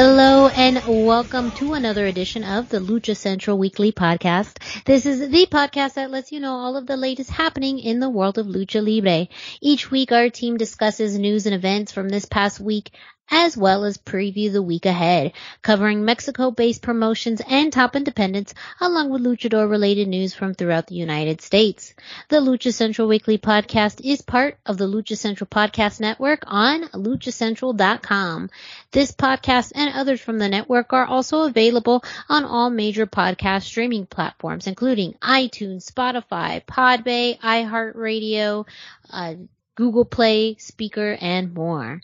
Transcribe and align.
Hello 0.00 0.46
and 0.46 0.80
welcome 0.86 1.50
to 1.56 1.72
another 1.72 2.06
edition 2.06 2.44
of 2.44 2.68
the 2.68 2.78
Lucha 2.78 3.16
Central 3.16 3.58
Weekly 3.58 3.90
Podcast. 3.90 4.62
This 4.84 5.04
is 5.06 5.28
the 5.28 5.46
podcast 5.46 5.94
that 5.94 6.12
lets 6.12 6.30
you 6.30 6.38
know 6.38 6.52
all 6.52 6.76
of 6.76 6.86
the 6.86 6.96
latest 6.96 7.30
happening 7.30 7.80
in 7.80 7.98
the 7.98 8.08
world 8.08 8.38
of 8.38 8.46
Lucha 8.46 8.80
Libre. 8.80 9.26
Each 9.60 9.90
week 9.90 10.12
our 10.12 10.30
team 10.30 10.56
discusses 10.56 11.18
news 11.18 11.46
and 11.46 11.54
events 11.56 11.90
from 11.90 12.08
this 12.08 12.26
past 12.26 12.60
week 12.60 12.92
as 13.30 13.56
well 13.56 13.84
as 13.84 13.98
preview 13.98 14.50
the 14.52 14.62
week 14.62 14.86
ahead, 14.86 15.32
covering 15.62 16.04
Mexico-based 16.04 16.82
promotions 16.82 17.42
and 17.48 17.72
top 17.72 17.94
independents, 17.96 18.54
along 18.80 19.10
with 19.10 19.22
luchador-related 19.22 20.08
news 20.08 20.34
from 20.34 20.54
throughout 20.54 20.86
the 20.86 20.94
United 20.94 21.40
States. 21.40 21.94
The 22.28 22.36
Lucha 22.36 22.72
Central 22.72 23.08
Weekly 23.08 23.38
podcast 23.38 24.00
is 24.04 24.22
part 24.22 24.58
of 24.64 24.78
the 24.78 24.86
Lucha 24.86 25.16
Central 25.16 25.46
Podcast 25.46 26.00
Network 26.00 26.44
on 26.46 26.84
luchacentral.com. 26.88 28.50
This 28.92 29.12
podcast 29.12 29.72
and 29.74 29.94
others 29.94 30.20
from 30.20 30.38
the 30.38 30.48
network 30.48 30.92
are 30.92 31.06
also 31.06 31.42
available 31.42 32.02
on 32.28 32.44
all 32.44 32.70
major 32.70 33.06
podcast 33.06 33.62
streaming 33.62 34.06
platforms, 34.06 34.66
including 34.66 35.14
iTunes, 35.22 35.90
Spotify, 35.90 36.64
Podbay, 36.64 37.38
iHeartRadio, 37.40 38.66
uh, 39.10 39.34
Google 39.74 40.04
Play, 40.04 40.56
Speaker, 40.56 41.16
and 41.20 41.54
more. 41.54 42.00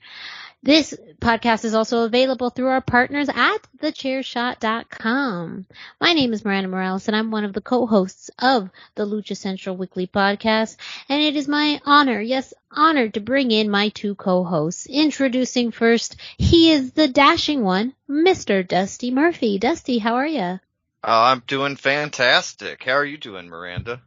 This 0.64 0.94
podcast 1.20 1.66
is 1.66 1.74
also 1.74 2.06
available 2.06 2.48
through 2.48 2.68
our 2.68 2.80
partners 2.80 3.28
at 3.28 3.58
thechairshot.com. 3.82 5.66
My 6.00 6.12
name 6.14 6.32
is 6.32 6.42
Miranda 6.42 6.70
Morales 6.70 7.06
and 7.06 7.14
I'm 7.14 7.30
one 7.30 7.44
of 7.44 7.52
the 7.52 7.60
co-hosts 7.60 8.30
of 8.38 8.70
the 8.94 9.04
Lucha 9.04 9.36
Central 9.36 9.76
Weekly 9.76 10.06
podcast. 10.06 10.78
And 11.10 11.22
it 11.22 11.36
is 11.36 11.48
my 11.48 11.82
honor, 11.84 12.18
yes, 12.18 12.54
honor 12.70 13.10
to 13.10 13.20
bring 13.20 13.50
in 13.50 13.68
my 13.68 13.90
two 13.90 14.14
co-hosts. 14.14 14.86
Introducing 14.86 15.70
first, 15.70 16.16
he 16.38 16.72
is 16.72 16.92
the 16.92 17.08
dashing 17.08 17.62
one, 17.62 17.92
Mr. 18.08 18.66
Dusty 18.66 19.10
Murphy. 19.10 19.58
Dusty, 19.58 19.98
how 19.98 20.14
are 20.14 20.26
you? 20.26 20.60
Oh, 21.06 21.24
I'm 21.24 21.42
doing 21.46 21.76
fantastic. 21.76 22.84
How 22.84 22.92
are 22.92 23.04
you 23.04 23.18
doing, 23.18 23.50
Miranda? 23.50 24.00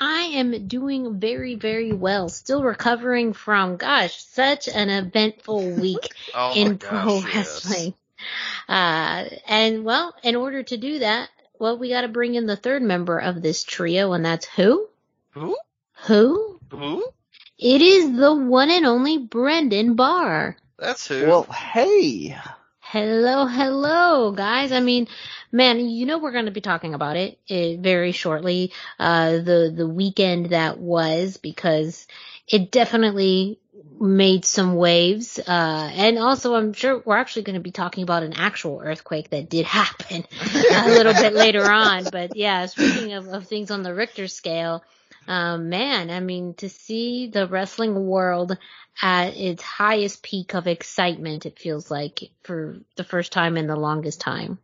I 0.00 0.22
am 0.34 0.66
doing 0.66 1.20
very, 1.20 1.54
very 1.54 1.92
well. 1.92 2.28
Still 2.28 2.62
recovering 2.62 3.32
from, 3.32 3.76
gosh, 3.76 4.22
such 4.24 4.68
an 4.68 4.90
eventful 4.90 5.70
week 5.80 6.08
oh 6.34 6.52
in 6.54 6.76
gosh, 6.76 6.90
pro 6.90 7.14
yes. 7.16 7.34
wrestling. 7.34 7.94
Uh, 8.68 9.24
and 9.46 9.84
well, 9.84 10.14
in 10.22 10.36
order 10.36 10.62
to 10.62 10.76
do 10.76 11.00
that, 11.00 11.28
well, 11.58 11.78
we 11.78 11.90
got 11.90 12.02
to 12.02 12.08
bring 12.08 12.34
in 12.34 12.46
the 12.46 12.56
third 12.56 12.82
member 12.82 13.18
of 13.18 13.42
this 13.42 13.62
trio, 13.64 14.12
and 14.12 14.24
that's 14.24 14.46
who? 14.46 14.88
Who? 15.30 15.56
Who? 16.06 16.60
Who? 16.70 17.06
It 17.58 17.82
is 17.82 18.16
the 18.16 18.34
one 18.34 18.70
and 18.70 18.86
only 18.86 19.18
Brendan 19.18 19.94
Barr. 19.94 20.56
That's 20.78 21.06
who. 21.06 21.26
Well, 21.26 21.44
hey. 21.44 22.36
Hello, 22.94 23.46
hello, 23.46 24.30
guys. 24.30 24.70
I 24.70 24.78
mean, 24.78 25.08
man, 25.50 25.80
you 25.80 26.06
know 26.06 26.18
we're 26.18 26.30
going 26.30 26.44
to 26.44 26.52
be 26.52 26.60
talking 26.60 26.94
about 26.94 27.16
it 27.16 27.40
uh, 27.50 27.82
very 27.82 28.12
shortly. 28.12 28.72
Uh, 29.00 29.32
the 29.38 29.74
the 29.76 29.88
weekend 29.88 30.50
that 30.50 30.78
was 30.78 31.36
because 31.36 32.06
it 32.46 32.70
definitely 32.70 33.58
made 33.98 34.44
some 34.44 34.76
waves. 34.76 35.40
Uh, 35.40 35.90
and 35.92 36.20
also, 36.20 36.54
I'm 36.54 36.72
sure 36.72 37.02
we're 37.04 37.16
actually 37.16 37.42
going 37.42 37.54
to 37.54 37.60
be 37.60 37.72
talking 37.72 38.04
about 38.04 38.22
an 38.22 38.34
actual 38.34 38.80
earthquake 38.80 39.30
that 39.30 39.48
did 39.50 39.66
happen 39.66 40.24
a 40.70 40.86
little 40.86 41.14
bit 41.14 41.32
later 41.32 41.68
on. 41.68 42.04
But 42.12 42.36
yeah, 42.36 42.66
speaking 42.66 43.14
of, 43.14 43.26
of 43.26 43.48
things 43.48 43.72
on 43.72 43.82
the 43.82 43.92
Richter 43.92 44.28
scale, 44.28 44.84
um, 45.26 45.68
man, 45.68 46.10
I 46.10 46.20
mean, 46.20 46.54
to 46.58 46.68
see 46.68 47.26
the 47.26 47.48
wrestling 47.48 48.06
world 48.06 48.56
at 49.02 49.36
its 49.36 49.62
highest 49.62 50.22
peak 50.22 50.54
of 50.54 50.66
excitement, 50.66 51.46
it 51.46 51.58
feels 51.58 51.90
like 51.90 52.30
for 52.42 52.76
the 52.96 53.04
first 53.04 53.32
time 53.32 53.56
in 53.56 53.66
the 53.66 53.76
longest 53.76 54.20
time. 54.20 54.58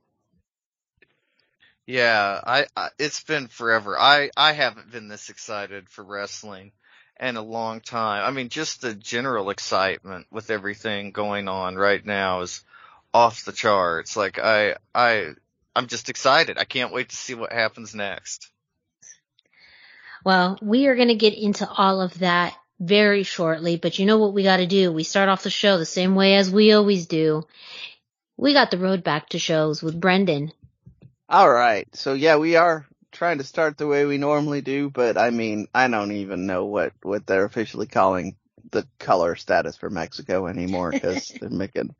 yeah, 1.90 2.40
I, 2.46 2.66
I 2.76 2.90
it's 2.98 3.22
been 3.24 3.48
forever. 3.48 3.98
I 3.98 4.30
I 4.36 4.52
haven't 4.52 4.92
been 4.92 5.08
this 5.08 5.28
excited 5.28 5.88
for 5.88 6.04
wrestling 6.04 6.70
in 7.18 7.36
a 7.36 7.42
long 7.42 7.80
time. 7.80 8.24
I 8.24 8.30
mean, 8.30 8.48
just 8.48 8.80
the 8.80 8.94
general 8.94 9.50
excitement 9.50 10.26
with 10.30 10.50
everything 10.50 11.10
going 11.10 11.48
on 11.48 11.74
right 11.76 12.04
now 12.04 12.42
is 12.42 12.62
off 13.12 13.44
the 13.44 13.52
charts. 13.52 14.16
Like 14.16 14.38
I 14.38 14.76
I 14.94 15.32
I'm 15.74 15.88
just 15.88 16.08
excited. 16.08 16.58
I 16.58 16.64
can't 16.64 16.92
wait 16.92 17.08
to 17.08 17.16
see 17.16 17.34
what 17.34 17.52
happens 17.52 17.92
next. 17.92 18.48
Well, 20.24 20.58
we 20.62 20.86
are 20.86 20.96
going 20.96 21.08
to 21.08 21.14
get 21.14 21.34
into 21.34 21.68
all 21.68 22.00
of 22.00 22.18
that 22.20 22.54
very 22.80 23.22
shortly, 23.22 23.76
but 23.76 23.98
you 23.98 24.06
know 24.06 24.18
what 24.18 24.32
we 24.32 24.42
got 24.42 24.56
to 24.56 24.66
do? 24.66 24.90
We 24.90 25.04
start 25.04 25.28
off 25.28 25.42
the 25.42 25.50
show 25.50 25.76
the 25.78 25.86
same 25.86 26.14
way 26.14 26.36
as 26.36 26.50
we 26.50 26.72
always 26.72 27.06
do. 27.06 27.46
We 28.36 28.54
got 28.54 28.70
the 28.70 28.78
road 28.78 29.04
back 29.04 29.28
to 29.30 29.38
shows 29.38 29.82
with 29.82 30.00
Brendan. 30.00 30.52
All 31.28 31.50
right. 31.50 31.86
So 31.94 32.14
yeah, 32.14 32.36
we 32.36 32.56
are 32.56 32.86
trying 33.12 33.38
to 33.38 33.44
start 33.44 33.76
the 33.76 33.86
way 33.86 34.06
we 34.06 34.16
normally 34.16 34.62
do, 34.62 34.88
but 34.88 35.18
I 35.18 35.30
mean, 35.30 35.68
I 35.74 35.88
don't 35.88 36.12
even 36.12 36.46
know 36.46 36.64
what, 36.64 36.92
what 37.02 37.26
they're 37.26 37.44
officially 37.44 37.86
calling 37.86 38.36
the 38.70 38.86
color 38.98 39.36
status 39.36 39.76
for 39.76 39.90
Mexico 39.90 40.46
anymore 40.46 40.90
because 40.90 41.28
they're 41.40 41.50
making, 41.50 41.94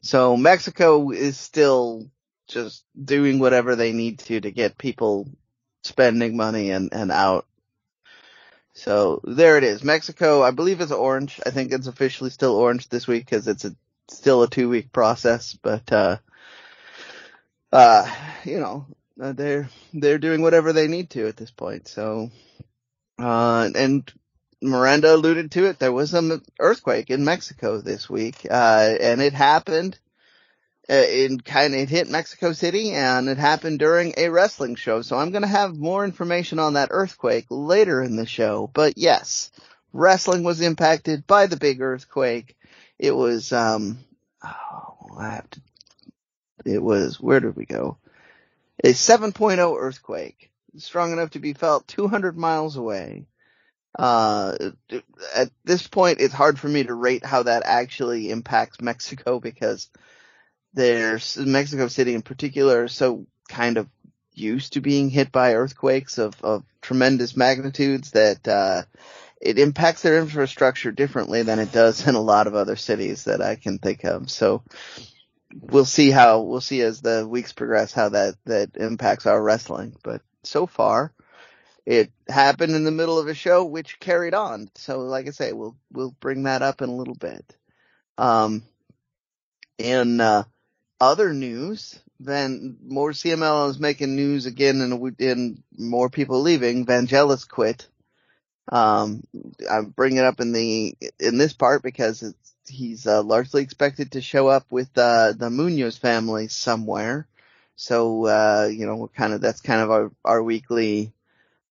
so 0.00 0.36
Mexico 0.36 1.10
is 1.10 1.36
still 1.38 2.06
just 2.48 2.84
doing 3.02 3.38
whatever 3.38 3.76
they 3.76 3.92
need 3.92 4.20
to 4.20 4.40
to 4.40 4.50
get 4.50 4.78
people 4.78 5.28
spending 5.82 6.36
money 6.36 6.70
and, 6.70 6.92
and 6.92 7.12
out. 7.12 7.46
So 8.74 9.20
there 9.24 9.56
it 9.56 9.64
is. 9.64 9.84
Mexico, 9.84 10.42
I 10.42 10.50
believe 10.50 10.80
it's 10.80 10.92
orange. 10.92 11.40
I 11.46 11.50
think 11.50 11.72
it's 11.72 11.86
officially 11.86 12.30
still 12.30 12.56
orange 12.56 12.88
this 12.88 13.06
week 13.06 13.24
because 13.24 13.46
it's 13.46 13.64
a, 13.64 13.74
still 14.08 14.42
a 14.42 14.50
two 14.50 14.68
week 14.68 14.92
process, 14.92 15.56
but, 15.62 15.90
uh, 15.92 16.18
uh, 17.72 18.10
you 18.44 18.58
know, 18.58 18.86
uh, 19.20 19.32
they're, 19.32 19.68
they're 19.92 20.18
doing 20.18 20.42
whatever 20.42 20.72
they 20.72 20.88
need 20.88 21.10
to 21.10 21.28
at 21.28 21.36
this 21.36 21.52
point. 21.52 21.86
So, 21.86 22.30
uh, 23.18 23.70
and 23.74 24.12
Miranda 24.60 25.14
alluded 25.14 25.52
to 25.52 25.66
it. 25.66 25.78
There 25.78 25.92
was 25.92 26.14
an 26.14 26.42
earthquake 26.58 27.10
in 27.10 27.24
Mexico 27.24 27.80
this 27.80 28.10
week, 28.10 28.46
uh, 28.50 28.96
and 29.00 29.20
it 29.20 29.34
happened, 29.34 29.98
in 30.88 31.40
kind 31.40 31.74
of, 31.74 31.80
it 31.80 31.88
hit 31.88 32.10
Mexico 32.10 32.52
City 32.52 32.92
and 32.92 33.28
it 33.28 33.38
happened 33.38 33.78
during 33.78 34.14
a 34.16 34.28
wrestling 34.28 34.74
show. 34.74 35.02
So 35.02 35.16
I'm 35.16 35.30
going 35.30 35.42
to 35.42 35.48
have 35.48 35.76
more 35.76 36.04
information 36.04 36.58
on 36.58 36.74
that 36.74 36.88
earthquake 36.90 37.46
later 37.50 38.02
in 38.02 38.16
the 38.16 38.26
show. 38.26 38.70
But 38.72 38.98
yes, 38.98 39.50
wrestling 39.92 40.42
was 40.42 40.60
impacted 40.60 41.26
by 41.26 41.46
the 41.46 41.56
big 41.56 41.80
earthquake. 41.80 42.56
It 42.98 43.12
was, 43.12 43.52
um, 43.52 43.98
oh, 44.44 45.16
I 45.18 45.30
have 45.30 45.50
to, 45.50 45.60
it 46.66 46.82
was, 46.82 47.20
where 47.20 47.40
did 47.40 47.56
we 47.56 47.64
go? 47.64 47.96
A 48.82 48.88
7.0 48.88 49.76
earthquake, 49.78 50.50
strong 50.76 51.12
enough 51.12 51.30
to 51.30 51.38
be 51.38 51.54
felt 51.54 51.88
200 51.88 52.36
miles 52.36 52.76
away. 52.76 53.26
Uh, 53.96 54.56
at 55.34 55.50
this 55.64 55.86
point, 55.86 56.20
it's 56.20 56.34
hard 56.34 56.58
for 56.58 56.68
me 56.68 56.82
to 56.82 56.94
rate 56.94 57.24
how 57.24 57.44
that 57.44 57.62
actually 57.64 58.30
impacts 58.30 58.80
Mexico 58.80 59.38
because 59.38 59.88
there's 60.74 61.36
Mexico 61.36 61.88
City 61.88 62.14
in 62.14 62.22
particular 62.22 62.88
so 62.88 63.26
kind 63.48 63.78
of 63.78 63.88
used 64.34 64.74
to 64.74 64.80
being 64.80 65.10
hit 65.10 65.30
by 65.30 65.54
earthquakes 65.54 66.18
of, 66.18 66.34
of 66.42 66.64
tremendous 66.82 67.36
magnitudes 67.36 68.10
that, 68.12 68.46
uh, 68.48 68.82
it 69.44 69.58
impacts 69.58 70.02
their 70.02 70.18
infrastructure 70.18 70.90
differently 70.90 71.42
than 71.42 71.58
it 71.58 71.70
does 71.70 72.06
in 72.08 72.14
a 72.14 72.20
lot 72.20 72.46
of 72.46 72.54
other 72.54 72.76
cities 72.76 73.24
that 73.24 73.42
I 73.42 73.56
can 73.56 73.78
think 73.78 74.04
of. 74.04 74.30
So 74.30 74.62
we'll 75.54 75.84
see 75.84 76.10
how, 76.10 76.40
we'll 76.40 76.62
see 76.62 76.80
as 76.80 77.02
the 77.02 77.28
weeks 77.28 77.52
progress 77.52 77.92
how 77.92 78.08
that, 78.08 78.36
that 78.46 78.70
impacts 78.76 79.26
our 79.26 79.40
wrestling. 79.40 79.96
But 80.02 80.22
so 80.42 80.66
far, 80.66 81.12
it 81.84 82.10
happened 82.26 82.74
in 82.74 82.84
the 82.84 82.90
middle 82.90 83.18
of 83.18 83.28
a 83.28 83.34
show 83.34 83.66
which 83.66 84.00
carried 84.00 84.32
on. 84.32 84.70
So 84.76 85.00
like 85.00 85.28
I 85.28 85.30
say, 85.30 85.52
we'll, 85.52 85.76
we'll 85.92 86.16
bring 86.20 86.44
that 86.44 86.62
up 86.62 86.80
in 86.80 86.88
a 86.88 86.96
little 86.96 87.14
bit. 87.14 87.44
Um, 88.16 88.62
in, 89.76 90.20
uh, 90.22 90.44
other 91.00 91.32
news 91.32 92.00
Van 92.20 92.76
more 92.86 93.10
CMLL 93.10 93.70
is 93.70 93.78
making 93.78 94.16
news 94.16 94.46
again, 94.46 94.80
and 94.80 95.62
more 95.76 96.08
people 96.08 96.40
leaving. 96.40 96.86
Vangellys 96.86 97.46
quit. 97.48 97.88
Um, 98.70 99.24
I 99.70 99.82
bring 99.82 100.16
it 100.16 100.24
up 100.24 100.40
in 100.40 100.52
the 100.52 100.96
in 101.18 101.38
this 101.38 101.52
part 101.52 101.82
because 101.82 102.34
he's 102.66 103.06
uh, 103.06 103.22
largely 103.22 103.62
expected 103.62 104.12
to 104.12 104.22
show 104.22 104.48
up 104.48 104.64
with 104.70 104.96
uh, 104.96 105.32
the 105.32 105.50
Munoz 105.50 105.98
family 105.98 106.48
somewhere. 106.48 107.26
So 107.76 108.26
uh, 108.26 108.68
you 108.72 108.86
know, 108.86 108.96
we're 108.96 109.08
kind 109.08 109.32
of 109.32 109.40
that's 109.40 109.60
kind 109.60 109.80
of 109.80 109.90
our 109.90 110.12
our 110.24 110.42
weekly 110.42 111.12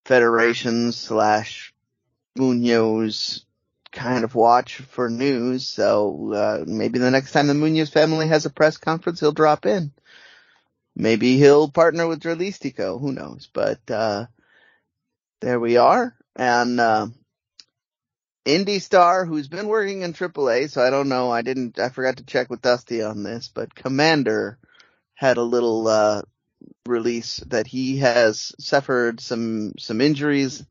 federation 0.06 0.92
slash 0.92 1.74
Munoz 2.36 3.46
kind 3.94 4.24
of 4.24 4.36
watch 4.36 4.78
for 4.78 5.10
news. 5.10 5.68
So 5.68 6.34
uh, 6.34 6.64
maybe 6.68 7.00
the 7.00 7.12
next 7.12 7.32
time 7.32 7.48
the 7.48 7.54
Munoz 7.54 7.90
family 7.90 8.28
has 8.28 8.46
a 8.46 8.50
press 8.50 8.78
conference, 8.78 9.20
he'll 9.20 9.32
drop 9.32 9.66
in. 9.66 9.92
Maybe 10.96 11.38
he'll 11.38 11.70
partner 11.70 12.08
with 12.08 12.22
Dralistico. 12.22 13.00
Who 13.00 13.14
knows? 13.14 13.48
But 13.52 13.80
uh, 13.90 14.26
there 15.42 15.60
we 15.60 15.78
are. 15.78 16.16
And 16.36 16.80
uh, 16.80 17.08
Indy 18.46 18.80
Star, 18.80 19.26
who's 19.26 19.48
been 19.48 19.68
working 19.68 20.02
in 20.02 20.14
AAA, 20.14 20.70
so 20.70 20.82
I 20.82 20.90
don't 20.90 21.10
know. 21.10 21.32
I 21.32 21.42
didn't. 21.42 21.80
I 21.80 21.90
forgot 21.90 22.18
to 22.18 22.26
check 22.26 22.50
with 22.50 22.62
Dusty 22.62 23.02
on 23.02 23.24
this, 23.24 23.50
but 23.54 23.74
Commander 23.74 24.60
had 25.16 25.38
a 25.38 25.44
little 25.44 25.88
uh, 25.88 26.22
release 26.86 27.38
that 27.48 27.68
he 27.68 27.98
has 27.98 28.54
suffered 28.60 29.20
some 29.20 29.74
some 29.80 30.02
injuries 30.02 30.64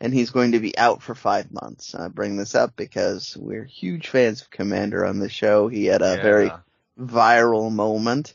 and 0.00 0.12
he's 0.12 0.30
going 0.30 0.52
to 0.52 0.60
be 0.60 0.76
out 0.76 1.02
for 1.02 1.14
five 1.14 1.50
months. 1.52 1.94
I 1.94 2.08
bring 2.08 2.36
this 2.36 2.54
up 2.54 2.76
because 2.76 3.36
we're 3.36 3.64
huge 3.64 4.08
fans 4.08 4.42
of 4.42 4.50
Commander 4.50 5.04
on 5.04 5.18
the 5.18 5.28
show. 5.28 5.68
He 5.68 5.86
had 5.86 6.02
a 6.02 6.16
yeah. 6.16 6.22
very 6.22 6.50
viral 6.98 7.72
moment. 7.72 8.34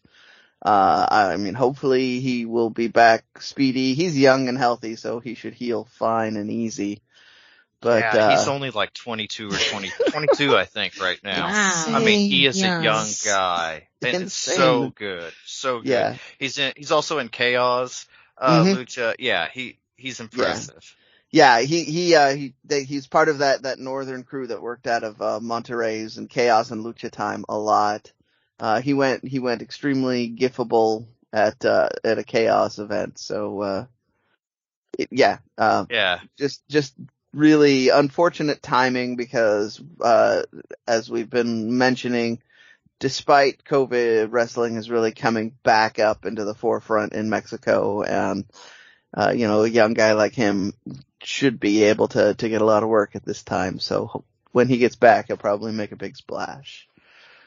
Uh, 0.61 1.07
I 1.09 1.37
mean, 1.37 1.53
hopefully 1.53 2.19
he 2.19 2.45
will 2.45 2.69
be 2.69 2.87
back 2.87 3.23
speedy. 3.39 3.93
He's 3.93 4.17
young 4.17 4.49
and 4.49 4.57
healthy, 4.57 4.95
so 4.95 5.19
he 5.19 5.35
should 5.35 5.53
heal 5.53 5.85
fine 5.85 6.35
and 6.35 6.51
easy. 6.51 7.01
But 7.81 8.01
yeah, 8.01 8.25
uh, 8.25 8.29
he's 8.31 8.47
only 8.49 8.71
like 8.71 8.93
22 8.93 9.47
or 9.47 9.51
20, 9.51 9.89
22, 10.09 10.57
I 10.57 10.65
think, 10.65 10.99
right 10.99 11.19
now. 11.23 11.47
Wow. 11.47 11.85
I 11.87 12.03
mean, 12.03 12.29
he 12.29 12.45
is 12.45 12.59
yes. 12.59 12.81
a 12.81 12.83
young 12.83 13.07
guy. 13.33 13.87
And 14.01 14.23
it's 14.23 14.33
so 14.33 14.89
good, 14.89 15.31
so 15.45 15.79
good. 15.79 15.87
Yeah. 15.87 16.17
He's 16.39 16.57
in. 16.57 16.73
He's 16.75 16.91
also 16.91 17.19
in 17.19 17.29
Kaoz, 17.29 18.05
uh, 18.37 18.63
mm-hmm. 18.63 18.81
Lucha. 18.81 19.15
Yeah, 19.17 19.47
he 19.49 19.77
he's 19.95 20.19
impressive. 20.19 20.95
Yeah, 21.31 21.61
he 21.61 21.83
he 21.83 22.15
uh 22.15 22.33
he 22.35 22.55
they, 22.65 22.83
he's 22.83 23.05
part 23.05 23.29
of 23.29 23.39
that 23.39 23.63
that 23.63 23.77
northern 23.79 24.23
crew 24.23 24.47
that 24.47 24.61
worked 24.61 24.87
out 24.87 25.03
of 25.03 25.21
uh, 25.21 25.39
Monterrey's 25.39 26.17
and 26.17 26.29
Kaoz 26.29 26.71
and 26.71 26.83
Lucha 26.83 27.11
Time 27.11 27.45
a 27.47 27.57
lot. 27.57 28.11
Uh, 28.59 28.81
he 28.81 28.93
went 28.93 29.27
he 29.27 29.37
went 29.39 29.61
extremely 29.61 30.29
gifable 30.29 31.05
at 31.31 31.63
uh 31.63 31.89
at 32.03 32.17
a 32.17 32.23
Kaoz 32.23 32.79
event. 32.79 33.19
So 33.19 33.61
uh, 33.61 33.85
it, 34.97 35.09
yeah, 35.11 35.37
uh, 35.57 35.85
yeah, 35.91 36.19
just 36.37 36.67
just 36.67 36.95
really 37.31 37.89
unfortunate 37.89 38.63
timing 38.63 39.15
because 39.15 39.79
uh 40.01 40.41
as 40.87 41.11
we've 41.11 41.29
been 41.29 41.77
mentioning, 41.77 42.41
despite 42.99 43.63
COVID, 43.65 44.29
wrestling 44.31 44.77
is 44.77 44.89
really 44.89 45.11
coming 45.11 45.55
back 45.61 45.99
up 45.99 46.25
into 46.25 46.43
the 46.43 46.55
forefront 46.55 47.13
in 47.13 47.29
Mexico 47.29 48.01
and. 48.01 48.45
Uh, 49.13 49.33
you 49.35 49.47
know, 49.47 49.63
a 49.63 49.69
young 49.69 49.93
guy 49.93 50.13
like 50.13 50.33
him 50.33 50.73
should 51.23 51.59
be 51.59 51.83
able 51.83 52.07
to 52.09 52.33
to 52.35 52.49
get 52.49 52.61
a 52.61 52.65
lot 52.65 52.83
of 52.83 52.89
work 52.89 53.15
at 53.15 53.25
this 53.25 53.43
time. 53.43 53.79
So 53.79 54.23
when 54.51 54.67
he 54.67 54.77
gets 54.77 54.95
back, 54.95 55.27
he'll 55.27 55.37
probably 55.37 55.71
make 55.71 55.91
a 55.91 55.97
big 55.97 56.15
splash. 56.15 56.87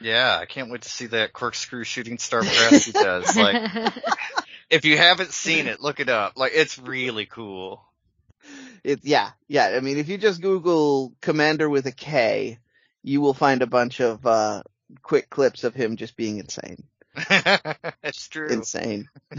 Yeah, 0.01 0.37
I 0.41 0.47
can't 0.47 0.71
wait 0.71 0.83
to 0.83 0.89
see 0.89 1.07
that 1.07 1.33
corkscrew 1.33 1.85
shooting 1.85 2.19
star 2.19 2.41
press 2.41 2.85
he 2.85 2.93
does. 2.93 3.37
Like, 3.37 3.93
if 4.69 4.85
you 4.85 4.97
haven't 4.97 5.33
seen 5.33 5.69
it, 5.69 5.81
look 5.81 6.01
it 6.01 6.09
up. 6.09 6.33
Like, 6.37 6.53
it's 6.55 6.79
really 6.79 7.27
cool. 7.27 7.85
It's 8.83 9.05
yeah, 9.05 9.31
yeah. 9.47 9.67
I 9.77 9.81
mean, 9.81 9.99
if 9.99 10.09
you 10.09 10.19
just 10.19 10.43
Google 10.43 11.15
Commander 11.21 11.69
with 11.69 11.87
a 11.87 11.93
K, 11.93 12.59
you 13.03 13.21
will 13.21 13.35
find 13.35 13.63
a 13.63 13.67
bunch 13.67 14.01
of 14.01 14.27
uh, 14.27 14.63
quick 15.03 15.31
clips 15.31 15.63
of 15.63 15.75
him 15.75 15.97
just 15.97 16.17
being 16.17 16.39
insane. 16.39 16.83
That's 17.29 18.29
true. 18.29 18.49
Insane. 18.49 19.09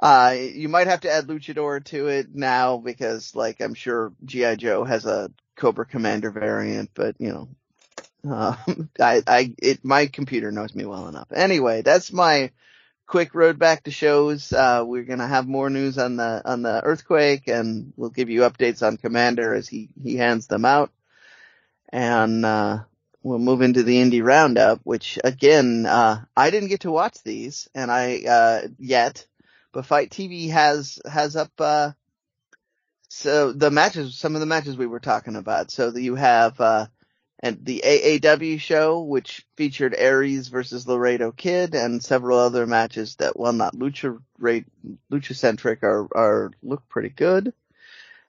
Uh, 0.00 0.34
you 0.34 0.68
might 0.68 0.86
have 0.86 1.02
to 1.02 1.10
add 1.10 1.26
Luchador 1.26 1.84
to 1.84 2.08
it 2.08 2.34
now 2.34 2.78
because, 2.78 3.36
like, 3.36 3.60
I'm 3.60 3.74
sure 3.74 4.12
GI 4.24 4.56
Joe 4.56 4.82
has 4.84 5.04
a 5.04 5.30
Cobra 5.56 5.84
Commander 5.84 6.30
variant, 6.30 6.90
but 6.94 7.16
you 7.18 7.28
know, 7.28 7.48
uh, 8.34 8.56
I, 9.00 9.22
I, 9.26 9.54
it, 9.58 9.84
my 9.84 10.06
computer 10.06 10.50
knows 10.50 10.74
me 10.74 10.86
well 10.86 11.06
enough. 11.06 11.30
Anyway, 11.32 11.82
that's 11.82 12.12
my 12.14 12.50
quick 13.06 13.34
road 13.34 13.58
back 13.58 13.82
to 13.82 13.90
shows. 13.90 14.52
Uh, 14.54 14.84
we're 14.86 15.04
gonna 15.04 15.26
have 15.26 15.46
more 15.46 15.68
news 15.68 15.98
on 15.98 16.16
the 16.16 16.40
on 16.46 16.62
the 16.62 16.82
earthquake, 16.82 17.46
and 17.48 17.92
we'll 17.96 18.08
give 18.08 18.30
you 18.30 18.40
updates 18.40 18.86
on 18.86 18.96
Commander 18.96 19.52
as 19.52 19.68
he 19.68 19.90
he 20.02 20.16
hands 20.16 20.46
them 20.46 20.64
out, 20.64 20.90
and 21.90 22.46
uh, 22.46 22.78
we'll 23.22 23.38
move 23.38 23.60
into 23.60 23.82
the 23.82 24.00
indie 24.00 24.24
roundup, 24.24 24.80
which 24.84 25.18
again, 25.22 25.84
uh, 25.84 26.24
I 26.34 26.50
didn't 26.50 26.70
get 26.70 26.80
to 26.80 26.90
watch 26.90 27.22
these, 27.22 27.68
and 27.74 27.90
I 27.90 28.22
uh, 28.24 28.68
yet 28.78 29.26
but 29.72 29.86
FITE 29.86 30.10
TV 30.10 30.50
has 30.50 30.98
has 31.10 31.36
up 31.36 31.52
uh, 31.58 31.92
so 33.10 33.52
the 33.52 33.72
matches, 33.72 34.16
some 34.16 34.34
of 34.34 34.40
the 34.40 34.46
matches 34.46 34.76
we 34.76 34.86
were 34.86 35.00
talking 35.00 35.34
about. 35.34 35.72
So 35.72 35.94
you 35.96 36.14
have 36.14 36.60
uh, 36.60 36.86
and 37.40 37.64
the 37.64 37.82
AAW 37.84 38.60
show, 38.60 39.00
which 39.00 39.44
featured 39.56 39.94
Aries 39.96 40.48
versus 40.48 40.86
Laredo 40.86 41.32
Kid, 41.32 41.74
and 41.74 42.02
several 42.02 42.38
other 42.38 42.66
matches 42.66 43.16
that, 43.16 43.38
well, 43.38 43.52
not 43.52 43.74
lucha 43.74 44.20
lucha 44.40 45.34
centric, 45.34 45.82
are 45.82 46.06
are 46.14 46.52
look 46.62 46.88
pretty 46.88 47.08
good. 47.08 47.52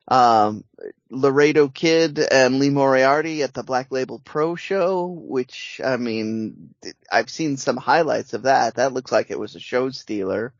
Um, 0.08 0.64
Laredo 1.10 1.68
Kid 1.68 2.20
and 2.20 2.58
Lee 2.58 2.72
Moriarty 2.72 3.44
at 3.44 3.54
the 3.54 3.64
Black 3.64 3.92
Label 3.92 4.20
Pro 4.20 4.56
show, 4.56 5.06
which 5.06 5.80
I 5.84 5.98
mean, 5.98 6.74
I've 7.12 7.30
seen 7.30 7.58
some 7.58 7.78
highlights 7.78 8.34
of 8.34 8.44
that. 8.44 8.76
That 8.76 8.94
looks 8.94 9.12
like 9.12 9.30
it 9.30 9.40
was 9.40 9.56
a 9.56 9.60
show 9.60 9.92
stealer 9.92 10.54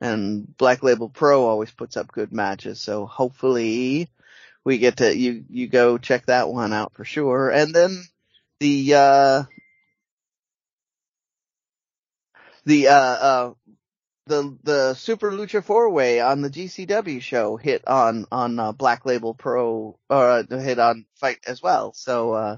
and 0.00 0.56
Black 0.56 0.82
Label 0.82 1.08
Pro 1.08 1.44
always 1.46 1.70
puts 1.70 1.96
up 1.96 2.12
good 2.12 2.32
matches. 2.32 2.80
So 2.80 3.06
hopefully 3.06 4.08
we 4.64 4.78
get 4.78 4.98
to 4.98 5.16
you 5.16 5.44
you 5.48 5.68
go 5.68 5.98
check 5.98 6.26
that 6.26 6.48
one 6.48 6.72
out 6.72 6.94
for 6.94 7.04
sure. 7.04 7.50
And 7.50 7.74
then 7.74 8.02
the 8.60 8.94
uh 8.94 9.42
the 12.64 12.88
uh 12.88 12.94
uh 12.94 13.52
the 14.26 14.56
the 14.62 14.94
Super 14.94 15.32
Lucha 15.32 15.62
Four 15.62 15.90
Way 15.90 16.20
on 16.20 16.40
the 16.40 16.50
GCW 16.50 17.20
show 17.20 17.56
hit 17.56 17.86
on 17.86 18.26
on 18.30 18.58
uh, 18.58 18.72
Black 18.72 19.04
Label 19.04 19.34
Pro 19.34 19.98
or 20.08 20.30
uh, 20.30 20.44
hit 20.48 20.78
on 20.78 21.04
FITE 21.16 21.40
as 21.46 21.62
well. 21.62 21.92
So 21.94 22.32
uh 22.32 22.56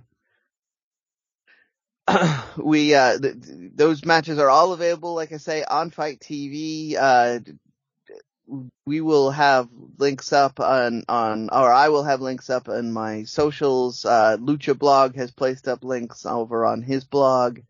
we 2.57 2.95
uh 2.95 3.19
th- 3.19 3.37
those 3.75 4.05
matches 4.05 4.39
are 4.39 4.51
all 4.51 4.73
available 4.73 5.15
like 5.15 5.33
i 5.33 5.37
say 5.37 5.63
on 5.63 5.91
FITE 5.91 6.21
TV 6.21 6.97
uh 6.99 7.39
we 8.85 9.01
will 9.01 9.31
have 9.31 9.69
links 9.99 10.33
up 10.33 10.59
on 10.59 11.05
on 11.09 11.49
or 11.51 11.73
i 11.73 11.89
will 11.89 12.03
have 12.03 12.21
links 12.21 12.51
up 12.51 12.69
on 12.69 12.93
my 12.93 13.23
socials. 13.25 14.05
Uh 14.05 14.37
lucha 14.39 14.77
blog 14.77 15.15
has 15.15 15.31
placed 15.31 15.69
up 15.69 15.85
links 15.85 16.27
over 16.27 16.67
on 16.67 16.83
his 16.83 17.05
blog. 17.05 17.61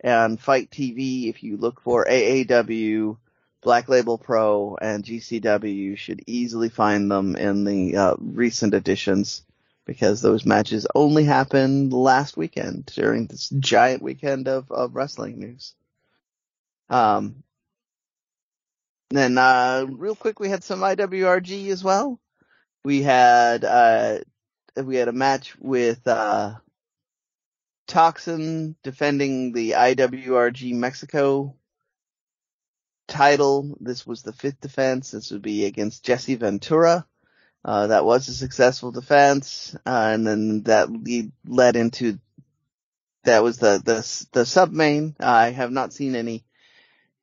And 0.00 0.40
FITE 0.40 0.70
TV 0.70 1.28
if 1.28 1.42
you 1.42 1.56
look 1.56 1.80
for 1.80 2.06
aaw 2.08 3.16
black 3.62 3.88
label 3.88 4.18
pro 4.18 4.76
and 4.80 5.04
gcw 5.04 5.74
you 5.74 5.96
should 5.96 6.22
easily 6.26 6.68
find 6.68 7.10
them 7.10 7.34
in 7.34 7.64
the 7.64 7.96
uh, 7.96 8.14
recent 8.18 8.74
editions 8.74 9.42
because 9.86 10.20
those 10.22 10.46
matches 10.46 10.86
only 10.94 11.24
happened 11.24 11.92
last 11.92 12.36
weekend 12.36 12.86
during 12.86 13.26
this 13.26 13.48
giant 13.58 14.02
weekend 14.02 14.48
of, 14.48 14.70
of 14.70 14.94
wrestling 14.94 15.38
news. 15.38 15.74
Um, 16.88 17.42
then, 19.10 19.36
uh, 19.38 19.86
real 19.88 20.14
quick, 20.16 20.40
we 20.40 20.48
had 20.48 20.64
some 20.64 20.80
IWRG 20.80 21.68
as 21.68 21.84
well. 21.84 22.18
We 22.84 23.02
had, 23.02 23.64
uh, 23.64 24.20
we 24.76 24.96
had 24.96 25.08
a 25.08 25.12
match 25.12 25.56
with, 25.58 26.06
uh, 26.06 26.54
Toxin 27.86 28.76
defending 28.82 29.52
the 29.52 29.72
IWRG 29.72 30.72
Mexico 30.74 31.54
title. 33.06 33.76
This 33.80 34.06
was 34.06 34.22
the 34.22 34.32
fifth 34.32 34.60
defense. 34.60 35.10
This 35.10 35.30
would 35.30 35.42
be 35.42 35.66
against 35.66 36.04
Jesse 36.04 36.34
Ventura. 36.34 37.06
Uh, 37.64 37.86
that 37.88 38.04
was 38.04 38.28
a 38.28 38.34
successful 38.34 38.92
defense, 38.92 39.74
uh, 39.86 40.10
and 40.12 40.26
then 40.26 40.62
that 40.64 40.90
lead, 40.90 41.32
led 41.46 41.76
into 41.76 42.18
that 43.24 43.42
was 43.42 43.58
the 43.58 43.80
the 43.84 44.26
the 44.32 44.46
sub 44.46 44.72
main. 44.72 45.16
I 45.20 45.50
have 45.50 45.70
not 45.72 45.92
seen 45.92 46.14
any 46.14 46.44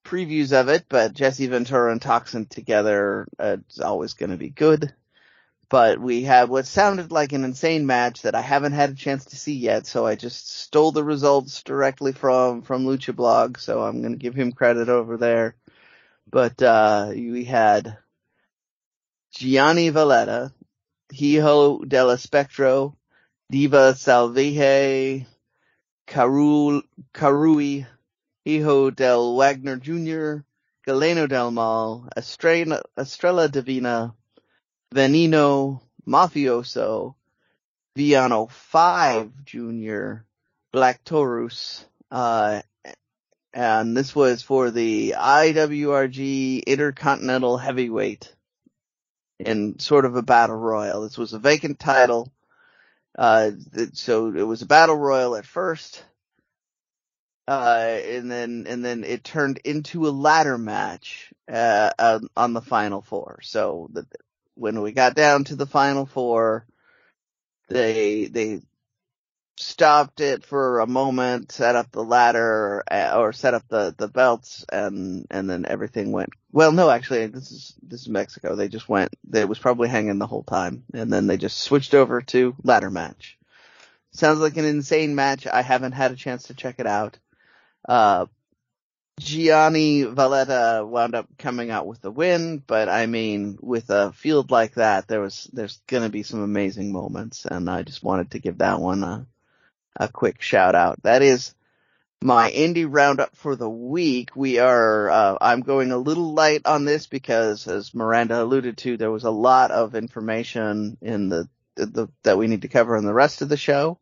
previews 0.06 0.54
of 0.54 0.70
it, 0.70 0.86
but 0.90 1.14
Jesse 1.14 1.48
Ventura 1.48 1.92
and 1.92 2.02
Toxin 2.02 2.46
together 2.48 3.28
uh, 3.40 3.58
is 3.70 3.80
always 3.80 4.14
going 4.14 4.32
to 4.32 4.38
be 4.38 4.50
good. 4.50 4.94
but 5.70 6.00
we 6.00 6.24
had 6.24 6.50
what 6.50 6.68
sounded 6.68 7.12
like 7.12 7.32
an 7.34 7.44
insane 7.46 7.86
match 7.86 8.24
that 8.24 8.36
I 8.36 8.42
haven't 8.42 8.74
had 8.74 8.90
a 8.92 8.96
chance 8.96 9.26
to 9.26 9.38
see 9.38 9.54
yet, 9.56 9.88
so 9.88 10.06
I 10.06 10.16
just 10.16 10.50
stole 10.52 10.92
the 10.92 11.04
results 11.04 11.64
directly 11.64 12.12
from 12.14 12.62
from 12.64 12.86
Lucha 12.86 13.16
Blog, 13.16 13.58
so 13.58 13.82
I'm 13.82 14.02
gonna 14.02 14.18
give 14.18 14.36
him 14.36 14.52
credit 14.52 14.90
over 14.90 15.18
there. 15.18 15.56
But 16.30 16.62
uh 16.62 17.10
we 17.14 17.46
had 17.46 17.98
Gianni 19.32 19.90
Valletta, 19.92 20.54
Hijo 21.10 21.86
della 21.86 22.18
Spectro, 22.18 22.98
Diva 23.50 23.96
Salvaje, 23.96 25.26
Carui, 26.06 27.88
Hijo 28.46 28.90
del 28.92 29.36
Wagner 29.36 29.78
Jr., 29.78 30.44
Galeno 30.86 31.28
del 31.28 31.50
Mal, 31.50 32.10
Estrella, 32.18 32.82
Estrella 32.98 33.48
Divina, 33.48 34.14
Veneno, 34.94 35.82
Mafioso, 36.06 37.16
Villano 37.96 38.48
5 38.48 39.32
Jr., 39.46 40.26
Black 40.74 41.06
Taurus, 41.06 41.86
uh, 42.12 42.62
and 43.54 43.96
this 43.96 44.14
was 44.14 44.42
for 44.42 44.72
the 44.72 45.16
IWRG 45.18 46.64
Intercontinental 46.68 47.58
Heavyweight 47.58 48.36
in 49.46 49.80
sort 49.80 50.06
of 50.06 50.16
a 50.16 50.22
battle 50.22 50.56
royal. 50.56 51.02
This 51.02 51.18
was 51.18 51.34
a 51.34 51.40
vacant 51.40 51.80
title. 51.80 52.32
Uh, 53.18 53.52
so 53.94 54.28
it 54.34 54.44
was 54.44 54.62
a 54.62 54.68
battle 54.68 54.96
royal 54.96 55.36
at 55.36 55.46
first. 55.46 56.04
Uh, 57.48 58.00
and 58.06 58.32
then, 58.32 58.66
and 58.68 58.86
then 58.86 59.04
it 59.04 59.24
turned 59.24 59.58
into 59.66 60.08
a 60.08 60.10
ladder 60.10 60.58
match, 60.58 61.34
uh, 61.52 62.20
on 62.38 62.54
the 62.54 62.62
final 62.62 63.02
four. 63.02 63.40
So 63.44 63.90
the, 63.92 64.06
when 64.56 64.82
we 64.82 64.92
got 64.92 65.16
down 65.16 65.44
to 65.46 65.56
the 65.56 65.66
final 65.66 66.06
four, 66.06 66.66
they, 67.68 68.26
they 68.26 68.62
stopped 69.62 70.20
it 70.20 70.44
for 70.46 70.80
a 70.80 70.88
moment, 70.88 71.52
set 71.52 71.76
up 71.76 71.92
the 71.92 72.04
ladder, 72.04 72.84
uh, 72.90 73.14
or 73.18 73.34
set 73.34 73.54
up 73.54 73.68
the, 73.70 73.94
the 73.98 74.08
belts, 74.08 74.66
and, 74.72 75.28
and 75.30 75.50
then 75.50 75.66
everything 75.68 76.12
went, 76.12 76.30
well, 76.52 76.72
no, 76.72 76.90
actually, 76.90 77.28
this 77.28 77.52
is, 77.52 77.74
this 77.82 78.02
is 78.02 78.10
Mexico. 78.10 78.56
They 78.56 78.68
just 78.68 78.90
went, 78.90 79.14
it 79.34 79.48
was 79.48 79.60
probably 79.60 79.90
hanging 79.90 80.20
the 80.20 80.28
whole 80.28 80.44
time, 80.44 80.84
and 80.94 81.12
then 81.12 81.28
they 81.28 81.38
just 81.38 81.60
switched 81.60 81.94
over 81.94 82.22
to 82.22 82.56
ladder 82.64 82.90
match. 82.90 83.38
Sounds 84.12 84.40
like 84.40 84.58
an 84.58 84.66
insane 84.66 85.16
match. 85.16 85.48
I 85.48 85.62
haven't 85.62 85.94
had 85.94 86.12
a 86.12 86.18
chance 86.18 86.44
to 86.44 86.54
check 86.54 86.76
it 86.80 86.88
out. 86.88 87.18
Uh, 87.88 88.26
Gianni 89.20 90.04
Valletta 90.04 90.86
wound 90.86 91.16
up 91.16 91.28
coming 91.38 91.70
out 91.70 91.86
with 91.86 92.02
the 92.02 92.12
win, 92.12 92.64
but 92.66 92.90
I 92.90 93.06
mean, 93.06 93.58
with 93.62 93.90
a 93.90 94.12
field 94.14 94.50
like 94.52 94.76
that, 94.76 95.08
there 95.08 95.22
was, 95.22 95.50
there's 95.54 95.80
gonna 95.88 96.10
be 96.10 96.24
some 96.24 96.42
amazing 96.42 96.92
moments, 96.92 97.46
and 97.46 97.70
I 97.70 97.84
just 97.84 98.04
wanted 98.04 98.32
to 98.32 98.40
give 98.40 98.58
that 98.58 98.80
one 98.80 99.04
a, 99.04 99.28
a 99.96 100.08
quick 100.08 100.42
shout 100.42 100.76
out. 100.76 101.02
That 101.04 101.22
is 101.22 101.54
my 102.22 102.52
indie 102.52 102.88
roundup 102.88 103.36
for 103.36 103.56
the 103.56 103.70
week. 103.70 104.36
We 104.36 104.60
are, 104.60 105.10
uh, 105.10 105.38
I'm 105.42 105.62
going 105.62 105.92
a 105.92 105.98
little 105.98 106.34
light 106.34 106.62
on 106.66 106.86
this 106.86 107.08
because 107.08 107.68
as 107.68 107.94
Miranda 107.96 108.42
alluded 108.42 108.78
to, 108.80 108.98
there 108.98 109.12
was 109.12 109.24
a 109.24 109.32
lot 109.32 109.72
of 109.72 109.96
information 109.96 110.98
in 111.02 111.30
the, 111.30 111.50
the, 111.76 112.10
that 112.24 112.38
we 112.38 112.48
need 112.48 112.62
to 112.62 112.68
cover 112.68 112.96
in 112.96 113.06
the 113.06 113.14
rest 113.14 113.42
of 113.42 113.50
the 113.50 113.58
show. 113.58 113.98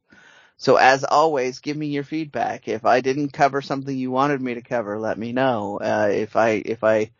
So 0.58 0.76
as 0.76 1.06
always, 1.06 1.60
give 1.60 1.78
me 1.78 1.88
your 1.88 2.04
feedback. 2.04 2.68
If 2.68 2.86
I 2.86 3.00
didn't 3.00 3.32
cover 3.32 3.62
something 3.62 3.98
you 3.98 4.12
wanted 4.12 4.42
me 4.42 4.56
to 4.56 4.62
cover, 4.62 5.00
let 5.00 5.18
me 5.18 5.32
know. 5.32 5.80
Uh, 5.82 6.10
if 6.12 6.36
I, 6.36 6.62
if 6.66 6.84
I 6.84 7.12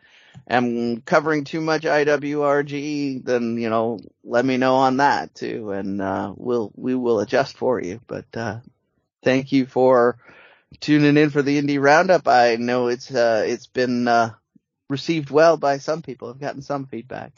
am 0.48 1.00
covering 1.02 1.44
too 1.44 1.60
much 1.60 1.82
IWRG, 1.82 3.24
then, 3.24 3.56
you 3.58 3.70
know, 3.70 4.00
let 4.24 4.44
me 4.44 4.56
know 4.56 4.76
on 4.76 4.98
that 4.98 5.34
too. 5.34 5.72
And, 5.72 6.00
uh, 6.00 6.34
we'll, 6.36 6.72
we 6.76 6.94
will 6.94 7.20
adjust 7.20 7.56
for 7.56 7.80
you. 7.80 8.00
But, 8.06 8.26
uh, 8.34 8.60
thank 9.24 9.52
you 9.52 9.66
for 9.66 10.18
tuning 10.80 11.16
in 11.16 11.30
for 11.30 11.42
the 11.42 11.60
indie 11.60 11.82
roundup. 11.82 12.28
I 12.28 12.56
know 12.56 12.88
it's, 12.88 13.10
uh, 13.12 13.44
it's 13.46 13.66
been, 13.66 14.08
uh, 14.08 14.32
received 14.88 15.30
well 15.30 15.56
by 15.56 15.78
some 15.78 16.02
people. 16.02 16.30
I've 16.30 16.40
gotten 16.40 16.62
some 16.62 16.86
feedback. 16.86 17.32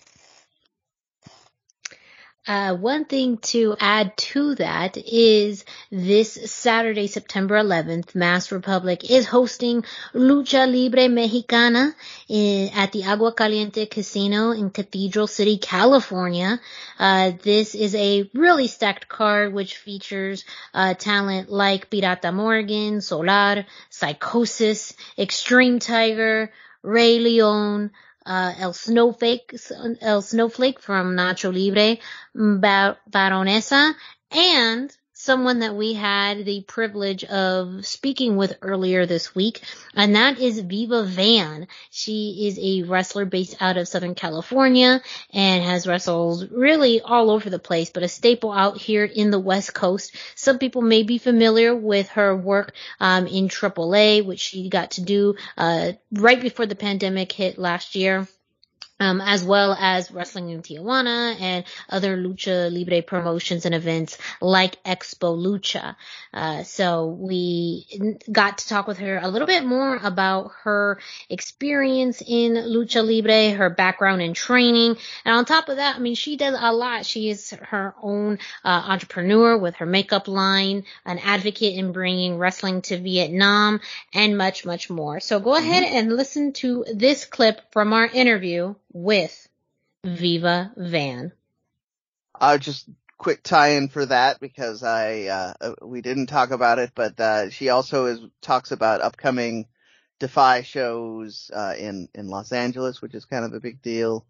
Uh, 2.45 2.75
one 2.75 3.05
thing 3.05 3.37
to 3.37 3.77
add 3.79 4.17
to 4.17 4.57
that 4.57 4.97
is 4.97 5.65
this 5.93 6.33
Saturday, 6.51 7.07
September 7.07 7.55
11th, 7.55 8.17
Mask 8.17 8.51
Republic 8.51 9.09
is 9.09 9.27
hosting 9.27 9.85
Lucha 10.13 10.67
Libre 10.67 11.09
Mexicana 11.09 11.95
in, 12.29 12.71
at 12.75 12.91
the 12.91 13.05
Agua 13.05 13.33
Caliente 13.33 13.87
Casino 13.87 14.51
in 14.51 14.71
Cathedral 14.71 15.29
City, 15.29 15.57
California. 15.57 16.61
Uh, 16.99 17.31
this 17.45 17.77
is 17.77 17.95
a 17.95 18.29
really 18.35 18.67
stacked 18.67 19.07
card 19.09 19.53
which 19.53 19.77
features 19.77 20.45
uh, 20.75 20.95
talent 20.95 21.49
like 21.49 21.91
Pirata 21.91 22.35
Morgan, 22.35 23.01
Solar, 23.01 23.67
Psychosis, 23.89 24.95
Extreme 25.17 25.79
Tiger, 25.79 26.51
Rey 26.83 27.21
Leon, 27.21 27.93
uh, 28.27 28.53
El 28.59 28.73
Snowflake, 28.75 29.57
El 30.01 30.23
Snowflake 30.23 30.81
from 30.81 31.15
Nacho 31.17 31.53
Libre, 31.53 31.99
Bar- 32.35 32.99
Baronesa, 33.11 33.95
and 34.31 34.97
someone 35.23 35.61
that 35.61 35.77
we 35.77 35.93
had 35.93 36.45
the 36.45 36.63
privilege 36.63 37.23
of 37.23 37.87
speaking 37.87 38.37
with 38.37 38.59
earlier 38.61 39.07
this 39.07 39.37
week, 39.37 39.63
and 39.95 40.17
that 40.17 40.41
is 40.41 40.59
Viva 40.59 41.05
Van. 41.05 41.69
She 41.91 42.49
is 42.49 42.59
a 42.61 42.83
wrestler 42.89 43.25
based 43.25 43.57
out 43.61 43.77
of 43.77 43.87
Southern 43.87 44.17
California 44.17 45.01
and 45.33 45.63
has 45.63 45.87
wrestled 45.87 46.51
really 46.51 47.01
all 47.01 47.31
over 47.31 47.49
the 47.49 47.61
place, 47.61 47.91
but 47.91 48.03
a 48.03 48.09
staple 48.09 48.51
out 48.51 48.79
here 48.79 49.05
in 49.05 49.31
the 49.31 49.39
West 49.39 49.73
Coast. 49.73 50.17
Some 50.35 50.59
people 50.59 50.83
may 50.83 51.05
be 51.05 51.19
familiar 51.19 51.73
with 51.73 52.09
her 52.11 52.37
work 52.37 52.73
um, 52.99 53.29
in 53.29 53.47
AAA, 53.47 54.27
which 54.27 54.41
she 54.41 54.69
got 54.69 54.93
to 54.93 55.03
do 55.03 55.37
uh, 55.57 55.93
right 56.11 56.41
before 56.41 56.67
the 56.67 56.75
pandemic 56.75 57.31
hit 57.31 57.59
last 57.59 57.95
year 57.95 58.27
um, 59.03 59.21
as 59.21 59.43
well 59.43 59.77
as 59.79 60.13
wrestling 60.13 60.51
in 60.51 60.63
Tijuana 60.63 61.35
and 61.41 61.65
other 61.89 62.17
lucha 62.17 62.73
libre 62.73 63.03
promotions 63.03 63.67
and 63.67 63.75
events 63.75 64.17
like 64.41 64.83
Expo 64.85 65.37
Lucha. 65.37 65.97
Uh, 66.33 66.63
so 66.63 67.07
we 67.07 67.85
got 68.31 68.59
to 68.59 68.69
talk 68.69 68.87
with 68.87 68.99
her 68.99 69.19
a 69.21 69.27
little 69.27 69.49
bit 69.49 69.65
more 69.65 69.97
about 69.97 70.53
her 70.63 71.01
experience 71.29 72.23
in 72.25 72.55
lucha 72.55 73.03
libre, 73.05 73.51
her 73.57 73.71
background 73.71 74.23
and 74.23 74.37
training, 74.37 74.97
and 75.25 75.35
on 75.35 75.45
top 75.47 75.69
of 75.69 75.77
that, 75.77 75.97
I 75.97 75.99
mean, 75.99 76.15
she 76.15 76.37
does 76.37 76.57
a 76.59 76.73
lot. 76.73 77.05
She 77.05 77.29
is 77.29 77.51
her 77.51 77.95
own 78.01 78.39
uh, 78.65 78.85
entrepreneur 78.87 79.59
with 79.59 79.75
her 79.77 79.87
makeup 79.87 80.29
line, 80.29 80.85
an 81.05 81.19
advocate 81.19 81.75
in 81.75 81.91
bringing 81.91 82.39
wrestling 82.39 82.83
to 82.83 82.99
Vietnam, 82.99 83.81
and 84.15 84.39
much, 84.39 84.65
much 84.65 84.89
more. 84.89 85.19
So 85.19 85.41
go 85.41 85.51
mm-hmm. 85.51 85.69
ahead 85.69 85.83
and 85.83 86.17
listen 86.17 86.53
to 86.55 86.85
this 86.95 87.25
clip 87.25 87.61
from 87.73 87.93
our 87.93 88.07
interview 88.07 88.77
with 88.93 89.49
Viva 90.05 90.73
Van. 90.77 91.33
I'll 92.35 92.59
just 92.59 92.89
quick 93.19 93.43
tie-in 93.43 93.89
for 93.89 94.05
that 94.07 94.41
because 94.41 94.83
I 94.83 95.25
uh, 95.25 95.55
uh, 95.61 95.75
we 95.83 96.01
didn't 96.01 96.27
talk 96.27 96.51
about 96.51 96.79
it, 96.81 96.91
but 96.95 97.19
uh, 97.21 97.51
she 97.51 97.69
also 97.69 98.07
is 98.07 98.21
talks 98.41 98.73
about 98.73 99.01
upcoming 99.01 99.67
Defy 100.19 100.63
shows 100.63 101.51
uh, 101.55 101.75
in 101.79 102.09
in 102.15 102.29
Los 102.29 102.53
Angeles, 102.53 103.01
which 103.01 103.15
is 103.15 103.25
kind 103.25 103.45
of 103.45 103.55
a 103.55 103.61
big 103.61 103.81
deal, 103.83 104.27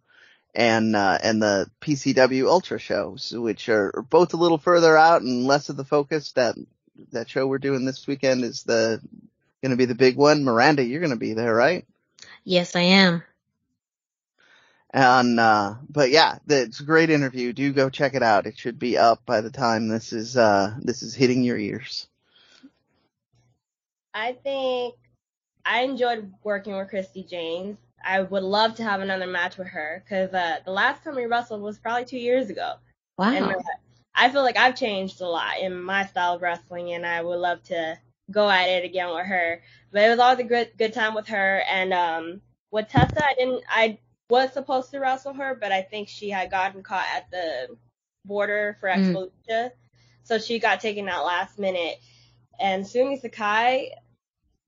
and 0.54 0.94
uh, 0.94 1.18
and 1.22 1.42
the 1.42 1.70
PCW 1.80 2.46
Ultra 2.46 2.78
shows, 2.78 3.32
which 3.34 3.68
are 3.68 4.04
both 4.08 4.34
a 4.34 4.38
little 4.38 4.58
further 4.58 4.96
out 4.96 5.22
and 5.22 5.46
less 5.46 5.68
of 5.68 5.76
the 5.76 5.84
focus. 5.84 6.32
That 6.32 6.56
that 7.12 7.30
show 7.30 7.46
we're 7.46 7.58
doing 7.58 7.84
this 7.84 8.06
weekend 8.06 8.44
is 8.44 8.62
the 8.62 9.00
going 9.62 9.70
to 9.70 9.76
be 9.76 9.86
the 9.86 9.94
big 9.94 10.16
one. 10.16 10.44
Miranda, 10.44 10.84
you're 10.84 11.00
going 11.00 11.10
to 11.10 11.16
be 11.16 11.34
there, 11.34 11.54
right? 11.54 11.86
Yes, 12.44 12.76
I 12.76 12.82
am. 12.82 13.22
And, 14.94 15.40
uh, 15.40 15.76
but 15.88 16.10
yeah, 16.10 16.38
it's 16.48 16.80
a 16.80 16.84
great 16.84 17.08
interview. 17.08 17.52
Do 17.54 17.72
go 17.72 17.88
check 17.88 18.14
it 18.14 18.22
out. 18.22 18.46
It 18.46 18.58
should 18.58 18.78
be 18.78 18.98
up 18.98 19.24
by 19.24 19.40
the 19.40 19.50
time 19.50 19.88
this 19.88 20.12
is, 20.12 20.36
uh, 20.36 20.74
this 20.80 21.02
is 21.02 21.14
hitting 21.14 21.42
your 21.42 21.56
ears. 21.56 22.08
I 24.12 24.34
think 24.34 24.94
I 25.64 25.82
enjoyed 25.82 26.30
working 26.44 26.76
with 26.76 26.90
Christy 26.90 27.22
James. 27.22 27.78
I 28.04 28.20
would 28.20 28.42
love 28.42 28.74
to 28.74 28.82
have 28.82 29.00
another 29.00 29.26
match 29.26 29.56
with 29.56 29.68
her 29.68 30.02
because, 30.04 30.34
uh, 30.34 30.58
the 30.64 30.72
last 30.72 31.04
time 31.04 31.14
we 31.14 31.24
wrestled 31.24 31.62
was 31.62 31.78
probably 31.78 32.04
two 32.04 32.18
years 32.18 32.50
ago. 32.50 32.74
Wow. 33.16 33.32
And, 33.32 33.46
uh, 33.46 33.58
I 34.14 34.28
feel 34.28 34.42
like 34.42 34.58
I've 34.58 34.76
changed 34.76 35.22
a 35.22 35.26
lot 35.26 35.58
in 35.58 35.82
my 35.82 36.04
style 36.04 36.34
of 36.34 36.42
wrestling 36.42 36.92
and 36.92 37.06
I 37.06 37.22
would 37.22 37.38
love 37.38 37.62
to 37.64 37.98
go 38.30 38.50
at 38.50 38.68
it 38.68 38.84
again 38.84 39.14
with 39.14 39.24
her. 39.24 39.62
But 39.90 40.02
it 40.02 40.10
was 40.10 40.18
always 40.18 40.40
a 40.40 40.44
good, 40.44 40.72
good 40.76 40.92
time 40.92 41.14
with 41.14 41.28
her. 41.28 41.62
And, 41.66 41.94
um, 41.94 42.42
with 42.70 42.88
Tessa, 42.88 43.24
I 43.24 43.34
didn't, 43.38 43.64
I 43.70 43.98
was 44.32 44.50
supposed 44.54 44.90
to 44.90 44.98
wrestle 44.98 45.34
her, 45.34 45.54
but 45.54 45.72
I 45.72 45.82
think 45.82 46.08
she 46.08 46.30
had 46.30 46.50
gotten 46.50 46.82
caught 46.82 47.04
at 47.14 47.30
the 47.30 47.76
border 48.24 48.78
for 48.80 48.88
Expo 48.88 49.30
mm. 49.50 49.70
so 50.22 50.38
she 50.38 50.58
got 50.58 50.80
taken 50.80 51.06
out 51.06 51.26
last 51.26 51.58
minute. 51.58 51.96
And 52.58 52.86
Sumi 52.86 53.18
Sakai, 53.18 53.92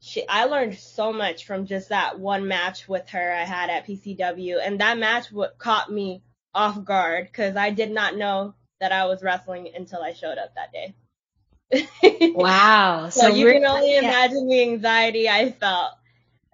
she, 0.01 0.29
I 0.29 0.45
learned 0.45 0.77
so 0.77 1.15
much 1.15 1.47
from 1.47 1.65
just 1.65 1.89
that 1.89 2.21
one 2.21 2.47
match 2.47 2.87
with 2.87 3.09
her 3.09 3.33
I 3.33 3.45
had 3.45 3.71
at 3.71 3.87
PCW, 3.87 4.59
and 4.63 4.81
that 4.83 4.99
match 4.99 5.33
what 5.33 5.57
caught 5.57 5.91
me 5.91 6.23
off 6.53 6.85
guard 6.85 7.27
because 7.27 7.57
I 7.57 7.71
did 7.71 7.91
not 7.91 8.19
know 8.19 8.55
that 8.81 8.93
I 8.93 9.07
was 9.07 9.23
wrestling 9.23 9.71
until 9.75 10.03
I 10.03 10.13
showed 10.13 10.37
up 10.37 10.55
that 10.57 10.75
day. 10.75 12.33
wow. 12.35 13.09
So, 13.09 13.23
so 13.23 13.29
you 13.29 13.51
can 13.51 13.65
only 13.65 13.95
yeah. 13.95 14.01
imagine 14.01 14.47
the 14.47 14.61
anxiety 14.61 15.27
I 15.27 15.53
felt. 15.53 15.93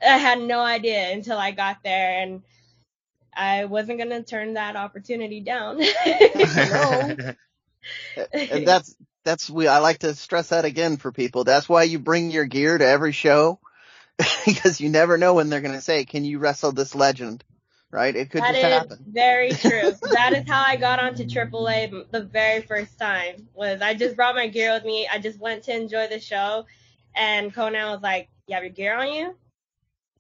I 0.01 0.17
had 0.17 0.41
no 0.41 0.61
idea 0.61 1.11
until 1.11 1.39
I 1.39 1.51
got 1.51 1.79
there 1.83 2.23
and 2.23 2.43
I 3.41 3.65
wasn't 3.65 3.97
going 3.97 4.11
to 4.11 4.23
turn 4.23 4.55
that 4.55 4.77
opportunity 4.77 5.41
down. 5.41 5.81
and 8.35 8.67
that's 8.67 8.95
that's 9.25 9.49
we 9.49 9.67
I 9.67 9.79
like 9.79 10.01
to 10.01 10.15
stress 10.15 10.51
that 10.51 10.67
again 10.67 10.99
for 10.99 11.11
people. 11.11 11.45
That's 11.45 11.67
why 11.67 11.85
you 11.85 11.99
bring 11.99 12.31
your 12.31 12.45
gear 12.45 12.77
to 12.77 12.87
every 12.87 13.13
show 13.13 13.59
because 14.47 14.79
you 14.79 14.91
never 14.91 15.17
know 15.17 15.33
when 15.33 15.49
they're 15.49 15.63
going 15.63 15.75
to 15.75 15.81
say, 15.81 16.05
"Can 16.05 16.25
you 16.25 16.39
wrestle 16.39 16.73
this 16.73 16.95
legend?" 16.95 17.43
Right? 17.91 18.15
It 18.15 18.31
could 18.31 18.43
that 18.43 18.53
just 18.53 18.67
happen. 18.67 19.05
Very 19.09 19.53
true. 19.53 19.93
that 20.13 20.35
is 20.35 20.47
how 20.47 20.63
I 20.65 20.77
got 20.77 21.01
onto 21.01 21.25
AAA 21.25 22.11
the 22.11 22.23
very 22.23 22.61
first 22.61 22.99
time. 22.99 23.49
Was 23.55 23.81
I 23.81 23.95
just 23.95 24.17
brought 24.17 24.35
my 24.35 24.49
gear 24.49 24.73
with 24.75 24.85
me. 24.85 25.09
I 25.11 25.19
just 25.19 25.41
went 25.41 25.65
to 25.65 25.75
enjoy 25.75 26.09
the 26.09 26.21
show, 26.21 26.67
and 27.17 27.55
Konnan 27.55 27.91
was 27.91 28.03
like, 28.03 28.29
"You 28.47 28.55
have 28.57 28.65
your 28.65 28.73
gear 28.73 28.95
on 28.97 29.09
you?" 29.09 29.35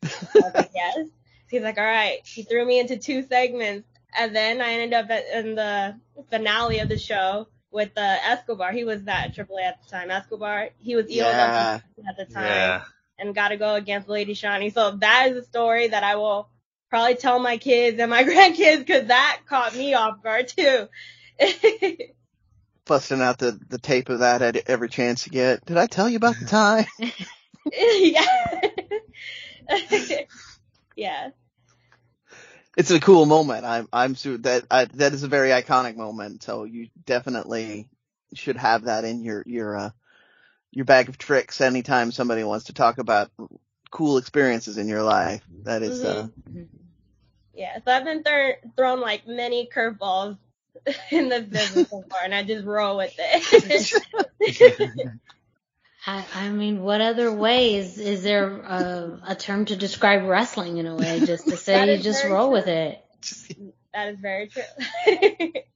I 0.03 0.09
was 0.35 0.55
like, 0.55 0.71
"Yes." 0.75 1.07
He's 1.51 1.63
like, 1.63 1.79
"All 1.79 1.85
right." 1.85 2.21
He 2.25 2.43
threw 2.43 2.65
me 2.65 2.79
into 2.79 2.97
two 2.97 3.23
segments, 3.23 3.89
and 4.17 4.35
then 4.35 4.61
I 4.61 4.73
ended 4.73 4.93
up 4.95 5.11
at, 5.11 5.25
in 5.35 5.55
the 5.55 5.97
finale 6.31 6.79
of 6.79 6.89
the 6.89 6.99
show 6.99 7.49
with 7.71 7.91
uh, 7.97 8.17
Escobar. 8.25 8.73
He 8.73 8.85
was 8.85 9.05
that 9.05 9.35
AAA 9.35 9.63
at 9.63 9.83
the 9.83 9.91
time. 9.91 10.11
Escobar. 10.11 10.71
He 10.79 10.97
was 10.97 11.07
EOW 11.07 11.17
yeah. 11.17 11.81
at 12.09 12.17
the 12.17 12.33
time. 12.33 12.45
Yeah. 12.45 12.83
And 13.19 13.35
got 13.35 13.49
to 13.49 13.57
go 13.57 13.75
against 13.75 14.09
Lady 14.09 14.35
Shani. 14.35 14.73
So 14.73 14.93
that 14.93 15.29
is 15.31 15.37
a 15.37 15.45
story 15.45 15.89
that 15.89 16.03
I 16.03 16.17
will 16.17 16.49
probably 16.89 17.15
tell 17.15 17.39
my 17.39 17.59
kids 17.59 17.99
and 17.99 18.11
my 18.11 18.25
grandkids 18.25 18.79
because 18.79 19.07
that 19.07 19.41
caught 19.47 19.75
me 19.77 19.95
off 19.95 20.23
guard 20.23 20.49
too. 20.49 20.89
Busting 22.87 23.23
out 23.23 23.39
the, 23.39 23.59
the 23.69 23.79
tape 23.79 24.09
of 24.09 24.19
that 24.21 24.43
at 24.43 24.69
every 24.69 24.89
chance 24.89 25.27
you 25.27 25.33
get. 25.33 25.65
Did 25.65 25.77
I 25.77 25.87
tell 25.87 26.09
you 26.09 26.17
about 26.17 26.39
the 26.41 26.47
time? 26.47 26.87
yeah. 27.73 28.25
Yeah. 31.01 31.31
It's 32.77 32.91
a 32.91 33.01
cool 33.01 33.25
moment. 33.25 33.65
I'm 33.65 33.89
I'm 33.93 34.15
sure 34.15 34.37
that 34.39 34.65
I, 34.71 34.85
that 34.85 35.15
is 35.15 35.23
a 35.23 35.29
very 35.29 35.49
iconic 35.49 35.97
moment. 35.97 36.43
So 36.43 36.65
you 36.65 36.89
definitely 37.07 37.89
should 38.35 38.57
have 38.57 38.85
that 38.85 39.05
in 39.05 39.25
your 39.25 39.43
your 39.47 39.77
uh, 39.77 39.91
your 40.71 40.85
bag 40.85 41.09
of 41.09 41.17
tricks 41.17 41.63
anytime 41.63 42.13
somebody 42.13 42.45
wants 42.45 42.67
to 42.67 42.75
talk 42.75 42.99
about 42.99 43.31
cool 43.91 44.19
experiences 44.19 44.77
in 44.77 44.89
your 44.89 45.03
life. 45.03 45.43
That 45.63 45.83
is, 45.83 46.05
uh, 46.05 46.29
mm-hmm. 46.49 46.61
uh, 46.61 46.65
yeah. 47.55 47.79
So 47.85 47.93
I've 47.93 48.05
been 48.05 48.23
th- 48.23 48.59
thrown 48.77 49.01
like 49.01 49.27
many 49.27 49.69
curveballs 49.75 50.37
in 51.11 51.31
the 51.31 51.41
business 51.41 51.89
so 51.89 52.05
far, 52.11 52.21
and 52.25 52.35
I 52.35 52.45
just 52.45 52.67
roll 52.67 52.99
with 52.99 53.15
it. 53.19 53.93
I, 56.07 56.25
I 56.35 56.49
mean, 56.49 56.83
what 56.83 57.01
other 57.01 57.33
way 57.33 57.75
is 57.75 57.99
is 57.99 58.23
there 58.23 58.49
a, 58.49 59.21
a 59.29 59.35
term 59.35 59.67
to 59.67 59.77
describe 59.77 60.25
wrestling 60.25 60.79
in 60.79 60.87
a 60.87 60.97
way? 60.97 61.21
Just 61.21 61.49
to 61.49 61.57
say 61.57 61.97
you 61.97 62.03
just 62.03 62.25
roll 62.25 62.49
true. 62.49 62.53
with 62.53 62.69
it. 62.69 63.05
That 63.93 64.09
is 64.09 64.19
very 64.21 64.49
true. 64.49 64.63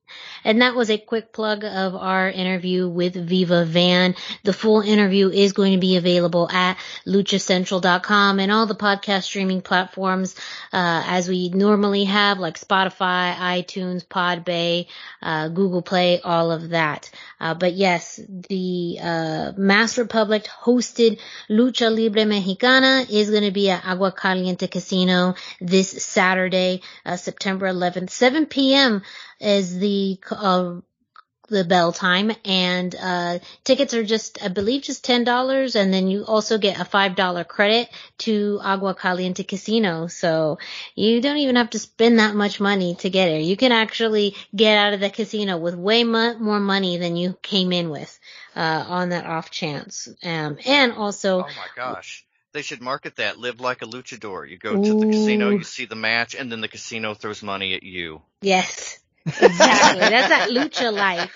And 0.44 0.60
that 0.60 0.74
was 0.74 0.90
a 0.90 0.98
quick 0.98 1.32
plug 1.32 1.64
of 1.64 1.94
our 1.94 2.28
interview 2.28 2.88
with 2.88 3.14
Viva 3.14 3.64
Van. 3.64 4.14
The 4.42 4.52
full 4.52 4.82
interview 4.82 5.30
is 5.30 5.52
going 5.52 5.72
to 5.72 5.78
be 5.78 5.96
available 5.96 6.48
at 6.50 6.76
luchacentral.com 7.06 8.38
and 8.38 8.52
all 8.52 8.66
the 8.66 8.74
podcast 8.74 9.22
streaming 9.22 9.62
platforms, 9.62 10.34
uh, 10.72 11.02
as 11.06 11.28
we 11.28 11.48
normally 11.48 12.04
have, 12.04 12.38
like 12.38 12.58
Spotify, 12.58 13.34
iTunes, 13.34 14.06
Podbay, 14.06 14.86
uh, 15.22 15.48
Google 15.48 15.82
Play, 15.82 16.20
all 16.20 16.50
of 16.52 16.70
that. 16.70 17.10
Uh, 17.40 17.54
but 17.54 17.72
yes, 17.72 18.20
the, 18.28 18.98
uh, 19.00 19.52
Mask 19.56 19.96
Republic 19.96 20.44
hosted 20.44 21.18
Lucha 21.48 21.94
Libre 21.94 22.26
Mexicana 22.26 23.06
is 23.10 23.30
going 23.30 23.44
to 23.44 23.50
be 23.50 23.70
at 23.70 23.84
Agua 23.84 24.12
Caliente 24.12 24.66
Casino 24.66 25.34
this 25.60 25.90
Saturday, 26.04 26.82
uh, 27.06 27.16
September 27.16 27.66
11th, 27.66 28.10
7 28.10 28.46
p.m 28.46 29.02
is 29.40 29.78
the 29.78 30.18
uh, 30.38 30.80
the 31.48 31.64
bell 31.64 31.92
time 31.92 32.32
and 32.44 32.94
uh 32.94 33.38
tickets 33.64 33.92
are 33.92 34.04
just 34.04 34.42
I 34.42 34.48
believe 34.48 34.82
just 34.82 35.04
ten 35.04 35.24
dollars 35.24 35.76
and 35.76 35.92
then 35.92 36.08
you 36.08 36.24
also 36.24 36.58
get 36.58 36.80
a 36.80 36.84
five 36.84 37.16
dollar 37.16 37.44
credit 37.44 37.88
to 38.18 38.60
Agua 38.62 38.94
Caliente 38.94 39.42
Casino. 39.42 40.06
So 40.06 40.58
you 40.94 41.20
don't 41.20 41.36
even 41.38 41.56
have 41.56 41.70
to 41.70 41.78
spend 41.78 42.18
that 42.18 42.34
much 42.34 42.60
money 42.60 42.94
to 42.96 43.10
get 43.10 43.26
there. 43.26 43.40
You 43.40 43.56
can 43.56 43.72
actually 43.72 44.34
get 44.54 44.78
out 44.78 44.94
of 44.94 45.00
the 45.00 45.10
casino 45.10 45.58
with 45.58 45.74
way 45.74 46.04
mo- 46.04 46.38
more 46.38 46.60
money 46.60 46.96
than 46.96 47.16
you 47.16 47.36
came 47.42 47.72
in 47.72 47.90
with 47.90 48.18
uh 48.56 48.84
on 48.88 49.10
that 49.10 49.26
off 49.26 49.50
chance. 49.50 50.08
Um 50.22 50.58
and 50.64 50.92
also 50.92 51.40
Oh 51.40 51.48
my 51.56 51.68
gosh. 51.76 52.24
They 52.52 52.62
should 52.62 52.80
market 52.80 53.16
that. 53.16 53.36
Live 53.36 53.60
like 53.60 53.82
a 53.82 53.86
luchador. 53.86 54.48
You 54.48 54.58
go 54.58 54.76
to 54.76 54.94
the 54.94 55.06
casino, 55.06 55.50
you 55.50 55.64
see 55.64 55.86
the 55.86 55.96
match, 55.96 56.36
and 56.36 56.52
then 56.52 56.60
the 56.60 56.68
casino 56.68 57.12
throws 57.12 57.42
money 57.42 57.74
at 57.74 57.82
you. 57.82 58.22
Yes. 58.42 59.00
Exactly. 59.26 60.00
That's 60.00 60.28
that 60.28 60.48
lucha 60.50 60.92
life. 60.92 61.32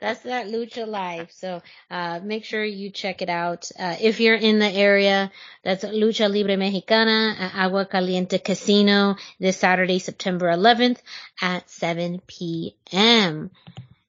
That's 0.00 0.20
that 0.22 0.46
lucha 0.46 0.86
life. 0.86 1.30
So, 1.32 1.62
uh, 1.90 2.20
make 2.22 2.44
sure 2.44 2.64
you 2.64 2.90
check 2.90 3.20
it 3.22 3.28
out. 3.28 3.70
Uh, 3.78 3.96
if 4.00 4.20
you're 4.20 4.34
in 4.34 4.58
the 4.58 4.70
area, 4.70 5.30
that's 5.62 5.84
Lucha 5.84 6.32
Libre 6.32 6.56
Mexicana 6.56 7.36
at 7.38 7.54
Agua 7.54 7.86
Caliente 7.86 8.38
Casino 8.38 9.16
this 9.38 9.58
Saturday, 9.58 9.98
September 9.98 10.46
11th 10.46 10.98
at 11.42 11.68
7 11.68 12.22
p.m. 12.26 13.50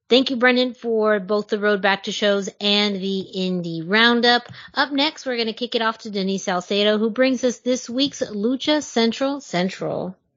Thank 0.10 0.32
you, 0.32 0.38
Brendan, 0.38 0.74
for 0.74 1.20
both 1.20 1.50
the 1.50 1.60
road 1.60 1.82
back 1.84 2.04
to 2.04 2.12
shows 2.12 2.50
and 2.60 2.96
the 2.96 3.28
indie 3.36 3.84
roundup. 3.86 4.48
Up 4.74 4.92
next, 4.92 5.26
we're 5.26 5.36
going 5.36 5.48
to 5.48 5.54
kick 5.54 5.76
it 5.76 5.84
off 5.84 6.00
to 6.00 6.10
Denise 6.10 6.46
Salcedo, 6.46 6.98
who 6.98 7.12
brings 7.12 7.44
us 7.44 7.60
this 7.60 7.88
week's 7.88 8.22
Lucha 8.24 8.82
Central 8.82 9.40
Central. 9.40 10.16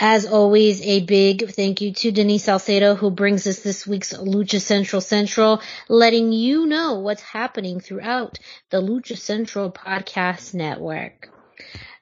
As 0.00 0.26
always, 0.26 0.80
a 0.82 1.00
big 1.00 1.50
thank 1.50 1.80
you 1.80 1.92
to 1.92 2.12
Denise 2.12 2.44
Salcedo 2.44 2.94
who 2.94 3.10
brings 3.10 3.48
us 3.48 3.58
this 3.58 3.84
week's 3.84 4.12
Lucha 4.12 4.60
Central 4.60 5.00
Central, 5.00 5.60
letting 5.88 6.32
you 6.32 6.66
know 6.66 7.00
what's 7.00 7.22
happening 7.22 7.80
throughout 7.80 8.38
the 8.70 8.80
Lucha 8.80 9.18
Central 9.18 9.72
podcast 9.72 10.54
network. 10.54 11.30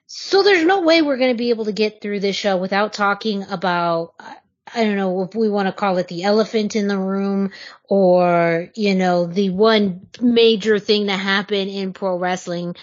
So 0.05 0.43
there's 0.43 0.63
no 0.63 0.81
way 0.81 1.01
we're 1.01 1.17
going 1.17 1.33
to 1.33 1.37
be 1.37 1.49
able 1.49 1.65
to 1.65 1.71
get 1.71 1.99
through 1.99 2.19
this 2.19 2.35
show 2.35 2.57
without 2.57 2.93
talking 2.93 3.41
about, 3.49 4.13
I 4.19 4.83
don't 4.83 4.95
know 4.95 5.23
if 5.23 5.33
we 5.33 5.49
want 5.49 5.67
to 5.67 5.73
call 5.73 5.97
it 5.97 6.07
the 6.07 6.23
elephant 6.23 6.75
in 6.75 6.87
the 6.87 6.99
room 6.99 7.49
or, 7.89 8.69
you 8.75 8.93
know, 8.93 9.25
the 9.25 9.49
one 9.49 10.07
major 10.21 10.77
thing 10.77 11.07
that 11.07 11.19
happened 11.19 11.71
in 11.71 11.93
pro 11.93 12.15
wrestling 12.15 12.75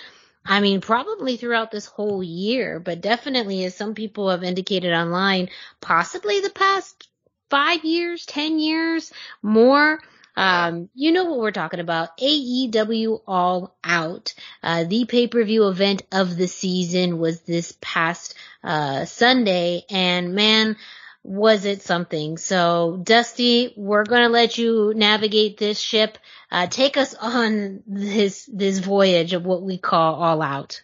I 0.47 0.61
mean, 0.61 0.81
probably 0.81 1.37
throughout 1.37 1.71
this 1.71 1.87
whole 1.87 2.23
year, 2.23 2.79
but 2.79 3.01
definitely 3.01 3.65
as 3.65 3.75
some 3.75 3.95
people 3.95 4.31
have 4.31 4.45
indicated 4.45 4.93
online, 4.93 5.49
possibly 5.81 6.41
the 6.41 6.51
past 6.51 7.09
five 7.49 7.85
years, 7.85 8.27
ten 8.27 8.59
years, 8.59 9.13
more. 9.43 10.01
Um, 10.37 10.91
you 10.95 11.13
know 11.13 11.25
what 11.25 11.39
we're 11.39 11.53
talking 11.53 11.81
about. 11.81 12.19
AEW 12.19 13.21
All 13.27 13.77
Out. 13.85 14.35
Uh, 14.63 14.85
the 14.85 15.05
pay-per-view 15.05 15.69
event 15.69 16.03
of 16.11 16.37
the 16.37 16.49
season 16.49 17.19
was 17.19 17.41
this 17.43 17.77
past, 17.81 18.35
uh, 18.65 19.05
Sunday 19.05 19.85
and 19.91 20.35
man, 20.35 20.77
was 21.23 21.65
it 21.65 21.83
something. 21.83 22.37
So 22.37 23.01
Dusty, 23.03 23.73
we're 23.77 24.05
going 24.05 24.23
to 24.23 24.29
let 24.29 24.59
you 24.59 24.93
navigate 24.95 25.57
this 25.57 25.79
ship. 25.79 26.19
Uh, 26.55 26.69
take 26.69 26.97
us 26.97 27.15
on 27.15 27.83
this, 27.85 28.49
this 28.53 28.79
voyage 28.79 29.33
of 29.33 29.45
what 29.45 29.63
we 29.63 29.77
call 29.77 30.15
all 30.15 30.41
out. 30.41 30.83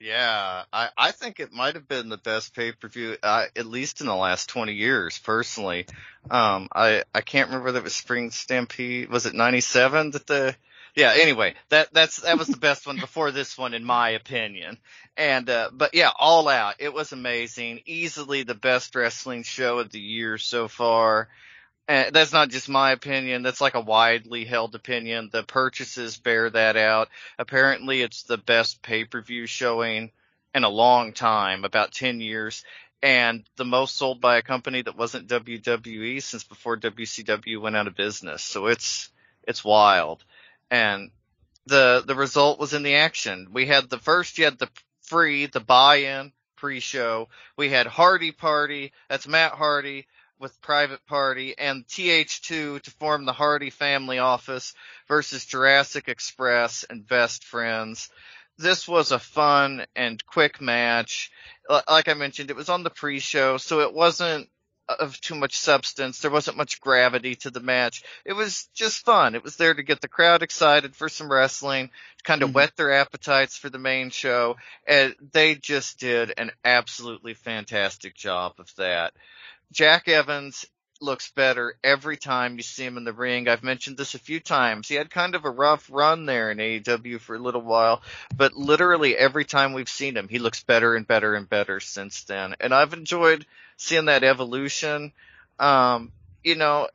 Yeah, 0.00 0.62
I, 0.72 0.88
I 0.96 1.10
think 1.10 1.38
it 1.38 1.52
might 1.52 1.74
have 1.74 1.86
been 1.86 2.08
the 2.08 2.16
best 2.16 2.54
pay 2.54 2.72
per 2.72 2.88
view, 2.88 3.18
uh, 3.22 3.44
at 3.54 3.66
least 3.66 4.00
in 4.00 4.06
the 4.06 4.16
last 4.16 4.48
20 4.48 4.72
years, 4.72 5.18
personally. 5.18 5.84
Um, 6.30 6.70
I, 6.74 7.04
I 7.14 7.20
can't 7.20 7.50
remember 7.50 7.76
it 7.76 7.84
was 7.84 7.94
Spring 7.94 8.30
Stampede. 8.30 9.10
Was 9.10 9.26
it 9.26 9.34
97 9.34 10.12
that 10.12 10.26
the, 10.26 10.56
yeah, 10.96 11.12
anyway, 11.14 11.56
that, 11.68 11.92
that's, 11.92 12.22
that 12.22 12.38
was 12.38 12.48
the 12.48 12.56
best 12.56 12.86
one 12.86 12.96
before 12.96 13.32
this 13.32 13.58
one, 13.58 13.74
in 13.74 13.84
my 13.84 14.10
opinion. 14.12 14.78
And, 15.18 15.50
uh, 15.50 15.68
but 15.74 15.94
yeah, 15.94 16.10
all 16.18 16.48
out. 16.48 16.76
It 16.78 16.94
was 16.94 17.12
amazing. 17.12 17.82
Easily 17.84 18.44
the 18.44 18.54
best 18.54 18.94
wrestling 18.94 19.42
show 19.42 19.78
of 19.78 19.90
the 19.90 20.00
year 20.00 20.38
so 20.38 20.68
far. 20.68 21.28
That's 21.86 22.32
not 22.32 22.50
just 22.50 22.68
my 22.68 22.92
opinion. 22.92 23.42
That's 23.42 23.60
like 23.60 23.74
a 23.74 23.80
widely 23.80 24.44
held 24.44 24.74
opinion. 24.74 25.28
The 25.32 25.42
purchases 25.42 26.16
bear 26.16 26.48
that 26.50 26.76
out. 26.76 27.08
Apparently 27.38 28.02
it's 28.02 28.22
the 28.22 28.38
best 28.38 28.82
pay-per-view 28.82 29.46
showing 29.46 30.10
in 30.54 30.64
a 30.64 30.68
long 30.68 31.12
time, 31.12 31.64
about 31.64 31.92
10 31.92 32.20
years, 32.20 32.64
and 33.02 33.42
the 33.56 33.64
most 33.64 33.96
sold 33.96 34.20
by 34.20 34.36
a 34.36 34.42
company 34.42 34.82
that 34.82 34.96
wasn't 34.96 35.28
WWE 35.28 36.22
since 36.22 36.44
before 36.44 36.76
WCW 36.76 37.60
went 37.60 37.76
out 37.76 37.86
of 37.86 37.96
business. 37.96 38.42
So 38.42 38.66
it's, 38.66 39.10
it's 39.46 39.64
wild 39.64 40.24
and 40.72 41.10
the 41.66 42.02
the 42.04 42.16
result 42.16 42.58
was 42.58 42.72
in 42.72 42.82
the 42.82 42.96
action. 42.96 43.48
We 43.52 43.66
had 43.66 43.88
the 43.88 43.98
first, 43.98 44.38
you 44.38 44.46
had 44.46 44.58
the 44.58 44.70
free, 45.02 45.46
the 45.46 45.60
buy-in 45.60 46.32
pre-show. 46.56 47.28
We 47.56 47.68
had 47.68 47.86
Hardy 47.86 48.32
Party, 48.32 48.92
that's 49.08 49.28
Matt 49.28 49.52
Hardy 49.52 50.06
with 50.42 50.60
Private 50.60 51.06
Party, 51.06 51.54
and 51.56 51.86
TH2 51.86 52.82
to 52.82 52.90
form 52.98 53.24
the 53.24 53.32
Hardy 53.32 53.70
Family 53.70 54.18
Office 54.18 54.74
versus 55.06 55.46
Jurassic 55.46 56.08
Express 56.08 56.84
and 56.90 57.06
Best 57.06 57.44
Friends. 57.44 58.10
This 58.58 58.86
was 58.86 59.12
a 59.12 59.18
fun 59.20 59.86
and 59.94 60.24
quick 60.26 60.60
match. 60.60 61.30
Like 61.88 62.08
I 62.08 62.14
mentioned, 62.14 62.50
it 62.50 62.56
was 62.56 62.68
on 62.68 62.82
the 62.82 62.90
pre-show, 62.90 63.56
so 63.56 63.80
it 63.80 63.94
wasn't 63.94 64.50
of 64.88 65.20
too 65.20 65.36
much 65.36 65.56
substance. 65.56 66.18
There 66.18 66.30
wasn't 66.30 66.56
much 66.56 66.80
gravity 66.80 67.36
to 67.36 67.50
the 67.50 67.60
match. 67.60 68.02
It 68.24 68.32
was 68.32 68.68
just 68.74 69.04
fun. 69.04 69.34
It 69.34 69.44
was 69.44 69.56
there 69.56 69.72
to 69.72 69.82
get 69.82 70.00
the 70.00 70.08
crowd 70.08 70.42
excited 70.42 70.96
for 70.96 71.08
some 71.08 71.30
wrestling, 71.30 71.88
to 72.18 72.24
kind 72.24 72.42
of 72.42 72.48
mm-hmm. 72.48 72.56
whet 72.56 72.76
their 72.76 72.92
appetites 72.92 73.56
for 73.56 73.70
the 73.70 73.78
main 73.78 74.10
show. 74.10 74.56
And 74.86 75.14
they 75.32 75.54
just 75.54 76.00
did 76.00 76.34
an 76.36 76.50
absolutely 76.64 77.34
fantastic 77.34 78.14
job 78.16 78.54
of 78.58 78.74
that. 78.76 79.12
Jack 79.72 80.08
Evans 80.08 80.66
looks 81.00 81.30
better 81.32 81.74
every 81.82 82.16
time 82.16 82.56
you 82.56 82.62
see 82.62 82.84
him 82.84 82.96
in 82.96 83.04
the 83.04 83.12
ring. 83.12 83.48
I've 83.48 83.64
mentioned 83.64 83.96
this 83.96 84.14
a 84.14 84.18
few 84.18 84.38
times. 84.38 84.88
He 84.88 84.94
had 84.94 85.10
kind 85.10 85.34
of 85.34 85.44
a 85.44 85.50
rough 85.50 85.88
run 85.90 86.26
there 86.26 86.50
in 86.50 86.58
AEW 86.58 87.20
for 87.20 87.34
a 87.34 87.40
little 87.40 87.60
while, 87.60 88.02
but 88.36 88.54
literally 88.54 89.16
every 89.16 89.44
time 89.44 89.72
we've 89.72 89.88
seen 89.88 90.16
him, 90.16 90.28
he 90.28 90.38
looks 90.38 90.62
better 90.62 90.94
and 90.94 91.06
better 91.06 91.34
and 91.34 91.48
better 91.48 91.80
since 91.80 92.22
then. 92.24 92.54
And 92.60 92.72
I've 92.72 92.92
enjoyed 92.92 93.44
seeing 93.76 94.04
that 94.04 94.24
evolution. 94.24 95.12
Um, 95.58 96.12
you 96.44 96.54
know, 96.54 96.88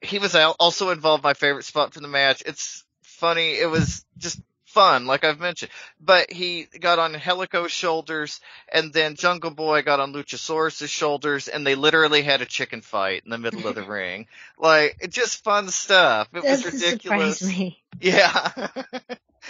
he 0.00 0.18
was 0.18 0.34
also 0.34 0.90
involved 0.90 1.22
my 1.22 1.34
favorite 1.34 1.64
spot 1.64 1.94
for 1.94 2.00
the 2.00 2.08
match. 2.08 2.42
It's 2.44 2.84
funny. 3.02 3.58
It 3.58 3.70
was 3.70 4.04
just 4.18 4.40
fun, 4.78 5.06
like 5.06 5.24
I've 5.24 5.40
mentioned. 5.40 5.72
But 6.00 6.30
he 6.30 6.68
got 6.78 6.98
on 6.98 7.14
Angelico's 7.14 7.72
shoulders, 7.72 8.40
and 8.72 8.92
then 8.92 9.16
Jungle 9.16 9.50
Boy 9.50 9.82
got 9.82 9.98
on 9.98 10.12
Luchasaurus's 10.12 10.90
shoulders, 10.90 11.48
and 11.48 11.66
they 11.66 11.74
literally 11.74 12.22
had 12.22 12.42
a 12.42 12.46
chicken 12.46 12.80
fight 12.80 13.22
in 13.24 13.30
the 13.30 13.38
middle 13.38 13.66
of 13.66 13.74
the 13.74 13.82
ring. 13.98 14.26
Like, 14.56 15.08
just 15.10 15.42
fun 15.42 15.68
stuff. 15.68 16.28
It 16.32 16.44
was 16.44 16.64
ridiculous. 16.64 17.42
Me. 17.42 17.82
Yeah. 18.00 18.50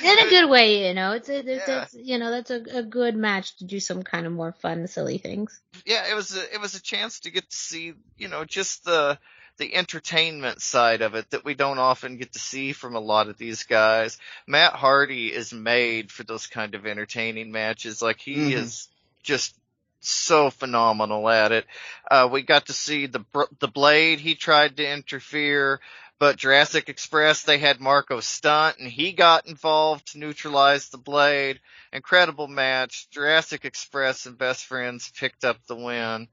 in 0.02 0.18
a 0.18 0.30
good 0.30 0.48
way, 0.48 0.88
you 0.88 0.94
know. 0.94 1.12
It's, 1.12 1.28
a, 1.28 1.38
it's, 1.38 1.68
yeah. 1.68 1.82
it's 1.82 1.94
you 1.94 2.18
know 2.18 2.30
that's 2.30 2.50
a, 2.50 2.62
a 2.78 2.82
good 2.82 3.16
match 3.16 3.56
to 3.58 3.64
do 3.64 3.80
some 3.80 4.02
kind 4.02 4.26
of 4.26 4.32
more 4.32 4.52
fun, 4.52 4.86
silly 4.86 5.18
things. 5.18 5.60
Yeah, 5.84 6.10
it 6.10 6.14
was 6.14 6.36
a, 6.36 6.54
it 6.54 6.60
was 6.60 6.74
a 6.74 6.82
chance 6.82 7.20
to 7.20 7.30
get 7.30 7.50
to 7.50 7.56
see 7.56 7.92
you 8.16 8.28
know 8.28 8.44
just 8.44 8.84
the 8.84 9.18
the 9.58 9.74
entertainment 9.74 10.62
side 10.62 11.02
of 11.02 11.14
it 11.14 11.30
that 11.30 11.44
we 11.44 11.54
don't 11.54 11.78
often 11.78 12.16
get 12.16 12.32
to 12.32 12.38
see 12.38 12.72
from 12.72 12.94
a 12.94 13.00
lot 13.00 13.28
of 13.28 13.36
these 13.36 13.64
guys. 13.64 14.18
Matt 14.46 14.72
Hardy 14.72 15.32
is 15.32 15.52
made 15.52 16.10
for 16.10 16.24
those 16.24 16.46
kind 16.46 16.74
of 16.74 16.86
entertaining 16.86 17.52
matches. 17.52 18.00
Like 18.00 18.20
he 18.20 18.36
mm-hmm. 18.36 18.58
is 18.58 18.88
just 19.22 19.54
so 20.00 20.50
phenomenal 20.50 21.28
at 21.28 21.52
it. 21.52 21.66
Uh, 22.10 22.28
we 22.30 22.42
got 22.42 22.66
to 22.66 22.72
see 22.72 23.06
the 23.06 23.24
the 23.58 23.68
blade. 23.68 24.20
He 24.20 24.34
tried 24.34 24.76
to 24.76 24.90
interfere, 24.90 25.80
but 26.18 26.36
Jurassic 26.36 26.88
Express 26.88 27.42
they 27.42 27.58
had 27.58 27.80
Marko 27.80 28.20
Stunt 28.20 28.78
and 28.78 28.90
he 28.90 29.12
got 29.12 29.46
involved 29.46 30.12
to 30.12 30.18
neutralize 30.18 30.88
the 30.88 30.98
blade. 30.98 31.60
Incredible 31.92 32.48
match. 32.48 33.08
Jurassic 33.10 33.64
Express 33.64 34.26
and 34.26 34.38
Best 34.38 34.66
Friends 34.66 35.10
picked 35.18 35.44
up 35.44 35.58
the 35.66 35.76
win. 35.76 36.28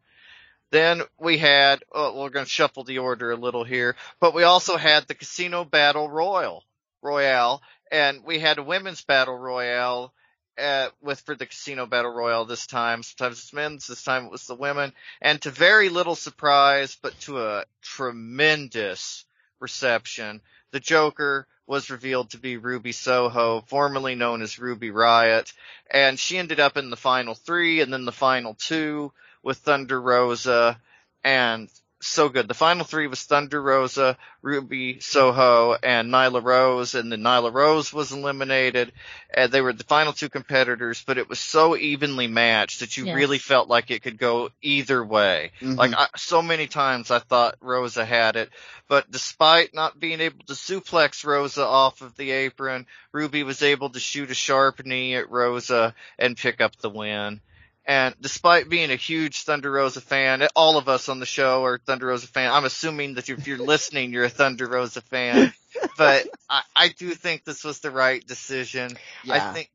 Then 0.71 1.03
we 1.19 1.37
had, 1.37 1.83
oh, 1.91 2.21
we're 2.21 2.29
going 2.29 2.45
to 2.45 2.51
shuffle 2.51 2.83
the 2.83 2.99
order 2.99 3.31
a 3.31 3.35
little 3.37 3.63
here, 3.63 3.95
but 4.19 4.33
we 4.33 4.43
also 4.43 4.77
had 4.77 5.07
the 5.07 5.15
Casino 5.15 5.63
Battle 5.63 6.09
Royal, 6.09 6.63
Royale, 7.01 7.61
and 7.91 8.23
we 8.23 8.39
had 8.39 8.57
a 8.57 8.63
women's 8.63 9.03
battle 9.03 9.37
royale 9.37 10.13
uh, 10.57 10.89
with 11.01 11.19
for 11.21 11.35
the 11.35 11.45
casino 11.45 11.85
battle 11.85 12.13
royal 12.13 12.45
this 12.45 12.65
time. 12.65 13.03
Sometimes 13.03 13.39
it's 13.39 13.53
men's, 13.53 13.87
this 13.87 14.03
time 14.03 14.25
it 14.25 14.31
was 14.31 14.47
the 14.47 14.55
women, 14.55 14.93
and 15.21 15.41
to 15.41 15.51
very 15.51 15.89
little 15.89 16.15
surprise, 16.15 16.97
but 17.01 17.19
to 17.21 17.41
a 17.41 17.65
tremendous 17.81 19.25
reception, 19.59 20.41
the 20.71 20.79
Joker 20.79 21.47
was 21.67 21.89
revealed 21.89 22.29
to 22.29 22.37
be 22.37 22.57
Ruby 22.57 22.91
Soho, 22.91 23.61
formerly 23.61 24.15
known 24.15 24.41
as 24.41 24.59
Ruby 24.59 24.91
Riot, 24.91 25.51
and 25.89 26.19
she 26.19 26.37
ended 26.37 26.59
up 26.59 26.77
in 26.77 26.89
the 26.89 26.97
final 26.97 27.33
three 27.33 27.81
and 27.81 27.91
then 27.91 28.05
the 28.05 28.11
final 28.11 28.53
two 28.53 29.11
with 29.45 29.59
Thunder 29.59 30.01
Rosa 30.01 30.77
and 31.23 31.69
so 32.01 32.29
good. 32.29 32.47
The 32.47 32.53
final 32.53 32.83
three 32.83 33.07
was 33.07 33.23
Thunder 33.23 33.59
Rosa, 33.61 34.17
Ruby 34.41 34.99
Soho, 34.99 35.75
and 35.81 36.11
Nyla 36.11 36.43
Rose, 36.43 36.93
and 36.93 37.11
then 37.11 37.21
Nyla 37.21 37.53
Rose 37.53 37.93
was 37.93 38.11
eliminated. 38.11 38.91
And 39.33 39.51
they 39.51 39.61
were 39.61 39.73
the 39.73 39.83
final 39.85 40.13
two 40.13 40.29
competitors, 40.29 41.03
but 41.05 41.17
it 41.17 41.29
was 41.29 41.39
so 41.39 41.75
evenly 41.75 42.27
matched 42.27 42.81
that 42.81 42.97
you 42.97 43.05
Yes. 43.05 43.15
really 43.15 43.37
felt 43.39 43.69
like 43.69 43.91
it 43.91 44.03
could 44.03 44.17
go 44.17 44.49
either 44.61 45.03
way. 45.03 45.51
Mhm. 45.61 45.77
Like 45.77 45.93
I, 45.95 46.07
so 46.17 46.41
many 46.41 46.67
times 46.67 47.11
I 47.11 47.19
thought 47.19 47.55
Rosa 47.61 48.03
had 48.05 48.35
it, 48.35 48.49
but 48.87 49.09
despite 49.09 49.73
not 49.73 49.99
being 49.99 50.21
able 50.21 50.43
to 50.45 50.53
suplex 50.53 51.23
Rosa 51.23 51.63
off 51.65 52.01
of 52.01 52.15
the 52.17 52.31
apron, 52.31 52.85
Ruby 53.13 53.43
was 53.43 53.63
able 53.63 53.89
to 53.91 53.99
shoot 53.99 54.29
a 54.31 54.35
sharp 54.35 54.85
knee 54.85 55.15
at 55.15 55.29
Rosa 55.31 55.95
and 56.19 56.37
pick 56.37 56.61
up 56.61 56.75
the 56.77 56.89
win. 56.89 57.41
And 57.87 58.15
despite 58.19 58.67
being 58.67 58.89
a 58.89 58.95
huge 58.95 59.43
Thunder 59.43 59.71
Rosa 59.71 60.01
fan, 60.01 60.47
all 60.55 60.77
of 60.77 60.89
us 60.89 61.07
on 61.07 61.19
the 61.19 61.25
show 61.25 61.63
are 61.65 61.77
Thunder 61.77 62.07
Rosa 62.07 62.27
fan. 62.27 62.51
I'm 62.51 62.65
assuming 62.65 63.13
that 63.15 63.29
if 63.29 63.45
you're 63.47 63.59
listening, 63.59 64.11
you're 64.11 64.23
a 64.23 64.29
Thunder 64.29 64.67
Rosa 64.67 65.01
fan. 65.01 65.53
But 65.97 66.27
I, 66.49 66.61
I 66.75 66.87
do 66.89 67.11
think 67.11 67.43
this 67.43 67.63
was 67.63 67.79
the 67.79 67.91
right 67.91 68.25
decision. 68.25 68.97
I 69.29 69.35
Yeah. 69.35 69.53
think, 69.53 69.69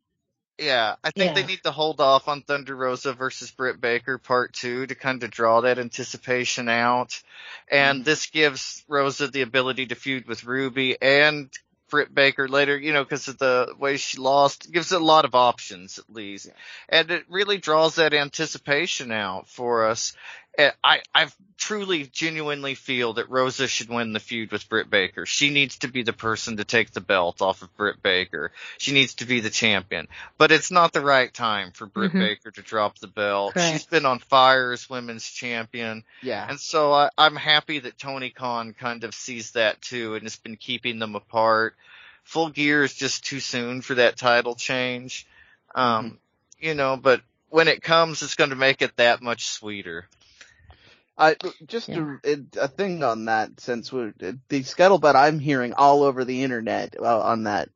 yeah, 0.59 0.97
I 1.05 1.11
think 1.11 1.35
they 1.35 1.47
need 1.47 1.63
to 1.65 1.71
hold 1.71 2.01
off 2.01 2.29
on 2.29 2.43
Thunder 2.43 2.75
Rosa 2.75 3.13
versus 3.15 3.51
Britt 3.51 3.81
Baker 3.81 4.19
part 4.19 4.53
two 4.53 4.87
to 4.87 4.95
kind 4.95 5.23
of 5.23 5.31
draw 5.31 5.61
that 5.63 5.79
anticipation 5.79 6.69
out. 6.69 7.23
And 7.71 8.01
mm-hmm. 8.01 8.05
this 8.05 8.27
gives 8.27 8.85
Rosa 8.89 9.29
the 9.29 9.43
ability 9.43 9.87
to 9.87 9.95
feud 9.95 10.27
with 10.27 10.45
Ruby 10.45 11.01
and 11.01 11.49
Britt 11.91 12.15
Baker 12.15 12.49
later, 12.49 12.79
you 12.79 12.93
know, 12.93 13.05
because 13.05 13.29
of 13.29 13.39
the 13.39 13.75
way 13.79 13.97
she 13.97 14.19
lost, 14.19 14.71
gives 14.71 14.93
it 14.93 15.01
a 15.01 15.05
lot 15.05 15.25
of 15.25 15.35
options 15.35 15.99
at 15.99 16.09
least. 16.09 16.51
And 16.89 17.11
it 17.11 17.25
really 17.29 17.59
draws 17.59 17.97
that 17.97 18.15
anticipation 18.15 19.13
out 19.13 19.49
for 19.49 19.87
us. 19.87 20.15
And 20.59 20.73
I, 20.83 21.01
I 21.15 21.29
truly, 21.57 22.05
genuinely 22.05 22.75
feel 22.75 23.15
that 23.15 23.31
Rosa 23.31 23.69
should 23.69 23.89
win 23.89 24.13
the 24.13 24.21
feud 24.21 24.51
with 24.51 24.69
Britt 24.69 24.91
Baker. 24.91 25.25
She 25.27 25.51
needs 25.51 25.79
to 25.79 25.89
be 25.89 26.03
the 26.03 26.13
person 26.13 26.57
to 26.57 26.65
take 26.65 26.91
the 26.91 27.01
belt 27.01 27.41
off 27.41 27.63
of 27.63 27.75
Britt 27.77 28.03
Baker. 28.03 28.51
She 28.79 28.93
needs 28.93 29.15
to 29.17 29.27
be 29.27 29.41
the 29.41 29.51
champion. 29.51 30.09
But 30.39 30.51
it's 30.51 30.71
not 30.71 30.93
the 30.93 31.01
right 31.01 31.33
time 31.33 31.71
for 31.71 31.87
Britt 31.87 32.13
Mhm. 32.13 32.21
Baker 32.21 32.51
to 32.51 32.63
drop 32.63 32.99
the 32.99 33.07
belt. 33.07 33.55
Correct. 33.55 33.73
She's 33.73 33.87
been 33.87 34.07
on 34.07 34.19
fire 34.19 34.73
as 34.73 34.91
women's 34.91 35.29
champion. 35.31 36.05
Yeah. 36.23 36.47
And 36.49 36.59
so 36.59 36.93
I, 36.93 37.11
I'm 37.17 37.37
happy 37.37 37.79
that 37.79 37.99
Tony 37.99 38.31
Khan 38.31 38.75
kind 38.75 39.05
of 39.05 39.15
sees 39.15 39.53
that 39.53 39.81
too 39.81 40.15
and 40.15 40.25
has 40.25 40.37
been 40.37 40.57
keeping 40.57 40.99
them 40.99 41.15
apart. 41.15 41.77
Full 42.25 42.51
gear 42.51 42.83
is 42.85 42.95
just 42.95 43.25
too 43.25 43.41
soon 43.41 43.83
for 43.83 43.95
that 43.95 44.17
title 44.17 44.55
change. 44.55 45.27
Um, 45.75 46.19
you 46.59 46.75
know, 46.75 46.97
but 46.97 47.23
when 47.49 47.69
it 47.69 47.83
comes, 47.83 48.23
it's 48.23 48.35
going 48.35 48.51
to 48.51 48.57
make 48.57 48.83
it 48.83 48.97
that 48.97 49.23
much 49.23 49.47
sweeter. 49.47 50.07
I 51.21 51.37
just 51.67 51.91
a, 52.25 52.39
a 52.61 52.69
thing 52.69 53.05
on 53.05 53.27
that 53.27 53.61
since 53.61 53.93
we're, 53.93 54.15
the 54.19 54.63
scuttlebutt 54.65 55.17
I'm 55.17 55.41
hearing 55.41 55.75
all 55.75 56.05
over 56.05 56.25
the 56.27 56.45
internet 56.45 56.97
uh, 57.01 57.21
on 57.23 57.45
that 57.45 57.71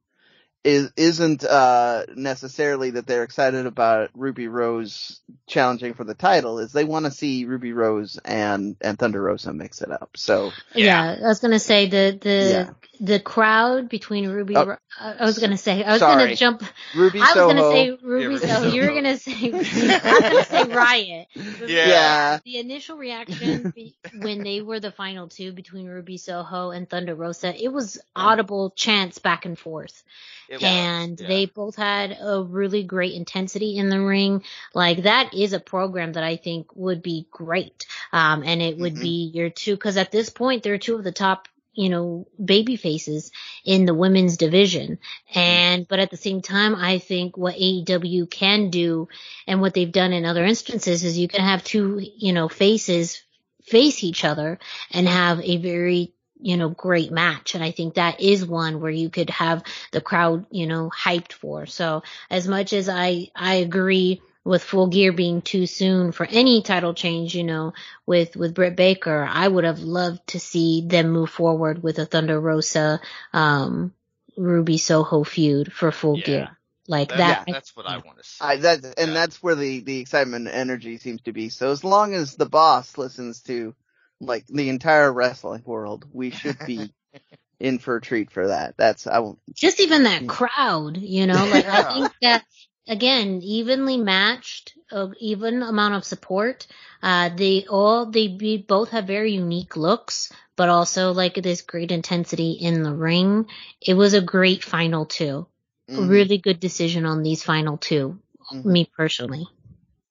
is 0.64 0.90
isn't 0.96 1.44
uh 1.44 2.04
necessarily 2.16 2.90
that 2.92 3.06
they're 3.06 3.22
excited 3.22 3.66
about 3.66 4.10
Ruby 4.14 4.48
Rose 4.48 5.20
challenging 5.46 5.92
for 5.92 6.04
the 6.04 6.14
title 6.14 6.58
is 6.58 6.72
they 6.72 6.84
want 6.84 7.04
to 7.04 7.10
see 7.10 7.44
Ruby 7.44 7.72
Rose 7.74 8.18
and 8.24 8.76
and 8.80 8.98
Thunder 8.98 9.20
Rosa 9.22 9.52
mix 9.52 9.82
it 9.82 9.90
up. 9.90 10.10
So 10.16 10.52
Yeah, 10.74 11.16
I 11.22 11.26
was 11.28 11.40
gonna 11.40 11.58
say 11.58 11.86
the 11.88 12.18
the 12.20 12.30
Yeah. 12.50 12.70
the 13.00 13.20
crowd 13.20 13.90
between 13.90 14.28
Ruby. 14.30 14.56
Oh. 14.56 14.64
Ro- 14.64 14.76
I 14.98 15.12
I 15.20 15.24
was 15.26 15.38
gonna 15.38 15.58
say 15.58 15.84
I 15.84 15.92
was 15.92 16.00
Sorry. 16.00 16.24
gonna 16.24 16.36
jump. 16.36 16.62
Ruby 16.96 17.18
I 17.18 17.22
was 17.22 17.32
Soho, 17.34 17.48
gonna 17.48 17.70
say 17.70 17.90
Ruby 18.02 18.26
Ruby 18.26 18.38
Soho. 18.46 18.68
You 18.70 18.82
were 18.82 18.94
gonna 18.94 19.18
say 19.18 19.32
I 19.52 19.56
was 19.58 20.20
gonna 20.22 20.44
say 20.44 20.64
Riot. 20.74 21.28
Yeah. 21.34 21.88
yeah, 21.88 22.38
The 22.42 22.58
initial 22.58 22.96
reaction 22.96 23.70
be- 23.74 23.96
when 24.18 24.42
they 24.42 24.62
were 24.62 24.80
the 24.80 24.92
final 24.92 25.28
two 25.28 25.52
between 25.52 25.86
Ruby 25.88 26.16
Soho 26.16 26.70
and 26.70 26.88
Thunder 26.88 27.14
Rosa, 27.14 27.54
it 27.54 27.70
was 27.70 28.00
audible 28.16 28.70
chants 28.70 29.18
back 29.18 29.44
and 29.44 29.58
forth. 29.58 30.02
It 30.48 30.62
and 30.62 31.20
yeah. 31.20 31.26
they 31.26 31.46
both 31.46 31.76
had 31.76 32.16
a 32.20 32.42
really 32.42 32.82
great 32.82 33.14
intensity 33.14 33.76
in 33.76 33.88
the 33.88 34.00
ring. 34.00 34.44
Like 34.74 35.04
that 35.04 35.34
is 35.34 35.52
a 35.52 35.60
program 35.60 36.12
that 36.14 36.24
I 36.24 36.36
think 36.36 36.74
would 36.74 37.02
be 37.02 37.26
great. 37.30 37.86
Um, 38.12 38.42
and 38.44 38.62
it 38.62 38.78
would 38.78 38.94
Mhm. 38.96 39.00
be 39.00 39.30
your 39.34 39.50
two, 39.50 39.76
cause 39.76 39.96
at 39.96 40.12
this 40.12 40.30
point 40.30 40.62
they're 40.62 40.78
two 40.78 40.96
of 40.96 41.04
the 41.04 41.12
top, 41.12 41.48
you 41.72 41.88
know, 41.88 42.26
baby 42.42 42.76
faces 42.76 43.32
in 43.64 43.84
the 43.84 43.94
women's 43.94 44.36
division. 44.36 44.98
And, 45.34 45.88
but 45.88 45.98
at 45.98 46.10
the 46.10 46.16
same 46.16 46.40
time, 46.40 46.74
I 46.76 46.98
think 46.98 47.36
what 47.36 47.56
AEW 47.56 48.30
can 48.30 48.70
do 48.70 49.08
and 49.46 49.60
what 49.60 49.74
they've 49.74 49.90
done 49.90 50.12
in 50.12 50.24
other 50.24 50.44
instances 50.44 51.04
is 51.04 51.18
you 51.18 51.28
can 51.28 51.40
have 51.40 51.64
two, 51.64 52.00
you 52.16 52.32
know, 52.32 52.48
faces 52.48 53.20
face 53.64 54.04
each 54.04 54.24
other 54.24 54.58
and 54.90 55.08
have 55.08 55.40
a 55.40 55.56
very 55.56 56.13
you 56.44 56.58
know, 56.58 56.68
great 56.68 57.10
match. 57.10 57.54
And 57.54 57.64
I 57.64 57.70
think 57.70 57.94
that 57.94 58.20
is 58.20 58.44
one 58.44 58.80
where 58.80 58.90
you 58.90 59.08
could 59.08 59.30
have 59.30 59.62
the 59.92 60.02
crowd, 60.02 60.44
you 60.50 60.66
know, 60.66 60.90
hyped 60.94 61.32
for. 61.32 61.64
So 61.64 62.02
as 62.28 62.46
much 62.46 62.74
as 62.74 62.88
I, 62.90 63.30
I 63.34 63.54
agree 63.54 64.20
with 64.44 64.62
full 64.62 64.88
gear 64.88 65.10
being 65.12 65.40
too 65.40 65.66
soon 65.66 66.12
for 66.12 66.26
any 66.26 66.60
title 66.60 66.92
change, 66.92 67.34
you 67.34 67.44
know, 67.44 67.72
with, 68.04 68.36
with 68.36 68.52
Britt 68.52 68.76
Baker, 68.76 69.26
I 69.28 69.48
would 69.48 69.64
have 69.64 69.78
loved 69.80 70.26
to 70.28 70.38
see 70.38 70.84
them 70.86 71.08
move 71.10 71.30
forward 71.30 71.82
with 71.82 71.98
a 71.98 72.04
Thunder 72.04 72.38
Rosa, 72.38 73.00
um, 73.32 73.94
Ruby 74.36 74.76
Soho 74.76 75.24
feud 75.24 75.72
for 75.72 75.90
full 75.92 76.18
Yeah. 76.18 76.24
gear. 76.24 76.58
Like 76.86 77.08
That- 77.08 77.16
that. 77.16 77.44
that's 77.46 77.74
what 77.74 77.86
I 77.86 77.96
want 77.96 78.18
to 78.18 78.24
see. 78.24 78.44
I 78.44 78.56
that 78.58 78.84
and 78.98 79.08
Yeah. 79.08 79.14
that's 79.14 79.42
where 79.42 79.54
the 79.54 79.80
the 79.80 80.00
excitement 80.00 80.46
and 80.48 80.54
energy 80.54 80.98
seems 80.98 81.22
to 81.22 81.32
be. 81.32 81.48
So 81.48 81.70
as 81.70 81.82
long 81.82 82.12
as 82.12 82.36
the 82.36 82.44
boss 82.44 82.98
listens 82.98 83.40
to 83.44 83.74
like 84.20 84.46
the 84.46 84.68
entire 84.68 85.12
wrestling 85.12 85.62
world, 85.64 86.06
we 86.12 86.30
should 86.30 86.58
be 86.66 86.92
in 87.60 87.78
for 87.78 87.96
a 87.96 88.00
treat 88.00 88.30
for 88.30 88.48
that. 88.48 88.76
That's 88.76 89.06
I 89.06 89.18
won't. 89.20 89.38
just 89.54 89.80
even 89.80 90.04
that 90.04 90.26
crowd, 90.26 90.96
you 90.98 91.26
know, 91.26 91.46
like 91.46 91.66
I 91.66 91.82
think 91.92 92.12
that 92.22 92.44
again, 92.88 93.40
evenly 93.42 93.96
matched, 93.96 94.74
uh, 94.92 95.08
even 95.18 95.62
amount 95.62 95.94
of 95.94 96.04
support. 96.04 96.66
Uh, 97.02 97.30
they 97.34 97.66
all, 97.68 98.06
they 98.06 98.28
be, 98.28 98.58
both 98.58 98.90
have 98.90 99.06
very 99.06 99.32
unique 99.32 99.76
looks, 99.76 100.32
but 100.56 100.68
also 100.68 101.12
like 101.12 101.34
this 101.34 101.62
great 101.62 101.90
intensity 101.92 102.52
in 102.52 102.82
the 102.82 102.92
ring. 102.94 103.46
It 103.80 103.94
was 103.94 104.14
a 104.14 104.20
great 104.20 104.64
final 104.64 105.06
two. 105.06 105.46
Mhm. 105.90 106.08
Really 106.08 106.38
good 106.38 106.60
decision 106.60 107.06
on 107.06 107.22
these 107.22 107.42
final 107.42 107.76
2 107.78 108.18
Mhm. 108.52 108.64
me 108.64 108.90
personally. 108.96 109.46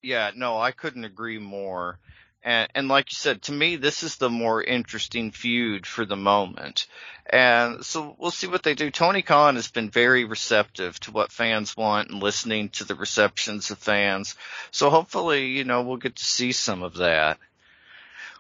Yeah, 0.02 0.32
no, 0.36 0.58
I 0.60 0.72
couldn't 0.72 1.06
agree 1.06 1.40
more. 1.40 2.00
And, 2.44 2.70
and 2.76 2.88
like 2.90 3.12
you 3.12 3.16
said, 3.16 3.42
to 3.44 3.52
me, 3.54 3.78
this 3.78 4.04
is 4.04 4.18
the 4.18 4.30
more 4.30 4.62
interesting 4.62 5.32
feud 5.32 5.86
for 5.86 6.06
the 6.06 6.18
moment. 6.18 6.88
And 7.26 7.86
so 7.86 8.16
we'll 8.20 8.32
see 8.32 8.48
what 8.48 8.64
they 8.64 8.76
do. 8.76 8.92
Tony 8.92 9.22
Khan 9.22 9.56
has 9.56 9.70
been 9.72 9.90
very 9.90 10.26
receptive 10.26 11.00
to 11.02 11.12
what 11.12 11.32
fans 11.32 11.78
want 11.78 12.10
and 12.10 12.22
listening 12.22 12.70
to 12.70 12.84
the 12.84 12.96
receptions 12.96 13.72
of 13.72 13.78
fans. 13.78 14.36
So 14.72 14.90
hopefully, 14.90 15.48
you 15.48 15.64
know, 15.64 15.84
we'll 15.84 15.98
get 15.98 16.18
to 16.18 16.26
see 16.26 16.52
some 16.52 16.84
of 16.84 16.96
that. 16.96 17.40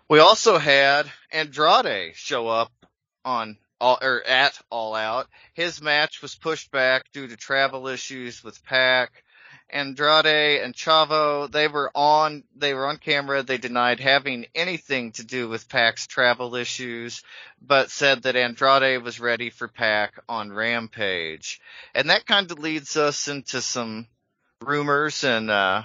We 0.09 0.19
also 0.19 0.57
had 0.57 1.09
Andrade 1.31 2.15
show 2.15 2.49
up 2.49 2.71
on 3.23 3.57
all, 3.79 3.99
or 4.01 4.21
at 4.25 4.59
All 4.69 4.95
Out. 4.95 5.27
His 5.53 5.81
match 5.81 6.21
was 6.21 6.35
pushed 6.35 6.71
back 6.71 7.11
due 7.13 7.27
to 7.27 7.37
travel 7.37 7.87
issues 7.87 8.43
with 8.43 8.63
Pac. 8.65 9.22
Andrade 9.73 10.61
and 10.61 10.73
Chavo, 10.73 11.51
they 11.51 11.67
were 11.67 11.91
on, 11.95 12.43
they 12.55 12.73
were 12.73 12.85
on 12.85 12.97
camera. 12.97 13.41
They 13.43 13.57
denied 13.57 13.99
having 13.99 14.45
anything 14.53 15.11
to 15.13 15.23
do 15.25 15.49
with 15.49 15.67
Pac's 15.67 16.05
travel 16.07 16.55
issues, 16.55 17.23
but 17.61 17.89
said 17.91 18.23
that 18.23 18.35
Andrade 18.35 19.01
was 19.03 19.19
ready 19.19 19.49
for 19.49 19.67
Pac 19.67 20.13
on 20.29 20.53
Rampage. 20.53 21.59
And 21.95 22.09
that 22.11 22.25
kind 22.27 22.49
of 22.51 22.59
leads 22.59 22.95
us 22.97 23.27
into 23.27 23.61
some 23.61 24.07
rumors 24.61 25.23
and, 25.23 25.49
uh, 25.49 25.83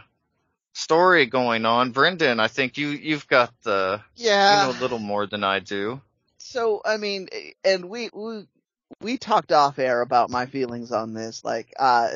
story 0.75 1.27
going 1.27 1.65
on. 1.65 1.91
Brendan, 1.91 2.39
I 2.41 2.49
think 2.49 2.77
you, 2.79 2.89
you've 2.89 3.27
got 3.27 3.53
the, 3.63 4.01
Yeah. 4.15 4.67
you 4.67 4.73
know 4.73 4.79
a 4.79 4.81
little 4.81 4.99
more 5.01 5.27
than 5.27 5.43
I 5.43 5.59
do. 5.61 6.01
so 6.37 6.81
I 6.85 6.99
mean, 6.99 7.29
and 7.65 7.87
we 7.87 8.11
we 8.15 8.47
we 9.01 9.19
talked 9.19 9.51
off 9.53 9.79
air 9.79 10.01
about 10.03 10.31
my 10.31 10.47
feelings 10.47 10.93
on 10.93 11.15
this. 11.15 11.45
Like, 11.45 11.73
uh, 11.79 12.09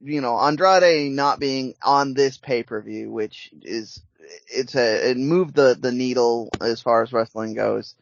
you 0.00 0.20
know, 0.20 0.38
Andrade 0.38 1.12
not 1.12 1.40
being 1.40 1.74
on 1.82 2.14
this 2.14 2.38
pay 2.38 2.62
per 2.62 2.80
view, 2.80 3.10
which 3.10 3.50
is 3.62 4.02
it's 4.48 4.74
a 4.74 5.10
it 5.10 5.16
moved 5.16 5.54
the 5.54 5.76
the 5.78 5.92
needle 5.92 6.50
as 6.60 6.80
far 6.80 7.02
as 7.02 7.12
wrestling 7.12 7.54
goes. 7.54 7.94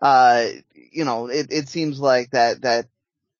Uh, 0.00 0.46
you 0.74 1.04
know, 1.04 1.28
it 1.28 1.48
it 1.50 1.68
seems 1.68 2.00
like 2.00 2.30
that 2.30 2.62
that 2.62 2.86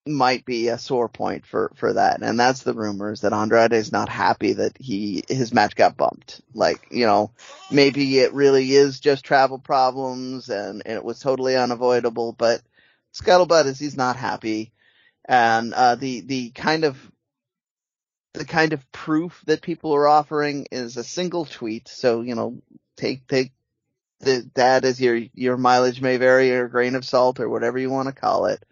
might 0.07 0.45
be 0.45 0.69
a 0.69 0.79
sore 0.79 1.09
point 1.09 1.47
for 1.47 1.73
for 1.77 1.95
that, 1.95 2.23
and 2.23 2.39
that's 2.39 2.63
the 2.63 2.75
rumors 2.75 3.23
that 3.23 3.33
Andrade 3.33 3.73
is 3.73 3.93
not 3.93 4.09
happy 4.09 4.55
that 4.55 4.77
he 4.79 5.25
his 5.29 5.53
match 5.53 5.75
got 5.75 5.97
bumped. 5.97 6.41
Like 6.55 6.89
you 6.91 7.07
know, 7.07 7.31
maybe 7.71 8.19
it 8.19 8.35
really 8.35 8.71
is 8.73 9.01
just 9.01 9.25
travel 9.25 9.59
problems, 9.59 10.49
and, 10.49 10.83
and 10.85 10.97
it 10.97 11.05
was 11.05 11.21
totally 11.21 11.57
unavoidable. 11.57 12.33
But 12.33 12.61
scuttlebutt 13.15 13.67
is 13.67 13.79
he's 13.79 13.97
not 13.97 14.17
happy, 14.17 14.73
and 15.25 15.73
uh, 15.73 15.95
the 15.95 16.21
the 16.21 16.51
kind 16.51 16.85
of 16.85 16.99
the 18.35 18.45
kind 18.45 18.73
of 18.73 18.93
proof 18.93 19.43
that 19.47 19.63
people 19.63 19.95
are 19.95 20.07
offering 20.07 20.67
is 20.71 20.97
a 20.97 21.05
single 21.05 21.47
tweet. 21.47 21.89
So 21.89 22.21
you 22.21 22.35
know, 22.35 22.63
take 22.97 23.27
take 23.27 23.53
the, 24.21 24.49
that 24.55 24.85
as 24.85 25.01
your 25.01 25.17
your 25.35 25.57
mileage 25.57 26.01
may 26.01 26.19
vary 26.19 26.51
or 26.53 26.69
grain 26.69 26.95
of 26.95 27.05
salt 27.05 27.41
or 27.41 27.49
whatever 27.49 27.79
you 27.79 27.91
want 27.91 28.09
to 28.09 28.21
call 28.21 28.47
it 28.47 28.63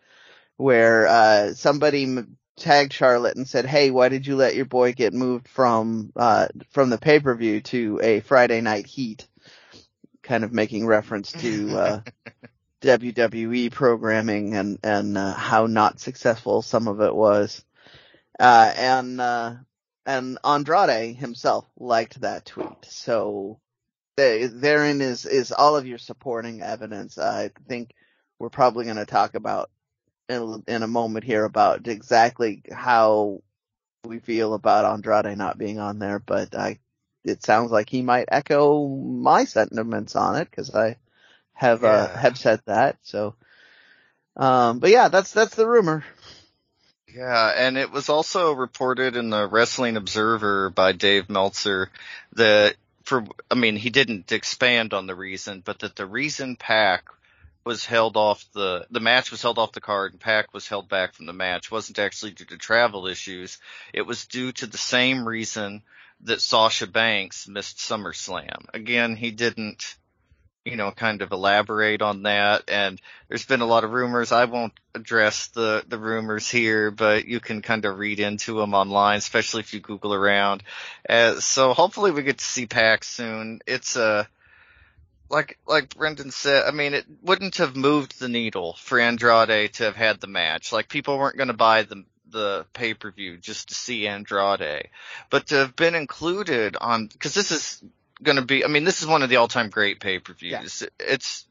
where 0.57 1.07
uh, 1.09 1.55
somebody 1.55 2.19
tagged 2.57 2.93
Charlotte 2.93 3.37
and 3.37 3.49
said, 3.49 3.67
"Hey, 3.67 3.91
why 3.91 4.09
did 4.09 4.27
you 4.27 4.37
let 4.37 4.55
your 4.55 4.65
boy 4.65 4.93
get 4.93 5.13
moved 5.13 5.49
from 5.49 6.13
uh, 6.17 6.49
from 6.71 6.91
the 6.91 6.99
pay 6.99 7.21
per 7.21 7.35
view 7.35 7.61
to 7.63 8.01
a 8.03 8.21
Friday 8.21 8.61
Night 8.61 8.87
Heat?" 8.87 9.27
Kind 10.23 10.45
of 10.45 10.53
making 10.53 10.87
reference 10.87 11.33
to 11.33 11.77
uh, 11.77 12.01
WWE 12.83 13.73
programming 13.73 14.55
and 14.55 14.79
and 14.83 15.19
uh, 15.19 15.35
how 15.35 15.67
not 15.67 16.01
successful 16.01 16.63
some 16.63 16.89
of 16.89 17.01
it 17.01 17.15
was, 17.15 17.65
uh, 18.39 18.73
and 18.77 19.21
uh, 19.21 19.55
and 20.07 20.39
Andrade 20.45 21.17
himself 21.17 21.67
liked 21.77 22.21
that 22.21 22.47
tweet. 22.47 22.85
So 22.85 23.61
therein 24.17 25.01
is 25.01 25.27
is 25.27 25.53
all 25.53 25.77
of 25.77 25.87
your 25.87 25.99
supporting 25.99 26.63
evidence. 26.63 27.19
I 27.19 27.51
think 27.69 27.95
we're 28.39 28.51
probably 28.51 28.85
going 28.85 28.97
to 28.97 29.07
talk 29.07 29.35
about 29.35 29.71
in, 30.29 30.65
in 30.67 30.83
a 30.83 30.89
moment 30.89 31.25
here 31.25 31.45
about 31.45 31.87
exactly 31.87 32.63
how 32.73 33.43
we 34.05 34.19
feel 34.19 34.55
about 34.55 34.85
Andrade 34.85 35.39
not 35.39 35.59
being 35.59 35.79
on 35.79 35.99
there, 35.99 36.19
but 36.19 36.55
I, 36.57 36.81
it 37.25 37.45
sounds 37.45 37.71
like 37.71 37.89
he 37.89 38.03
might 38.03 38.29
echo 38.33 38.89
my 38.89 39.45
sentiments 39.45 40.17
on 40.17 40.37
it 40.37 40.51
because 40.51 40.75
I 40.75 40.97
have, 41.53 41.85
uh, 41.85 41.87
yeah. 41.87 41.93
uh, 41.93 42.19
have 42.19 42.39
said 42.39 42.61
that. 42.67 42.99
So, 43.03 43.37
um, 44.37 44.81
but 44.81 44.91
yeah, 44.91 45.09
that's, 45.09 45.33
that's 45.33 45.55
the 45.55 45.69
rumor. 45.69 46.05
Yeah, 47.15 47.53
and 47.57 47.77
it 47.77 47.91
was 47.91 48.09
also 48.09 48.53
reported 48.53 49.17
in 49.17 49.31
the 49.31 49.47
Wrestling 49.47 49.97
Observer 49.97 50.71
by 50.71 50.93
Dave 50.93 51.29
Meltzer 51.29 51.91
that 52.35 52.77
for, 53.05 53.25
I 53.51 53.55
mean, 53.55 53.77
he 53.77 53.91
didn't 53.91 54.33
expand 54.33 54.95
on 54.95 55.07
the 55.07 55.15
reason, 55.15 55.63
but 55.65 55.81
that 55.81 55.97
the 55.97 56.07
reason 56.07 56.57
PAC 56.57 57.05
was 57.65 57.85
held 57.85 58.17
off 58.17 58.45
the 58.55 58.87
the 58.91 59.01
match 59.01 59.31
was 59.31 59.43
held 59.43 59.59
off 59.59 59.73
the 59.73 59.81
card 59.81 60.13
and 60.13 60.21
PAC 60.21 60.53
was 60.53 60.67
held 60.67 60.89
back 60.89 61.15
from 61.15 61.27
the 61.27 61.33
match 61.33 61.71
wasn't 61.71 61.99
actually 61.99 62.33
due 62.33 62.45
to 62.45 62.57
travel 62.57 63.07
issues. 63.07 63.59
It 63.93 64.03
was 64.03 64.27
due 64.27 64.53
to 64.53 64.67
the 64.67 64.79
same 64.79 65.29
reason 65.29 65.83
that 66.23 66.41
Sasha 66.41 66.87
Banks 66.87 67.47
missed 67.49 67.79
SummerSlam. 67.79 68.67
Again, 68.75 69.17
he 69.17 69.31
didn't 69.31 69.97
you 70.65 70.77
know, 70.77 70.91
kind 70.93 71.23
of 71.23 71.33
elaborate 71.33 72.03
on 72.03 72.23
that. 72.23 72.65
And 72.69 73.01
there's 73.29 73.47
been 73.47 73.63
a 73.63 73.67
lot 73.67 73.85
of 73.85 73.93
rumors. 73.93 74.31
I 74.31 74.45
won't 74.45 74.73
address 74.95 75.49
the, 75.49 75.85
the 75.89 75.99
rumors 75.99 76.49
here, 76.49 76.91
but 76.91 77.27
you 77.27 77.41
can 77.41 77.63
kind 77.63 77.85
of 77.85 77.99
read 77.99 78.21
into 78.21 78.59
them 78.59 78.75
online, 78.75 79.19
especially 79.19 79.61
if 79.61 79.75
you 79.75 79.81
Google 79.81 80.15
around. 80.15 80.63
Uh, 81.09 81.41
so 81.41 81.73
hopefully 81.73 82.13
we 82.13 82.23
get 82.23 82.39
to 82.39 82.45
see 82.45 82.67
PAC 82.67 83.03
soon. 83.03 83.61
It's 83.67 83.97
a, 83.97 84.29
like 85.29 85.59
like 85.67 85.97
Brendan 85.97 86.31
said, 86.31 86.65
I 86.69 86.73
mean, 86.73 86.95
it 86.95 87.07
wouldn't 87.23 87.57
have 87.57 87.75
moved 87.75 88.21
the 88.21 88.29
needle 88.29 88.77
for 88.79 89.01
Andrade 89.01 89.73
to 89.75 89.85
have 89.85 89.97
had 89.97 90.21
the 90.21 90.27
match. 90.27 90.73
Like 90.73 90.89
people 90.89 91.19
weren't 91.19 91.39
going 91.39 91.49
to 91.49 91.55
buy 91.55 91.83
the 91.83 92.05
the 92.29 92.67
pay 92.73 92.95
per 92.95 93.11
view 93.11 93.39
just 93.39 93.69
to 93.69 93.75
see 93.75 94.07
Andrade, 94.07 94.89
but 95.31 95.49
to 95.49 95.57
have 95.57 95.75
been 95.75 95.95
included 95.95 96.77
on 96.79 97.07
because 97.07 97.35
this 97.35 97.51
is 97.51 97.83
going 98.23 98.37
to 98.37 98.43
be. 98.43 98.65
I 98.65 98.69
mean, 98.69 98.85
this 98.85 99.03
is 99.03 99.09
one 99.09 99.23
of 99.23 99.29
the 99.29 99.37
all 99.37 99.49
time 99.49 99.71
great 99.71 100.01
pay 100.01 100.19
per 100.19 100.33
views. 100.33 100.83
Yeah. 100.83 100.89
It's 100.99 101.47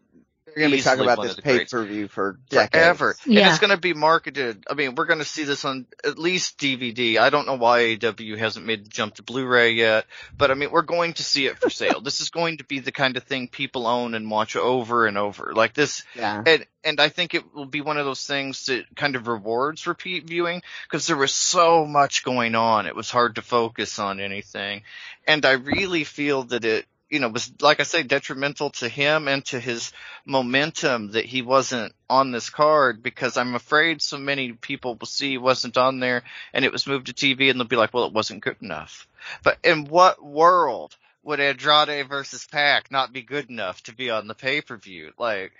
we're 0.56 0.62
going 0.62 0.72
to 0.72 0.78
be 0.78 0.84
talking 0.84 1.04
about 1.04 1.22
this 1.22 1.36
pay 1.36 1.66
per 1.66 1.84
view 1.86 2.08
for 2.08 2.38
decades. 2.50 2.72
forever, 2.72 3.16
yeah. 3.26 3.42
and 3.42 3.50
it's 3.50 3.60
going 3.60 3.72
to 3.72 3.78
be 3.78 3.94
marketed. 3.94 4.64
I 4.70 4.74
mean, 4.74 4.96
we're 4.96 5.06
going 5.06 5.20
to 5.20 5.26
see 5.26 5.44
this 5.44 5.66
on 5.66 5.86
at 6.04 6.18
least 6.18 6.58
DVD. 6.58 7.18
I 7.18 7.30
don't 7.30 7.48
know 7.48 7.56
why 7.56 7.80
AEW 7.82 8.38
hasn't 8.38 8.66
made 8.66 8.86
the 8.86 8.90
jump 8.90 9.16
to 9.16 9.24
Blu-ray 9.24 9.72
yet, 9.72 10.06
but 10.38 10.52
I 10.52 10.56
mean, 10.56 10.72
we're 10.72 10.82
going 10.82 11.14
to 11.14 11.24
see 11.24 11.46
it 11.46 11.60
for 11.60 11.70
sale. 11.70 12.02
this 12.04 12.22
is 12.22 12.30
going 12.30 12.58
to 12.58 12.64
be 12.64 12.80
the 12.80 12.92
kind 12.92 13.18
of 13.18 13.24
thing 13.24 13.48
people 13.48 13.88
own 13.88 14.14
and 14.14 14.30
watch 14.30 14.56
over 14.56 15.06
and 15.06 15.18
over, 15.18 15.54
like 15.54 15.74
this. 15.74 16.04
Yeah. 16.16 16.44
And 16.46 16.66
and 16.84 17.00
I 17.00 17.10
think 17.10 17.34
it 17.34 17.54
will 17.54 17.66
be 17.66 17.82
one 17.82 17.98
of 17.98 18.06
those 18.06 18.26
things 18.26 18.66
that 18.66 18.86
kind 18.96 19.16
of 19.16 19.28
rewards 19.28 19.88
repeat 19.88 20.26
viewing 20.26 20.64
because 20.84 21.08
there 21.08 21.18
was 21.18 21.34
so 21.34 21.86
much 21.86 22.24
going 22.24 22.56
on. 22.56 22.88
It 22.88 22.96
was 22.96 23.12
hard 23.12 23.36
to 23.36 23.42
focus 23.42 24.00
on 24.00 24.20
anything, 24.20 24.84
and 25.28 25.46
I 25.46 25.54
really 25.54 26.04
feel 26.04 26.44
that 26.46 26.66
it 26.66 26.86
you 27.12 27.20
know, 27.20 27.28
was 27.28 27.52
like 27.60 27.82
I 27.82 27.84
say, 27.84 28.04
detrimental 28.04 28.70
to 28.72 28.88
him 28.88 29.28
and 29.28 29.46
to 29.48 29.60
his 29.60 29.92
momentum 30.26 31.12
that 31.12 31.26
he 31.26 31.42
wasn't 31.42 31.94
on 32.10 32.32
this 32.32 32.50
card 32.50 33.04
because 33.04 33.36
I'm 33.36 33.54
afraid 33.54 34.02
so 34.02 34.18
many 34.18 34.54
people 34.54 34.96
will 34.96 35.06
see 35.06 35.32
he 35.32 35.38
wasn't 35.38 35.78
on 35.78 36.00
there 36.00 36.24
and 36.54 36.64
it 36.64 36.72
was 36.72 36.88
moved 36.88 37.08
to 37.08 37.14
TV 37.14 37.52
and 37.52 37.60
they'll 37.60 37.68
be 37.68 37.76
like, 37.76 37.94
well, 37.94 38.06
it 38.06 38.14
wasn't 38.14 38.44
good 38.44 38.56
enough. 38.62 39.08
But 39.44 39.58
in 39.62 39.86
what 39.86 40.24
world 40.24 40.96
would 41.24 41.42
Andrade 41.42 42.08
versus 42.08 42.48
PAC 42.50 42.90
not 42.90 43.12
be 43.12 43.22
good 43.22 43.50
enough 43.50 43.84
to 43.84 43.94
be 43.94 44.10
on 44.10 44.28
the 44.28 44.34
pay 44.34 44.62
per 44.62 44.78
view? 44.78 45.12
Like, 45.20 45.52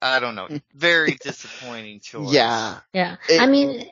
I 0.00 0.20
don't 0.20 0.34
know. 0.36 0.48
Very 0.74 1.16
disappointing 1.20 2.00
choice. 2.02 2.32
Yeah. 2.32 2.80
Yeah. 2.92 3.16
It, 3.28 3.40
I 3.40 3.46
mean, 3.46 3.90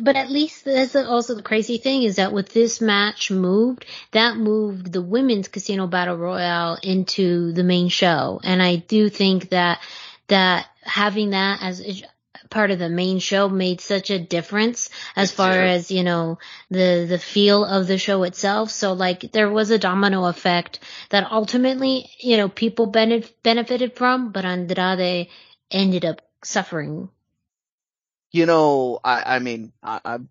but 0.00 0.16
at 0.16 0.30
least 0.30 0.64
that's 0.64 0.94
also 0.94 1.34
the 1.34 1.42
crazy 1.42 1.78
thing 1.78 2.02
is 2.04 2.16
that 2.16 2.32
with 2.32 2.50
this 2.50 2.80
match 2.80 3.30
moved, 3.30 3.84
that 4.12 4.36
moved 4.36 4.92
the 4.92 5.02
women's 5.02 5.48
casino 5.48 5.86
battle 5.86 6.16
royale 6.16 6.78
into 6.82 7.52
the 7.52 7.64
main 7.64 7.88
show. 7.88 8.40
And 8.42 8.62
I 8.62 8.76
do 8.76 9.08
think 9.08 9.50
that, 9.50 9.80
that 10.28 10.66
having 10.82 11.30
that 11.30 11.60
as 11.62 12.02
part 12.50 12.70
of 12.70 12.78
the 12.78 12.88
main 12.88 13.18
show 13.18 13.48
made 13.48 13.80
such 13.80 14.10
a 14.10 14.18
difference 14.18 14.88
as 15.16 15.32
far 15.32 15.52
as, 15.52 15.90
you 15.90 16.02
know, 16.02 16.38
the, 16.70 17.04
the 17.08 17.18
feel 17.18 17.64
of 17.64 17.86
the 17.86 17.98
show 17.98 18.22
itself. 18.22 18.70
So 18.70 18.92
like 18.92 19.32
there 19.32 19.50
was 19.50 19.70
a 19.70 19.78
domino 19.78 20.24
effect 20.24 20.78
that 21.10 21.30
ultimately, 21.30 22.08
you 22.20 22.36
know, 22.36 22.48
people 22.48 22.90
benef- 22.90 23.32
benefited 23.42 23.96
from, 23.96 24.32
but 24.32 24.44
Andrade 24.44 25.28
ended 25.70 26.04
up 26.04 26.22
suffering. 26.42 27.08
You 28.30 28.46
know, 28.46 29.00
I, 29.02 29.36
I 29.36 29.38
mean, 29.38 29.72
I, 29.82 30.00
I'm, 30.04 30.28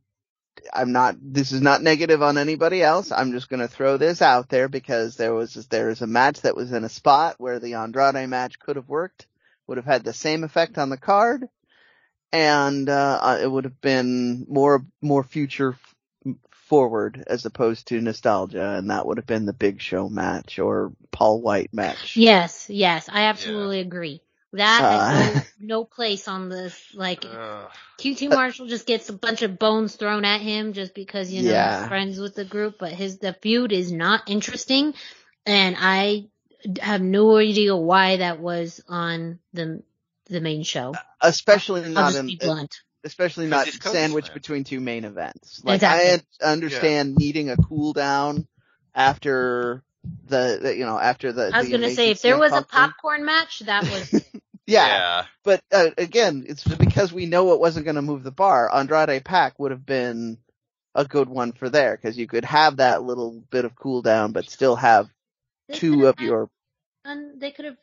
I'm 0.74 0.92
not, 0.92 1.16
this 1.22 1.52
is 1.52 1.62
not 1.62 1.82
negative 1.82 2.22
on 2.22 2.38
anybody 2.38 2.84
else. 2.84 3.12
I'm 3.12 3.32
just 3.32 3.50
going 3.50 3.60
to 3.60 3.68
throw 3.68 3.98
this 3.98 4.22
out 4.22 4.50
there 4.50 4.68
because 4.68 5.16
there 5.16 5.34
was, 5.34 5.54
there 5.70 5.90
is 5.90 6.02
a 6.02 6.08
match 6.08 6.42
that 6.42 6.56
was 6.56 6.72
in 6.72 6.84
a 6.84 6.90
spot 6.90 7.36
where 7.38 7.60
the 7.60 7.76
Andrade 7.76 8.30
match 8.30 8.60
could 8.60 8.76
have 8.76 8.90
worked, 8.90 9.28
would 9.66 9.78
have 9.78 9.86
had 9.86 10.04
the 10.04 10.14
same 10.14 10.44
effect 10.44 10.78
on 10.78 10.90
the 10.90 10.98
card, 10.98 11.48
and, 12.32 12.90
uh, 12.90 13.20
uh 13.22 13.40
it 13.42 13.50
would 13.50 13.64
have 13.64 13.82
been 13.82 14.46
more, 14.50 14.86
more 15.02 15.24
future 15.24 15.78
forward 16.68 17.24
as 17.28 17.46
opposed 17.46 17.88
to 17.88 18.02
nostalgia, 18.02 18.76
and 18.78 18.90
that 18.90 19.06
would 19.06 19.18
have 19.18 19.26
been 19.26 19.46
the 19.46 19.54
Big 19.54 19.82
Show 19.82 20.10
match 20.10 20.60
or 20.60 20.92
Paul 21.12 21.42
White 21.42 21.74
match. 21.74 22.18
Yes, 22.18 22.70
yes, 22.70 23.10
I 23.12 23.24
absolutely 23.24 23.78
yeah. 23.78 23.86
agree. 23.86 24.22
That 24.54 24.82
uh, 24.84 25.10
has 25.10 25.36
no, 25.60 25.80
no, 25.80 25.84
place 25.84 26.28
on 26.28 26.50
this. 26.50 26.80
Like 26.94 27.26
uh, 27.26 27.66
QT 28.00 28.30
Marshall 28.30 28.68
just 28.68 28.88
gets 28.88 29.10
a 29.10 29.14
bunch 29.14 29.42
of 29.42 29.60
bones 29.60 29.96
thrown 29.96 30.24
at 30.26 30.42
him 30.42 30.74
just 30.74 30.94
because 30.94 31.32
you 31.32 31.44
know 31.44 31.52
yeah. 31.52 31.80
he's 31.80 31.88
friends 31.90 32.20
with 32.20 32.36
the 32.36 32.46
group, 32.46 32.78
but 32.80 32.92
his 32.92 33.20
the 33.20 33.34
feud 33.34 33.72
is 33.72 33.92
not 33.92 34.30
interesting, 34.30 34.94
and 35.46 35.76
I 35.78 36.28
have 36.80 37.02
no 37.02 37.38
idea 37.38 37.76
why 37.76 38.18
that 38.18 38.40
was 38.40 38.82
on 38.88 39.40
the 39.54 39.84
the 40.26 40.42
main 40.42 40.64
show. 40.64 40.94
Especially 41.22 41.84
I'll 41.84 41.92
not 41.92 42.16
in 42.16 42.38
blunt. 42.38 42.82
Especially 43.04 43.48
not 43.48 43.68
sandwiched 43.68 44.34
between 44.34 44.64
two 44.64 44.80
main 44.80 45.06
events. 45.06 45.62
Like 45.64 45.76
exactly. 45.76 46.28
I 46.42 46.52
understand 46.52 47.10
yeah. 47.12 47.26
needing 47.26 47.50
a 47.50 47.58
cool 47.58 47.94
down 47.94 48.48
after 48.94 49.84
the, 50.28 50.60
the, 50.62 50.76
you 50.76 50.86
know 50.86 51.00
after 51.00 51.32
the. 51.32 51.52
I 51.54 51.60
was 51.60 51.70
gonna 51.70 51.92
say 51.92 52.12
if 52.12 52.22
there 52.22 52.38
was 52.38 52.52
a 52.52 52.62
popcorn 52.62 53.26
match, 53.26 53.60
that 53.60 53.84
was. 53.84 54.24
yeah. 54.68 54.88
yeah. 54.88 55.26
But 55.44 55.62
uh, 55.72 55.90
again, 55.98 56.46
it's 56.48 56.64
because 56.64 57.12
we 57.12 57.26
know 57.26 57.54
it 57.54 57.60
wasn't 57.60 57.86
gonna 57.86 58.02
move 58.02 58.24
the 58.24 58.32
bar. 58.32 58.74
Andrade 58.74 59.24
PAC 59.24 59.58
would 59.58 59.72
have 59.72 59.86
been 59.86 60.38
a 60.94 61.06
good 61.06 61.30
one 61.30 61.54
for 61.54 61.70
there 61.70 61.96
because 61.96 62.18
you 62.18 62.28
could 62.28 62.46
have 62.46 62.78
that 62.78 63.04
little 63.04 63.44
bit 63.50 63.66
of 63.66 63.76
cool 63.76 64.02
down, 64.02 64.34
but 64.34 64.50
still 64.50 64.76
have 64.76 65.10
they 65.70 65.76
two 65.76 66.08
of 66.08 66.20
had, 66.20 66.26
your. 66.26 66.50
And 67.06 67.40
they 67.40 67.52
could 67.52 67.66
have 67.66 67.78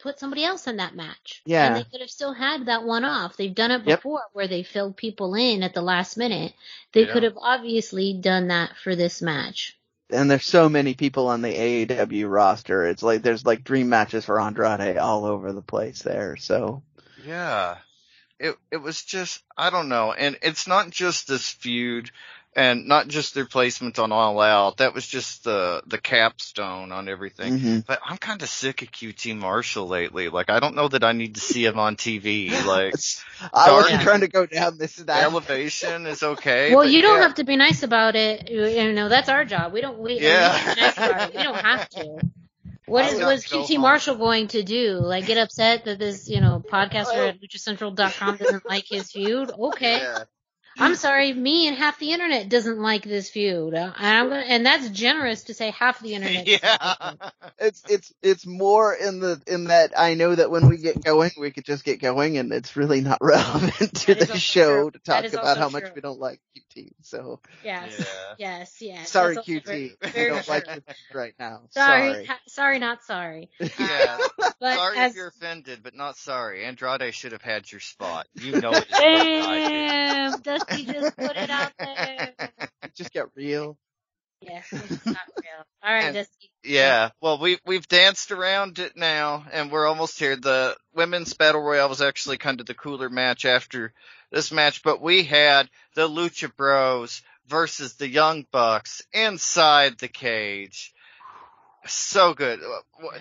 put 0.00 0.18
somebody 0.18 0.44
else 0.44 0.66
in 0.66 0.78
that 0.78 0.96
match. 0.96 1.42
Yeah. 1.44 1.66
And 1.66 1.76
they 1.76 1.84
could 1.90 2.00
have 2.00 2.10
still 2.10 2.32
had 2.32 2.66
that 2.66 2.84
one 2.84 3.04
off. 3.04 3.36
They've 3.36 3.54
done 3.54 3.70
it 3.70 3.84
before 3.84 4.20
yep. 4.20 4.30
where 4.32 4.48
they 4.48 4.62
filled 4.62 4.96
people 4.96 5.34
in 5.34 5.62
at 5.62 5.74
the 5.74 5.82
last 5.82 6.16
minute. 6.16 6.54
They 6.92 7.06
yeah. 7.06 7.12
could 7.12 7.22
have 7.24 7.36
obviously 7.36 8.18
done 8.20 8.48
that 8.48 8.76
for 8.82 8.96
this 8.96 9.20
match 9.20 9.76
and 10.12 10.30
there's 10.30 10.46
so 10.46 10.68
many 10.68 10.94
people 10.94 11.28
on 11.28 11.42
the 11.42 11.52
AEW 11.86 12.30
roster. 12.30 12.86
It's 12.86 13.02
like 13.02 13.22
there's 13.22 13.44
like 13.44 13.64
dream 13.64 13.88
matches 13.88 14.24
for 14.24 14.40
Andrade 14.40 14.96
all 14.96 15.24
over 15.24 15.52
the 15.52 15.62
place 15.62 16.02
there. 16.02 16.36
So 16.36 16.82
yeah, 17.24 17.78
it 18.38 18.56
it 18.70 18.78
was 18.78 19.02
just 19.02 19.42
I 19.56 19.70
don't 19.70 19.88
know, 19.88 20.12
and 20.12 20.38
it's 20.42 20.66
not 20.66 20.90
just 20.90 21.28
this 21.28 21.48
feud 21.48 22.10
and 22.56 22.88
not 22.88 23.06
just 23.08 23.34
their 23.34 23.46
placement 23.46 23.98
on 23.98 24.10
All 24.12 24.40
Out. 24.40 24.78
That 24.78 24.92
was 24.94 25.06
just 25.06 25.44
the 25.44 25.82
the 25.86 25.98
capstone 25.98 26.90
on 26.92 27.08
everything. 27.08 27.58
hmm 27.58 27.78
But 27.86 28.00
I'm 28.04 28.16
kind 28.18 28.42
of 28.42 28.48
sick 28.48 28.82
of 28.82 28.90
QT 28.90 29.36
Marshall 29.36 29.86
lately. 29.86 30.28
Like 30.28 30.50
I 30.50 30.58
don't 30.60 30.74
know 30.74 30.88
that 30.88 31.04
I 31.04 31.12
need 31.12 31.36
to 31.36 31.40
see 31.40 31.64
him 31.64 31.78
on 31.78 31.96
TV. 31.96 32.50
Like 32.66 32.94
I 33.54 33.72
wasn't 33.72 33.92
Dark- 33.94 34.02
trying 34.02 34.20
to 34.20 34.28
go 34.28 34.46
down 34.46 34.78
this 34.78 34.96
that. 35.06 35.22
Elevation 35.24 36.06
is 36.06 36.22
okay. 36.22 36.74
Well, 36.74 36.84
you 36.84 37.02
don't 37.02 37.16
yeah. 37.16 37.22
have 37.22 37.34
to 37.36 37.44
be 37.44 37.56
nice 37.56 37.82
about 37.82 38.16
it. 38.16 38.50
You 38.50 38.92
know, 38.92 39.08
that's 39.08 39.28
our 39.28 39.44
job. 39.44 39.72
We 39.72 39.80
don't. 39.80 39.98
We, 39.98 40.20
Yeah. 40.20 40.74
we, 40.74 40.80
nice 40.80 41.28
we 41.34 41.42
don't 41.42 41.56
have 41.56 41.88
to. 41.90 42.20
What 42.86 43.04
I 43.06 43.08
is 43.08 43.14
would 43.18 43.26
was 43.26 43.44
QT 43.44 43.72
home. 43.74 43.82
Marshall 43.82 44.16
going 44.16 44.48
to 44.48 44.62
do? 44.62 44.94
Like 44.98 45.26
get 45.26 45.38
upset 45.38 45.84
that 45.84 45.98
this, 45.98 46.28
you 46.28 46.40
know, 46.40 46.62
podcaster 46.68 47.28
at 47.28 47.40
luchacentral.com 47.40 48.36
doesn't 48.36 48.66
like 48.68 48.84
his 48.88 49.12
feud? 49.12 49.50
Okay. 49.56 49.98
Yeah. 49.98 50.24
I'm 50.80 50.94
sorry, 50.96 51.32
me 51.32 51.68
and 51.68 51.76
half 51.76 51.98
the 51.98 52.12
internet 52.12 52.48
doesn't 52.48 52.78
like 52.78 53.04
this 53.04 53.28
feud. 53.30 53.74
And 53.74 53.94
I'm 53.98 54.28
gonna, 54.28 54.40
and 54.40 54.64
that's 54.66 54.88
generous 54.90 55.44
to 55.44 55.54
say 55.54 55.70
half 55.70 56.00
the 56.00 56.14
internet. 56.14 56.46
Yeah. 56.46 57.14
It's 57.58 57.82
it's 57.88 58.12
it's 58.22 58.46
more 58.46 58.94
in 58.94 59.20
the 59.20 59.40
in 59.46 59.64
that 59.64 59.92
I 59.98 60.14
know 60.14 60.34
that 60.34 60.50
when 60.50 60.68
we 60.68 60.78
get 60.78 61.02
going, 61.04 61.30
we 61.38 61.50
could 61.50 61.64
just 61.64 61.84
get 61.84 62.00
going, 62.00 62.38
and 62.38 62.52
it's 62.52 62.76
really 62.76 63.00
not 63.02 63.18
relevant 63.22 63.94
to 63.94 64.14
the 64.14 64.36
show 64.38 64.82
true. 64.82 64.90
to 64.92 64.98
talk 65.00 65.24
about 65.24 65.44
also 65.44 65.60
how 65.60 65.68
much 65.68 65.84
we 65.94 66.00
don't 66.00 66.18
like 66.20 66.40
QT. 66.56 66.92
So 67.02 67.40
Yes. 67.64 67.92
Yeah. 67.98 68.04
Yes. 68.38 68.76
Yes. 68.80 69.10
sorry, 69.10 69.34
That's 69.34 69.48
also 69.48 69.60
very- 69.64 69.96
QT, 70.02 70.16
I 70.16 70.28
don't 70.28 70.48
like 70.48 70.64
true. 70.64 70.72
your 70.74 70.82
feed 70.82 71.14
right 71.14 71.34
now. 71.38 71.60
Sorry. 71.70 72.12
Sorry. 72.12 72.24
ha- 72.26 72.40
sorry, 72.46 72.78
not 72.78 73.02
sorry. 73.04 73.50
Yeah. 73.78 74.18
But 74.60 74.74
sorry 74.76 74.98
as 74.98 75.12
if 75.12 75.16
you're 75.16 75.28
offended, 75.28 75.80
but 75.82 75.94
not 75.94 76.16
sorry. 76.18 76.64
Andrade 76.66 77.14
should 77.14 77.32
have 77.32 77.40
had 77.40 77.70
your 77.72 77.80
spot. 77.80 78.26
You 78.34 78.60
know 78.60 78.72
it. 78.72 78.86
as 78.92 79.00
well 79.00 79.20
as 79.20 80.34
I 80.34 80.38
Damn, 80.42 80.69
Dusty 80.70 80.84
just 80.92 81.16
put 81.16 81.36
it 81.36 81.50
out 81.50 81.72
there. 81.78 82.32
just 82.94 83.12
get 83.12 83.26
real. 83.34 83.76
Yes, 84.42 84.66
it's 84.72 85.04
not 85.06 85.16
real. 85.36 85.64
All 85.82 85.92
right, 85.92 86.04
And- 86.04 86.14
Dusty. 86.14 86.50
Yeah. 86.62 87.10
Well, 87.20 87.38
we 87.38 87.58
we've 87.66 87.88
danced 87.88 88.32
around 88.32 88.78
it 88.78 88.92
now, 88.96 89.44
and 89.52 89.70
we're 89.70 89.86
almost 89.86 90.18
here. 90.18 90.36
The 90.36 90.76
women's 90.94 91.32
battle 91.34 91.62
royale 91.62 91.88
was 91.88 92.02
actually 92.02 92.36
kind 92.38 92.60
of 92.60 92.66
the 92.66 92.74
cooler 92.74 93.08
match 93.08 93.44
after 93.44 93.92
this 94.30 94.52
match, 94.52 94.82
but 94.82 95.00
we 95.00 95.22
had 95.24 95.68
the 95.94 96.08
Lucha 96.08 96.54
Bros 96.54 97.22
versus 97.46 97.94
the 97.96 98.08
Young 98.08 98.46
Bucks 98.52 99.02
inside 99.12 99.98
the 99.98 100.08
cage. 100.08 100.92
So 101.86 102.34
good. 102.34 102.60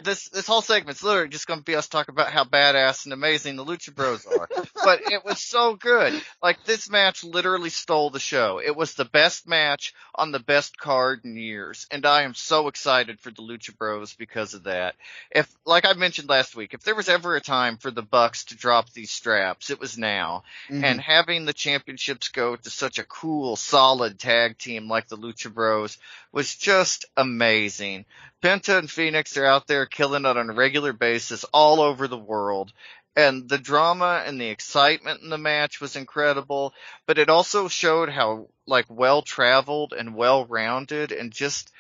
This 0.04 0.28
this 0.30 0.46
whole 0.46 0.62
segment's 0.62 1.02
literally 1.02 1.30
just 1.30 1.48
going 1.48 1.60
to 1.62 1.66
be 1.66 1.76
us 1.76 1.88
talking 1.88 2.14
about 2.14 2.30
how 2.30 2.44
badass 2.44 3.06
and 3.06 3.14
amazing 3.14 3.56
the 3.56 3.64
Lucha 3.64 3.96
Bros 3.96 4.26
are. 4.26 4.50
but 4.84 5.12
it 5.12 5.24
was 5.24 5.42
so 5.42 5.76
good. 5.76 6.22
Like 6.44 6.66
this 6.66 6.90
match 6.90 7.24
literally 7.24 7.70
stole 7.70 8.10
the 8.10 8.20
show. 8.20 8.60
It 8.64 8.76
was 8.76 8.96
the 8.96 9.06
best 9.06 9.48
match 9.48 9.94
on 10.14 10.34
the 10.34 10.40
best 10.40 10.78
card 10.78 11.22
in 11.24 11.38
years, 11.38 11.88
and 11.90 12.06
I 12.06 12.24
am 12.24 12.34
so 12.34 12.68
excited 12.68 13.22
for 13.22 13.32
the 13.32 13.42
Lucha 13.42 13.78
Bros 13.78 14.14
because 14.14 14.54
of 14.54 14.64
that. 14.64 14.96
If, 15.32 15.50
like 15.66 15.86
I 15.86 15.94
mentioned 15.94 16.28
last 16.28 16.54
week, 16.56 16.74
if 16.74 16.84
there 16.84 16.96
was 16.96 17.08
ever 17.08 17.38
a 17.38 17.42
time 17.42 17.78
for 17.78 17.92
the 17.92 18.02
Bucks 18.02 18.46
to 18.46 18.58
drop 18.58 18.92
these 18.92 19.12
straps, 19.12 19.70
it 19.70 19.80
was 19.80 19.98
now. 19.98 20.44
Mhm. 20.70 20.84
And 20.84 21.02
having 21.02 21.46
the 21.46 21.54
championships 21.54 22.28
go 22.28 22.58
to 22.58 22.70
such 22.70 23.00
a 23.00 23.06
cool, 23.06 23.56
solid 23.56 24.20
tag 24.20 24.58
team 24.58 24.90
like 24.90 25.08
the 25.08 25.18
Lucha 25.18 25.54
Bros 25.54 25.98
was 26.34 26.56
just 26.56 27.06
amazing. 27.16 28.06
Penta 28.42 28.78
and 28.78 28.90
Phoenix 28.90 29.36
are 29.38 29.46
out 29.46 29.68
there 29.68 29.86
killing 29.86 30.26
it 30.26 30.38
on 30.38 30.50
a 30.50 30.54
regular 30.54 30.94
basis 30.94 31.44
all 31.46 31.82
over 31.82 32.08
the 32.08 32.18
world. 32.18 32.72
And 33.16 33.50
the 33.50 33.58
drama 33.58 34.24
and 34.26 34.40
the 34.40 34.48
excitement 34.48 35.22
in 35.22 35.30
the 35.30 35.38
match 35.38 35.82
was 35.82 35.96
incredible, 35.98 36.74
but 37.06 37.18
it 37.18 37.30
also 37.30 37.68
showed 37.68 38.10
how 38.10 38.48
like 38.66 38.86
well 38.90 39.22
traveled 39.22 39.94
and 39.98 40.16
well 40.16 40.46
rounded 40.46 41.12
and 41.12 41.32
just 41.34 41.72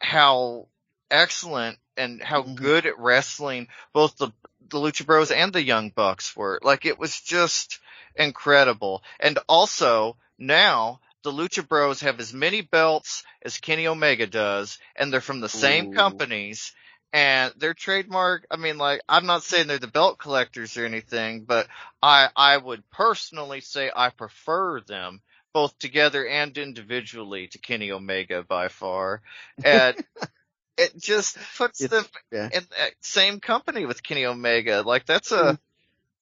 how 0.00 0.68
excellent 1.10 1.78
and 1.96 2.22
how 2.22 2.42
Mhm. 2.42 2.54
good 2.54 2.86
at 2.86 2.98
wrestling 2.98 3.68
both 3.92 4.16
the 4.16 4.30
the 4.70 4.78
Lucha 4.78 5.06
Bros 5.06 5.30
and 5.30 5.52
the 5.52 5.62
Young 5.62 5.90
Bucks 5.90 6.36
were. 6.36 6.60
Like 6.62 6.84
it 6.84 6.98
was 6.98 7.20
just 7.20 7.78
incredible. 8.14 9.02
And 9.18 9.38
also 9.48 10.16
now 10.38 11.00
the 11.22 11.32
Lucha 11.32 11.66
Bros 11.66 12.00
have 12.00 12.20
as 12.20 12.32
many 12.32 12.60
belts 12.60 13.24
as 13.42 13.58
Kenny 13.58 13.86
Omega 13.86 14.26
does, 14.26 14.78
and 14.96 15.12
they're 15.12 15.20
from 15.20 15.40
the 15.40 15.48
same 15.48 15.88
Ooh. 15.88 15.94
companies. 15.94 16.72
And 17.12 17.54
their 17.56 17.72
trademark, 17.72 18.46
I 18.50 18.56
mean, 18.56 18.76
like, 18.76 19.00
I'm 19.08 19.24
not 19.24 19.42
saying 19.42 19.66
they're 19.66 19.78
the 19.78 19.86
belt 19.86 20.18
collectors 20.18 20.76
or 20.76 20.84
anything, 20.84 21.44
but 21.44 21.66
I, 22.02 22.28
I 22.36 22.56
would 22.56 22.88
personally 22.90 23.60
say 23.62 23.90
I 23.94 24.10
prefer 24.10 24.80
them 24.82 25.22
both 25.54 25.78
together 25.78 26.26
and 26.26 26.56
individually 26.56 27.48
to 27.48 27.58
Kenny 27.58 27.90
Omega 27.90 28.44
by 28.46 28.68
far. 28.68 29.22
And 29.64 29.96
it 30.78 30.96
just 30.98 31.36
puts 31.56 31.80
It's- 31.80 32.02
them 32.02 32.10
yeah. 32.30 32.48
in 32.52 32.64
that 32.78 32.92
same 33.00 33.40
company 33.40 33.86
with 33.86 34.02
Kenny 34.02 34.26
Omega. 34.26 34.82
Like 34.82 35.06
that's 35.06 35.32
a 35.32 35.52
hmm. 35.52 35.56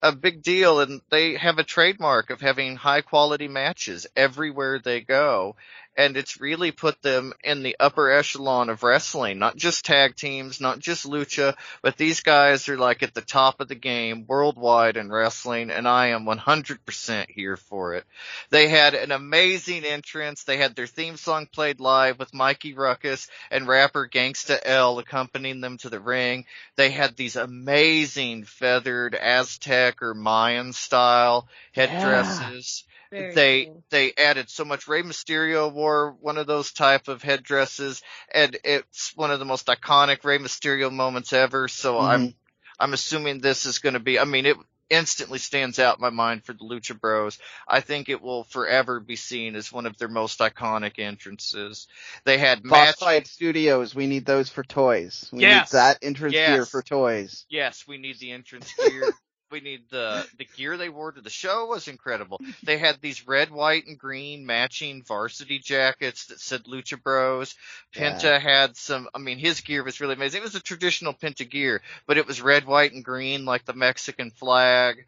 A 0.02 0.12
big 0.12 0.42
deal 0.42 0.80
and 0.80 1.00
they 1.10 1.34
have 1.36 1.58
a 1.58 1.64
trademark 1.64 2.30
of 2.30 2.40
having 2.40 2.76
high 2.76 3.00
quality 3.02 3.48
matches 3.48 4.06
everywhere 4.16 4.78
they 4.78 5.00
go. 5.00 5.56
And 5.96 6.16
it's 6.16 6.40
really 6.40 6.72
put 6.72 7.00
them 7.02 7.32
in 7.42 7.62
the 7.62 7.76
upper 7.80 8.10
echelon 8.10 8.68
of 8.68 8.82
wrestling, 8.82 9.38
not 9.38 9.56
just 9.56 9.84
tag 9.84 10.16
teams, 10.16 10.60
not 10.60 10.78
just 10.78 11.06
lucha, 11.06 11.54
but 11.82 11.96
these 11.96 12.20
guys 12.20 12.68
are 12.68 12.76
like 12.76 13.02
at 13.02 13.14
the 13.14 13.22
top 13.22 13.60
of 13.60 13.68
the 13.68 13.74
game 13.74 14.26
worldwide 14.26 14.96
in 14.96 15.10
wrestling 15.10 15.70
and 15.70 15.88
I 15.88 16.08
am 16.08 16.26
100% 16.26 17.26
here 17.30 17.56
for 17.56 17.94
it. 17.94 18.04
They 18.50 18.68
had 18.68 18.94
an 18.94 19.12
amazing 19.12 19.84
entrance. 19.84 20.44
They 20.44 20.56
had 20.56 20.74
their 20.74 20.86
theme 20.86 21.16
song 21.16 21.46
played 21.46 21.80
live 21.80 22.18
with 22.18 22.34
Mikey 22.34 22.74
Rukus 22.74 23.28
and 23.50 23.66
rapper 23.66 24.08
Gangsta 24.08 24.58
L 24.64 24.98
accompanying 24.98 25.60
them 25.60 25.78
to 25.78 25.88
the 25.88 26.00
ring. 26.00 26.44
They 26.76 26.90
had 26.90 27.16
these 27.16 27.36
amazing 27.36 28.44
feathered 28.44 29.14
Aztec 29.14 30.02
or 30.02 30.14
Mayan 30.14 30.72
style 30.72 31.48
headdresses. 31.72 32.84
Very 33.10 33.34
They 33.34 33.64
cool. 33.66 33.84
they 33.90 34.12
added 34.14 34.50
so 34.50 34.64
much. 34.64 34.88
Rey 34.88 35.02
Mysterio 35.02 35.72
wore 35.72 36.12
one 36.20 36.38
of 36.38 36.46
those 36.46 36.72
type 36.72 37.08
of 37.08 37.22
headdresses, 37.22 38.02
and 38.32 38.56
it's 38.64 39.12
one 39.16 39.30
of 39.30 39.38
the 39.38 39.44
most 39.44 39.66
iconic 39.66 40.24
Rey 40.24 40.38
Mysterio 40.38 40.92
moments 40.92 41.32
ever. 41.32 41.68
So 41.68 41.94
mm-hmm. 41.94 42.04
I'm 42.10 42.34
I'm 42.78 42.92
assuming 42.92 43.40
this 43.40 43.66
is 43.66 43.78
going 43.78 43.94
to 43.94 44.00
be. 44.00 44.18
I 44.18 44.24
mean, 44.24 44.46
it 44.46 44.56
instantly 44.88 45.38
stands 45.38 45.78
out 45.78 45.98
in 45.98 46.02
my 46.02 46.10
mind 46.10 46.44
for 46.44 46.52
the 46.52 46.60
Lucha 46.64 46.98
Bros. 46.98 47.38
I 47.66 47.80
think 47.80 48.08
it 48.08 48.22
will 48.22 48.44
forever 48.44 49.00
be 49.00 49.16
seen 49.16 49.56
as 49.56 49.72
one 49.72 49.86
of 49.86 49.96
their 49.98 50.08
most 50.08 50.38
iconic 50.38 50.98
entrances. 50.98 51.88
They 52.24 52.38
had 52.38 52.62
Boss 52.62 52.70
match. 52.70 52.98
Fight 52.98 53.26
Studios, 53.26 53.94
we 53.94 54.06
need 54.06 54.24
those 54.26 54.48
for 54.48 54.62
toys. 54.62 55.28
We 55.32 55.40
Yes. 55.40 55.72
need 55.72 55.78
that 55.78 55.98
entrance 56.02 56.34
Yes. 56.34 56.48
gear 56.50 56.66
for 56.66 56.82
toys. 56.82 57.46
Yes, 57.48 57.84
we 57.86 57.98
need 57.98 58.18
the 58.18 58.32
entrance 58.32 58.72
gear. 58.74 59.12
We 59.50 59.60
need 59.60 59.82
the 59.90 60.26
the 60.38 60.44
gear 60.44 60.76
they 60.76 60.88
wore 60.88 61.12
to 61.12 61.20
the 61.20 61.30
show 61.30 61.66
was 61.66 61.88
incredible. 61.88 62.40
They 62.62 62.78
had 62.78 63.00
these 63.00 63.28
red, 63.28 63.50
white, 63.50 63.86
and 63.86 63.98
green 63.98 64.44
matching 64.44 65.02
varsity 65.02 65.58
jackets 65.58 66.26
that 66.26 66.40
said 66.40 66.64
Lucha 66.64 67.00
Bros. 67.00 67.54
Penta 67.94 68.40
had 68.40 68.76
some. 68.76 69.08
I 69.14 69.18
mean, 69.18 69.38
his 69.38 69.60
gear 69.60 69.84
was 69.84 70.00
really 70.00 70.14
amazing. 70.14 70.40
It 70.40 70.44
was 70.44 70.54
a 70.54 70.60
traditional 70.60 71.14
Penta 71.14 71.48
gear, 71.48 71.82
but 72.06 72.18
it 72.18 72.26
was 72.26 72.40
red, 72.40 72.66
white, 72.66 72.92
and 72.92 73.04
green 73.04 73.44
like 73.44 73.64
the 73.64 73.72
Mexican 73.72 74.30
flag. 74.30 75.06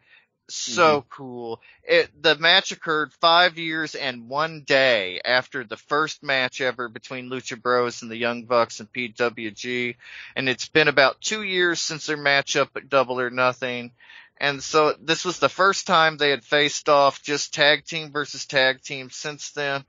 So 0.49 1.01
mm-hmm. 1.01 1.09
cool. 1.09 1.61
It 1.83 2.09
the 2.21 2.35
match 2.35 2.71
occurred 2.71 3.13
five 3.13 3.57
years 3.57 3.93
and 3.93 4.27
one 4.29 4.63
day 4.65 5.21
after 5.23 5.63
the 5.63 5.77
first 5.77 6.23
match 6.23 6.59
ever 6.59 6.89
between 6.89 7.29
Lucha 7.29 7.61
Bros 7.61 8.01
and 8.01 8.09
the 8.09 8.17
Young 8.17 8.45
Bucks 8.45 8.79
and 8.79 8.91
PWG, 8.91 9.95
and 10.35 10.49
it's 10.49 10.67
been 10.67 10.87
about 10.87 11.21
two 11.21 11.43
years 11.43 11.81
since 11.81 12.07
their 12.07 12.17
matchup 12.17 12.69
at 12.75 12.89
Double 12.89 13.19
or 13.19 13.29
Nothing. 13.29 13.91
And 14.39 14.63
so 14.63 14.95
this 15.01 15.25
was 15.25 15.39
the 15.39 15.49
first 15.49 15.85
time 15.85 16.17
they 16.17 16.29
had 16.29 16.45
faced 16.45 16.87
off 16.87 17.21
just 17.21 17.53
tag 17.53 17.85
team 17.85 18.11
versus 18.11 18.45
tag 18.45 18.81
team 18.81 19.09
since 19.09 19.51
then. 19.51 19.83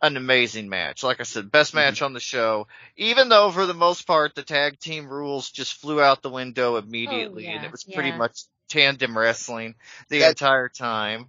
An 0.00 0.16
amazing 0.16 0.68
match. 0.68 1.02
Like 1.02 1.20
I 1.20 1.24
said, 1.24 1.50
best 1.50 1.70
mm-hmm. 1.70 1.78
match 1.78 2.02
on 2.02 2.12
the 2.12 2.20
show. 2.20 2.68
Even 2.96 3.28
though 3.28 3.50
for 3.50 3.66
the 3.66 3.74
most 3.74 4.06
part 4.06 4.34
the 4.34 4.42
tag 4.42 4.78
team 4.78 5.08
rules 5.08 5.50
just 5.50 5.74
flew 5.74 6.00
out 6.00 6.22
the 6.22 6.30
window 6.30 6.76
immediately 6.76 7.46
oh, 7.46 7.50
and 7.50 7.62
yeah, 7.62 7.66
it 7.66 7.72
was 7.72 7.84
pretty 7.84 8.12
much 8.12 8.44
tandem 8.68 9.16
wrestling 9.18 9.74
the 10.08 10.20
That- 10.20 10.30
entire 10.30 10.68
time. 10.68 11.28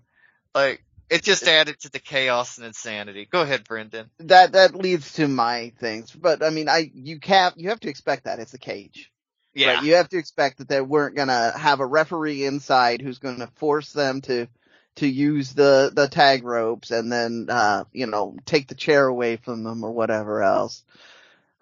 Like, 0.56 0.84
it 1.10 1.24
just 1.24 1.44
added 1.44 1.80
to 1.82 1.90
the 1.90 2.00
chaos 2.00 2.58
and 2.58 2.68
insanity. 2.68 3.28
Go 3.30 3.42
ahead, 3.42 3.64
Brendan. 3.64 4.10
That 4.20 4.54
that 4.54 4.76
leads 4.76 5.14
to 5.14 5.28
my 5.28 5.74
things, 5.80 6.12
but 6.12 6.44
I 6.44 6.52
mean, 6.52 6.70
I 6.70 6.92
you 6.94 7.20
have 7.24 7.54
you 7.56 7.70
have 7.70 7.80
to 7.82 7.90
expect 7.90 8.26
that 8.26 8.40
it's 8.40 8.54
a 8.54 8.60
cage. 8.60 9.12
Yeah. 9.60 9.76
Right? 9.76 9.84
You 9.84 9.95
have 9.95 10.10
to 10.10 10.18
expect 10.18 10.60
that 10.60 10.70
they 10.70 10.82
weren't 10.82 11.16
gonna 11.16 11.57
have 11.57 11.80
a 11.80 11.86
referee 11.86 12.45
inside 12.45 13.01
who's 13.01 13.20
gonna 13.20 13.49
force 13.55 13.91
them 13.91 14.22
to 14.22 14.47
to 14.95 15.07
use 15.07 15.53
the 15.53 15.91
the 15.93 16.07
tag 16.07 16.43
ropes 16.43 16.91
and 16.91 17.12
then 17.12 17.47
uh 17.49 17.84
you 17.93 18.07
know 18.07 18.36
take 18.45 18.68
the 18.68 18.76
chair 18.76 19.05
away 19.05 19.36
from 19.38 19.64
them 19.64 19.84
or 19.84 19.91
whatever 19.91 20.41
else. 20.41 20.84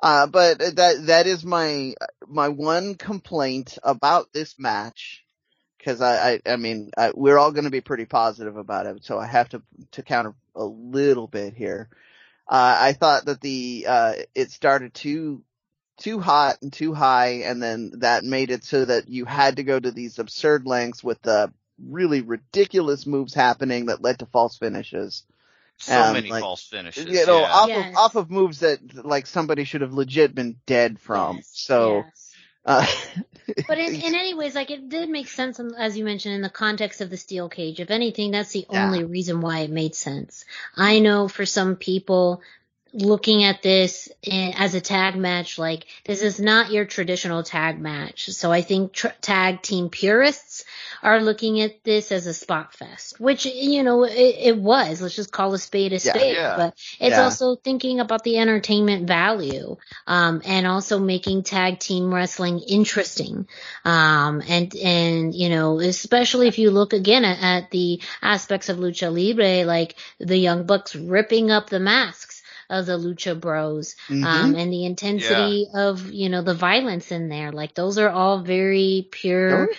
Uh 0.01 0.27
but 0.27 0.59
that 0.59 1.05
that 1.07 1.27
is 1.27 1.43
my 1.43 1.95
my 2.27 2.49
one 2.49 2.95
complaint 2.95 3.77
about 3.83 4.31
this 4.31 4.59
match 4.59 5.23
because 5.77 6.01
I, 6.01 6.33
I, 6.33 6.41
I 6.45 6.55
mean, 6.57 6.91
I, 6.97 7.11
we're 7.15 7.37
all 7.37 7.51
going 7.51 7.63
to 7.63 7.69
be 7.71 7.79
pretty 7.81 8.05
positive 8.05 8.57
about 8.57 8.87
it, 8.87 9.05
so 9.05 9.17
I 9.17 9.25
have 9.25 9.47
to 9.49 9.61
to 9.91 10.03
counter 10.03 10.35
a 10.53 10.65
little 10.65 11.27
bit 11.27 11.53
here. 11.53 11.87
Uh, 12.45 12.75
I 12.79 12.93
thought 12.93 13.25
that 13.25 13.39
the 13.39 13.85
uh, 13.87 14.13
it 14.35 14.51
started 14.51 14.93
too 14.93 15.43
too 15.97 16.19
hot 16.19 16.57
and 16.61 16.71
too 16.71 16.93
high, 16.93 17.41
and 17.45 17.61
then 17.61 17.91
that 17.99 18.23
made 18.23 18.51
it 18.51 18.63
so 18.63 18.85
that 18.85 19.09
you 19.09 19.25
had 19.25 19.57
to 19.57 19.63
go 19.63 19.79
to 19.79 19.91
these 19.91 20.19
absurd 20.19 20.65
lengths 20.65 21.03
with 21.03 21.21
the 21.21 21.51
really 21.83 22.21
ridiculous 22.21 23.05
moves 23.05 23.33
happening 23.33 23.87
that 23.87 24.01
led 24.01 24.19
to 24.19 24.25
false 24.25 24.57
finishes. 24.57 25.23
So 25.77 26.07
Um, 26.07 26.13
many 26.13 26.29
like, 26.29 26.41
false 26.41 26.63
finishes. 26.67 27.05
You 27.07 27.25
know, 27.25 27.39
yeah. 27.41 27.51
off 27.53 27.67
Yes. 27.69 27.87
of 27.89 27.95
off 27.97 28.15
of 28.15 28.31
moves 28.31 28.59
that 28.61 29.05
like 29.05 29.27
somebody 29.27 29.63
should 29.63 29.81
have 29.81 29.93
legit 29.93 30.33
been 30.33 30.57
dead 30.65 30.99
from. 30.99 31.37
Yes, 31.37 31.51
So, 31.53 32.03
yes. 32.03 32.33
uh, 32.65 32.85
But 33.67 33.77
in, 33.77 33.93
in 34.01 34.15
any 34.15 34.33
ways, 34.33 34.55
like 34.55 34.71
it 34.71 34.89
did 34.89 35.09
make 35.09 35.27
sense, 35.27 35.59
as 35.59 35.97
you 35.97 36.03
mentioned, 36.05 36.35
in 36.35 36.41
the 36.41 36.49
context 36.49 37.01
of 37.01 37.09
the 37.09 37.17
steel 37.17 37.49
cage. 37.49 37.79
If 37.79 37.91
anything, 37.91 38.31
that's 38.31 38.51
the 38.51 38.65
Yeah. 38.71 38.85
only 38.85 39.03
reason 39.03 39.41
why 39.41 39.59
it 39.59 39.69
made 39.71 39.93
sense. 39.95 40.45
I 40.75 40.99
know 40.99 41.27
for 41.27 41.45
some 41.45 41.75
people, 41.75 42.41
looking 42.97 43.43
at 43.43 43.61
this 43.61 44.09
in, 44.23 44.53
as 44.57 44.73
a 44.73 44.81
tag 44.81 45.15
match, 45.15 45.57
like 45.57 45.85
this 46.05 46.21
is 46.21 46.39
not 46.39 46.71
your 46.71 46.85
traditional 46.85 47.43
tag 47.43 47.79
match. 47.79 48.29
So 48.31 48.51
I 48.51 48.61
think 48.61 48.93
tr- 48.93 49.07
tag 49.21 49.61
team 49.61 49.89
purists 49.89 50.65
are 51.03 51.21
looking 51.21 51.61
at 51.61 51.83
this 51.83 52.11
as 52.11 52.25
a 52.25 52.33
spot 52.33 52.73
fest, 52.73 53.19
which 53.19 53.45
you 53.45 53.83
know 53.83 54.03
it, 54.03 54.35
it 54.39 54.57
was. 54.57 54.99
Let's 55.01 55.15
just 55.15 55.31
call 55.31 55.53
a 55.53 55.59
spade 55.59 55.93
a 55.93 55.99
spade. 55.99 56.35
Yeah. 56.35 56.55
But 56.57 56.73
it's 56.99 57.15
Yeah. 57.15 57.23
also 57.23 57.55
thinking 57.55 57.99
about 57.99 58.23
the 58.23 58.39
entertainment 58.39 59.07
value, 59.07 59.77
um, 60.07 60.41
and 60.43 60.65
also 60.65 60.97
making 60.99 61.43
tag 61.43 61.79
team 61.79 62.13
wrestling 62.13 62.59
interesting. 62.59 63.47
Um, 63.85 64.41
and, 64.47 64.75
and, 64.75 65.35
you 65.35 65.49
know, 65.49 65.79
especially 65.79 66.47
if 66.47 66.57
you 66.57 66.71
look 66.71 66.93
again 66.93 67.23
at, 67.23 67.43
at 67.43 67.71
the 67.71 68.01
aspects 68.21 68.69
of 68.69 68.77
lucha 68.77 69.13
libre, 69.13 69.65
like 69.65 69.95
the 70.19 70.37
Young 70.37 70.65
Bucks 70.65 70.95
ripping 70.95 71.51
up 71.51 71.69
the 71.69 71.79
masks 71.79 72.26
of 72.70 72.86
the 72.86 72.97
lucha 72.97 73.39
bros, 73.39 73.95
mhm. 74.09 74.24
um, 74.24 74.55
and 74.55 74.72
the 74.72 74.86
intensity 74.86 75.68
of, 75.74 76.11
you 76.11 76.30
know, 76.30 76.41
the 76.41 76.53
violence 76.53 77.11
in 77.11 77.30
there. 77.30 77.51
Like 77.51 77.74
those 77.74 77.97
are 77.97 78.09
all 78.09 78.41
very 78.41 79.07
pure 79.09 79.70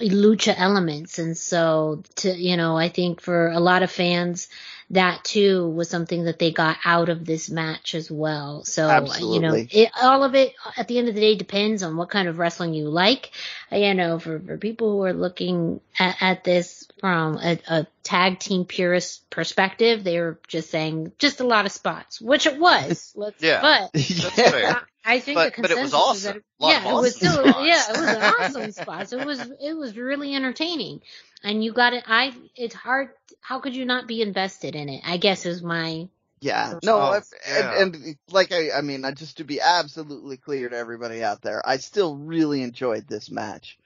lucha 0.00 0.54
elements. 0.56 1.18
And 1.18 1.36
so 1.36 2.02
to, 2.16 2.30
you 2.30 2.56
know, 2.56 2.76
I 2.76 2.88
think 2.88 3.20
for 3.20 3.48
a 3.48 3.60
lot 3.60 3.82
of 3.82 3.90
fans, 3.90 4.48
that 4.90 5.22
too 5.22 5.68
was 5.68 5.88
something 5.88 6.24
that 6.24 6.38
they 6.40 6.50
got 6.50 6.76
out 6.84 7.08
of 7.10 7.24
this 7.24 7.48
match 7.48 7.94
as 7.94 8.10
well. 8.10 8.64
So, 8.64 9.06
you 9.20 9.38
know, 9.40 9.54
it, 9.54 9.90
all 10.02 10.24
of 10.24 10.34
it 10.34 10.52
at 10.76 10.88
the 10.88 10.98
end 10.98 11.08
of 11.08 11.14
the 11.14 11.20
day 11.20 11.36
depends 11.36 11.82
on 11.84 11.96
what 11.96 12.10
kind 12.10 12.26
of 12.26 12.38
wrestling 12.38 12.74
you 12.74 12.88
like. 12.88 13.30
Uh, 13.70 13.76
You 13.76 13.94
know, 13.94 14.18
for, 14.18 14.40
for 14.40 14.58
people 14.58 14.90
who 14.92 15.04
are 15.04 15.12
looking 15.12 15.80
at, 15.98 16.16
at 16.20 16.44
this 16.44 16.88
from 16.98 17.36
a, 17.38 17.58
a 17.68 17.86
tag 18.02 18.40
team 18.40 18.64
purist 18.64 19.30
perspective, 19.30 20.02
they 20.02 20.18
were 20.20 20.40
just 20.48 20.70
saying 20.70 21.12
just 21.18 21.40
a 21.40 21.46
lot 21.46 21.66
of 21.66 21.72
spots, 21.72 22.20
which 22.20 22.46
it 22.46 22.58
was. 22.58 23.12
Let's, 23.16 23.40
Yeah. 23.42 23.60
but 23.62 23.92
That's 23.94 24.10
yeah. 24.38 24.50
fair. 24.50 24.82
I 25.04 25.18
think 25.20 25.36
But- 25.36 25.54
the 25.56 25.62
but 25.62 25.70
it 25.70 25.78
was 25.78 25.92
consensus 25.92 26.16
is 26.16 26.22
that 26.24 26.30
awesome. 26.30 26.42
A 26.60 26.64
lot 26.66 26.70
yeah, 26.72 26.90
it 26.90 26.94
was 26.94 27.16
awesome 27.16 27.28
still 27.32 27.64
yeah, 27.66 27.82
it 27.88 27.96
was 27.96 28.08
an 28.08 28.22
awesome 28.22 28.72
spot. 28.72 29.12
It 29.12 29.24
was 29.24 29.40
it 29.62 29.72
was 29.74 29.96
really 29.96 30.34
entertaining, 30.34 31.00
and 31.42 31.64
you 31.64 31.72
got 31.72 31.92
it. 31.92 32.04
I 32.06 32.32
it's 32.56 32.74
hard. 32.74 33.10
How 33.40 33.60
could 33.60 33.74
you 33.74 33.84
not 33.84 34.06
be 34.06 34.22
invested 34.22 34.74
in 34.76 34.88
it? 34.88 35.02
I 35.04 35.16
guess 35.16 35.46
is 35.46 35.62
my 35.62 36.08
Yeah, 36.40 36.74
no, 36.82 36.98
Oh, 36.98 37.12
if- 37.12 37.32
yeah. 37.46 37.82
and, 37.82 37.94
and 37.94 38.16
like 38.30 38.52
I, 38.52 38.70
I 38.72 38.80
mean, 38.80 39.04
uh, 39.04 39.12
just 39.12 39.38
to 39.38 39.44
be 39.44 39.60
absolutely 39.60 40.36
clear 40.36 40.68
to 40.68 40.76
everybody 40.76 41.22
out 41.22 41.42
there, 41.42 41.66
I 41.66 41.78
still 41.78 42.16
really 42.16 42.62
enjoyed 42.62 43.06
this 43.06 43.30
match, 43.30 43.78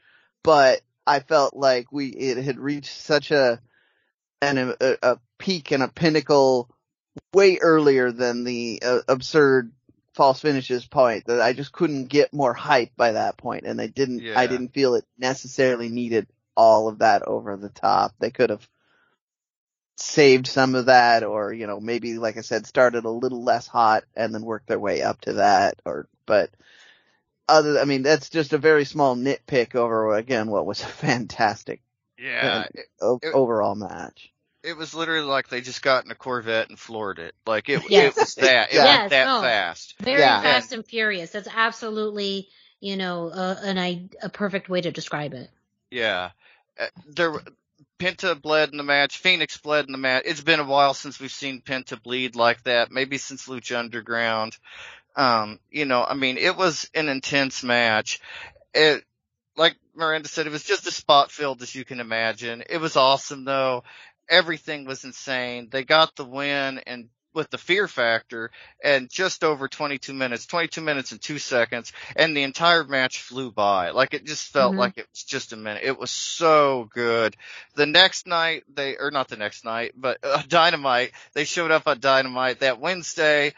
but 0.43 0.81
I 1.07 1.21
felt 1.21 1.55
like 1.55 1.93
we 1.93 2.09
it 2.09 2.39
had 2.39 2.59
reached 2.59 2.95
such 3.01 3.31
a 3.31 3.61
an 4.41 4.75
a, 4.81 4.97
a 5.03 5.19
peak 5.39 5.71
and 5.71 5.83
a 5.83 5.89
pinnacle 5.89 6.71
way 7.33 7.59
earlier 7.59 8.11
than 8.13 8.45
the 8.45 8.83
uh, 8.85 9.01
absurd 9.09 9.73
false 10.15 10.41
finishes 10.41 10.87
point 10.87 11.27
that 11.27 11.41
I 11.41 11.53
just 11.53 11.73
couldn't 11.73 12.07
get 12.07 12.33
more 12.33 12.55
hype 12.55 12.97
by 12.97 13.13
that 13.13 13.37
point, 13.37 13.65
and 13.67 13.79
they 13.79 13.89
didn't. 13.89 14.23
I 14.37 14.47
didn't 14.47 14.75
feel 14.75 14.95
it 14.95 15.05
necessarily 15.19 15.89
needed 15.89 16.27
all 16.57 16.89
of 16.89 16.99
that 16.99 17.23
over 17.23 17.57
the 17.57 17.69
top. 17.69 18.15
They 18.19 18.31
could 18.31 18.51
have 18.51 18.67
saved 19.97 20.47
some 20.47 20.75
of 20.75 20.87
that 20.87 21.23
or, 21.23 21.53
you 21.53 21.67
know, 21.67 21.81
maybe, 21.81 22.19
like 22.19 22.37
I 22.37 22.41
said, 22.41 22.67
started 22.67 23.05
a 23.05 23.11
little 23.11 23.43
less 23.45 23.67
hot 23.67 24.05
and 24.17 24.35
then 24.35 24.43
worked 24.43 24.67
their 24.69 24.79
way 24.79 25.03
up 25.03 25.21
to 25.23 25.35
that 25.35 25.81
or, 25.85 26.09
but 26.27 26.51
other, 27.49 27.79
I 27.79 27.85
mean, 27.85 28.03
that's 28.03 28.31
just 28.31 28.53
a 28.53 28.59
very 28.59 28.85
small 28.85 29.15
nitpick 29.17 29.75
over, 29.75 30.15
again, 30.17 30.49
what 30.49 30.67
was 30.67 30.83
a 30.83 30.87
fantastic 30.87 31.81
Yeah. 32.19 32.67
uh, 33.01 33.05
o- 33.05 33.21
it- 33.23 33.35
overall 33.35 33.75
match. 33.75 34.31
It 34.65 34.79
was 34.79 34.95
literally 34.95 35.27
like 35.27 35.49
they 35.49 35.61
just 35.61 35.83
got 35.83 36.07
in 36.07 36.11
a 36.11 36.15
Corvette 36.15 36.71
and 36.71 36.79
floored 36.79 37.19
it. 37.19 37.35
Like 37.47 37.69
it, 37.69 37.83
Yes. 37.91 38.17
it 38.17 38.21
was 38.21 38.35
that. 38.37 38.71
It 38.71 38.77
Yes, 38.77 38.99
went 39.01 39.11
that 39.11 39.25
no. 39.27 39.43
fast. 39.43 39.95
very 40.01 40.21
Yeah. 40.21 40.41
fast 40.41 40.73
and 40.73 40.87
furious. 40.87 41.31
That's 41.33 41.49
absolutely 41.55 42.49
you 42.81 42.97
know 42.97 43.29
a, 43.29 43.59
an 43.63 43.77
i- 43.79 44.09
a 44.23 44.31
perfect 44.31 44.71
way 44.71 44.81
to 44.81 44.91
describe 44.91 45.35
it. 45.35 45.51
Yeah. 45.95 46.31
Uh, 46.79 46.87
There, 47.07 47.41
Penta 48.01 48.41
bled 48.41 48.71
in 48.71 48.79
the 48.79 48.83
match. 48.83 49.19
Phoenix 49.19 49.57
bled 49.59 49.87
in 49.87 49.93
the 49.93 49.99
match. 49.99 50.25
It's 50.27 50.41
been 50.41 50.59
a 50.59 50.65
while 50.65 50.93
since 50.93 51.21
we've 51.21 51.31
seen 51.31 51.63
Penta 51.63 52.03
bleed 52.03 52.35
like 52.35 52.63
that. 52.65 52.91
Maybe 52.91 53.17
since 53.17 53.47
Lucha 53.47 53.79
Underground. 53.79 54.57
Um, 55.15 55.61
you 55.71 55.85
know, 55.85 56.05
I 56.05 56.15
mean, 56.15 56.37
it 56.37 56.57
was 56.57 56.91
an 56.95 57.09
intense 57.09 57.63
match. 57.63 58.21
It, 58.75 59.05
like 59.57 59.77
Miranda 59.95 60.29
said, 60.29 60.49
it 60.49 60.53
was 60.53 60.65
just 60.65 60.87
as 60.89 60.97
spot 60.97 61.31
filled 61.31 61.63
as 61.63 61.73
you 61.75 61.85
can 61.85 62.01
imagine. 62.01 62.65
It 62.69 62.79
was 62.79 62.97
awesome 62.97 63.45
though. 63.45 63.85
Everything 64.29 64.87
was 64.87 65.05
insane. 65.05 65.69
They 65.71 65.85
got 65.85 66.17
the 66.17 66.25
win 66.25 66.81
and 66.87 67.09
with 67.35 67.51
the 67.51 67.59
fear 67.59 67.89
factor 67.89 68.51
and 68.83 69.11
just 69.11 69.45
over 69.45 69.69
22 69.69 70.13
minutes, 70.15 70.47
22 70.47 70.81
minutes 70.81 71.13
and 71.13 71.21
two 71.21 71.39
seconds 71.39 71.93
and 72.17 72.37
the 72.37 72.43
entire 72.43 72.85
match 72.85 73.21
flew 73.21 73.51
by. 73.51 73.91
Like 73.91 74.15
it 74.15 74.25
just 74.25 74.53
felt 74.53 74.75
Mhm. 74.75 74.79
like 74.79 74.99
it 74.99 75.09
was 75.13 75.25
just 75.25 75.53
a 75.53 75.57
minute. 75.57 75.83
It 75.85 75.99
was 75.99 76.11
so 76.11 76.89
good. 76.93 77.37
The 77.75 77.87
next 77.87 78.27
night 78.27 78.65
they, 78.73 78.97
or 78.97 79.11
not 79.11 79.29
the 79.29 79.37
next 79.37 79.65
night, 79.65 79.93
but 79.97 80.19
uh, 80.23 80.43
Dynamite, 80.49 81.13
they 81.35 81.45
showed 81.45 81.71
up 81.71 81.87
on 81.87 82.01
Dynamite 82.01 82.61
that 82.61 82.81
Wednesday 82.81 83.55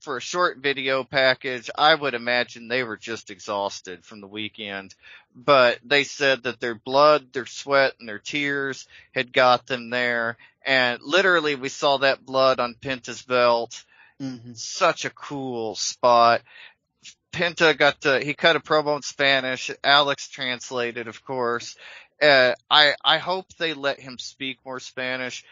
for 0.00 0.16
a 0.16 0.20
short 0.20 0.58
video 0.58 1.04
package. 1.04 1.70
I 1.76 1.94
would 1.94 2.14
imagine 2.14 2.68
they 2.68 2.84
were 2.84 2.96
just 2.96 3.30
exhausted 3.30 4.04
from 4.04 4.20
the 4.20 4.26
weekend, 4.26 4.94
but 5.34 5.78
they 5.84 6.04
said 6.04 6.44
that 6.44 6.60
their 6.60 6.74
blood, 6.74 7.32
their 7.32 7.46
sweat 7.46 7.94
and 7.98 8.08
their 8.08 8.18
tears 8.18 8.86
had 9.12 9.32
got 9.32 9.66
them 9.66 9.90
there. 9.90 10.36
And 10.64 11.00
literally 11.02 11.56
we 11.56 11.68
saw 11.68 11.98
that 11.98 12.24
blood 12.24 12.60
on 12.60 12.76
Penta's 12.80 13.22
belt 13.22 13.84
Mm-hmm. 14.20 14.52
such 14.54 15.04
a 15.04 15.10
cool 15.10 15.74
spot. 15.74 16.42
Penta 17.32 17.76
got 17.76 18.02
to, 18.02 18.20
he 18.20 18.34
cut 18.34 18.54
a 18.56 18.60
promo 18.60 18.94
in 18.94 19.02
Spanish. 19.02 19.70
Alex 19.82 20.28
translated, 20.28 21.08
of 21.08 21.24
course. 21.24 21.76
Uh, 22.20 22.52
I, 22.70 22.94
I 23.04 23.18
hope 23.18 23.46
they 23.54 23.74
let 23.74 23.98
him 23.98 24.18
speak 24.18 24.58
more 24.64 24.78
Spanish. 24.78 25.44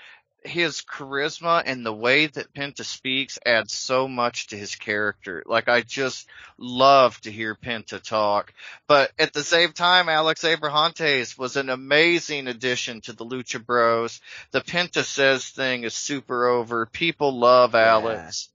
His 0.43 0.83
charisma 0.83 1.63
and 1.65 1.85
the 1.85 1.93
way 1.93 2.27
that 2.27 2.55
Penta 2.55 2.85
speaks 2.85 3.39
adds 3.45 3.73
so 3.73 4.09
much 4.09 4.49
to 4.49 4.57
his 4.57 4.75
character. 4.75 5.43
Like 5.47 5.69
I 5.69 5.83
just 5.83 6.27
love 6.57 7.21
to 7.23 7.33
hear 7.33 7.55
Penta 7.55 8.03
talk. 8.03 8.53
But 8.87 9.13
at 9.19 9.33
the 9.33 9.43
same 9.43 9.73
time, 9.73 10.09
Alex 10.09 10.43
Abrahantes 10.43 11.37
was 11.37 11.57
an 11.57 11.69
amazing 11.69 12.47
addition 12.47 13.03
to 13.03 13.13
the 13.13 13.27
Lucha 13.27 13.65
Bros. 13.65 14.21
The 14.51 14.63
Penta 14.63 15.05
says 15.05 15.47
thing 15.49 15.85
is 15.85 15.95
super 15.95 16.47
over. 16.47 16.87
People 16.87 17.39
love 17.39 17.75
Alex 17.75 18.49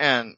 and 0.00 0.36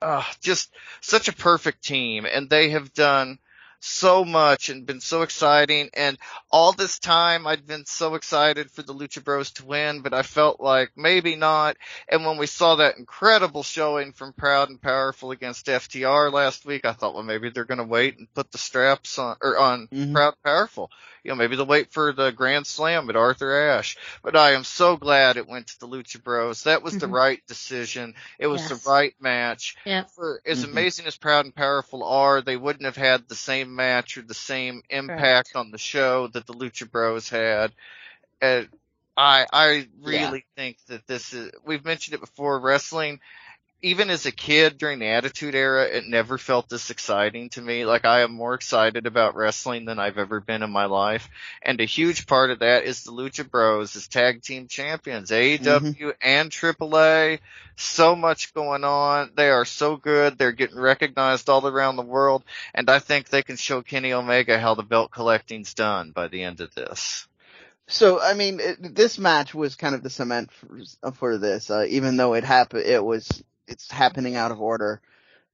uh, 0.00 0.24
just 0.40 0.70
such 1.00 1.28
a 1.28 1.32
perfect 1.32 1.82
team 1.82 2.26
and 2.26 2.48
they 2.48 2.70
have 2.70 2.92
done 2.92 3.38
so 3.84 4.24
much 4.24 4.68
and 4.70 4.86
been 4.86 5.00
so 5.00 5.22
exciting. 5.22 5.90
And 5.94 6.18
all 6.50 6.72
this 6.72 6.98
time 6.98 7.46
I'd 7.46 7.66
been 7.66 7.84
so 7.86 8.14
excited 8.14 8.70
for 8.70 8.82
the 8.82 8.94
Lucha 8.94 9.22
Bros 9.22 9.52
to 9.52 9.66
win 9.66 10.00
but 10.00 10.14
I 10.14 10.22
felt 10.22 10.60
like 10.60 10.90
maybe 10.96 11.36
not. 11.36 11.76
And 12.08 12.24
when 12.24 12.38
we 12.38 12.46
saw 12.46 12.76
that 12.76 12.96
incredible 12.98 13.62
showing 13.62 14.12
from 14.12 14.32
Proud 14.32 14.70
and 14.70 14.80
Powerful 14.80 15.30
against 15.32 15.66
FTR 15.66 16.32
last 16.32 16.64
week 16.64 16.84
I 16.84 16.92
thought 16.92 17.14
well 17.14 17.22
maybe 17.22 17.50
they're 17.50 17.64
going 17.64 17.78
to 17.78 17.84
wait 17.84 18.18
and 18.18 18.32
put 18.34 18.50
the 18.52 18.58
straps 18.58 19.18
on 19.18 19.36
or 19.42 19.58
on 19.58 19.88
Mhm. 19.88 20.12
Proud 20.12 20.34
and 20.34 20.42
Powerful 20.42 20.90
you 21.24 21.30
know 21.30 21.34
maybe 21.36 21.56
they'll 21.56 21.66
wait 21.66 21.92
for 21.92 22.12
the 22.12 22.30
Grand 22.30 22.66
Slam 22.66 23.10
at 23.10 23.16
Arthur 23.16 23.70
Ashe 23.70 23.96
but 24.22 24.36
I 24.36 24.52
am 24.52 24.64
so 24.64 24.96
glad 24.96 25.36
it 25.36 25.48
went 25.48 25.68
to 25.68 25.80
the 25.80 25.88
Lucha 25.88 26.22
Bros 26.22 26.62
that 26.64 26.82
was 26.82 26.96
the 26.98 27.06
Mhm. 27.06 27.12
right 27.12 27.42
decision 27.48 28.14
it 28.38 28.46
was 28.46 28.68
Yes. 28.68 28.84
the 28.84 28.90
right 28.90 29.14
match 29.20 29.76
Yeah. 29.84 30.04
for 30.14 30.40
as 30.46 30.60
Mhm. 30.60 30.64
amazing 30.64 31.06
as 31.06 31.16
Proud 31.16 31.44
and 31.46 31.54
Powerful 31.54 32.04
are, 32.04 32.40
they 32.42 32.56
wouldn't 32.56 32.84
have 32.84 32.96
had 32.96 33.26
the 33.28 33.34
same 33.34 33.74
match 33.74 34.16
or 34.16 34.22
the 34.22 34.34
same 34.34 34.82
impact 34.90 35.56
on 35.56 35.70
the 35.70 35.78
show 35.78 36.28
that 36.28 36.46
the 36.46 36.54
Lucha 36.54 36.90
Bros 36.90 37.28
had. 37.28 37.72
And 38.40 38.68
I 39.16 39.46
I 39.52 39.88
really 40.02 40.44
think 40.56 40.78
that 40.88 41.06
this 41.06 41.32
is 41.32 41.52
we've 41.64 41.84
mentioned 41.84 42.14
it 42.14 42.20
before, 42.20 42.58
wrestling 42.60 43.20
even 43.84 44.08
as 44.08 44.24
a 44.24 44.32
kid 44.32 44.78
during 44.78 44.98
the 44.98 45.08
Attitude 45.08 45.54
Era, 45.54 45.84
it 45.84 46.06
never 46.06 46.38
felt 46.38 46.70
this 46.70 46.88
exciting 46.88 47.50
to 47.50 47.60
me. 47.60 47.84
Like 47.84 48.06
I 48.06 48.20
am 48.20 48.32
more 48.32 48.54
excited 48.54 49.06
about 49.06 49.36
wrestling 49.36 49.84
than 49.84 49.98
I've 49.98 50.16
ever 50.16 50.40
been 50.40 50.62
in 50.62 50.70
my 50.70 50.86
life. 50.86 51.28
And 51.60 51.78
a 51.78 51.84
huge 51.84 52.26
part 52.26 52.50
of 52.50 52.60
that 52.60 52.84
is 52.84 53.02
the 53.02 53.12
Lucha 53.12 53.48
Bros 53.48 53.94
as 53.94 54.08
tag 54.08 54.40
team 54.40 54.68
champions, 54.68 55.30
AEW 55.30 55.60
mm-hmm. 55.60 56.08
and 56.22 56.50
AAA. 56.50 57.40
So 57.76 58.16
much 58.16 58.54
going 58.54 58.84
on. 58.84 59.32
They 59.36 59.50
are 59.50 59.66
so 59.66 59.96
good. 59.96 60.38
They're 60.38 60.52
getting 60.52 60.78
recognized 60.78 61.50
all 61.50 61.66
around 61.66 61.96
the 61.96 62.02
world. 62.02 62.42
And 62.74 62.88
I 62.88 63.00
think 63.00 63.28
they 63.28 63.42
can 63.42 63.56
show 63.56 63.82
Kenny 63.82 64.14
Omega 64.14 64.58
how 64.58 64.74
the 64.74 64.82
belt 64.82 65.10
collecting's 65.10 65.74
done 65.74 66.10
by 66.12 66.28
the 66.28 66.42
end 66.42 66.62
of 66.62 66.74
this. 66.74 67.28
So 67.86 68.18
I 68.18 68.32
mean, 68.32 68.60
it, 68.60 68.94
this 68.94 69.18
match 69.18 69.54
was 69.54 69.76
kind 69.76 69.94
of 69.94 70.02
the 70.02 70.08
cement 70.08 70.50
for, 70.52 71.12
for 71.12 71.36
this, 71.36 71.68
uh, 71.68 71.84
even 71.86 72.16
though 72.16 72.32
it 72.32 72.44
happened, 72.44 72.86
it 72.86 73.04
was 73.04 73.44
it's 73.68 73.90
happening 73.90 74.36
out 74.36 74.50
of 74.50 74.60
order. 74.60 75.00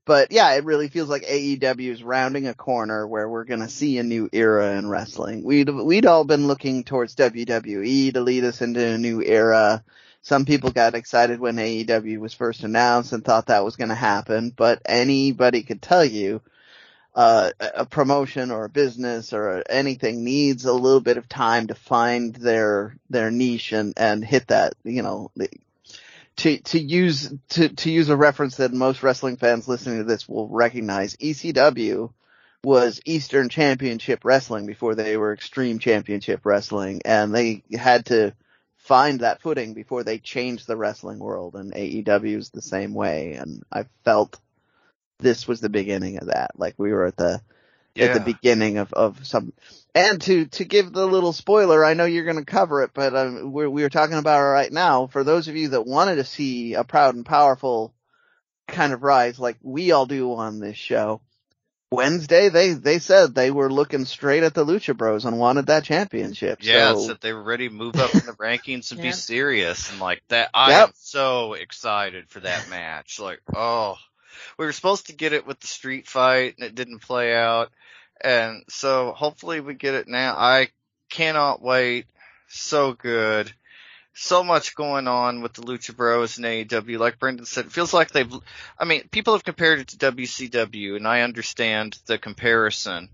But 0.06 0.32
yeah, 0.32 0.52
it 0.54 0.64
really 0.64 0.88
feels 0.88 1.08
like 1.08 1.22
AEW 1.22 1.92
is 1.92 2.02
rounding 2.02 2.46
a 2.46 2.54
corner 2.54 3.06
where 3.06 3.28
we're 3.28 3.44
gonna 3.44 3.68
see 3.68 3.98
a 3.98 4.02
new 4.02 4.28
era 4.32 4.76
in 4.76 4.88
wrestling. 4.88 5.44
We'd 5.44 5.68
we'd 5.68 6.06
all 6.06 6.24
been 6.24 6.46
looking 6.46 6.84
towards 6.84 7.14
WWE 7.16 8.12
to 8.14 8.20
lead 8.20 8.44
us 8.44 8.62
into 8.62 8.84
a 8.84 8.98
new 8.98 9.22
era. 9.22 9.84
Some 10.22 10.44
people 10.46 10.70
got 10.70 10.94
excited 10.94 11.38
when 11.40 11.56
AEW 11.56 12.18
was 12.18 12.34
first 12.34 12.64
announced 12.64 13.12
and 13.12 13.24
thought 13.24 13.46
that 13.46 13.64
was 13.64 13.76
gonna 13.76 13.94
happen, 13.94 14.52
but 14.56 14.82
anybody 14.84 15.62
could 15.62 15.82
tell 15.82 16.04
you 16.04 16.40
uh, 17.14 17.50
a 17.60 17.86
promotion 17.86 18.50
or 18.50 18.64
a 18.64 18.70
business 18.70 19.32
or 19.32 19.62
anything 19.68 20.24
needs 20.24 20.64
a 20.64 20.72
little 20.72 21.00
bit 21.00 21.16
of 21.16 21.28
time 21.28 21.66
to 21.66 21.74
find 21.74 22.34
their 22.36 22.96
their 23.08 23.30
niche 23.30 23.72
and 23.72 23.94
and 23.96 24.24
hit 24.24 24.46
that 24.48 24.74
you 24.84 25.02
know 25.02 25.30
to 26.36 26.58
to 26.58 26.78
use 26.78 27.32
to 27.50 27.68
to 27.68 27.90
use 27.90 28.08
a 28.08 28.16
reference 28.16 28.56
that 28.56 28.72
most 28.72 29.02
wrestling 29.02 29.36
fans 29.36 29.68
listening 29.68 29.98
to 29.98 30.04
this 30.04 30.28
will 30.28 30.48
recognize 30.48 31.16
ECW 31.16 32.12
was 32.62 33.00
Eastern 33.04 33.48
Championship 33.48 34.24
Wrestling 34.24 34.66
before 34.66 34.94
they 34.94 35.16
were 35.16 35.32
Extreme 35.32 35.78
Championship 35.78 36.44
Wrestling 36.44 37.00
and 37.04 37.34
they 37.34 37.62
had 37.72 38.06
to 38.06 38.34
find 38.76 39.20
that 39.20 39.40
footing 39.40 39.74
before 39.74 40.04
they 40.04 40.18
changed 40.18 40.66
the 40.66 40.76
wrestling 40.76 41.18
world 41.18 41.54
and 41.54 41.72
AEW 41.72 42.38
is 42.38 42.50
the 42.50 42.62
same 42.62 42.94
way 42.94 43.34
and 43.34 43.62
I 43.72 43.86
felt 44.04 44.38
this 45.18 45.46
was 45.46 45.60
the 45.60 45.68
beginning 45.68 46.18
of 46.18 46.28
that. 46.28 46.52
Like 46.56 46.74
we 46.78 46.92
were 46.92 47.06
at 47.06 47.16
the 47.16 47.40
yeah. 47.94 48.06
at 48.06 48.14
the 48.14 48.32
beginning 48.32 48.78
of 48.78 48.92
of 48.92 49.26
some. 49.26 49.52
And 49.94 50.20
to 50.22 50.46
to 50.46 50.64
give 50.64 50.92
the 50.92 51.06
little 51.06 51.32
spoiler, 51.32 51.84
I 51.84 51.94
know 51.94 52.04
you're 52.04 52.24
going 52.24 52.36
to 52.36 52.44
cover 52.44 52.82
it, 52.82 52.90
but 52.94 53.14
um, 53.16 53.52
we're 53.52 53.68
we 53.68 53.82
are 53.82 53.88
talking 53.88 54.18
about 54.18 54.40
it 54.40 54.44
right 54.44 54.72
now. 54.72 55.08
For 55.08 55.24
those 55.24 55.48
of 55.48 55.56
you 55.56 55.68
that 55.68 55.86
wanted 55.86 56.16
to 56.16 56.24
see 56.24 56.74
a 56.74 56.84
proud 56.84 57.16
and 57.16 57.26
powerful 57.26 57.92
kind 58.68 58.92
of 58.92 59.02
rise, 59.02 59.38
like 59.38 59.58
we 59.62 59.90
all 59.90 60.06
do 60.06 60.34
on 60.34 60.60
this 60.60 60.76
show, 60.76 61.20
Wednesday 61.92 62.50
they 62.50 62.72
they 62.74 63.00
said 63.00 63.34
they 63.34 63.50
were 63.50 63.72
looking 63.72 64.04
straight 64.04 64.44
at 64.44 64.54
the 64.54 64.64
Lucha 64.64 64.96
Bros 64.96 65.24
and 65.24 65.40
wanted 65.40 65.66
that 65.66 65.82
championship. 65.82 66.60
Yeah, 66.62 66.94
so. 66.94 67.08
that 67.08 67.20
they 67.20 67.32
were 67.32 67.42
ready 67.42 67.68
to 67.68 67.74
move 67.74 67.96
up 67.96 68.14
in 68.14 68.20
the 68.20 68.32
rankings 68.34 68.92
and 68.92 69.00
yeah. 69.00 69.06
be 69.06 69.12
serious 69.12 69.90
and 69.90 69.98
like 69.98 70.22
that. 70.28 70.50
I 70.54 70.70
yep. 70.70 70.88
am 70.88 70.94
so 70.94 71.54
excited 71.54 72.28
for 72.28 72.40
that 72.40 72.70
match. 72.70 73.18
Like, 73.18 73.40
oh, 73.56 73.96
we 74.60 74.66
were 74.66 74.72
supposed 74.72 75.06
to 75.06 75.14
get 75.14 75.32
it 75.32 75.46
with 75.46 75.58
the 75.58 75.66
street 75.66 76.06
fight 76.06 76.56
and 76.58 76.66
it 76.66 76.74
didn't 76.74 76.98
play 76.98 77.34
out. 77.34 77.70
And 78.20 78.62
so 78.68 79.12
hopefully 79.12 79.60
we 79.60 79.72
get 79.72 79.94
it 79.94 80.06
now. 80.06 80.34
I 80.36 80.68
cannot 81.08 81.62
wait. 81.62 82.04
So 82.46 82.92
good. 82.92 83.50
So 84.12 84.44
much 84.44 84.74
going 84.74 85.08
on 85.08 85.40
with 85.40 85.54
the 85.54 85.62
Lucha 85.62 85.96
Bros 85.96 86.36
and 86.36 86.44
AEW. 86.44 86.98
Like 86.98 87.18
Brendan 87.18 87.46
said, 87.46 87.64
it 87.64 87.72
feels 87.72 87.94
like 87.94 88.10
they've, 88.10 88.30
I 88.78 88.84
mean, 88.84 89.08
people 89.10 89.32
have 89.32 89.44
compared 89.44 89.80
it 89.80 89.88
to 89.88 90.12
WCW 90.12 90.96
and 90.96 91.08
I 91.08 91.22
understand 91.22 91.98
the 92.04 92.18
comparison 92.18 93.08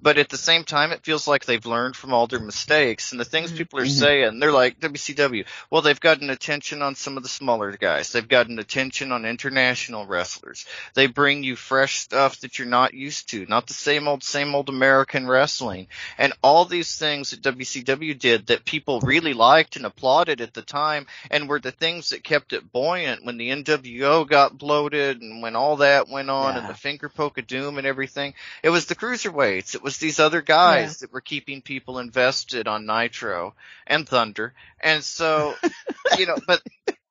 but 0.00 0.18
at 0.18 0.28
the 0.28 0.36
same 0.36 0.64
time, 0.64 0.92
it 0.92 1.04
feels 1.04 1.26
like 1.26 1.44
they've 1.44 1.64
learned 1.64 1.96
from 1.96 2.12
all 2.12 2.26
their 2.26 2.40
mistakes 2.40 3.12
and 3.12 3.20
the 3.20 3.24
things 3.24 3.48
mm-hmm. 3.48 3.58
people 3.58 3.78
are 3.80 3.84
mm-hmm. 3.84 3.90
saying. 3.90 4.38
They're 4.38 4.52
like 4.52 4.80
WCW. 4.80 5.46
Well, 5.70 5.82
they've 5.82 5.98
gotten 5.98 6.30
attention 6.30 6.82
on 6.82 6.94
some 6.94 7.16
of 7.16 7.22
the 7.22 7.28
smaller 7.28 7.72
guys. 7.76 8.12
They've 8.12 8.26
gotten 8.26 8.58
attention 8.58 9.12
on 9.12 9.24
international 9.24 10.06
wrestlers. 10.06 10.66
They 10.94 11.06
bring 11.06 11.42
you 11.42 11.56
fresh 11.56 11.98
stuff 11.98 12.40
that 12.40 12.58
you're 12.58 12.68
not 12.68 12.94
used 12.94 13.30
to, 13.30 13.46
not 13.46 13.66
the 13.66 13.74
same 13.74 14.08
old, 14.08 14.22
same 14.22 14.54
old 14.54 14.68
American 14.68 15.26
wrestling. 15.26 15.88
And 16.18 16.32
all 16.42 16.64
these 16.64 16.96
things 16.96 17.30
that 17.30 17.42
WCW 17.42 18.18
did 18.18 18.46
that 18.46 18.64
people 18.64 19.00
really 19.00 19.34
liked 19.34 19.76
and 19.76 19.86
applauded 19.86 20.40
at 20.40 20.54
the 20.54 20.62
time 20.62 21.06
and 21.30 21.48
were 21.48 21.60
the 21.60 21.72
things 21.72 22.10
that 22.10 22.24
kept 22.24 22.52
it 22.52 22.72
buoyant 22.72 23.24
when 23.24 23.36
the 23.36 23.50
NWO 23.50 24.28
got 24.28 24.58
bloated 24.58 25.22
and 25.22 25.42
when 25.42 25.56
all 25.56 25.76
that 25.76 26.08
went 26.08 26.30
on 26.30 26.54
yeah. 26.54 26.60
and 26.60 26.68
the 26.68 26.74
finger 26.74 27.08
poke 27.08 27.38
of 27.38 27.46
doom 27.46 27.78
and 27.78 27.86
everything. 27.86 28.34
It 28.62 28.70
was 28.70 28.86
the 28.86 28.94
cruiserweights. 28.94 29.71
It 29.74 29.82
was 29.82 29.98
these 29.98 30.20
other 30.20 30.42
guys 30.42 30.98
yeah. 31.00 31.06
that 31.06 31.12
were 31.12 31.20
keeping 31.20 31.62
people 31.62 31.98
invested 31.98 32.68
on 32.68 32.86
Nitro 32.86 33.54
and 33.86 34.08
Thunder. 34.08 34.54
And 34.80 35.02
so, 35.02 35.54
you 36.18 36.26
know, 36.26 36.36
but 36.46 36.62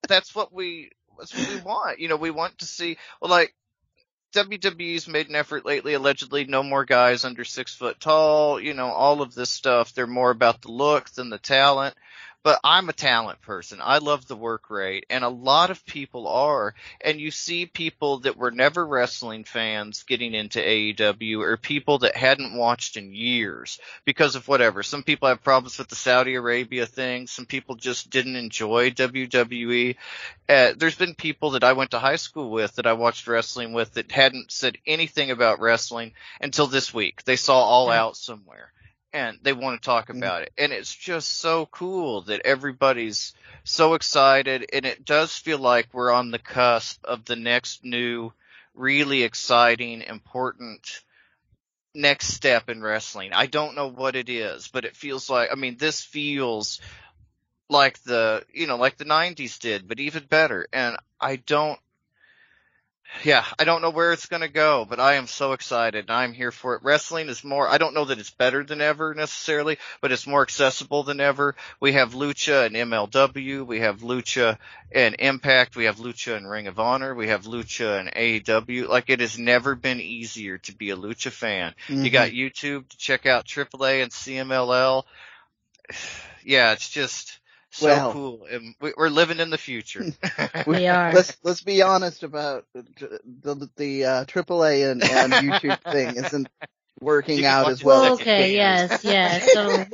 that's 0.08 0.36
what 0.36 0.54
we, 0.54 0.92
that's 1.18 1.38
what 1.38 1.50
we 1.50 1.62
want. 1.62 2.00
You 2.00 2.08
know, 2.08 2.18
we 2.18 2.32
want 2.32 2.60
to 2.60 2.66
see, 2.66 2.98
well, 3.22 3.32
like, 3.32 3.54
WWE's 4.34 5.10
made 5.10 5.28
an 5.28 5.36
effort 5.36 5.66
lately, 5.66 5.94
allegedly 5.94 6.46
no 6.46 6.64
more 6.64 6.86
guys 6.86 7.26
under 7.26 7.44
six 7.44 7.76
foot 7.76 8.00
tall, 8.00 8.62
you 8.62 8.74
know, 8.74 8.88
all 8.88 9.22
of 9.22 9.36
this 9.36 9.50
stuff. 9.50 9.94
They're 9.94 10.08
more 10.08 10.32
about 10.32 10.62
the 10.62 10.72
look 10.72 11.10
than 11.10 11.30
the 11.30 11.38
talent 11.38 11.96
but 12.44 12.60
I'm 12.64 12.90
a 12.90 12.94
talent 12.94 13.42
person. 13.42 13.80
I 13.82 14.00
love 14.00 14.28
the 14.28 14.36
work 14.36 14.70
rate 14.70 15.06
and 15.10 15.24
a 15.24 15.30
lot 15.30 15.70
of 15.70 15.86
people 15.86 16.28
are. 16.28 16.74
And 17.00 17.20
you 17.20 17.30
see 17.32 17.66
people 17.66 18.20
that 18.20 18.38
were 18.38 18.52
never 18.52 18.86
wrestling 18.86 19.44
fans 19.44 20.04
getting 20.04 20.34
into 20.34 20.60
AEW 20.60 21.40
or 21.40 21.58
people 21.58 22.00
that 22.00 22.16
hadn't 22.16 22.58
watched 22.58 22.98
in 22.98 23.14
years 23.14 23.80
because 24.06 24.36
of 24.36 24.48
whatever. 24.48 24.82
Some 24.82 25.04
people 25.04 25.28
have 25.28 25.44
problems 25.44 25.78
with 25.78 25.90
the 25.90 25.96
Saudi 25.96 26.36
Arabia 26.36 26.86
thing. 26.86 27.28
Some 27.28 27.46
people 27.46 27.76
just 27.76 28.10
didn't 28.10 28.36
enjoy 28.36 28.92
WWE. 28.92 29.96
Uh, 30.50 30.74
there's 30.76 30.96
been 30.96 31.14
people 31.14 31.52
that 31.52 31.64
I 31.64 31.74
went 31.74 31.92
to 31.92 32.00
high 32.00 32.16
school 32.16 32.50
with 32.50 32.76
that 32.76 32.88
I 32.88 32.94
watched 32.94 33.28
wrestling 33.28 33.74
with 33.74 33.94
that 33.94 34.12
hadn't 34.12 34.52
said 34.52 34.78
anything 34.88 35.32
about 35.32 35.60
wrestling 35.60 36.14
until 36.40 36.68
this 36.68 36.94
week. 36.94 37.24
They 37.24 37.36
saw 37.36 37.60
All 37.60 37.92
Out 37.92 38.18
somewhere 38.18 38.72
and 39.14 39.40
they 39.42 39.54
want 39.54 39.82
to 39.82 39.86
talk 39.86 40.10
about 40.10 40.44
it. 40.44 40.54
And 40.58 40.72
it's 40.72 40.94
just 40.94 41.40
so 41.40 41.66
cool 41.66 42.22
that 42.24 42.42
everybody's 42.46 43.34
so 43.64 43.94
excited 43.94 44.70
and 44.74 44.86
it 44.86 45.06
does 45.06 45.38
feel 45.38 45.60
like 45.60 45.90
we're 45.94 46.12
on 46.12 46.32
the 46.32 46.40
cusp 46.40 47.04
of 47.04 47.26
the 47.26 47.36
next 47.36 47.84
new, 47.84 48.32
really 48.74 49.24
exciting, 49.24 50.02
important 50.02 51.02
next 51.94 52.28
step 52.28 52.70
in 52.70 52.82
wrestling. 52.82 53.34
I 53.34 53.48
don't 53.48 53.76
know 53.76 53.88
what 53.88 54.16
it 54.16 54.30
is, 54.30 54.68
but 54.70 54.86
it 54.86 54.96
feels 54.96 55.30
like, 55.30 55.50
I 55.52 55.56
mean, 55.56 55.78
this 55.78 56.02
feels 56.02 56.80
like 57.70 58.02
the, 58.04 58.44
you 58.54 58.68
know, 58.68 58.78
like 58.78 58.98
the 58.98 59.06
90s 59.06 59.60
did, 59.60 59.88
but 59.88 60.00
even 60.00 60.24
better. 60.26 60.68
And 60.72 60.98
I 61.20 61.36
don't 61.36 61.80
yeah, 63.24 63.46
I 63.60 63.66
don't 63.66 63.82
know 63.82 63.90
where 63.90 64.14
it's 64.14 64.26
going 64.26 64.42
to 64.42 64.48
go, 64.48 64.86
but 64.88 65.00
I 65.00 65.16
am 65.16 65.28
so 65.28 65.52
excited 65.54 66.06
and 66.06 66.12
I'm 66.12 66.34
here 66.34 66.52
for 66.52 66.76
it. 66.76 66.84
Wrestling 66.84 67.30
is 67.30 67.44
more, 67.44 67.68
I 67.68 67.78
don't 67.78 67.94
know 67.94 68.06
that 68.06 68.20
it's 68.20 68.32
better 68.32 68.64
than 68.64 68.82
ever 68.82 69.14
necessarily, 69.14 69.78
but 70.02 70.12
it's 70.12 70.26
more 70.26 70.42
accessible 70.42 71.04
than 71.04 71.20
ever. 71.20 71.56
We 71.80 71.94
have 71.94 72.14
Lucha 72.14 72.66
and 72.66 72.76
MLW, 72.76 73.66
we 73.66 73.80
have 73.82 74.00
Lucha 74.00 74.58
and 74.92 75.16
Impact, 75.20 75.76
we 75.76 75.86
have 75.86 75.98
Lucha 75.98 76.36
and 76.36 76.50
Ring 76.50 76.68
of 76.68 76.80
Honor, 76.80 77.14
we 77.14 77.28
have 77.28 77.44
Lucha 77.44 78.00
and 78.00 78.12
AEW. 78.14 78.88
Like 78.88 79.10
it 79.10 79.20
has 79.20 79.38
never 79.38 79.76
been 79.76 80.02
easier 80.02 80.58
to 80.60 80.76
be 80.76 80.90
a 80.90 80.98
Lucha 80.98 81.32
fan. 81.32 81.74
Mm-hmm. 81.88 82.06
You 82.06 82.10
got 82.10 82.30
mm-hmm. 82.30 82.38
YouTube 82.38 82.90
to 82.90 82.98
check 82.98 83.26
out 83.26 83.46
AAA 83.46 84.04
and 84.04 84.12
CMLL. 84.12 85.04
Yeah, 86.44 86.72
it's 86.72 86.90
just, 86.90 87.40
so 87.72 87.88
well, 87.88 88.12
cool. 88.12 88.48
And 88.52 88.76
we're 88.80 89.10
living 89.10 89.40
in 89.40 89.50
the 89.50 89.58
future. 89.58 90.04
we 90.68 90.88
are. 90.88 91.14
Let's 91.14 91.38
let's 91.44 91.62
be 91.62 91.82
honest 91.82 92.24
about 92.24 92.66
the 92.74 92.86
the, 93.42 93.70
the 93.78 94.06
uh, 94.06 94.26
AAA 94.26 94.92
and, 94.92 95.04
and 95.04 95.34
YouTube 95.34 95.82
thing 95.92 96.18
isn't 96.18 96.50
working 97.02 97.46
out 97.46 97.70
as 97.70 97.84
well. 97.84 98.02
well 98.02 98.14
okay, 98.14 98.54
yes, 98.54 99.04
yes. 99.04 99.52
So 99.54 99.86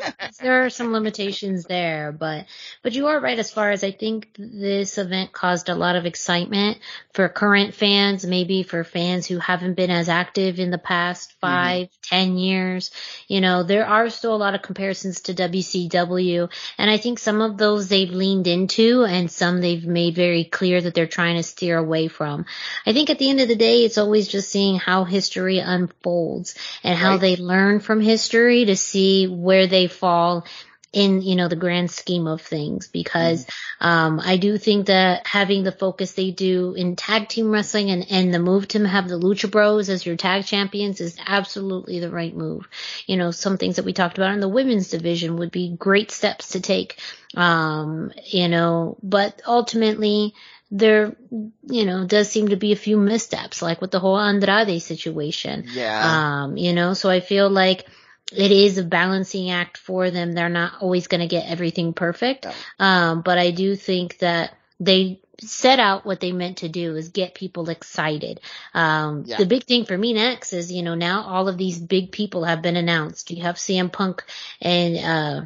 there 0.42 0.66
are 0.66 0.70
some 0.70 0.92
limitations 0.92 1.66
there, 1.66 2.12
but 2.12 2.46
but 2.84 2.94
you 2.94 3.08
are 3.08 3.20
right 3.20 3.40
as 3.40 3.52
far 3.52 3.72
as 3.72 3.84
I 3.84 3.92
think 3.92 4.36
this 4.38 4.98
event 4.98 5.32
caused 5.32 5.70
a 5.70 5.76
lot 5.76 5.96
of 5.96 6.06
excitement 6.06 6.80
for 7.14 7.30
current 7.30 7.74
fans, 7.74 8.26
maybe 8.26 8.64
for 8.64 8.84
fans 8.84 9.26
who 9.26 9.40
haven't 9.40 9.76
been 9.76 9.90
as 9.90 10.10
active 10.10 10.60
in 10.60 10.70
the 10.70 10.78
past 10.78 11.32
mm-hmm. 11.32 11.48
5 11.48 11.82
mm-hmm. 11.82 11.94
ten 12.04 12.38
years. 12.38 12.92
You 13.28 13.42
know, 13.42 13.64
there 13.64 13.88
are 13.88 14.10
still 14.10 14.36
a 14.36 14.38
lot 14.38 14.56
of 14.56 14.62
comparisons 14.62 15.22
to 15.22 15.34
WCW, 15.34 16.52
and 16.78 16.92
I 16.92 16.98
think 16.98 17.20
some 17.20 17.42
of 17.42 17.58
those 17.58 17.88
they've 17.88 18.12
leaned 18.12 18.48
into, 18.48 19.04
and 19.04 19.32
some 19.32 19.62
they've 19.62 19.86
made 19.86 20.16
very 20.16 20.44
clear 20.44 20.82
that 20.82 20.94
they're 20.94 21.08
trying 21.08 21.38
to 21.38 21.44
steer 21.44 21.78
away 21.78 22.10
from. 22.10 22.46
I 22.86 22.94
think 22.94 23.10
at 23.10 23.20
the 23.20 23.30
end 23.30 23.40
of 23.40 23.48
the 23.48 23.56
day, 23.56 23.86
it's 23.86 23.98
always 23.98 24.28
just 24.28 24.50
seeing 24.50 24.78
how 24.78 25.06
history 25.06 25.60
unfolds 25.60 26.56
and 26.84 26.97
how 26.98 27.12
right. 27.12 27.22
they 27.22 27.36
learn 27.36 27.80
from 27.80 28.02
history 28.02 28.66
to 28.66 28.76
see 28.76 29.28
where 29.28 29.68
they 29.68 29.88
fall 29.88 30.46
in 30.94 31.22
you 31.22 31.36
know 31.36 31.50
the 31.50 31.56
grand 31.56 31.92
scheme 31.92 32.28
of 32.28 32.42
things 32.42 32.88
because 32.88 33.46
um 33.82 34.22
I 34.24 34.38
do 34.38 34.58
think 34.58 34.88
that 34.88 35.28
having 35.28 35.64
the 35.64 35.72
focus 35.72 36.14
they 36.14 36.32
do 36.32 36.74
in 36.76 36.96
tag 36.96 37.28
team 37.28 37.52
wrestling 37.52 37.92
and 37.92 38.06
and 38.10 38.34
the 38.34 38.40
move 38.40 38.70
to 38.70 38.88
have 38.88 39.10
the 39.10 39.20
Lucha 39.20 39.52
Bros 39.52 39.90
as 39.90 40.06
your 40.06 40.16
tag 40.16 40.46
champions 40.46 41.02
is 41.02 41.18
absolutely 41.26 42.00
the 42.00 42.10
right 42.10 42.36
move. 42.36 42.68
You 43.06 43.18
know, 43.18 43.32
some 43.32 43.58
things 43.58 43.76
that 43.76 43.86
we 43.86 43.94
talked 43.94 44.18
about 44.18 44.34
in 44.34 44.40
the 44.40 44.48
women's 44.48 44.90
division 44.90 45.38
would 45.38 45.52
be 45.52 45.76
great 45.78 46.10
steps 46.10 46.50
to 46.50 46.62
take. 46.62 47.00
Um, 47.36 48.12
you 48.26 48.48
know, 48.48 48.98
but 49.04 49.42
ultimately 49.46 50.34
there, 50.70 51.16
you 51.32 51.86
know, 51.86 52.06
does 52.06 52.30
seem 52.30 52.50
to 52.50 52.56
be 52.58 52.72
a 52.72 52.76
few 52.78 52.98
missteps, 52.98 53.62
like 53.62 53.80
with 53.82 53.92
the 53.92 54.00
whole 54.00 54.20
Andrade 54.20 54.82
situation. 54.82 55.66
Yeah. 55.72 56.44
Um, 56.44 56.58
you 56.58 56.74
know, 56.74 56.94
so 56.94 57.10
I 57.10 57.20
feel 57.22 57.50
like 57.50 57.88
it 58.34 58.52
is 58.52 58.78
a 58.78 58.84
balancing 58.84 59.50
act 59.50 59.78
for 59.78 60.12
them. 60.12 60.34
They're 60.34 60.50
not 60.50 60.74
always 60.82 61.08
going 61.08 61.22
to 61.22 61.28
get 61.28 61.50
everything 61.50 61.94
perfect. 61.94 62.46
No. 62.46 62.86
Um, 62.86 63.22
but 63.22 63.38
I 63.38 63.52
do 63.52 63.76
think 63.76 64.18
that 64.20 64.54
they 64.80 65.22
set 65.40 65.80
out 65.80 66.06
what 66.06 66.20
they 66.20 66.32
meant 66.32 66.58
to 66.58 66.70
do 66.70 66.96
is 66.96 67.10
get 67.10 67.36
people 67.36 67.70
excited. 67.70 68.42
Um, 68.74 69.24
Yeah. 69.26 69.38
the 69.38 69.46
big 69.46 69.64
thing 69.64 69.86
for 69.86 69.98
me 69.98 70.14
next 70.14 70.52
is, 70.52 70.72
you 70.72 70.82
know, 70.82 70.96
now 70.96 71.22
all 71.28 71.48
of 71.48 71.58
these 71.58 71.80
big 71.80 72.12
people 72.12 72.44
have 72.44 72.62
been 72.62 72.76
announced. 72.76 73.32
You 73.32 73.44
have 73.44 73.56
CM 73.56 73.92
Punk 73.92 74.24
and, 74.60 74.98
uh, 74.98 75.46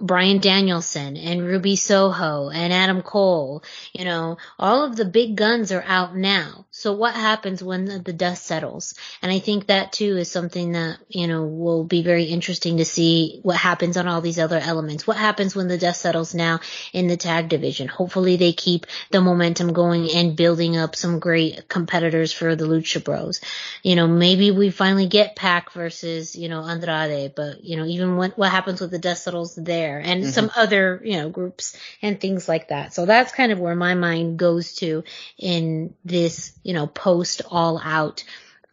Bryan 0.00 0.38
Danielson 0.38 1.16
and 1.16 1.42
Ruby 1.42 1.76
Soho 1.76 2.50
and 2.50 2.72
Adam 2.72 3.02
Cole, 3.02 3.62
you 3.92 4.04
know, 4.04 4.36
all 4.58 4.84
of 4.84 4.96
the 4.96 5.04
big 5.04 5.36
guns 5.36 5.72
are 5.72 5.84
out 5.86 6.16
now. 6.16 6.66
So 6.70 6.92
what 6.92 7.14
happens 7.14 7.62
when 7.62 7.84
the, 7.84 7.98
the 7.98 8.12
dust 8.12 8.44
settles? 8.44 8.94
And 9.22 9.30
I 9.32 9.38
think 9.38 9.66
that 9.66 9.92
too 9.92 10.16
is 10.16 10.30
something 10.30 10.72
that, 10.72 10.98
you 11.08 11.26
know, 11.26 11.44
will 11.44 11.84
be 11.84 12.02
very 12.02 12.24
interesting 12.24 12.78
to 12.78 12.84
see 12.84 13.40
what 13.42 13.56
happens 13.56 13.96
on 13.96 14.08
all 14.08 14.20
these 14.20 14.38
other 14.38 14.58
elements. 14.58 15.06
What 15.06 15.16
happens 15.16 15.54
when 15.54 15.68
the 15.68 15.78
dust 15.78 16.00
settles 16.00 16.34
now 16.34 16.60
in 16.92 17.06
the 17.06 17.16
tag 17.16 17.48
division? 17.48 17.88
Hopefully 17.88 18.36
they 18.36 18.52
keep 18.52 18.86
the 19.10 19.20
momentum 19.20 19.72
going 19.72 20.10
and 20.10 20.36
building 20.36 20.76
up 20.76 20.96
some 20.96 21.18
great 21.18 21.68
competitors 21.68 22.32
for 22.32 22.56
the 22.56 22.66
Lucha 22.66 23.02
Bros. 23.02 23.40
You 23.82 23.96
know, 23.96 24.06
maybe 24.06 24.50
we 24.50 24.70
finally 24.70 25.06
get 25.06 25.36
Pac 25.36 25.72
versus, 25.72 26.34
you 26.34 26.48
know, 26.48 26.64
Andrade, 26.64 27.34
but, 27.34 27.62
you 27.62 27.76
know, 27.76 27.84
even 27.84 28.16
what, 28.16 28.36
what 28.36 28.50
happens 28.50 28.80
with 28.80 28.90
the 28.90 28.98
dust 28.98 29.24
settles 29.24 29.54
there 29.54 29.75
and 29.84 30.24
Mhm. 30.24 30.32
some 30.32 30.50
other, 30.56 31.00
you 31.04 31.16
know, 31.18 31.28
groups 31.28 31.76
and 32.02 32.20
things 32.20 32.48
like 32.48 32.68
that. 32.68 32.94
So 32.94 33.06
that's 33.06 33.32
kind 33.32 33.52
of 33.52 33.58
where 33.58 33.76
my 33.76 33.94
mind 33.94 34.38
goes 34.38 34.74
to 34.76 35.04
in 35.38 35.94
this, 36.04 36.52
you 36.62 36.74
know, 36.74 36.86
post 36.86 37.42
all 37.50 37.80
out 37.82 38.24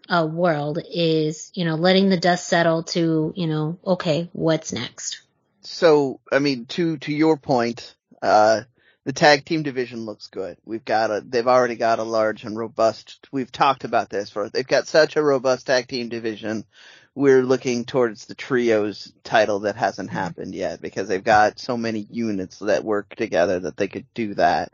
uh, 0.09 0.27
world 0.29 0.79
is, 0.89 1.51
you 1.53 1.65
know, 1.65 1.75
letting 1.75 2.09
the 2.09 2.17
dust 2.17 2.47
settle 2.47 2.83
to, 2.83 3.33
you 3.35 3.47
know, 3.47 3.79
okay, 3.85 4.29
what's 4.33 4.73
next? 4.73 5.21
So, 5.61 6.19
I 6.31 6.39
mean, 6.39 6.65
to, 6.67 6.97
to 6.97 7.13
your 7.13 7.37
point, 7.37 7.95
uh, 8.21 8.61
the 9.05 9.13
tag 9.13 9.45
team 9.45 9.63
division 9.63 10.05
looks 10.05 10.27
good. 10.27 10.57
We've 10.65 10.83
got 10.83 11.11
a, 11.11 11.21
they've 11.21 11.47
already 11.47 11.75
got 11.75 11.99
a 11.99 12.03
large 12.03 12.43
and 12.43 12.57
robust, 12.57 13.27
we've 13.31 13.51
talked 13.51 13.83
about 13.83 14.09
this 14.09 14.29
for, 14.29 14.49
they've 14.49 14.67
got 14.67 14.87
such 14.87 15.15
a 15.15 15.23
robust 15.23 15.67
tag 15.67 15.87
team 15.87 16.09
division. 16.09 16.65
We're 17.15 17.43
looking 17.43 17.85
towards 17.85 18.25
the 18.25 18.35
trios 18.35 19.13
title 19.23 19.59
that 19.61 19.75
hasn't 19.75 20.09
happened 20.09 20.55
yet 20.55 20.81
because 20.81 21.07
they've 21.07 21.23
got 21.23 21.59
so 21.59 21.77
many 21.77 22.07
units 22.09 22.59
that 22.59 22.83
work 22.83 23.15
together 23.15 23.59
that 23.61 23.77
they 23.77 23.87
could 23.87 24.07
do 24.13 24.33
that. 24.35 24.73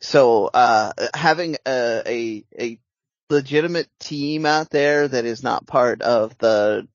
So, 0.00 0.46
uh, 0.46 0.92
having 1.14 1.56
a, 1.66 2.02
a, 2.06 2.44
a 2.60 2.78
legitimate 3.30 3.88
team 3.98 4.44
out 4.44 4.68
there 4.70 5.08
that 5.08 5.24
is 5.24 5.42
not 5.42 5.66
part 5.66 6.02
of 6.02 6.36
the 6.38 6.86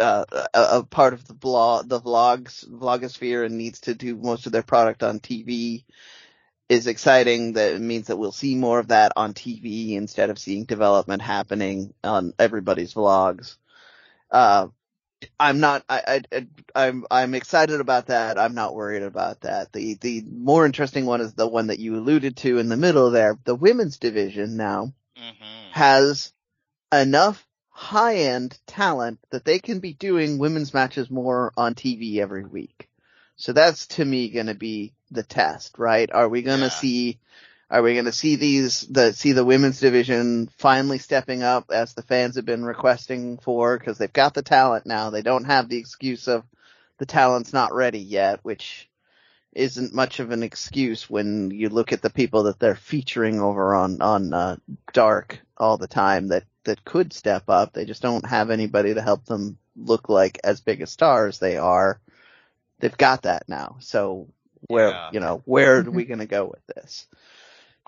uh, 0.00 0.24
a, 0.54 0.78
a 0.78 0.82
part 0.82 1.12
of 1.12 1.26
the 1.26 1.34
blog, 1.34 1.88
the 1.88 2.00
vlogs, 2.00 2.68
vlogosphere 2.68 3.44
and 3.44 3.58
needs 3.58 3.80
to 3.80 3.94
do 3.94 4.16
most 4.16 4.46
of 4.46 4.52
their 4.52 4.62
product 4.62 5.02
on 5.02 5.20
TV 5.20 5.84
is 6.68 6.86
exciting. 6.86 7.54
That 7.54 7.80
means 7.80 8.06
that 8.06 8.16
we'll 8.16 8.32
see 8.32 8.54
more 8.54 8.78
of 8.78 8.88
that 8.88 9.12
on 9.16 9.34
TV 9.34 9.92
instead 9.92 10.30
of 10.30 10.38
seeing 10.38 10.64
development 10.64 11.20
happening 11.20 11.92
on 12.02 12.32
everybody's 12.38 12.94
vlogs. 12.94 13.56
Uh, 14.30 14.68
I'm 15.38 15.60
not, 15.60 15.84
I, 15.88 16.22
I, 16.32 16.46
I'm, 16.74 17.06
I'm 17.10 17.34
excited 17.34 17.80
about 17.80 18.06
that. 18.06 18.38
I'm 18.38 18.54
not 18.54 18.74
worried 18.74 19.02
about 19.02 19.42
that. 19.42 19.72
The, 19.72 19.94
the 19.94 20.22
more 20.30 20.64
interesting 20.66 21.06
one 21.06 21.20
is 21.20 21.34
the 21.34 21.46
one 21.48 21.68
that 21.68 21.78
you 21.78 21.96
alluded 21.96 22.36
to 22.38 22.58
in 22.58 22.68
the 22.68 22.76
middle 22.76 23.10
there, 23.10 23.38
the 23.44 23.54
women's 23.54 23.98
division 23.98 24.56
now 24.56 24.92
Mm-hmm. 25.16 25.72
has 25.72 26.32
enough 26.92 27.46
high 27.70 28.16
end 28.16 28.58
talent 28.66 29.18
that 29.30 29.44
they 29.44 29.58
can 29.58 29.80
be 29.80 29.92
doing 29.94 30.38
women's 30.38 30.74
matches 30.74 31.10
more 31.10 31.52
on 31.56 31.74
TV 31.74 32.18
every 32.18 32.44
week. 32.44 32.88
So 33.36 33.52
that's 33.52 33.86
to 33.88 34.04
me 34.04 34.30
gonna 34.30 34.54
be 34.54 34.94
the 35.10 35.22
test, 35.22 35.78
right? 35.78 36.10
Are 36.12 36.28
we 36.28 36.42
gonna 36.42 36.66
Yeah. 36.66 36.70
see, 36.70 37.18
are 37.70 37.82
we 37.82 37.94
gonna 37.94 38.12
see 38.12 38.36
these, 38.36 38.80
the, 38.82 39.12
see 39.12 39.32
the 39.32 39.44
women's 39.44 39.80
division 39.80 40.48
finally 40.58 40.98
stepping 40.98 41.42
up 41.42 41.70
as 41.70 41.94
the 41.94 42.02
fans 42.02 42.36
have 42.36 42.44
been 42.44 42.64
requesting 42.64 43.38
for 43.38 43.78
because 43.78 43.96
they've 43.98 44.12
got 44.12 44.34
the 44.34 44.42
talent 44.42 44.86
now. 44.86 45.10
They 45.10 45.22
don't 45.22 45.44
have 45.44 45.68
the 45.68 45.78
excuse 45.78 46.26
of 46.28 46.44
the 46.98 47.06
talent's 47.06 47.52
not 47.52 47.72
ready 47.72 48.00
yet, 48.00 48.40
which 48.42 48.88
isn't 49.52 49.94
much 49.94 50.20
of 50.20 50.30
an 50.30 50.42
excuse 50.42 51.08
when 51.10 51.50
you 51.50 51.68
look 51.68 51.92
at 51.92 52.02
the 52.02 52.10
people 52.10 52.44
that 52.44 52.58
they're 52.58 52.76
featuring 52.76 53.40
over 53.40 53.74
on 53.74 54.00
on 54.00 54.32
uh, 54.32 54.56
Dark 54.92 55.40
all 55.56 55.76
the 55.76 55.88
time 55.88 56.28
that 56.28 56.44
that 56.64 56.84
could 56.84 57.12
step 57.12 57.44
up. 57.48 57.72
They 57.72 57.84
just 57.84 58.02
don't 58.02 58.26
have 58.26 58.50
anybody 58.50 58.94
to 58.94 59.02
help 59.02 59.24
them 59.24 59.58
look 59.76 60.08
like 60.08 60.38
as 60.44 60.60
big 60.60 60.82
a 60.82 60.86
star 60.86 61.26
as 61.26 61.38
they 61.38 61.56
are. 61.56 62.00
They've 62.80 62.96
got 62.96 63.22
that 63.22 63.48
now. 63.48 63.76
So 63.80 64.28
where 64.68 64.90
Yeah. 64.90 65.10
you 65.12 65.20
know 65.20 65.42
where 65.44 65.80
are 65.80 65.90
we 65.90 66.04
going 66.04 66.20
to 66.20 66.26
go 66.26 66.44
with 66.44 66.64
this? 66.74 67.06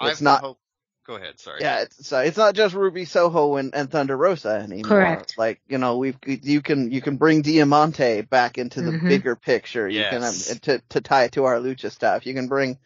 It's 0.06 0.18
I've 0.18 0.22
not- 0.22 0.40
Hope- 0.42 0.58
Go 1.04 1.16
ahead. 1.16 1.40
Sorry. 1.40 1.60
Yeah, 1.60 1.80
it's, 1.80 2.06
so 2.06 2.20
it's 2.20 2.36
not 2.36 2.54
just 2.54 2.76
Ruby 2.76 3.06
Soho 3.06 3.56
and, 3.56 3.74
and 3.74 3.90
Thunder 3.90 4.16
Rosa 4.16 4.50
anymore. 4.50 4.84
Correct. 4.88 5.34
Like 5.36 5.60
you 5.66 5.78
know, 5.78 5.96
we've 5.98 6.16
you 6.24 6.62
can 6.62 6.92
you 6.92 7.00
can 7.00 7.16
bring 7.16 7.42
Diamante 7.42 8.20
back 8.20 8.56
into 8.56 8.82
the 8.82 8.92
Mhm. 8.92 9.08
bigger 9.08 9.34
picture. 9.34 9.88
You 9.88 10.04
can 10.04 10.22
Yes. 10.22 10.52
um, 10.52 10.58
to 10.60 10.78
to 10.90 11.00
tie 11.00 11.24
it 11.24 11.32
to 11.32 11.44
our 11.46 11.56
lucha 11.56 11.90
stuff. 11.90 12.24
You 12.24 12.34
can 12.34 12.46
bring 12.46 12.78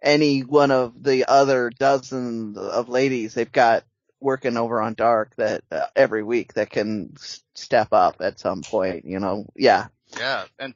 any 0.00 0.42
one 0.42 0.70
of 0.70 1.02
the 1.02 1.24
other 1.28 1.70
dozen 1.70 2.56
of 2.56 2.88
ladies 2.88 3.34
they've 3.34 3.50
got 3.50 3.82
working 4.20 4.56
over 4.56 4.80
on 4.80 4.94
Dark 4.94 5.34
that 5.34 5.64
uh, 5.72 5.86
every 5.96 6.22
week 6.22 6.54
that 6.54 6.70
can 6.70 7.14
s- 7.16 7.42
step 7.54 7.88
up 7.90 8.18
at 8.20 8.38
some 8.38 8.62
point. 8.62 9.06
You 9.06 9.18
know, 9.18 9.44
yeah, 9.56 9.88
Yeah, 10.18 10.46
and 10.58 10.74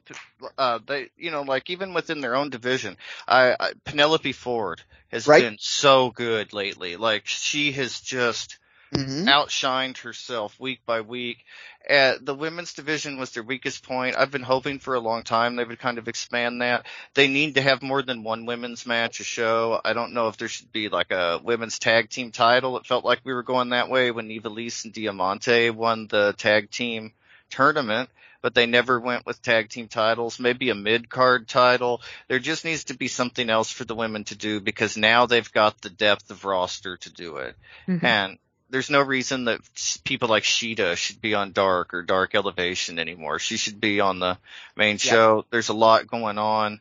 uh, 0.57 0.79
they, 0.85 1.09
you 1.17 1.31
know, 1.31 1.41
like 1.43 1.69
even 1.69 1.93
within 1.93 2.21
their 2.21 2.35
own 2.35 2.49
division, 2.49 2.97
I, 3.27 3.55
I 3.59 3.73
Penelope 3.85 4.31
Ford 4.33 4.81
has 5.11 5.27
Right. 5.27 5.45
been 5.45 5.57
so 5.59 6.11
good 6.11 6.53
lately. 6.53 6.95
Like 6.97 7.27
she 7.27 7.71
has 7.73 7.99
just 8.01 8.57
hmm 8.93 9.27
outshined 9.27 9.97
herself 9.99 10.59
week 10.59 10.81
by 10.85 11.01
week. 11.01 11.37
Uh, 11.89 12.15
the 12.21 12.35
women's 12.35 12.73
division 12.73 13.17
was 13.19 13.31
their 13.31 13.43
weakest 13.43 13.83
point. 13.83 14.15
I've 14.17 14.31
been 14.31 14.43
hoping 14.43 14.79
for 14.79 14.95
a 14.95 14.99
long 14.99 15.23
time 15.23 15.55
they 15.55 15.63
would 15.63 15.79
kind 15.79 15.97
of 15.97 16.07
expand 16.07 16.61
that. 16.61 16.85
They 17.13 17.27
need 17.27 17.55
to 17.55 17.61
have 17.61 17.81
more 17.81 18.01
than 18.01 18.23
one 18.23 18.45
women's 18.45 18.85
match 18.85 19.19
a 19.19 19.23
show. 19.23 19.79
I 19.83 19.93
don't 19.93 20.13
know 20.13 20.27
if 20.27 20.37
there 20.37 20.47
should 20.47 20.71
be 20.71 20.89
like 20.89 21.11
a 21.11 21.39
women's 21.43 21.79
tag 21.79 22.09
team 22.09 22.31
title. 22.31 22.77
It 22.77 22.85
felt 22.85 23.05
like 23.05 23.21
we 23.23 23.33
were 23.33 23.43
going 23.43 23.69
that 23.69 23.89
way 23.89 24.11
when 24.11 24.29
Ivelisse 24.29 24.85
and 24.85 24.93
Diamante 24.93 25.69
won 25.69 26.07
the 26.07 26.33
tag 26.37 26.71
team 26.71 27.13
tournament, 27.49 28.09
but 28.41 28.53
they 28.53 28.65
never 28.65 28.99
went 28.99 29.25
with 29.25 29.41
tag 29.41 29.69
team 29.69 29.87
titles. 29.87 30.39
Maybe 30.39 30.69
a 30.69 30.75
mid 30.75 31.09
card 31.09 31.47
title. 31.47 32.01
There 32.27 32.39
just 32.39 32.65
needs 32.65 32.85
to 32.85 32.95
be 32.95 33.07
something 33.07 33.49
else 33.49 33.71
for 33.71 33.85
the 33.85 33.95
women 33.95 34.23
to 34.25 34.35
do 34.35 34.59
because 34.59 34.97
now 34.97 35.25
they've 35.25 35.51
got 35.51 35.81
the 35.81 35.89
depth 35.89 36.31
of 36.31 36.45
roster 36.45 36.97
to 36.97 37.09
do 37.13 37.37
it. 37.37 37.55
Mhm. 37.87 38.03
And 38.03 38.37
there's 38.69 38.89
no 38.89 39.01
reason 39.01 39.45
that 39.45 39.59
people 40.03 40.29
like 40.29 40.43
Sheeta 40.43 40.95
should 40.95 41.21
be 41.21 41.35
on 41.35 41.51
Dark 41.51 41.93
or 41.93 42.03
Dark 42.03 42.35
Elevation 42.35 42.99
anymore. 42.99 43.37
She 43.37 43.57
should 43.57 43.81
be 43.81 43.99
on 43.99 44.19
the 44.19 44.37
main 44.75 44.93
Yeah. 44.93 45.11
show. 45.11 45.45
There's 45.49 45.69
a 45.69 45.73
lot 45.73 46.07
going 46.07 46.37
on. 46.37 46.79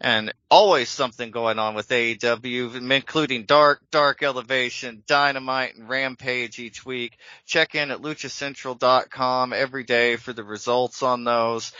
And 0.00 0.34
always 0.50 0.90
something 0.90 1.30
going 1.30 1.58
on 1.58 1.74
with 1.74 1.88
AEW, 1.88 2.90
including 2.90 3.44
Dark, 3.44 3.80
Dark 3.90 4.22
Elevation, 4.22 5.02
Dynamite, 5.06 5.76
and 5.76 5.88
Rampage 5.88 6.58
each 6.58 6.84
week. 6.84 7.16
Check 7.46 7.74
in 7.74 7.90
at 7.90 8.02
luchacentral.com 8.02 9.52
every 9.52 9.84
day 9.84 10.16
for 10.16 10.32
the 10.32 10.44
results 10.44 11.02
on 11.02 11.24
those. 11.24 11.72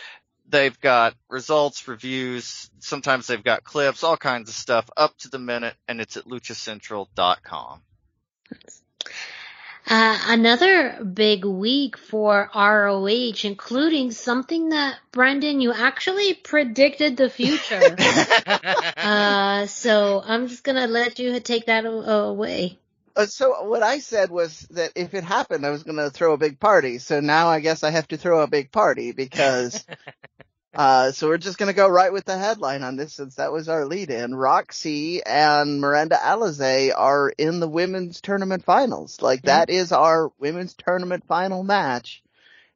They've 0.49 0.79
got 0.79 1.15
results, 1.29 1.89
reviews, 1.89 2.71
sometimes 2.79 3.27
they've 3.27 3.43
got 3.43 3.65
clips, 3.65 4.05
all 4.05 4.17
kinds 4.17 4.49
of 4.49 4.55
stuff 4.55 4.89
up 4.97 5.17
to 5.19 5.29
the 5.29 5.39
minute, 5.39 5.75
and 5.89 6.01
it's 6.01 6.17
at 6.17 6.27
luchacentral.com. 6.27 7.81
Uh, 9.87 10.19
another 10.29 11.05
big 11.05 11.45
week 11.45 11.99
for 11.99 12.51
ROH, 12.55 13.45
including 13.45 14.13
something 14.13 14.71
that 14.71 14.99
Brendan, 15.13 15.61
you 15.61 15.73
actually 15.75 16.33
predicted 16.33 17.19
the 17.19 17.29
future. 17.29 17.95
uh, 18.97 19.67
so 19.67 20.23
I'm 20.25 20.49
just 20.49 20.65
gonna 20.65 20.87
let 20.87 21.19
you 21.19 21.39
take 21.41 21.67
that 21.67 21.85
away. 21.85 22.79
Uh, 23.17 23.27
so 23.27 23.65
what 23.65 23.83
I 23.83 23.99
said 23.99 24.31
was 24.31 24.61
that 24.71 24.93
if 24.97 25.15
it 25.15 25.23
happened, 25.23 25.65
I 25.65 25.71
was 25.71 25.85
going 25.85 25.99
to 25.99 26.11
throw 26.11 26.33
a 26.33 26.39
big 26.39 26.59
party. 26.59 26.99
So 26.99 27.21
now 27.21 27.47
I 27.47 27.61
guess 27.61 27.85
I 27.85 27.91
have 27.91 28.09
to 28.09 28.17
throw 28.17 28.43
a 28.43 28.49
big 28.49 28.73
party 28.73 29.13
because 29.13 29.87
Uh, 30.75 31.13
so 31.13 31.29
we're 31.29 31.39
just 31.39 31.59
gonna 31.59 31.73
go 31.73 31.89
right 31.89 32.13
with 32.13 32.25
the 32.25 32.37
headline 32.37 32.83
on 32.83 32.97
this 32.97 33.15
since 33.15 33.37
that 33.37 33.53
was 33.53 33.69
our 33.69 33.85
lead 33.87 34.11
in. 34.11 34.35
Rok-C 34.35 35.23
and 35.25 35.81
Miranda 35.81 36.17
Alizé 36.17 36.93
are 36.97 37.31
in 37.31 37.61
the 37.61 37.69
women's 37.69 38.21
tournament 38.21 38.65
finals. 38.65 39.23
Like 39.23 39.41
Yeah. 39.45 39.59
that 39.59 39.71
is 39.71 39.93
our 39.93 40.33
women's 40.39 40.75
tournament 40.75 41.25
final 41.29 41.63
match. 41.63 42.23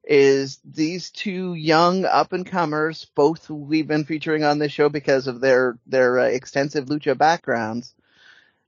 Is 0.03 0.59
these 0.63 1.11
two 1.11 1.53
young 1.53 2.05
up 2.05 2.33
and 2.33 2.45
comers, 2.45 3.05
both 3.15 3.49
we've 3.49 3.87
been 3.87 4.05
featuring 4.05 4.43
on 4.43 4.57
this 4.57 4.71
show 4.71 4.89
because 4.89 5.27
of 5.27 5.39
their, 5.41 5.77
their 5.85 6.19
uh, 6.19 6.23
extensive 6.23 6.85
lucha 6.85 7.15
backgrounds. 7.17 7.93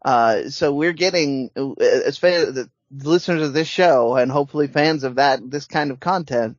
Uh, 0.03 0.49
so 0.49 0.73
we're 0.73 0.93
getting, 0.93 1.49
uh, 1.55 1.71
as 1.81 2.17
fan, 2.17 2.53
the 2.53 2.69
listeners 2.91 3.41
of 3.41 3.53
this 3.53 3.67
show 3.67 4.15
and 4.17 4.29
hopefully 4.31 4.67
fans 4.67 5.03
of 5.03 5.15
that, 5.15 5.39
this 5.49 5.65
kind 5.65 5.89
of 5.89 5.99
content, 5.99 6.57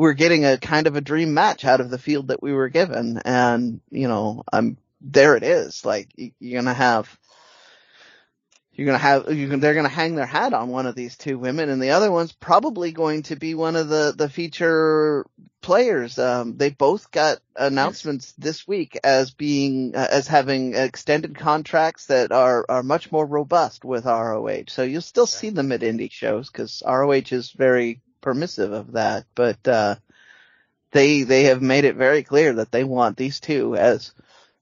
we're 0.00 0.14
getting 0.14 0.46
a 0.46 0.56
kind 0.56 0.86
of 0.86 0.96
a 0.96 1.02
dream 1.02 1.34
match 1.34 1.62
out 1.62 1.82
of 1.82 1.90
the 1.90 1.98
field 1.98 2.28
that 2.28 2.42
we 2.42 2.54
were 2.54 2.70
given. 2.70 3.20
And, 3.22 3.82
you 3.90 4.08
know, 4.08 4.44
I'm, 4.50 4.78
there 5.02 5.36
it 5.36 5.42
is. 5.42 5.84
Like, 5.84 6.08
you're 6.16 6.62
gonna 6.62 6.72
have, 6.72 7.18
you're 8.72 8.86
gonna 8.86 8.96
have, 8.96 9.30
you 9.30 9.46
can, 9.46 9.60
they're 9.60 9.74
gonna 9.74 9.90
hang 9.90 10.14
their 10.14 10.24
hat 10.24 10.54
on 10.54 10.70
one 10.70 10.86
of 10.86 10.94
these 10.94 11.18
two 11.18 11.38
women 11.38 11.68
and 11.68 11.82
the 11.82 11.90
other 11.90 12.10
one's 12.10 12.32
probably 12.32 12.92
going 12.92 13.24
to 13.24 13.36
be 13.36 13.54
one 13.54 13.76
of 13.76 13.90
the, 13.90 14.14
the 14.16 14.30
feature 14.30 15.26
players. 15.60 16.18
Um, 16.18 16.56
they 16.56 16.70
both 16.70 17.10
got 17.10 17.40
announcements 17.54 18.32
this 18.38 18.66
week 18.66 18.98
as 19.04 19.32
being, 19.32 19.94
uh, 19.94 20.08
as 20.10 20.26
having 20.26 20.76
extended 20.76 21.36
contracts 21.36 22.06
that 22.06 22.32
are, 22.32 22.64
are 22.70 22.82
much 22.82 23.12
more 23.12 23.26
robust 23.26 23.84
with 23.84 24.06
ROH. 24.06 24.64
So 24.68 24.82
you'll 24.82 25.02
still 25.02 25.26
see 25.26 25.50
them 25.50 25.72
at 25.72 25.82
indie 25.82 26.10
shows 26.10 26.48
because 26.48 26.82
ROH 26.86 27.32
is 27.32 27.50
very 27.50 28.00
permissive 28.20 28.72
of 28.72 28.92
that, 28.92 29.26
but, 29.34 29.66
uh, 29.66 29.96
they, 30.92 31.22
they 31.22 31.44
have 31.44 31.62
made 31.62 31.84
it 31.84 31.96
very 31.96 32.22
clear 32.22 32.54
that 32.54 32.72
they 32.72 32.84
want 32.84 33.16
these 33.16 33.38
two 33.40 33.76
as 33.76 34.12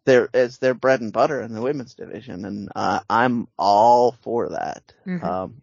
their, 0.05 0.29
as 0.35 0.59
their 0.59 0.75
bread 0.75 1.01
and 1.01 1.13
butter 1.13 1.41
in 1.41 1.55
the 1.55 1.63
women's 1.63 1.95
division. 1.95 2.45
And, 2.45 2.69
uh, 2.75 3.01
I'm 3.09 3.49
all 3.59 4.13
for 4.23 4.51
that. 4.51 4.93
Mhm. 5.07 5.23
Um, 5.23 5.63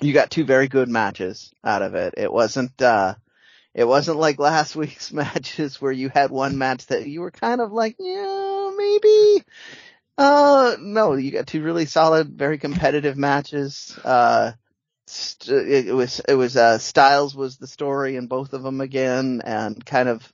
you 0.00 0.12
got 0.12 0.30
two 0.30 0.44
very 0.44 0.68
good 0.68 0.88
matches 0.88 1.52
out 1.64 1.82
of 1.82 1.94
it. 1.94 2.14
It 2.16 2.32
wasn't, 2.32 2.80
uh, 2.82 3.14
it 3.74 3.84
wasn't 3.84 4.18
like 4.18 4.38
last 4.38 4.76
week's 4.76 5.12
matches 5.12 5.80
where 5.80 5.92
you 5.92 6.08
had 6.08 6.30
one 6.30 6.58
match 6.58 6.86
that 6.86 7.06
you 7.06 7.20
were 7.20 7.30
kind 7.30 7.60
of 7.60 7.72
like, 7.72 7.96
yeah, 7.98 8.72
maybe. 8.76 9.44
Uh, 10.18 10.76
no, 10.80 11.12
you 11.14 11.30
got 11.30 11.46
two 11.46 11.62
really 11.62 11.84
solid, 11.84 12.28
very 12.38 12.56
competitive 12.58 13.18
matches. 13.18 13.98
Uh, 14.02 14.52
it, 15.48 15.94
was, 15.94 16.20
it 16.20 16.34
was, 16.34 16.56
uh, 16.56 16.78
Styles 16.78 17.34
was 17.34 17.56
the 17.56 17.66
story 17.66 18.16
in 18.16 18.26
both 18.26 18.52
of 18.52 18.62
them 18.62 18.80
again 18.80 19.42
and 19.44 19.84
kind 19.84 20.08
of, 20.08 20.32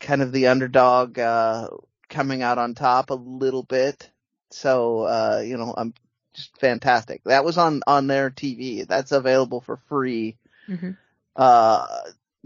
kind 0.00 0.22
of 0.22 0.32
the 0.32 0.48
underdog, 0.48 1.18
uh, 1.18 1.68
coming 2.08 2.42
out 2.42 2.58
on 2.58 2.74
top 2.74 3.10
a 3.10 3.14
little 3.14 3.62
bit. 3.62 4.10
So, 4.50 5.00
uh, 5.02 5.42
you 5.44 5.56
know, 5.56 5.74
I'm 5.76 5.94
just 6.34 6.56
fantastic. 6.58 7.22
That 7.24 7.44
was 7.44 7.58
on, 7.58 7.82
on 7.86 8.06
their 8.06 8.30
TV. 8.30 8.86
That's 8.86 9.12
available 9.12 9.60
for 9.60 9.76
free 9.88 10.36
Mhm. 10.68 10.96
uh 11.34 11.86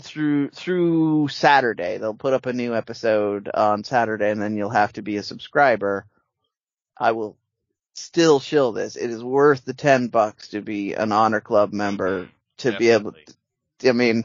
through 0.03 0.51
through 0.51 1.29
Saturday. 1.29 1.99
They'll 1.99 2.15
put 2.15 2.33
up 2.35 2.47
a 2.47 2.53
new 2.53 2.75
episode 2.75 3.51
on 3.53 3.85
Saturday 3.85 4.31
and 4.31 4.41
then 4.41 4.57
you'll 4.57 4.71
have 4.71 4.93
to 4.95 5.03
be 5.03 5.17
a 5.17 5.23
subscriber. 5.23 6.07
I 6.99 7.13
will 7.13 7.37
still 7.97 8.41
shill 8.41 8.73
this. 8.73 8.97
It 8.97 9.11
is 9.11 9.23
worth 9.23 9.65
the 9.65 9.75
10 9.75 10.09
bucks 10.09 10.49
to 10.49 10.61
be 10.61 10.95
an 10.95 11.13
honor 11.13 11.41
club 11.41 11.73
member 11.73 12.29
to 12.59 12.77
be 12.77 12.91
able 12.91 13.13
Definitely. 13.13 13.35
I 13.89 13.93
mean, 13.93 14.25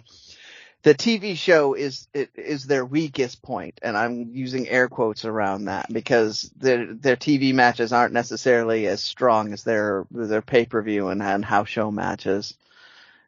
the 0.84 0.96
TV 0.96 1.36
show 1.36 1.74
is 1.74 2.08
it 2.14 2.32
is 2.36 2.66
their 2.66 2.86
weakest 2.86 3.42
point, 3.42 3.80
and 3.82 3.98
I'm 3.98 4.32
using 4.34 4.68
air 4.68 4.88
quotes 4.88 5.26
around 5.26 5.66
that 5.66 5.92
because 5.92 6.52
their 6.56 6.94
their 6.94 7.16
TV 7.16 7.54
matches 7.54 7.94
aren't 7.94 8.14
necessarily 8.14 8.88
as 8.88 9.04
strong 9.04 9.54
as 9.54 9.64
their 9.64 10.06
their 10.10 10.42
pay 10.42 10.66
per 10.66 10.82
view 10.82 11.10
and, 11.10 11.22
and 11.22 11.46
house 11.46 11.70
show 11.70 11.92
matches. 11.92 12.56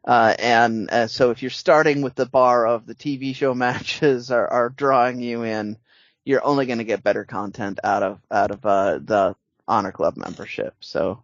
Uh, 0.05 0.35
and 0.39 0.89
uh, 0.91 1.07
so 1.07 1.31
if 1.31 1.41
you're 1.41 1.51
starting 1.51 2.01
with 2.01 2.15
the 2.15 2.25
bar 2.25 2.65
of 2.65 2.85
the 2.85 2.95
TV 2.95 3.35
show 3.35 3.53
matches 3.67 4.31
are, 4.31 4.47
are 4.47 4.69
drawing 4.69 5.21
you 5.21 5.43
in, 5.43 5.77
you're 6.25 6.43
only 6.43 6.65
going 6.65 6.79
to 6.79 6.83
get 6.83 7.03
better 7.03 7.23
content 7.23 7.79
out 7.83 8.03
of 8.03 8.19
out 8.31 8.51
of 8.51 8.65
uh, 8.65 8.99
the 9.03 9.35
Honor 9.67 9.91
Club 9.91 10.17
membership. 10.17 10.75
So 10.79 11.23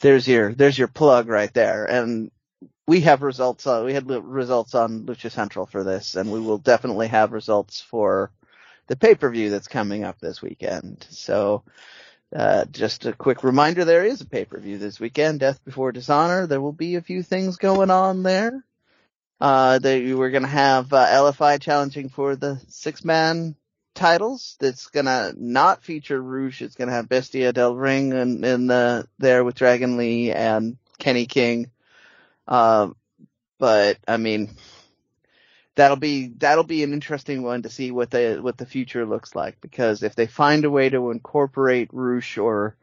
there's 0.00 0.26
your 0.26 0.52
there's 0.54 0.78
your 0.78 0.88
plug 0.88 1.28
right 1.28 1.52
there. 1.52 1.84
And 1.84 2.30
we 2.86 3.00
have 3.00 3.22
results. 3.22 3.66
Uh, 3.66 3.82
we 3.84 3.94
had 3.94 4.08
results 4.10 4.74
on 4.74 5.04
Lucha 5.04 5.30
Central 5.30 5.66
for 5.66 5.84
this, 5.84 6.16
and 6.16 6.30
we 6.30 6.40
will 6.40 6.58
definitely 6.58 7.08
have 7.08 7.32
results 7.32 7.80
for 7.80 8.30
the 8.86 8.96
pay 8.96 9.14
per 9.14 9.30
view 9.30 9.50
that's 9.50 9.68
coming 9.68 10.04
up 10.04 10.18
this 10.20 10.42
weekend. 10.42 11.06
So. 11.10 11.62
Uh, 12.34 12.64
just 12.72 13.06
a 13.06 13.12
quick 13.12 13.44
reminder, 13.44 13.84
there 13.84 14.04
is 14.04 14.20
a 14.20 14.26
pay-per-view 14.26 14.76
this 14.76 14.98
weekend, 14.98 15.38
Death 15.38 15.64
Before 15.64 15.92
Dishonor. 15.92 16.48
There 16.48 16.60
will 16.60 16.72
be 16.72 16.96
a 16.96 17.00
few 17.00 17.22
things 17.22 17.58
going 17.58 17.92
on 17.92 18.24
there. 18.24 18.64
Uh, 19.40 19.78
they, 19.78 20.12
we're 20.12 20.30
gonna 20.30 20.48
have, 20.48 20.92
uh, 20.92 21.06
LFI 21.06 21.60
challenging 21.60 22.08
for 22.08 22.34
the 22.34 22.60
six-man 22.66 23.54
titles. 23.94 24.56
That's 24.60 24.88
gonna 24.88 25.32
not 25.36 25.82
feature 25.82 26.20
Rush. 26.20 26.62
It's 26.62 26.74
gonna 26.74 26.92
have 26.92 27.08
Bestia 27.08 27.52
del 27.52 27.74
Ring 27.74 28.12
and, 28.12 28.44
in 28.44 28.70
uh, 28.70 29.04
there 29.18 29.44
with 29.44 29.54
Dragon 29.54 29.96
Lee 29.96 30.32
and 30.32 30.76
Kenny 30.98 31.26
King. 31.26 31.70
Um, 32.46 32.96
but, 33.58 33.98
I 34.06 34.16
mean, 34.16 34.50
that'll 35.74 35.96
be 35.96 36.28
that'll 36.38 36.64
be 36.64 36.82
an 36.82 36.92
interesting 36.92 37.42
one 37.42 37.62
to 37.62 37.70
see 37.70 37.90
what 37.90 38.10
the 38.10 38.38
what 38.40 38.58
the 38.58 38.66
future 38.66 39.06
looks 39.06 39.34
like 39.34 39.60
because 39.60 40.02
if 40.02 40.14
they 40.14 40.26
find 40.26 40.64
a 40.64 40.70
way 40.70 40.88
to 40.88 41.10
incorporate 41.10 41.88
Rush 41.92 42.38
or 42.38 42.76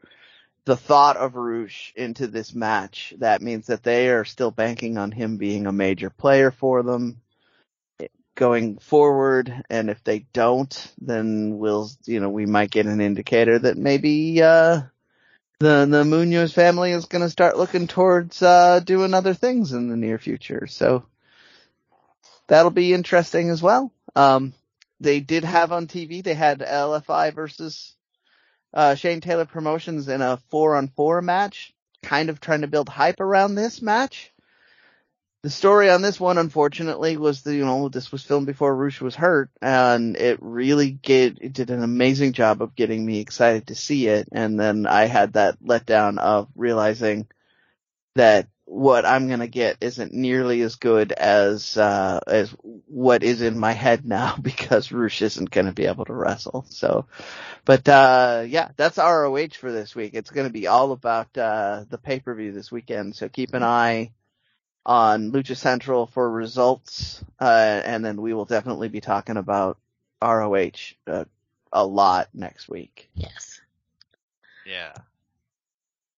the 0.64 0.76
thought 0.76 1.16
of 1.16 1.34
Rush 1.34 1.92
into 1.96 2.26
this 2.26 2.54
match, 2.54 3.14
that 3.18 3.42
means 3.42 3.66
that 3.66 3.82
they 3.82 4.10
are 4.10 4.24
still 4.24 4.50
banking 4.50 4.98
on 4.98 5.10
him 5.10 5.36
being 5.36 5.66
a 5.66 5.72
major 5.72 6.10
player 6.10 6.50
for 6.50 6.82
them 6.82 7.20
going 8.34 8.78
forward. 8.78 9.64
And 9.68 9.90
if 9.90 10.02
they 10.04 10.20
don't, 10.32 10.92
then 11.00 11.58
we'll 11.58 11.90
you 12.04 12.20
know 12.20 12.30
we 12.30 12.46
might 12.46 12.70
get 12.70 12.86
an 12.86 13.00
indicator 13.00 13.58
that 13.58 13.76
maybe 13.76 14.42
uh 14.42 14.82
the 15.58 15.86
the 15.86 16.04
Munoz 16.04 16.52
family 16.52 16.92
is 16.92 17.06
going 17.06 17.22
to 17.22 17.30
start 17.30 17.58
looking 17.58 17.86
towards 17.86 18.42
uh 18.42 18.80
doing 18.80 19.14
other 19.14 19.34
things 19.34 19.72
in 19.72 19.88
the 19.88 19.96
near 19.96 20.18
future. 20.18 20.66
So 20.66 21.04
that'll 22.46 22.70
be 22.70 22.92
interesting 22.92 23.50
as 23.50 23.62
well. 23.62 23.92
Um, 24.14 24.52
they 25.00 25.20
did 25.20 25.44
have 25.44 25.72
on 25.72 25.86
TV, 25.86 26.22
they 26.22 26.34
had 26.34 26.60
LFI 26.60 27.34
versus, 27.34 27.94
uh, 28.74 28.94
Shane 28.94 29.20
Taylor 29.20 29.46
Promotions 29.46 30.08
in 30.08 30.22
a 30.22 30.38
four 30.50 30.76
on 30.76 30.88
four 30.88 31.22
match, 31.22 31.74
kind 32.02 32.30
of 32.30 32.40
trying 32.40 32.60
to 32.60 32.66
build 32.68 32.88
hype 32.88 33.20
around 33.20 33.54
this 33.54 33.82
match. 33.82 34.32
The 35.42 35.50
story 35.50 35.90
on 35.90 36.02
this 36.02 36.20
one, 36.20 36.38
unfortunately, 36.38 37.16
was 37.16 37.42
that, 37.42 37.54
you 37.54 37.64
know, 37.64 37.88
this 37.88 38.12
was 38.12 38.22
filmed 38.22 38.46
before 38.46 38.76
Rush 38.76 39.00
was 39.00 39.16
hurt, 39.16 39.50
and 39.60 40.16
it 40.16 40.38
really 40.40 40.92
get, 40.92 41.38
it 41.40 41.52
did 41.52 41.70
an 41.70 41.82
amazing 41.82 42.32
job 42.32 42.62
of 42.62 42.76
getting 42.76 43.04
me 43.04 43.18
excited 43.18 43.66
to 43.66 43.74
see 43.74 44.06
it, 44.06 44.28
and 44.30 44.58
then 44.58 44.86
I 44.86 45.06
had 45.06 45.32
that 45.32 45.60
letdown 45.60 46.18
of 46.18 46.48
realizing 46.54 47.26
that 48.14 48.46
what 48.66 49.04
I'm 49.04 49.28
gonna 49.28 49.48
get 49.48 49.78
isn't 49.80 50.14
nearly 50.14 50.62
as 50.62 50.76
good 50.76 51.12
as 51.12 51.76
uh 51.76 52.20
as 52.26 52.54
what 52.62 53.22
is 53.22 53.42
in 53.42 53.58
my 53.58 53.72
head 53.72 54.06
now 54.06 54.36
because 54.40 54.92
Rush 54.92 55.20
isn't 55.20 55.50
gonna 55.50 55.72
be 55.72 55.86
able 55.86 56.04
to 56.06 56.14
wrestle. 56.14 56.64
So 56.70 57.06
but 57.64 57.86
uh 57.88 58.44
yeah, 58.46 58.70
that's 58.76 58.96
ROH 58.96 59.48
for 59.58 59.72
this 59.72 59.94
week. 59.94 60.14
It's 60.14 60.30
gonna 60.30 60.50
be 60.50 60.68
all 60.68 60.92
about 60.92 61.36
uh 61.36 61.84
the 61.90 61.98
pay 61.98 62.20
per 62.20 62.34
view 62.34 62.52
this 62.52 62.72
weekend, 62.72 63.16
so 63.16 63.28
keep 63.28 63.52
an 63.54 63.62
eye 63.62 64.12
on 64.84 65.32
Lucha 65.32 65.56
Central 65.56 66.06
for 66.06 66.30
results, 66.30 67.24
uh 67.40 67.80
and 67.84 68.04
then 68.04 68.20
we 68.20 68.34
will 68.34 68.44
definitely 68.44 68.88
be 68.88 69.00
talking 69.00 69.36
about 69.36 69.78
ROH 70.22 70.94
uh, 71.06 71.24
a 71.72 71.84
lot 71.86 72.28
next 72.34 72.68
week. 72.68 73.10
Yes. 73.14 73.60
Yeah. 74.64 74.92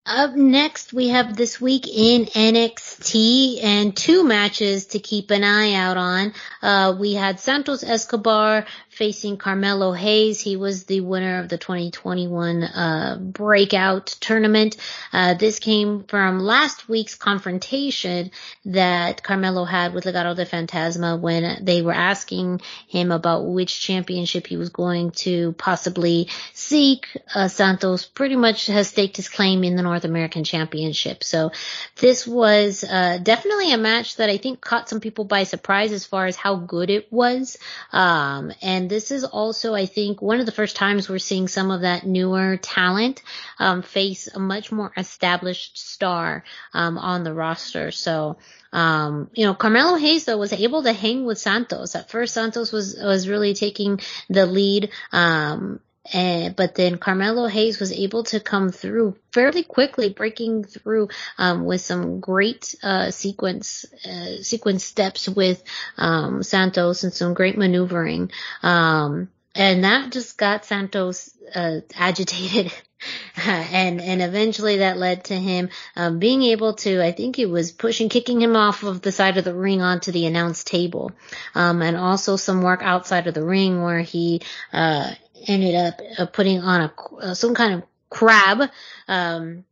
Up 0.07 0.34
next, 0.36 0.92
we 0.92 1.09
have 1.09 1.34
this 1.34 1.59
week 1.59 1.88
in 1.88 2.26
NXT 2.26 3.64
and 3.64 3.96
two 3.96 4.22
matches 4.22 4.84
to 4.88 4.98
keep 4.98 5.30
an 5.30 5.42
eye 5.42 5.72
out 5.72 5.96
on. 5.96 6.34
Uh, 6.61 6.94
we 7.00 7.14
had 7.14 7.40
Santos 7.40 7.82
Escobar 7.82 8.66
facing 8.90 9.38
Carmelo 9.38 9.92
Hayes. 9.92 10.42
He 10.42 10.57
was 10.57 10.84
the 10.84 11.00
winner 11.00 11.38
of 11.38 11.48
the 11.48 11.57
2021 11.57 12.64
uh, 12.64 13.16
breakout 13.18 14.09
tournament. 14.20 14.76
Uh, 15.11 15.34
this 15.34 15.59
came 15.59 16.05
from 16.05 16.38
last 16.38 16.86
week's 16.86 17.14
confrontation 17.14 18.30
that 18.66 19.22
Carmelo 19.22 19.64
had 19.64 19.94
with 19.94 20.05
Legado 20.05 20.36
del 20.36 20.44
Fantasma 20.44 21.18
when 21.18 21.64
they 21.64 21.80
were 21.80 21.94
asking 21.94 22.61
him 22.88 23.11
about 23.11 23.46
which 23.46 23.80
championship 23.80 24.46
he 24.46 24.59
was 24.59 24.68
going 24.68 25.12
to 25.12 25.52
possibly 25.52 26.28
seek. 26.52 27.07
Uh, 27.34 27.48
Santos 27.48 28.05
pretty 28.05 28.36
much 28.36 28.66
has 28.66 28.88
staked 28.88 29.16
his 29.16 29.30
claim 29.30 29.64
in 29.64 29.76
the 29.76 29.82
North 29.82 29.93
North 29.95 30.05
American 30.05 30.42
Championship. 30.42 31.22
So 31.22 31.53
this 32.01 32.26
was 32.26 32.82
uh, 32.82 33.18
definitely 33.22 33.72
a 33.72 33.78
match 33.78 34.16
that 34.16 34.28
I 34.28 34.38
think 34.38 34.61
caught 34.61 34.88
some 34.88 35.01
people 35.01 35.24
by 35.24 35.45
surprise 35.45 35.92
as 35.92 36.05
far 36.05 36.26
as 36.26 36.34
how 36.34 36.57
good 36.57 36.90
it 36.90 37.12
was. 37.12 37.57
Um, 37.92 38.53
and 38.61 38.90
this 38.90 39.12
is 39.12 39.22
also, 39.22 39.72
I 39.72 39.86
think, 39.86 40.20
one 40.20 40.40
of 40.40 40.47
the 40.47 40.53
first 40.53 40.74
times 40.74 41.09
we're 41.09 41.20
seeing 41.20 41.47
some 41.47 41.70
of 41.70 41.82
that 41.82 42.05
newer 42.05 42.57
talent 42.57 43.22
um, 43.61 43.82
face 43.82 44.26
a 44.26 44.40
much 44.40 44.72
more 44.72 44.92
established 44.97 45.78
star 45.78 46.42
um, 46.72 46.99
on 46.99 47.22
the 47.22 47.32
roster. 47.32 47.92
So 47.92 48.36
um, 48.74 49.30
you 49.34 49.47
know, 49.47 49.55
Carmelo 49.55 49.95
Hayes 49.95 50.24
though 50.24 50.36
was 50.36 50.53
able 50.53 50.82
to 50.82 50.92
hang 50.92 51.24
with 51.24 51.38
Santos. 51.38 51.95
At 51.95 52.11
first, 52.11 52.34
Santos 52.34 52.72
was 52.72 52.97
was 53.01 53.28
really 53.28 53.55
taking 53.55 54.01
the 54.28 54.47
lead. 54.47 54.90
Um, 55.12 55.78
and, 56.12 56.55
but 56.55 56.74
then 56.74 56.98
Carmelo 56.98 57.46
Hayes 57.46 57.80
was 57.80 57.90
able 57.92 58.24
to 58.24 58.40
come 58.40 58.70
through 58.70 59.16
fairly 59.32 59.62
quickly, 59.62 60.11
breaking 60.11 60.64
through 60.64 61.09
um, 61.38 61.64
with 61.64 61.80
some 61.80 62.20
great 62.20 62.74
uh, 62.82 63.11
sequence 63.11 63.86
uh, 64.05 64.42
sequence 64.42 64.84
steps 64.84 65.28
with 65.28 65.62
um, 65.96 66.42
Santos 66.42 67.05
and 67.05 67.12
some 67.12 67.32
great 67.32 67.57
maneuvering. 67.57 68.30
Um, 68.62 69.28
and 69.55 69.84
that 69.84 70.12
just 70.12 70.36
got 70.36 70.64
Santos 70.64 71.30
uh, 71.55 71.80
agitated 71.94 72.72
and 73.36 74.00
and 74.00 74.20
eventually 74.20 74.78
that 74.78 74.96
led 74.96 75.24
to 75.24 75.34
him 75.34 75.68
um, 75.96 76.18
being 76.18 76.42
able 76.42 76.74
to 76.74 77.02
I 77.02 77.12
think 77.12 77.38
it 77.38 77.46
was 77.46 77.70
pushing 77.70 78.09
kicking 78.09 78.40
him 78.40 78.57
off 78.57 78.82
of 78.82 79.02
the 79.02 79.12
side 79.12 79.36
of 79.36 79.44
the 79.44 79.55
ring 79.55 79.82
onto 79.82 80.11
the 80.11 80.26
announce 80.26 80.64
table 80.64 81.12
um, 81.55 81.82
and 81.82 81.96
also 81.96 82.36
some 82.36 82.62
work 82.62 82.80
outside 82.82 83.26
of 83.26 83.34
the 83.34 83.44
ring 83.44 83.82
where 83.82 84.00
he 84.00 84.40
uh, 84.72 85.12
ended 85.47 85.74
up 85.74 86.01
uh, 86.18 86.26
putting 86.26 86.61
on 86.61 86.80
a 86.82 86.92
uh, 87.16 87.34
some 87.34 87.55
kind 87.55 87.74
of 87.74 87.82
crab 88.11 88.70
um, 89.09 89.64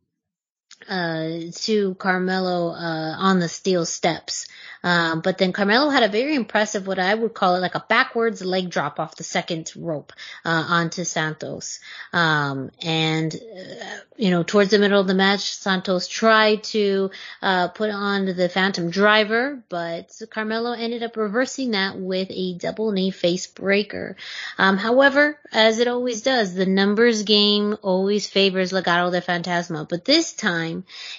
uh, 0.89 1.51
to 1.53 1.95
Carmelo 1.95 2.69
uh, 2.71 3.15
on 3.17 3.39
the 3.39 3.49
steel 3.49 3.85
steps. 3.85 4.47
Um, 4.83 5.21
but 5.21 5.37
then 5.37 5.53
Carmelo 5.53 5.89
had 5.89 6.03
a 6.03 6.09
very 6.09 6.35
impressive, 6.35 6.85
what 6.85 6.99
I 6.99 7.13
would 7.15 7.33
call 7.33 7.55
it 7.55 7.59
like 7.59 7.75
a 7.75 7.85
backwards 7.87 8.43
leg 8.43 8.69
drop 8.69 8.99
off 8.99 9.15
the 9.15 9.23
second 9.23 9.71
rope 9.77 10.11
uh, 10.43 10.65
onto 10.67 11.05
Santos. 11.05 11.79
Um, 12.11 12.69
and 12.81 13.33
uh, 13.33 13.95
you 14.17 14.29
know, 14.29 14.43
towards 14.43 14.71
the 14.71 14.79
middle 14.79 14.99
of 14.99 15.07
the 15.07 15.13
match, 15.13 15.53
Santos 15.53 16.07
tried 16.07 16.63
to 16.65 17.11
uh, 17.41 17.69
put 17.69 17.91
on 17.91 18.25
the 18.25 18.49
Phantom 18.49 18.89
Driver, 18.89 19.63
but 19.69 20.21
Carmelo 20.29 20.73
ended 20.73 21.01
up 21.01 21.15
reversing 21.15 21.71
that 21.71 21.97
with 21.97 22.27
a 22.29 22.55
double 22.55 22.91
knee 22.91 23.11
face 23.11 23.47
breaker. 23.47 24.17
Um, 24.57 24.77
however, 24.77 25.39
as 25.53 25.79
it 25.79 25.87
always 25.87 26.23
does, 26.23 26.53
the 26.53 26.65
numbers 26.65 27.23
game 27.23 27.77
always 27.81 28.27
favors 28.27 28.73
Legado 28.73 29.11
de 29.11 29.21
Fantasma, 29.21 29.87
but 29.87 30.03
this 30.03 30.33
time 30.33 30.72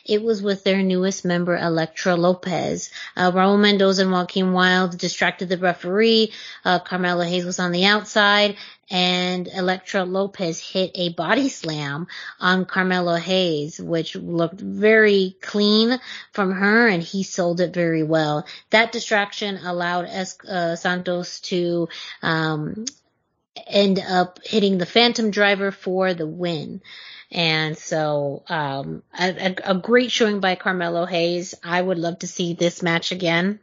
it 0.04 0.22
was 0.22 0.42
with 0.42 0.64
their 0.64 0.82
newest 0.82 1.24
member, 1.24 1.56
Elektra 1.56 2.16
Lopez. 2.16 2.90
Uh, 3.16 3.30
Raul 3.30 3.60
Mendoza 3.60 4.02
and 4.02 4.12
Joaquin 4.12 4.52
Wilde 4.52 4.98
distracted 4.98 5.48
the 5.48 5.58
referee. 5.58 6.32
Uh, 6.64 6.78
Carmelo 6.78 7.24
Hayes 7.24 7.44
was 7.44 7.58
on 7.58 7.72
the 7.72 7.84
outside 7.84 8.56
and 8.90 9.48
Elektra 9.48 10.04
Lopez 10.04 10.60
hit 10.60 10.92
a 10.94 11.10
body 11.10 11.48
slam 11.60 12.06
on 12.40 12.64
Carmelo 12.64 13.16
Hayes, 13.16 13.80
which 13.80 14.16
looked 14.16 14.60
very 14.60 15.36
clean 15.40 15.98
from 16.32 16.52
her 16.52 16.88
and 16.88 17.02
he 17.02 17.22
sold 17.22 17.60
it 17.60 17.72
very 17.72 18.02
well. 18.02 18.46
That 18.70 18.92
distraction 18.92 19.58
allowed 19.64 20.06
es- 20.06 20.38
uh, 20.40 20.76
Santos 20.76 21.40
to, 21.40 21.88
um, 22.22 22.84
end 23.66 24.00
up 24.00 24.40
hitting 24.44 24.78
the 24.78 24.86
Phantom 24.86 25.30
Driver 25.30 25.70
for 25.70 26.12
the 26.12 26.26
win. 26.26 26.82
And 27.32 27.76
so, 27.76 28.42
um, 28.48 29.02
a, 29.18 29.56
a, 29.64 29.74
great 29.74 30.10
showing 30.12 30.40
by 30.40 30.54
Carmelo 30.54 31.04
Hayes. 31.04 31.54
I 31.64 31.80
would 31.80 31.98
love 31.98 32.20
to 32.20 32.28
see 32.28 32.54
this 32.54 32.82
match 32.82 33.12
again 33.12 33.60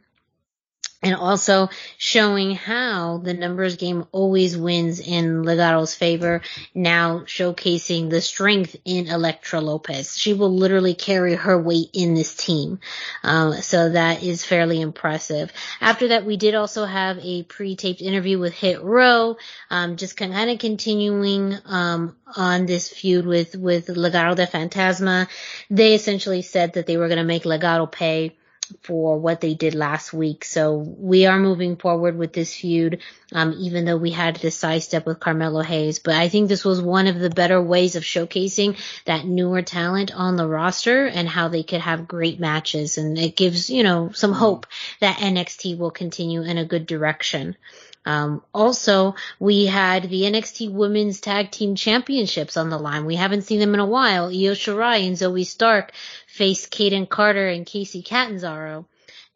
and 1.02 1.14
also 1.14 1.68
showing 1.98 2.54
how 2.54 3.18
the 3.18 3.34
numbers 3.34 3.76
game 3.76 4.06
always 4.12 4.56
wins 4.56 5.00
in 5.00 5.42
Legado's 5.42 5.94
favor. 5.94 6.42
Now 6.74 7.20
showcasing 7.20 8.10
the 8.10 8.20
strength 8.20 8.76
in 8.84 9.08
Elektra 9.08 9.60
Lopez. 9.60 10.16
She 10.16 10.32
will 10.32 10.54
literally 10.54 10.94
carry 10.94 11.34
her 11.34 11.60
weight 11.60 11.90
in 11.92 12.14
this 12.14 12.34
team. 12.34 12.78
Um, 13.22 13.54
so 13.54 13.90
that 13.90 14.22
is 14.22 14.44
fairly 14.44 14.80
impressive. 14.80 15.52
After 15.80 16.08
that, 16.08 16.24
we 16.24 16.36
did 16.36 16.54
also 16.54 16.84
have 16.84 17.18
a 17.20 17.42
pre-taped 17.42 18.00
interview 18.00 18.38
with 18.38 18.54
Hit 18.54 18.82
Row, 18.82 19.36
um, 19.70 19.96
just 19.96 20.16
kind 20.16 20.50
of 20.50 20.58
continuing 20.58 21.56
um, 21.66 22.16
on 22.36 22.66
this 22.66 22.88
feud 22.88 23.26
with 23.26 23.56
with 23.56 23.88
Legado 23.88 24.36
de 24.36 24.46
Fantasma. 24.46 25.28
They 25.70 25.94
essentially 25.94 26.42
said 26.42 26.74
that 26.74 26.86
they 26.86 26.96
were 26.96 27.08
going 27.08 27.18
to 27.18 27.24
make 27.24 27.44
Legado 27.44 27.90
pay 27.90 28.36
for 28.82 29.18
what 29.18 29.40
they 29.40 29.54
did 29.54 29.74
last 29.74 30.12
week. 30.12 30.44
So 30.44 30.76
we 30.76 31.26
are 31.26 31.38
moving 31.38 31.76
forward 31.76 32.16
with 32.16 32.32
this 32.32 32.54
feud, 32.54 33.00
um, 33.32 33.54
even 33.58 33.84
though 33.84 33.96
we 33.96 34.10
had 34.10 34.36
to 34.36 34.50
sidestep 34.50 35.06
with 35.06 35.20
Carmelo 35.20 35.62
Hayes. 35.62 35.98
But 35.98 36.14
I 36.14 36.28
think 36.28 36.48
this 36.48 36.64
was 36.64 36.80
one 36.80 37.06
of 37.06 37.18
the 37.18 37.30
better 37.30 37.60
ways 37.60 37.96
of 37.96 38.02
showcasing 38.02 38.78
that 39.04 39.26
newer 39.26 39.62
talent 39.62 40.14
on 40.14 40.36
the 40.36 40.46
roster 40.46 41.06
and 41.06 41.28
how 41.28 41.48
they 41.48 41.62
could 41.62 41.80
have 41.80 42.08
great 42.08 42.40
matches. 42.40 42.98
And 42.98 43.18
it 43.18 43.36
gives, 43.36 43.70
you 43.70 43.82
know, 43.82 44.10
some 44.12 44.32
hope 44.32 44.66
that 45.00 45.18
NXT 45.18 45.78
will 45.78 45.90
continue 45.90 46.42
in 46.42 46.58
a 46.58 46.64
good 46.64 46.86
direction. 46.86 47.56
Um, 48.04 48.42
also, 48.52 49.14
we 49.38 49.66
had 49.66 50.08
the 50.08 50.22
NXT 50.22 50.72
Women's 50.72 51.20
Tag 51.20 51.50
Team 51.50 51.76
Championships 51.76 52.56
on 52.56 52.68
the 52.68 52.78
line. 52.78 53.04
We 53.04 53.14
haven't 53.14 53.42
seen 53.42 53.60
them 53.60 53.74
in 53.74 53.80
a 53.80 53.86
while. 53.86 54.26
Io 54.26 54.54
Shirai 54.54 55.06
and 55.06 55.16
Zoey 55.16 55.46
Stark 55.46 55.92
faced 56.32 56.72
Kayden 56.72 57.06
Carter 57.06 57.46
and 57.46 57.66
Kacy 57.66 58.02
Catanzaro. 58.02 58.86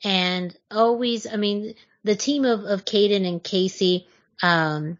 And 0.02 0.56
always, 0.70 1.26
I 1.26 1.36
mean, 1.36 1.74
the 2.04 2.16
team 2.16 2.46
of, 2.46 2.64
of 2.64 2.86
Kayden 2.86 3.28
and 3.28 3.42
Kacy, 3.42 4.06
um, 4.42 4.96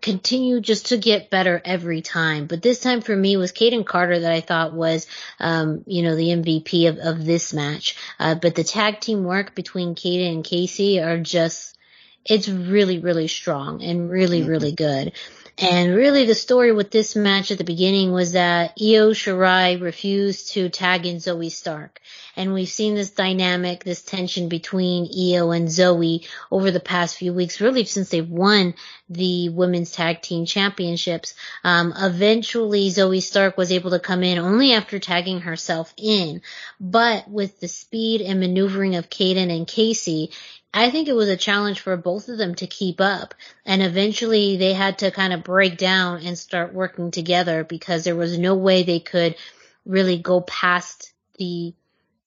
continue 0.00 0.60
just 0.60 0.86
to 0.86 0.96
get 0.96 1.28
better 1.28 1.60
every 1.64 2.02
time. 2.02 2.46
But 2.46 2.62
this 2.62 2.80
time 2.80 3.00
for 3.00 3.14
me 3.14 3.36
was 3.36 3.52
Kayden 3.52 3.84
Carter 3.84 4.20
that 4.20 4.32
I 4.32 4.40
thought 4.40 4.72
was, 4.72 5.06
um, 5.40 5.82
you 5.86 6.02
know, 6.02 6.14
the 6.14 6.28
MVP 6.28 6.88
of, 6.88 6.98
of 6.98 7.24
this 7.24 7.52
match. 7.52 7.96
Uh, 8.18 8.36
but 8.36 8.54
the 8.54 8.64
tag 8.64 9.00
team 9.00 9.24
work 9.24 9.56
between 9.56 9.96
Kayden 9.96 10.32
and 10.32 10.44
Kacy 10.44 11.04
are 11.04 11.18
just, 11.18 11.76
it's 12.24 12.48
really, 12.48 13.00
really 13.00 13.28
strong 13.28 13.82
and 13.82 14.08
really, 14.08 14.40
mm-hmm. 14.40 14.50
really 14.50 14.72
good. 14.72 15.12
And 15.58 15.94
really 15.94 16.24
the 16.24 16.34
story 16.34 16.72
with 16.72 16.90
this 16.90 17.14
match 17.14 17.50
at 17.50 17.58
the 17.58 17.64
beginning 17.64 18.12
was 18.12 18.32
that 18.32 18.72
Io 18.80 19.10
Shirai 19.10 19.80
refused 19.80 20.52
to 20.52 20.70
tag 20.70 21.04
in 21.04 21.16
Zoey 21.16 21.50
Stark. 21.50 22.00
And 22.34 22.54
we've 22.54 22.68
seen 22.68 22.94
this 22.94 23.10
dynamic, 23.10 23.84
this 23.84 24.02
tension 24.02 24.48
between 24.48 25.04
Io 25.04 25.50
and 25.50 25.68
Zoey 25.68 26.26
over 26.50 26.70
the 26.70 26.80
past 26.80 27.18
few 27.18 27.34
weeks, 27.34 27.60
really 27.60 27.84
since 27.84 28.08
they've 28.08 28.28
won 28.28 28.74
the 29.10 29.50
women's 29.50 29.92
tag 29.92 30.22
team 30.22 30.46
championships. 30.46 31.34
Um, 31.62 31.92
eventually 31.96 32.88
Zoey 32.88 33.22
Stark 33.22 33.58
was 33.58 33.72
able 33.72 33.90
to 33.90 34.00
come 34.00 34.22
in 34.22 34.38
only 34.38 34.72
after 34.72 34.98
tagging 34.98 35.42
herself 35.42 35.92
in. 35.98 36.40
But 36.80 37.28
with 37.28 37.60
the 37.60 37.68
speed 37.68 38.22
and 38.22 38.40
maneuvering 38.40 38.96
of 38.96 39.10
Kayden 39.10 39.54
and 39.54 39.66
Kacy, 39.66 40.32
I 40.74 40.90
think 40.90 41.08
it 41.08 41.14
was 41.14 41.28
a 41.28 41.36
challenge 41.36 41.80
for 41.80 41.96
both 41.96 42.28
of 42.28 42.38
them 42.38 42.54
to 42.56 42.66
keep 42.66 43.00
up. 43.00 43.34
And 43.66 43.82
eventually 43.82 44.56
they 44.56 44.72
had 44.72 44.98
to 44.98 45.10
kind 45.10 45.32
of 45.32 45.44
break 45.44 45.76
down 45.76 46.22
and 46.24 46.38
start 46.38 46.72
working 46.72 47.10
together 47.10 47.62
because 47.64 48.04
there 48.04 48.16
was 48.16 48.38
no 48.38 48.54
way 48.54 48.82
they 48.82 49.00
could 49.00 49.36
really 49.84 50.18
go 50.18 50.40
past 50.40 51.12
the 51.38 51.74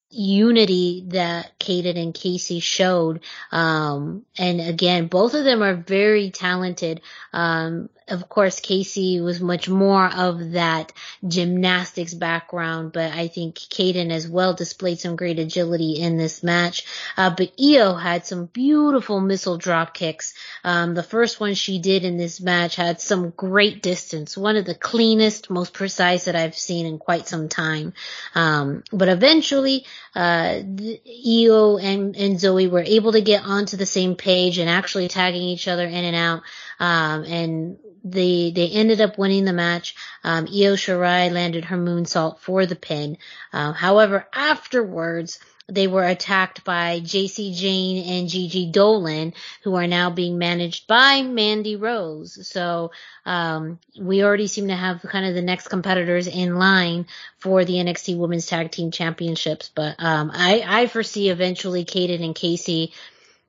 unity 0.10 1.06
that 1.10 1.58
Kayden 1.60 1.98
and 2.02 2.14
Kacy 2.14 2.62
showed. 2.62 3.22
Um, 3.52 4.26
and 4.38 4.62
again, 4.62 5.08
both 5.08 5.34
of 5.34 5.44
them 5.44 5.62
are 5.62 5.76
very 5.76 6.30
talented. 6.30 7.02
Um, 7.34 7.90
of 8.08 8.30
course, 8.30 8.60
Kacy 8.60 9.24
was 9.24 9.42
much 9.42 9.68
more 9.68 10.06
of 10.06 10.52
that 10.52 10.94
gymnastics 11.28 12.14
background, 12.14 12.92
but 12.92 13.12
I 13.12 13.28
think 13.28 13.56
Kayden 13.56 14.12
as 14.12 14.28
well 14.28 14.54
displayed 14.54 15.00
some 15.00 15.16
great 15.16 15.40
agility 15.40 15.94
in 15.94 16.18
this 16.18 16.44
match. 16.44 16.86
Uh, 17.18 17.32
but 17.36 17.54
Io 17.60 17.96
had 17.96 18.28
some 18.28 18.46
beautiful 18.46 19.20
missile 19.20 19.58
drop 19.58 19.96
kicks. 19.96 20.36
Um, 20.64 20.94
the 20.94 21.02
first 21.02 21.40
one 21.40 21.56
she 21.56 21.80
did 21.80 22.04
in 22.04 22.18
this 22.18 22.40
match 22.40 22.76
had 22.76 23.02
some 23.02 23.32
great 23.32 23.82
distance, 23.82 24.38
one 24.38 24.56
of 24.56 24.66
the 24.66 24.76
cleanest, 24.76 25.50
most 25.50 25.74
precise 25.74 26.26
that 26.26 26.36
I've 26.36 26.58
seen 26.58 26.86
in 26.86 27.00
quite 27.00 27.28
some 27.28 27.50
time. 27.50 27.94
Um, 28.36 28.84
but 28.92 29.10
eventually, 29.10 29.86
uh, 30.16 30.60
Io 30.60 31.78
and, 31.78 32.16
and 32.16 32.36
Zoey 32.36 32.70
were 32.70 32.84
able 32.86 33.14
to 33.14 33.22
get 33.22 33.44
onto 33.44 33.78
the 33.78 33.86
same 33.88 34.16
page 34.16 34.60
and 34.60 34.70
actually 34.70 35.08
tagging 35.08 35.42
each 35.42 35.68
other 35.68 35.86
in 35.86 36.06
and 36.06 36.16
out. 36.16 36.44
Um, 36.80 37.24
and 37.24 37.78
they 38.06 38.52
they 38.52 38.70
ended 38.70 39.02
up 39.02 39.18
winning 39.18 39.46
the 39.46 39.54
match. 39.54 39.96
Um, 40.24 40.46
Io 40.46 40.76
Shirai 40.76 41.32
landed 41.32 41.66
her 41.66 41.78
moonsault 41.78 42.40
for 42.40 42.66
the 42.66 42.76
pin. 42.76 43.18
Uh, 43.52 43.74
however, 43.74 44.28
afterwards, 44.32 45.40
they 45.68 45.88
were 45.88 46.04
attacked 46.04 46.64
by 46.64 47.00
Jacy 47.00 47.54
Jayne 47.56 48.08
and 48.08 48.30
Gigi 48.30 48.70
Dolan, 48.70 49.34
who 49.64 49.74
are 49.74 49.88
now 49.88 50.12
being 50.12 50.38
managed 50.38 50.86
by 50.86 51.24
Mandy 51.24 51.76
Rose. 51.76 52.48
So, 52.48 52.92
um, 53.26 53.80
we 54.00 54.24
already 54.24 54.46
seem 54.46 54.68
to 54.68 54.76
have 54.76 55.02
kind 55.02 55.26
of 55.26 55.34
the 55.34 55.42
next 55.42 55.70
competitors 55.70 56.28
in 56.28 56.58
line 56.58 57.08
for 57.40 57.66
the 57.66 57.74
NXT 57.74 58.16
Women's 58.16 58.46
Tag 58.46 58.70
Team 58.70 58.92
Championships. 58.92 59.72
But, 59.74 59.96
um, 59.98 60.30
I, 60.32 60.64
I 60.64 60.86
foresee 60.86 61.30
eventually 61.30 61.84
Kayden 61.84 62.24
and 62.24 62.36
Kacy, 62.36 62.92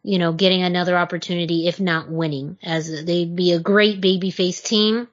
you 0.07 0.18
know, 0.18 0.32
getting 0.32 0.62
another 0.62 0.96
opportunity, 0.96 1.66
if 1.66 1.80
not 1.80 2.09
winning, 2.09 2.59
as 2.62 3.04
they'd 3.04 3.34
be 3.34 3.52
a 3.52 3.59
great 3.59 4.00
babyface 4.00 4.62
team 4.62 5.09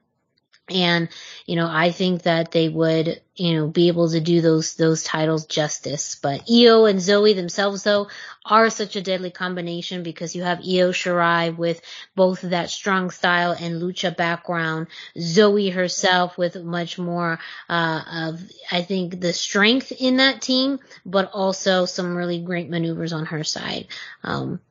and, 0.70 1.10
you 1.46 1.58
know, 1.58 1.68
I 1.70 1.92
think 1.92 2.24
that 2.24 2.52
they 2.52 2.70
would, 2.70 3.22
you 3.36 3.56
know, 3.56 3.68
be 3.68 3.90
able 3.90 4.10
to 4.10 4.22
do 4.22 4.40
those, 4.40 4.76
those 4.76 5.04
titles 5.04 5.46
justice. 5.46 6.16
But 6.16 6.44
Io 6.50 6.86
and 6.86 7.00
Zoey 7.00 7.36
themselves 7.36 7.84
though 7.84 8.08
are 8.46 8.70
such 8.70 8.96
a 8.96 9.02
deadly 9.02 9.30
combination 9.30 10.04
because 10.04 10.36
you 10.36 10.44
have 10.44 10.60
Io 10.60 10.92
Shirai 10.92 11.56
with 11.56 11.82
both 12.16 12.42
that 12.42 12.70
strong 12.70 13.10
style 13.10 13.52
and 13.52 13.82
lucha 13.82 14.16
background. 14.16 14.88
Zoey 15.18 15.74
herself 15.74 16.38
with 16.38 16.56
much 16.56 16.98
more, 16.98 17.40
uh, 17.68 18.32
of, 18.32 18.42
I 18.72 18.84
think 18.84 19.20
the 19.20 19.34
strength 19.34 19.92
in 19.92 20.18
that 20.18 20.42
team, 20.42 20.80
but 21.06 21.32
also 21.34 21.86
some 21.86 22.16
really 22.16 22.40
great 22.40 22.70
maneuvers 22.70 23.12
on 23.12 23.26
her 23.26 23.44
side. 23.44 23.88
Um, 24.24 24.62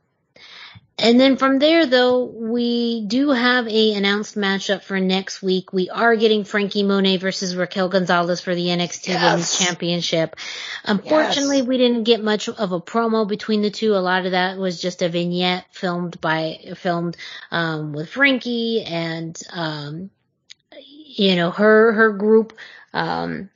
and 0.99 1.19
then 1.19 1.37
from 1.37 1.59
there, 1.59 1.87
though, 1.87 2.25
we 2.25 3.05
do 3.07 3.31
have 3.31 3.67
a 3.67 3.95
announced 3.95 4.37
matchup 4.37 4.83
for 4.83 5.01
next 5.01 5.43
week. 5.43 5.73
We 5.73 5.89
are 5.89 6.15
getting 6.17 6.45
Frankie 6.45 6.83
Monet 6.83 7.17
versus 7.17 7.57
Raquel 7.57 7.89
Gonzalez 7.89 8.41
for 8.41 8.55
the 8.55 8.67
NXT 8.67 9.09
yes. 9.09 9.25
Women's 9.25 9.59
Championship. 9.59 10.37
Unfortunately, 10.85 11.59
yes. 11.59 11.67
we 11.67 11.79
didn't 11.79 12.05
get 12.05 12.23
much 12.23 12.49
of 12.49 12.73
a 12.73 12.81
promo 12.81 13.27
between 13.27 13.63
the 13.63 13.71
two. 13.71 13.95
A 13.95 13.97
lot 13.97 14.27
of 14.27 14.33
that 14.33 14.59
was 14.59 14.81
just 14.81 15.03
a 15.03 15.09
vignette 15.09 15.65
filmed 15.73 16.21
by 16.21 16.59
filmed 16.77 17.17
um, 17.51 17.93
with 17.95 18.11
Frankie 18.11 18.83
and 18.83 19.41
um, 19.51 20.11
you 20.79 21.37
know 21.37 21.51
her 21.51 21.93
her 21.93 22.13
group. 22.13 22.53
Um, 22.93 23.49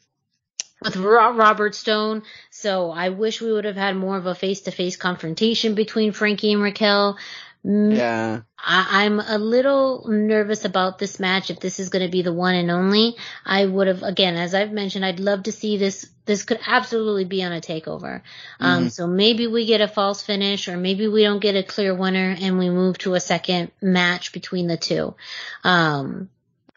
with 0.83 0.97
Robert 0.97 1.75
Stone. 1.75 2.23
So 2.59 2.91
I 2.91 3.11
wish 3.11 3.43
we 3.43 3.53
would 3.53 3.67
have 3.67 3.77
had 3.77 3.97
more 3.97 4.17
of 4.17 4.25
a 4.25 4.35
face 4.35 4.63
to 4.63 4.71
face 4.71 4.97
confrontation 4.97 5.75
between 5.75 6.13
Frankie 6.13 6.53
and 6.53 6.63
Raquel. 6.63 7.19
Yeah. 7.63 8.41
I, 8.59 9.05
am 9.05 9.21
a 9.21 9.37
little 9.37 10.07
nervous 10.09 10.65
about 10.65 10.99
this 10.99 11.21
match. 11.21 11.51
If 11.51 11.61
this 11.61 11.79
is 11.79 11.91
going 11.91 12.05
to 12.05 12.11
be 12.11 12.23
the 12.23 12.33
one 12.33 12.55
and 12.55 12.71
only, 12.71 13.17
I 13.45 13.67
would 13.67 13.89
have, 13.89 14.03
again, 14.03 14.37
as 14.37 14.55
I've 14.55 14.73
mentioned, 14.73 15.05
I'd 15.05 15.21
love 15.21 15.43
to 15.45 15.53
see 15.53 15.77
this. 15.77 16.09
This 16.25 16.45
could 16.45 16.59
absolutely 16.67 17.25
be 17.25 17.43
on 17.43 17.53
a 17.53 17.61
takeover. 17.61 18.23
Um, 18.59 18.81
mm-hmm. 18.81 18.89
so 18.89 19.07
maybe 19.07 19.47
we 19.47 19.67
get 19.67 19.81
a 19.81 19.89
false 19.89 20.23
finish 20.23 20.69
or 20.69 20.77
maybe 20.77 21.09
we 21.09 21.25
don't 21.25 21.41
get 21.41 21.57
a 21.57 21.63
clear 21.63 21.95
winner 21.95 22.35
and 22.41 22.59
we 22.59 22.71
move 22.71 22.97
to 22.99 23.15
a 23.15 23.21
second 23.21 23.71
match 23.83 24.33
between 24.33 24.67
the 24.67 24.77
two. 24.79 25.15
Um, 25.63 26.31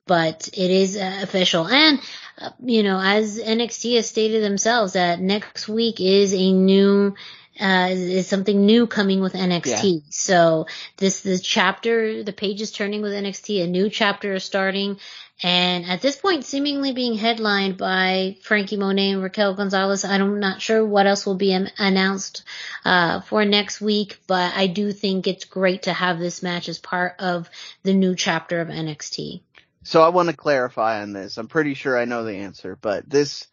but 0.10 0.50
it 0.54 0.72
is 0.72 0.98
uh, 0.98 1.20
official. 1.22 1.68
And, 1.68 2.00
uh, 2.40 2.50
you 2.64 2.82
know, 2.82 3.00
as 3.00 3.40
NXT 3.40 3.96
has 3.98 4.10
stated 4.10 4.44
themselves 4.44 4.94
that 4.94 5.20
next 5.20 5.70
week 5.70 6.02
is 6.02 6.34
a 6.34 6.52
new, 6.52 7.14
uh, 7.62 7.90
is 7.92 8.26
something 8.26 8.66
new 8.66 8.88
coming 8.88 9.22
with 9.22 9.34
NXT. 9.34 9.94
Yeah. 9.94 10.00
So 10.10 10.66
this, 10.98 11.22
the 11.22 11.38
chapter, 11.38 12.24
the 12.24 12.34
page 12.34 12.60
is 12.60 12.72
turning 12.72 13.04
with 13.04 13.12
NXT, 13.12 13.64
a 13.64 13.68
new 13.68 13.88
chapter 13.88 14.34
is 14.34 14.44
starting. 14.44 14.98
And 15.44 15.86
at 15.86 16.02
this 16.02 16.16
point, 16.16 16.44
seemingly 16.44 16.92
being 16.92 17.14
headlined 17.14 17.78
by 17.78 18.38
Frankie 18.42 18.78
Monet 18.78 19.12
and 19.12 19.24
Raquel 19.24 19.54
Gonzalez. 19.54 20.04
I'm 20.04 20.40
not 20.40 20.60
sure 20.60 20.84
what 20.84 21.06
else 21.06 21.26
will 21.26 21.36
be 21.36 21.54
announced, 21.78 22.44
uh, 22.84 23.22
for 23.22 23.46
next 23.46 23.80
week, 23.80 24.18
but 24.28 24.54
I 24.54 24.68
do 24.68 24.92
think 24.92 25.28
it's 25.28 25.46
great 25.46 25.84
to 25.84 25.94
have 25.94 26.20
this 26.20 26.44
match 26.44 26.68
as 26.68 26.80
part 26.80 27.16
of 27.20 27.50
the 27.84 27.94
new 27.94 28.16
chapter 28.16 28.60
of 28.60 28.68
NXT. 28.68 29.42
So 29.90 30.04
I 30.04 30.10
want 30.10 30.30
to 30.30 30.36
clarify 30.36 31.02
on 31.02 31.14
this. 31.14 31.40
I'm 31.40 31.48
pretty 31.48 31.74
sure 31.74 31.98
I 31.98 32.06
know 32.06 32.24
the 32.24 32.36
answer, 32.36 32.78
but 32.80 33.10
this 33.10 33.48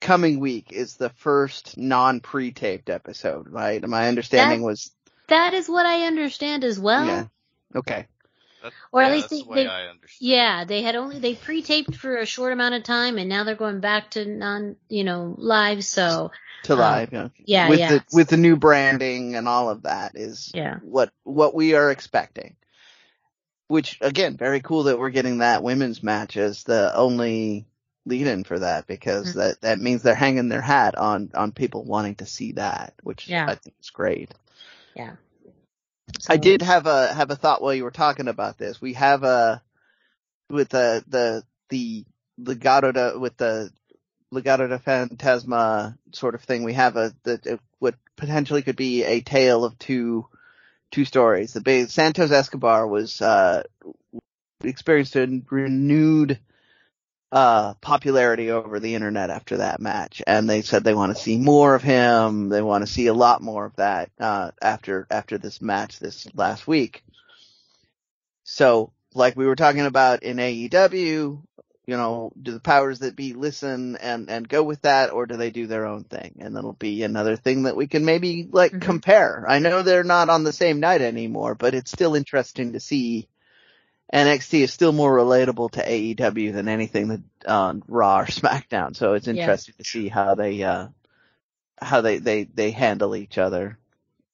coming 0.00 0.38
week 0.38 0.70
is 0.70 0.94
the 0.94 1.08
first 1.08 1.76
non 1.76 2.20
pre-taped 2.20 2.88
episode, 2.88 3.48
right? 3.48 3.84
My 3.84 4.06
understanding 4.06 4.60
that, 4.60 4.66
was 4.66 4.92
that 5.26 5.54
is 5.54 5.68
what 5.68 5.84
I 5.84 6.06
understand 6.06 6.62
as 6.62 6.78
well. 6.78 7.04
Yeah. 7.04 7.24
Okay. 7.74 8.06
That, 8.62 8.72
or 8.92 9.02
at 9.02 9.08
yeah, 9.08 9.14
least 9.16 9.30
they, 9.30 9.42
the 9.42 9.54
they 9.54 9.90
yeah, 10.20 10.64
they 10.66 10.82
had 10.82 10.94
only 10.94 11.18
they 11.18 11.34
pre-taped 11.34 11.96
for 11.96 12.16
a 12.16 12.26
short 12.26 12.52
amount 12.52 12.76
of 12.76 12.84
time, 12.84 13.18
and 13.18 13.28
now 13.28 13.42
they're 13.42 13.56
going 13.56 13.80
back 13.80 14.12
to 14.12 14.24
non, 14.24 14.76
you 14.88 15.02
know, 15.02 15.34
live. 15.36 15.84
So 15.84 16.30
to 16.62 16.74
um, 16.74 16.78
live, 16.78 17.12
yeah, 17.12 17.28
yeah, 17.44 17.68
with 17.68 17.80
yeah. 17.80 17.88
the 17.88 18.04
with 18.12 18.28
the 18.28 18.36
new 18.36 18.54
branding 18.54 19.34
and 19.34 19.48
all 19.48 19.68
of 19.68 19.82
that 19.82 20.12
is 20.14 20.52
yeah. 20.54 20.76
what 20.82 21.10
what 21.24 21.56
we 21.56 21.74
are 21.74 21.90
expecting 21.90 22.54
which 23.72 23.96
again, 24.02 24.36
very 24.36 24.60
cool 24.60 24.82
that 24.82 24.98
we're 24.98 25.08
getting 25.08 25.38
that 25.38 25.62
women's 25.62 26.02
match 26.02 26.36
as 26.36 26.62
the 26.64 26.94
only 26.94 27.64
lead 28.04 28.26
in 28.26 28.44
for 28.44 28.58
that 28.58 28.86
because 28.86 29.30
mm-hmm. 29.30 29.38
that, 29.38 29.60
that 29.62 29.78
means 29.78 30.02
they're 30.02 30.14
hanging 30.14 30.50
their 30.50 30.60
hat 30.60 30.94
on, 30.98 31.30
on 31.32 31.52
people 31.52 31.82
wanting 31.82 32.16
to 32.16 32.26
see 32.26 32.52
that, 32.52 32.92
which 33.02 33.28
yeah. 33.28 33.46
I 33.48 33.54
think 33.54 33.74
is 33.80 33.88
great. 33.88 34.30
Yeah. 34.94 35.14
So, 36.20 36.34
I 36.34 36.36
did 36.36 36.60
have 36.60 36.86
a, 36.86 37.14
have 37.14 37.30
a 37.30 37.36
thought 37.36 37.62
while 37.62 37.72
you 37.72 37.84
were 37.84 37.90
talking 37.90 38.28
about 38.28 38.58
this. 38.58 38.78
We 38.78 38.92
have 38.92 39.22
a, 39.22 39.62
with 40.50 40.68
the, 40.68 41.02
the, 41.08 41.42
the 41.70 42.04
Legado 42.38 42.92
de, 42.92 43.18
with 43.18 43.38
the 43.38 43.70
Legado 44.30 44.68
de 44.68 44.80
Fantasma 44.80 45.96
sort 46.12 46.34
of 46.34 46.42
thing, 46.42 46.62
we 46.62 46.74
have 46.74 46.98
a, 46.98 47.14
the, 47.22 47.58
what 47.78 47.94
potentially 48.16 48.60
could 48.60 48.76
be 48.76 49.02
a 49.02 49.22
tale 49.22 49.64
of 49.64 49.78
two 49.78 50.26
two 50.92 51.06
stories. 51.06 51.54
The 51.54 51.86
Santos 51.88 52.30
Escobar 52.32 52.86
was 52.86 53.22
uh, 53.22 53.64
experienced 54.64 55.16
a 55.16 55.42
renewed 55.50 56.38
uh, 57.32 57.74
popularity 57.80 58.50
over 58.50 58.78
the 58.78 58.94
internet 58.94 59.30
after 59.30 59.58
that 59.58 59.80
match, 59.80 60.22
and 60.26 60.48
they 60.48 60.62
said 60.62 60.84
they 60.84 60.94
want 60.94 61.16
to 61.16 61.22
see 61.22 61.38
more 61.38 61.74
of 61.74 61.82
him. 61.82 62.50
They 62.50 62.62
want 62.62 62.86
to 62.86 62.92
see 62.92 63.06
a 63.06 63.14
lot 63.14 63.42
more 63.42 63.64
of 63.66 63.76
that 63.76 64.10
uh, 64.20 64.52
after 64.60 65.06
after 65.10 65.38
this 65.38 65.62
match 65.62 65.98
this 65.98 66.28
last 66.34 66.66
week. 66.68 67.02
So, 68.44 68.92
like 69.14 69.36
we 69.36 69.46
were 69.46 69.56
talking 69.56 69.86
about 69.86 70.22
in 70.22 70.36
AEW, 70.36 71.42
you 71.86 71.96
know, 71.96 72.32
do 72.40 72.52
the 72.52 72.60
powers 72.60 73.00
that 73.00 73.16
be 73.16 73.32
listen 73.32 73.96
and, 73.96 74.30
and 74.30 74.48
go 74.48 74.62
with 74.62 74.82
that 74.82 75.10
or 75.10 75.26
do 75.26 75.36
they 75.36 75.50
do 75.50 75.66
their 75.66 75.86
own 75.86 76.04
thing? 76.04 76.36
And 76.40 76.54
that'll 76.54 76.74
be 76.74 77.02
another 77.02 77.36
thing 77.36 77.64
that 77.64 77.76
we 77.76 77.88
can 77.88 78.04
maybe 78.04 78.48
like 78.50 78.70
mm-hmm. 78.70 78.80
compare. 78.80 79.44
I 79.48 79.58
know 79.58 79.82
they're 79.82 80.04
not 80.04 80.28
on 80.28 80.44
the 80.44 80.52
same 80.52 80.78
night 80.78 81.02
anymore, 81.02 81.54
but 81.54 81.74
it's 81.74 81.90
still 81.90 82.14
interesting 82.14 82.72
to 82.72 82.80
see 82.80 83.28
NXT 84.14 84.60
is 84.60 84.72
still 84.72 84.92
more 84.92 85.16
relatable 85.16 85.72
to 85.72 85.84
AEW 85.84 86.52
than 86.52 86.68
anything 86.68 87.08
that 87.08 87.22
on 87.48 87.82
Raw 87.88 88.20
or 88.20 88.26
SmackDown. 88.26 88.94
So 88.94 89.14
it's 89.14 89.26
interesting 89.26 89.74
yeah. 89.76 89.82
to 89.82 89.88
see 89.88 90.08
how 90.08 90.36
they, 90.36 90.62
uh, 90.62 90.88
how 91.80 92.00
they, 92.00 92.18
they, 92.18 92.44
they 92.44 92.70
handle 92.70 93.16
each 93.16 93.38
other 93.38 93.78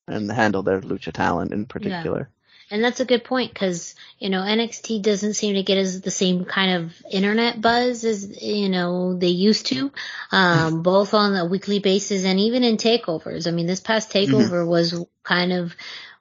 and 0.06 0.30
handle 0.30 0.62
their 0.62 0.82
lucha 0.82 1.12
talent 1.12 1.52
in 1.52 1.64
particular. 1.64 2.28
And 2.70 2.84
that's 2.84 3.00
a 3.00 3.04
good 3.04 3.24
point 3.24 3.52
because, 3.52 3.94
you 4.18 4.28
know, 4.28 4.40
NXT 4.40 5.02
doesn't 5.02 5.34
seem 5.34 5.54
to 5.54 5.62
get 5.62 5.78
as 5.78 6.00
the 6.00 6.10
same 6.10 6.44
kind 6.44 6.84
of 6.84 6.92
internet 7.10 7.60
buzz 7.60 8.04
as, 8.04 8.42
you 8.42 8.68
know, 8.68 9.14
they 9.14 9.28
used 9.28 9.66
to, 9.66 9.90
um, 10.32 10.82
both 10.82 11.14
on 11.14 11.34
a 11.34 11.46
weekly 11.46 11.78
basis 11.78 12.24
and 12.24 12.38
even 12.40 12.64
in 12.64 12.76
takeovers. 12.76 13.46
I 13.46 13.52
mean, 13.52 13.66
this 13.66 13.80
past 13.80 14.10
mm-hmm. 14.10 14.34
takeover 14.34 14.62
mm-hmm. 14.62 14.70
was 14.70 15.04
kind 15.22 15.52
of 15.52 15.74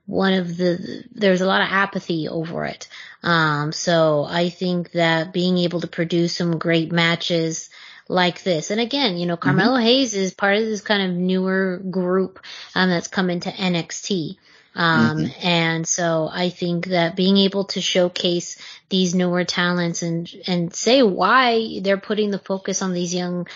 one 0.06 0.34
of 0.34 0.56
the, 0.56 1.04
there's 1.12 1.41
a 1.41 1.48
lot 1.48 1.62
of 1.62 1.68
apathy 1.70 2.30
over 2.30 2.64
it. 2.66 2.88
Um, 3.24 3.74
so 3.74 4.26
I 4.28 4.50
think 4.50 4.91
that 4.93 5.34
being 5.34 5.58
able 5.58 5.82
to 5.82 5.88
produce 5.88 6.36
some 6.36 6.60
great 6.60 6.93
matches, 6.93 7.70
like 8.10 8.43
this. 8.43 8.72
And 8.72 8.80
again, 8.80 9.18
you 9.18 9.26
know, 9.26 9.38
Carmelo 9.38 9.76
mm-hmm. 9.76 9.86
Hayes 9.86 10.13
is 10.13 10.34
part 10.34 10.58
of 10.58 10.63
this 10.63 10.82
kind 10.82 11.12
of 11.12 11.17
newer 11.17 11.78
group 11.89 12.39
um, 12.76 12.89
that's 12.89 13.08
come 13.08 13.30
into 13.30 13.50
NXT. 13.50 14.38
Um, 14.78 15.17
mm-hmm. 15.17 15.47
and 15.47 15.87
so 15.87 16.29
I 16.32 16.51
think 16.51 16.86
that 16.87 17.16
being 17.16 17.37
able 17.37 17.66
to 17.66 17.82
showcase 17.82 18.59
these 18.89 19.16
newer 19.16 19.43
talents 19.43 20.04
and, 20.04 20.32
and 20.45 20.71
say 20.71 21.01
why 21.01 21.79
they're 21.82 21.97
putting 21.97 22.29
the 22.29 22.37
focus 22.37 22.83
on 22.83 22.93
these 22.93 23.13
young, 23.13 23.47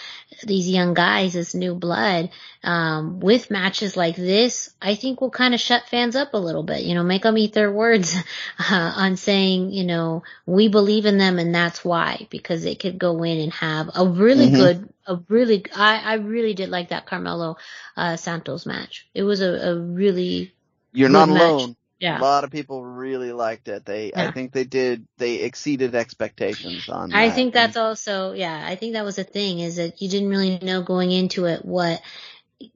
these 0.43 0.67
young 0.67 0.95
guys 0.95 1.35
as 1.35 1.53
new 1.53 1.75
blood, 1.75 2.31
um, 2.63 3.19
with 3.19 3.51
matches 3.51 3.95
like 3.95 4.15
this, 4.15 4.71
I 4.81 4.95
think 4.95 5.21
will 5.21 5.29
kind 5.29 5.53
of 5.53 5.59
shut 5.59 5.87
fans 5.89 6.15
up 6.15 6.33
a 6.33 6.37
little 6.37 6.63
bit, 6.63 6.81
you 6.81 6.95
know, 6.95 7.03
make 7.03 7.21
them 7.21 7.37
eat 7.37 7.53
their 7.53 7.71
words, 7.71 8.15
uh, 8.59 8.93
on 8.95 9.15
saying, 9.15 9.71
you 9.71 9.83
know, 9.83 10.23
we 10.47 10.69
believe 10.69 11.05
in 11.05 11.19
them 11.19 11.37
and 11.37 11.53
that's 11.53 11.85
why, 11.85 12.25
because 12.31 12.63
they 12.63 12.73
could 12.73 12.97
go 12.97 13.21
in 13.21 13.39
and 13.39 13.53
have 13.53 13.91
a 13.93 14.07
really 14.07 14.47
mm-hmm. 14.47 14.55
good, 14.55 14.93
a 15.05 15.19
really, 15.29 15.63
I, 15.75 15.99
I 15.99 16.13
really 16.15 16.55
did 16.55 16.69
like 16.69 16.89
that 16.89 17.05
Carmelo, 17.05 17.57
uh, 17.95 18.15
Santos 18.15 18.65
match. 18.65 19.07
It 19.13 19.21
was 19.21 19.41
a, 19.41 19.69
a 19.69 19.79
really, 19.79 20.55
you're 20.93 21.09
not 21.09 21.29
alone. 21.29 21.75
Yeah. 21.99 22.19
A 22.19 22.21
lot 22.21 22.43
of 22.43 22.49
people 22.49 22.83
really 22.83 23.31
liked 23.31 23.67
it. 23.67 23.85
They, 23.85 24.09
yeah. 24.09 24.29
I 24.29 24.31
think 24.31 24.53
they 24.53 24.63
did, 24.63 25.07
they 25.19 25.35
exceeded 25.35 25.93
expectations 25.93 26.89
on 26.89 27.13
I 27.13 27.27
that. 27.27 27.35
think 27.35 27.53
that's 27.53 27.77
also, 27.77 28.31
yeah, 28.33 28.65
I 28.67 28.75
think 28.75 28.93
that 28.93 29.05
was 29.05 29.19
a 29.19 29.23
thing 29.23 29.59
is 29.59 29.75
that 29.75 30.01
you 30.01 30.09
didn't 30.09 30.29
really 30.29 30.57
know 30.57 30.81
going 30.81 31.11
into 31.11 31.45
it 31.45 31.63
what 31.63 32.01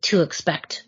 to 0.01 0.21
expect. 0.21 0.83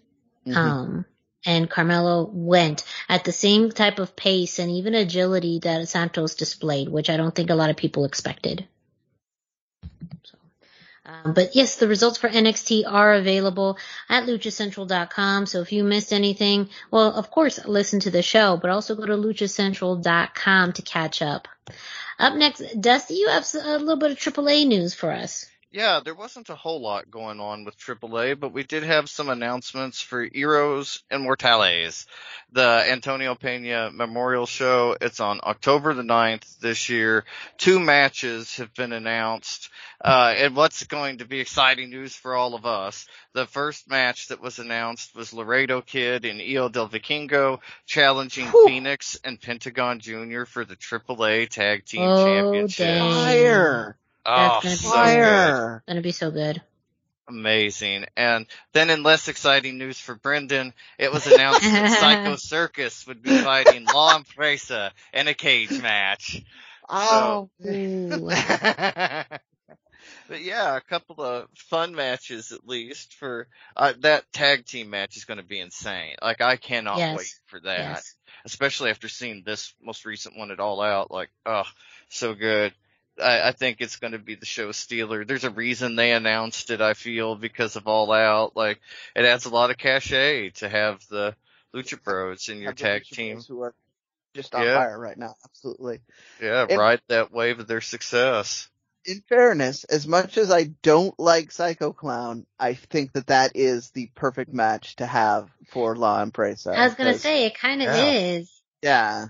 Mhm. 0.45 0.55
Um, 0.55 1.05
and 1.47 1.69
Carmelo 1.69 2.29
went 2.31 2.83
at 3.09 3.23
the 3.23 3.31
same 3.31 3.71
type 3.71 3.97
of 3.97 4.15
pace 4.15 4.59
and 4.59 4.69
even 4.69 4.93
agility 4.93 5.59
that 5.63 5.87
Santos 5.87 6.35
displayed, 6.35 6.89
which 6.89 7.09
I 7.09 7.17
don't 7.17 7.33
think 7.33 7.49
a 7.49 7.55
lot 7.55 7.71
of 7.71 7.77
people 7.77 8.05
expected. 8.05 8.67
So, 10.25 10.36
um, 11.07 11.33
but 11.33 11.55
yes, 11.55 11.77
the 11.77 11.87
results 11.87 12.17
for 12.17 12.29
NXT 12.29 12.83
are 12.85 13.13
available 13.13 13.77
at 14.09 14.25
luchacentral.com. 14.25 15.45
So 15.45 15.61
if 15.61 15.71
you 15.71 15.83
missed 15.83 16.11
anything, 16.11 16.69
well, 16.91 17.13
of 17.13 17.31
course, 17.31 17.65
listen 17.65 18.01
to 18.01 18.11
the 18.11 18.21
show, 18.21 18.57
but 18.57 18.69
also 18.69 18.95
go 18.95 19.05
to 19.05 19.13
luchacentral.com 19.13 20.73
to 20.73 20.81
catch 20.81 21.21
up. 21.21 21.47
Up 22.19 22.33
next, 22.35 22.61
Dusty, 22.79 23.15
you 23.15 23.29
have 23.29 23.47
a 23.53 23.77
little 23.77 23.97
bit 23.97 24.11
of 24.11 24.17
AAA 24.17 24.67
news 24.67 24.93
for 24.93 25.11
us. 25.11 25.45
Yeah, 25.69 25.99
there 26.03 26.15
wasn't 26.15 26.49
a 26.49 26.55
whole 26.55 26.79
lot 26.81 27.11
going 27.11 27.41
on 27.41 27.65
with 27.65 27.77
AAA, 27.77 28.39
but 28.39 28.53
we 28.53 28.63
did 28.63 28.83
have 28.83 29.09
some 29.09 29.27
announcements 29.27 29.99
for 29.99 30.23
Heroes 30.23 31.03
Inmortales, 31.11 32.05
the 32.53 32.85
Antonio 32.89 33.35
Pena 33.35 33.91
Memorial 33.91 34.45
Show. 34.45 34.95
It's 35.01 35.19
on 35.19 35.41
October 35.43 35.93
the 35.93 36.03
9th 36.03 36.59
this 36.59 36.87
year. 36.87 37.25
Two 37.57 37.81
matches 37.81 38.55
have 38.55 38.73
been 38.75 38.93
announced. 38.93 39.69
Uh, 40.03 40.33
and 40.37 40.55
what's 40.55 40.85
going 40.85 41.17
to 41.17 41.25
be 41.25 41.41
exciting 41.41 41.89
news 41.89 42.15
for 42.15 42.33
all 42.33 42.55
of 42.55 42.65
us. 42.65 43.05
The 43.33 43.45
first 43.45 43.89
match 43.89 44.29
that 44.29 44.41
was 44.41 44.59
announced 44.59 45.13
was 45.15 45.33
Laredo 45.33 45.81
Kid 45.81 46.23
and 46.23 46.39
Hijo 46.39 46.69
del 46.69 46.87
Vikingo 46.87 47.59
challenging 47.85 48.47
Whew. 48.47 48.67
Phoenix 48.67 49.19
and 49.25 49.39
Pentagon 49.41 49.99
Jr. 49.99 50.45
for 50.45 50.63
the 50.63 50.77
AAA 50.77 51.49
Tag 51.49 51.83
Team 51.85 52.03
Oh, 52.09 52.25
Championship. 52.25 52.87
dang. 52.87 53.11
Fire! 53.11 53.97
Oh, 54.27 54.59
That's 54.61 54.81
gonna 54.83 55.05
be 55.05 55.15
good. 55.15 55.81
Gonna 55.87 56.01
be 56.01 56.11
so 56.11 56.31
good. 56.31 56.61
Amazing. 57.29 58.05
And 58.15 58.45
then 58.73 58.89
in 58.89 59.03
less 59.03 59.27
exciting 59.27 59.77
news 59.77 59.99
for 59.99 60.15
Brendan, 60.15 60.73
it 60.97 61.11
was 61.11 61.27
announced 61.27 61.61
that 61.61 61.99
Psycho 61.99 62.35
Circus 62.37 63.05
would 63.07 63.21
be 63.21 63.29
fighting 63.39 63.85
La 63.85 64.15
Empresa 64.17 64.91
in 65.13 65.27
a 65.27 65.33
cage 65.33 65.81
match. 65.81 66.41
Oh, 66.89 67.49
Ooh. 67.65 68.29
but 70.29 70.41
yeah, 70.41 70.75
a 70.77 70.81
couple 70.81 71.21
of 71.21 71.47
fun 71.55 71.95
matches 71.95 72.51
at 72.53 72.67
least 72.67 73.13
for 73.15 73.47
uh, 73.75 73.93
that 73.99 74.23
tag 74.31 74.65
team 74.65 74.89
match 74.89 75.17
is 75.17 75.25
going 75.25 75.39
to 75.39 75.43
be 75.45 75.59
insane. 75.59 76.15
Like 76.21 76.39
I 76.41 76.55
cannot 76.55 76.97
Yes. 76.97 77.17
wait 77.17 77.33
for 77.47 77.59
that, 77.61 77.77
yes. 77.79 78.15
especially 78.45 78.89
after 78.89 79.09
seeing 79.09 79.43
this 79.45 79.73
most 79.81 80.05
recent 80.05 80.37
one 80.37 80.51
at 80.51 80.59
All 80.61 80.81
Out. 80.81 81.11
Like, 81.11 81.29
oh, 81.45 81.63
so 82.09 82.33
good. 82.33 82.73
I, 83.21 83.49
I 83.49 83.51
think 83.51 83.77
it's 83.79 83.97
going 83.97 84.13
to 84.13 84.19
be 84.19 84.35
the 84.35 84.45
show 84.45 84.71
stealer. 84.71 85.25
There's 85.25 85.43
a 85.43 85.49
reason 85.49 85.95
they 85.95 86.11
announced 86.11 86.69
it. 86.69 86.81
I 86.81 86.93
feel 86.93 87.35
because 87.35 87.75
of 87.75 87.87
All 87.87 88.11
Out. 88.11 88.55
Like 88.55 88.79
it 89.15 89.25
adds 89.25 89.45
a 89.45 89.49
lot 89.49 89.71
of 89.71 89.77
cachet 89.77 90.51
to 90.55 90.69
have 90.69 91.05
the 91.09 91.35
Lucha 91.75 92.01
Bros 92.01 92.49
in 92.49 92.61
your 92.61 92.73
tag 92.73 93.03
Lucha 93.03 93.15
team. 93.15 93.33
Bros 93.35 93.47
Who 93.47 93.61
are 93.63 93.75
just 94.33 94.53
on 94.55 94.63
Yeah. 94.63 94.75
fire 94.77 94.99
right 94.99 95.17
now. 95.17 95.35
Absolutely. 95.45 95.99
Yeah, 96.41 96.65
It- 96.69 96.77
ride 96.77 97.01
that 97.07 97.31
wave 97.31 97.59
of 97.59 97.67
their 97.67 97.81
success. 97.81 98.69
in 99.05 99.21
fairness, 99.29 99.85
as 99.85 100.05
much 100.05 100.37
as 100.37 100.51
I 100.51 100.65
don't 100.83 101.17
like 101.17 101.53
Psycho 101.53 101.93
Clown, 101.93 102.45
I 102.59 102.73
think 102.73 103.13
that 103.13 103.27
that 103.27 103.53
is 103.55 103.89
the 103.91 104.07
perfect 104.15 104.51
match 104.53 104.97
to 104.97 105.05
have 105.05 105.49
for 105.69 105.95
La 105.95 106.21
Empresa. 106.21 106.71
I 106.71 106.83
was 106.85 106.95
gonna 106.95 107.17
say 107.17 107.45
it 107.45 107.57
kind 107.57 107.81
of 107.81 107.87
Yeah. 107.87 108.05
is. 108.11 108.51
yeah, 108.81 109.27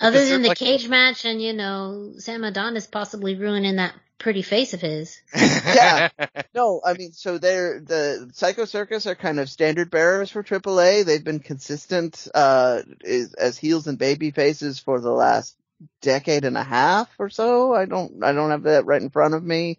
Other 0.00 0.24
than 0.24 0.42
the 0.42 0.48
like- 0.48 0.58
cage 0.58 0.88
match 0.88 1.24
and 1.24 1.42
you 1.42 1.52
know 1.52 2.12
Sam 2.18 2.44
Adonis 2.44 2.86
possibly 2.86 3.34
ruining 3.36 3.76
that 3.76 3.94
pretty 4.18 4.42
face 4.42 4.74
of 4.74 4.80
his. 4.80 5.20
Yeah. 5.34 6.08
no, 6.54 6.80
I 6.84 6.94
mean, 6.94 7.12
so 7.12 7.38
they're 7.38 7.80
the 7.80 8.30
Psycho 8.32 8.64
Circus 8.64 9.06
are 9.06 9.14
kind 9.14 9.38
of 9.38 9.48
standard 9.48 9.90
bearers 9.90 10.30
for 10.30 10.42
AAA. 10.42 11.04
They've 11.04 11.22
been 11.22 11.38
consistent 11.38 12.28
uh 12.34 12.82
is, 13.02 13.34
as 13.34 13.56
heels 13.58 13.86
and 13.86 13.98
baby 13.98 14.30
faces 14.30 14.78
for 14.78 15.00
the 15.00 15.12
last 15.12 15.56
decade 16.02 16.44
and 16.44 16.56
a 16.56 16.64
half 16.64 17.08
or 17.18 17.30
so. 17.30 17.74
I 17.74 17.86
don't 17.86 18.22
I 18.22 18.32
don't 18.32 18.50
have 18.50 18.64
that 18.64 18.86
right 18.86 19.00
in 19.00 19.10
front 19.10 19.34
of 19.34 19.42
me. 19.42 19.78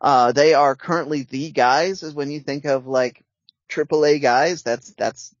Uh, 0.00 0.32
they 0.32 0.54
are 0.54 0.76
currently 0.76 1.22
the 1.22 1.50
guys. 1.50 2.02
Is 2.02 2.14
when 2.14 2.30
you 2.30 2.40
think 2.40 2.64
of 2.64 2.86
like 2.86 3.22
AAA 3.68 4.20
guys, 4.22 4.62
that's 4.62 4.90
that's 4.92 5.34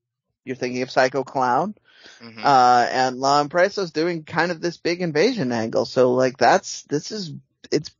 you're 0.44 0.56
thinking 0.56 0.82
of 0.82 0.90
Psycho 0.90 1.24
Clown. 1.24 1.74
Mhm. 2.20 2.44
Uh, 2.44 2.88
and 2.90 3.18
La 3.18 3.40
Empresa's 3.40 3.92
doing 3.92 4.24
kind 4.24 4.50
of 4.50 4.60
this 4.60 4.76
big 4.76 5.02
invasion 5.02 5.52
angle. 5.52 5.84
So 5.84 6.12
like 6.14 6.36
that's, 6.36 6.82
this 6.84 7.10
is, 7.12 7.32
it's 7.70 7.90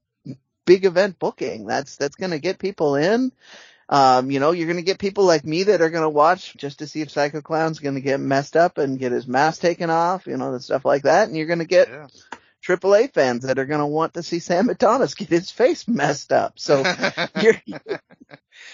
big 0.64 0.84
event 0.84 1.18
booking. 1.18 1.66
That's, 1.66 1.96
that's 1.96 2.16
gonna 2.16 2.38
get 2.38 2.58
people 2.58 2.96
in. 2.96 3.32
Um, 3.90 4.30
you 4.30 4.38
know, 4.38 4.52
you're 4.52 4.68
gonna 4.68 4.82
get 4.82 4.98
people 4.98 5.24
like 5.24 5.44
me 5.44 5.64
that 5.64 5.80
are 5.80 5.90
gonna 5.90 6.10
watch 6.10 6.54
just 6.56 6.80
to 6.80 6.86
see 6.86 7.00
if 7.00 7.10
Psycho 7.10 7.40
Clown's 7.40 7.78
gonna 7.78 8.00
get 8.00 8.20
messed 8.20 8.56
up 8.56 8.76
and 8.78 8.98
get 8.98 9.12
his 9.12 9.26
mask 9.26 9.60
taken 9.62 9.88
off, 9.88 10.26
you 10.26 10.36
know, 10.36 10.52
and 10.52 10.62
stuff 10.62 10.84
like 10.84 11.04
that. 11.04 11.28
And 11.28 11.36
you're 11.36 11.46
gonna 11.46 11.64
get 11.64 11.88
yeah. 11.88 12.06
AAA 12.66 13.12
fans 13.14 13.44
that 13.44 13.58
are 13.58 13.66
gonna 13.66 13.86
want 13.86 14.14
to 14.14 14.22
see 14.22 14.40
Sam 14.40 14.68
Adonis 14.68 15.14
get 15.14 15.28
his 15.28 15.50
face 15.50 15.86
messed 15.86 16.32
up. 16.32 16.58
So 16.58 16.82
you're, 17.40 17.54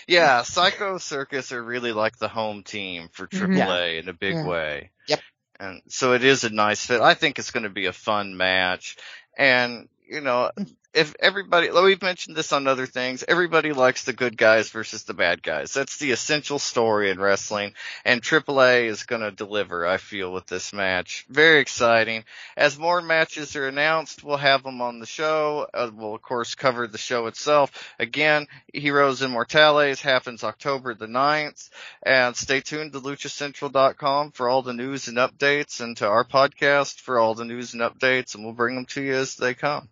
yeah, 0.09 0.43
Psycho 0.43 0.99
Circus 0.99 1.53
are 1.53 1.63
really 1.63 1.93
like 1.93 2.17
the 2.19 2.29
home 2.29 2.63
team 2.63 3.09
for. 3.13 3.27
Mm-hmm. 3.27 3.55
AAA 3.55 4.03
in 4.03 4.09
a 4.09 4.13
big 4.13 4.35
Yeah. 4.35 4.47
way. 4.47 4.91
Yep. 5.09 5.21
And 5.61 5.83
so 5.89 6.13
it 6.15 6.25
is 6.25 6.45
a 6.45 6.51
nice 6.51 6.85
fit. 6.87 7.01
I 7.01 7.15
think 7.15 7.39
it's 7.39 7.51
going 7.51 7.63
to 7.65 7.71
be 7.71 7.87
a 7.87 7.93
fun 7.93 8.37
match. 8.37 8.97
And, 9.37 9.89
you 10.07 10.21
know, 10.21 10.51
if 10.95 11.15
everybody, 11.19 11.71
we've 11.71 12.01
mentioned 12.01 12.37
this 12.37 12.53
on 12.53 12.67
other 12.67 12.87
things, 12.87 13.25
everybody 13.27 13.73
likes 13.73 14.05
the 14.05 14.13
good 14.13 14.37
guys 14.37 14.71
versus 14.71 15.03
the 15.03 15.15
bad 15.15 15.43
guys. 15.43 15.73
That's 15.73 15.99
the 15.99 16.13
essential 16.13 16.59
story 16.59 17.11
in 17.11 17.19
wrestling. 17.19 17.75
And 18.05 18.23
AAA 18.23 18.87
is 18.87 19.03
going 19.03 19.23
to 19.23 19.31
deliver, 19.31 19.87
I 19.87 19.97
feel, 19.97 20.33
with 20.33 20.47
this 20.47 20.73
match. 20.73 21.27
Very 21.29 21.61
exciting. 21.61 22.25
As 22.57 22.79
more 22.79 23.03
matches 23.03 23.57
are 23.57 23.67
announced, 23.67 24.23
we'll 24.23 24.37
have 24.37 24.63
them 24.63 24.81
on 24.81 25.01
the 25.01 25.07
show. 25.07 25.67
Uh, 25.75 25.91
we'll, 25.93 26.15
of 26.15 26.23
course, 26.23 26.55
cover 26.55 26.87
the 26.87 26.99
show 26.99 27.27
itself. 27.27 27.73
Again, 27.99 28.47
Heroes 28.73 29.21
Inmortales 29.21 30.01
happens 30.01 30.45
October 30.45 30.95
the 30.95 31.07
9th. 31.07 31.71
And 32.05 32.37
stay 32.37 32.61
tuned 32.61 32.93
to 32.93 33.01
luchacentral.com 33.01 34.31
for 34.31 34.49
all 34.49 34.63
the 34.63 34.73
news 34.73 35.09
and 35.09 35.19
updates 35.19 35.81
and 35.81 35.97
to 35.97 36.07
our 36.07 36.25
podcast 36.25 37.01
for 37.01 37.19
all 37.19 37.35
the 37.35 37.45
news 37.45 37.75
and 37.75 37.83
updates 37.83 38.35
and 38.35 38.45
we'll 38.45 38.55
bring 38.55 38.77
them 38.77 38.87
to 38.87 39.03
you 39.03 39.15
as 39.15 39.37
they 39.37 39.55
come. 39.55 39.89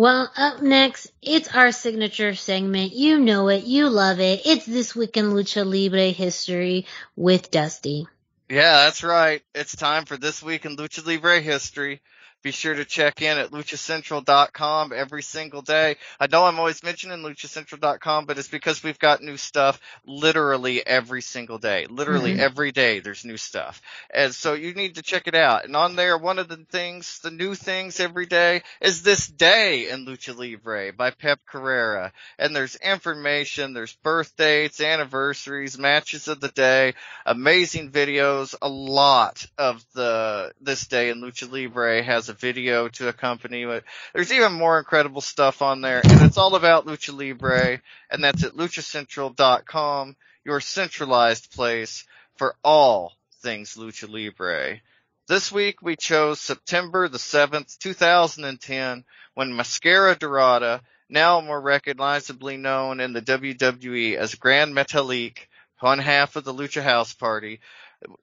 Well, 0.00 0.32
up 0.34 0.62
next, 0.62 1.12
it's 1.20 1.54
our 1.54 1.72
signature 1.72 2.34
segment. 2.34 2.94
You 2.94 3.18
know 3.18 3.48
it. 3.48 3.64
You 3.64 3.90
love 3.90 4.18
it. 4.18 4.46
It's 4.46 4.64
This 4.64 4.96
Week 4.96 5.14
in 5.18 5.32
Lucha 5.32 5.62
Libre 5.62 6.08
History 6.08 6.86
with 7.16 7.50
Dusty. 7.50 8.06
Yeah, 8.48 8.84
that's 8.84 9.02
right. 9.02 9.42
It's 9.54 9.76
time 9.76 10.06
for 10.06 10.16
this 10.16 10.42
week 10.42 10.64
in 10.64 10.78
Lucha 10.78 11.04
Libre 11.04 11.42
history. 11.42 12.00
Be 12.42 12.52
sure 12.52 12.74
to 12.74 12.86
check 12.86 13.20
in 13.20 13.36
at 13.36 13.50
luchacentral.com 13.50 14.92
every 14.94 15.22
single 15.22 15.60
day. 15.60 15.96
I 16.18 16.26
know 16.26 16.46
I'm 16.46 16.58
always 16.58 16.82
mentioning 16.82 17.18
luchacentral.com, 17.18 18.24
but 18.24 18.38
it's 18.38 18.48
because 18.48 18.82
we've 18.82 18.98
got 18.98 19.22
new 19.22 19.36
stuff 19.36 19.78
literally 20.06 20.84
every 20.86 21.20
single 21.20 21.58
day. 21.58 21.86
Literally 21.86 22.32
Mhm. 22.32 22.38
every 22.38 22.72
day 22.72 23.00
there's 23.00 23.26
new 23.26 23.36
stuff. 23.36 23.82
And 24.08 24.34
so 24.34 24.54
you 24.54 24.72
need 24.72 24.94
to 24.94 25.02
check 25.02 25.28
it 25.28 25.34
out. 25.34 25.66
And 25.66 25.76
on 25.76 25.96
there, 25.96 26.16
one 26.16 26.38
of 26.38 26.48
the 26.48 26.56
things, 26.56 27.18
the 27.18 27.30
new 27.30 27.54
things 27.54 28.00
every 28.00 28.24
day 28.24 28.62
is 28.80 29.02
this 29.02 29.26
day 29.26 29.90
in 29.90 30.06
Lucha 30.06 30.34
Libre 30.34 30.94
by 30.94 31.10
Pep 31.10 31.40
Carrera. 31.46 32.10
And 32.38 32.56
there's 32.56 32.76
information, 32.76 33.74
there's 33.74 33.92
birth 33.96 34.34
dates, 34.36 34.80
anniversaries, 34.80 35.78
matches 35.78 36.26
of 36.26 36.40
the 36.40 36.48
day, 36.48 36.94
amazing 37.26 37.90
videos. 37.90 38.54
A 38.62 38.68
lot 38.68 39.44
of 39.58 39.84
the 39.94 40.52
this 40.60 40.86
day 40.86 41.10
in 41.10 41.20
Lucha 41.20 41.50
Libre 41.50 42.02
has 42.02 42.29
a 42.30 42.34
video 42.34 42.88
to 42.88 43.08
accompany 43.08 43.62
it. 43.64 43.84
There's 44.14 44.32
even 44.32 44.52
more 44.52 44.78
incredible 44.78 45.20
stuff 45.20 45.60
on 45.60 45.82
there, 45.82 46.00
and 46.02 46.22
it's 46.22 46.38
all 46.38 46.54
about 46.54 46.86
Lucha 46.86 47.12
Libre, 47.12 47.82
and 48.10 48.24
that's 48.24 48.44
at 48.44 48.54
luchacentral.com, 48.54 50.16
your 50.44 50.60
centralized 50.60 51.52
place 51.52 52.06
for 52.36 52.56
all 52.64 53.12
things 53.42 53.74
Lucha 53.74 54.08
Libre. 54.08 54.80
This 55.28 55.52
week 55.52 55.82
we 55.82 55.96
chose 55.96 56.40
September 56.40 57.08
the 57.08 57.18
7th, 57.18 57.78
2010, 57.78 59.04
when 59.34 59.54
Mascara 59.54 60.16
Dorada, 60.16 60.82
now 61.08 61.40
more 61.40 61.60
recognizably 61.60 62.56
known 62.56 63.00
in 63.00 63.12
the 63.12 63.22
WWE 63.22 64.16
as 64.16 64.34
Grand 64.36 64.74
Metalik, 64.74 65.38
one 65.80 65.98
half 65.98 66.36
of 66.36 66.44
the 66.44 66.54
Lucha 66.54 66.82
House 66.82 67.14
Party, 67.14 67.60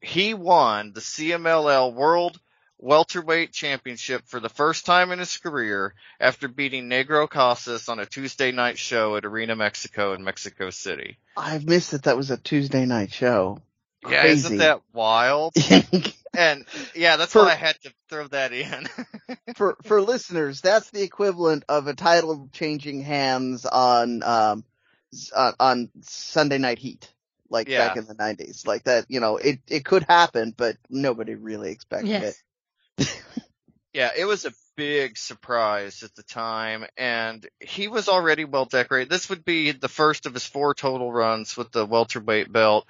he 0.01 0.33
won 0.33 0.93
the 0.93 1.01
CMLL 1.01 1.93
World 1.93 2.39
Welterweight 2.79 3.51
Championship 3.53 4.23
for 4.27 4.39
the 4.39 4.49
first 4.49 4.85
time 4.85 5.11
in 5.11 5.19
his 5.19 5.37
career 5.37 5.93
after 6.19 6.47
beating 6.47 6.89
Negro 6.89 7.29
Casas 7.29 7.89
on 7.89 7.99
a 7.99 8.05
Tuesday 8.05 8.51
night 8.51 8.77
show 8.77 9.15
at 9.15 9.25
Arena 9.25 9.55
Mexico 9.55 10.13
in 10.13 10.23
Mexico 10.23 10.69
City. 10.69 11.17
I've 11.35 11.65
missed 11.65 11.91
that 11.91 12.03
that 12.03 12.17
was 12.17 12.29
a 12.31 12.37
Tuesday 12.37 12.85
night 12.85 13.11
show. 13.11 13.59
Yeah, 14.07 14.25
isn't 14.25 14.57
that 14.57 14.81
wild? 14.93 15.53
And 16.37 16.65
yeah, 16.93 17.17
that's 17.17 17.33
For- 17.33 17.41
why 17.45 17.53
I 17.53 17.55
had 17.55 17.81
to 17.81 17.93
throw 18.09 18.27
that 18.27 18.53
in. 18.53 18.87
for 19.55 19.75
for 19.81 20.01
listeners, 20.03 20.61
that's 20.61 20.91
the 20.91 21.01
equivalent 21.01 21.63
of 21.67 21.87
a 21.87 21.95
title 21.95 22.47
changing 22.53 23.01
hands 23.01 23.65
on 23.65 24.21
um 24.21 24.63
on, 25.35 25.53
on 25.59 25.89
Sunday 26.01 26.59
Night 26.59 26.77
Heat, 26.77 27.11
like 27.49 27.67
Yeah. 27.67 27.87
back 27.87 27.97
in 27.97 28.05
the 28.05 28.13
'90s, 28.13 28.67
like 28.67 28.83
that. 28.83 29.05
You 29.09 29.19
know, 29.19 29.37
it 29.37 29.61
it 29.67 29.83
could 29.83 30.03
happen, 30.03 30.53
but 30.55 30.77
nobody 30.91 31.33
really 31.33 31.71
expected 31.71 32.09
Yes. 32.09 32.23
it. 32.23 32.43
Yeah, 33.93 34.11
it 34.15 34.25
was 34.25 34.45
a 34.45 34.53
big 34.75 35.17
surprise 35.17 36.03
at 36.03 36.13
the 36.13 36.21
time, 36.21 36.85
and 36.97 37.43
he 37.59 37.87
was 37.87 38.09
already 38.09 38.45
well 38.45 38.65
decorated. 38.65 39.09
This 39.09 39.29
would 39.29 39.43
be 39.43 39.71
the 39.71 39.89
first 39.89 40.27
of 40.27 40.35
his 40.35 40.45
four 40.45 40.75
total 40.75 41.11
runs 41.11 41.57
with 41.57 41.71
the 41.71 41.85
welterweight 41.85 42.51
belt, 42.51 42.85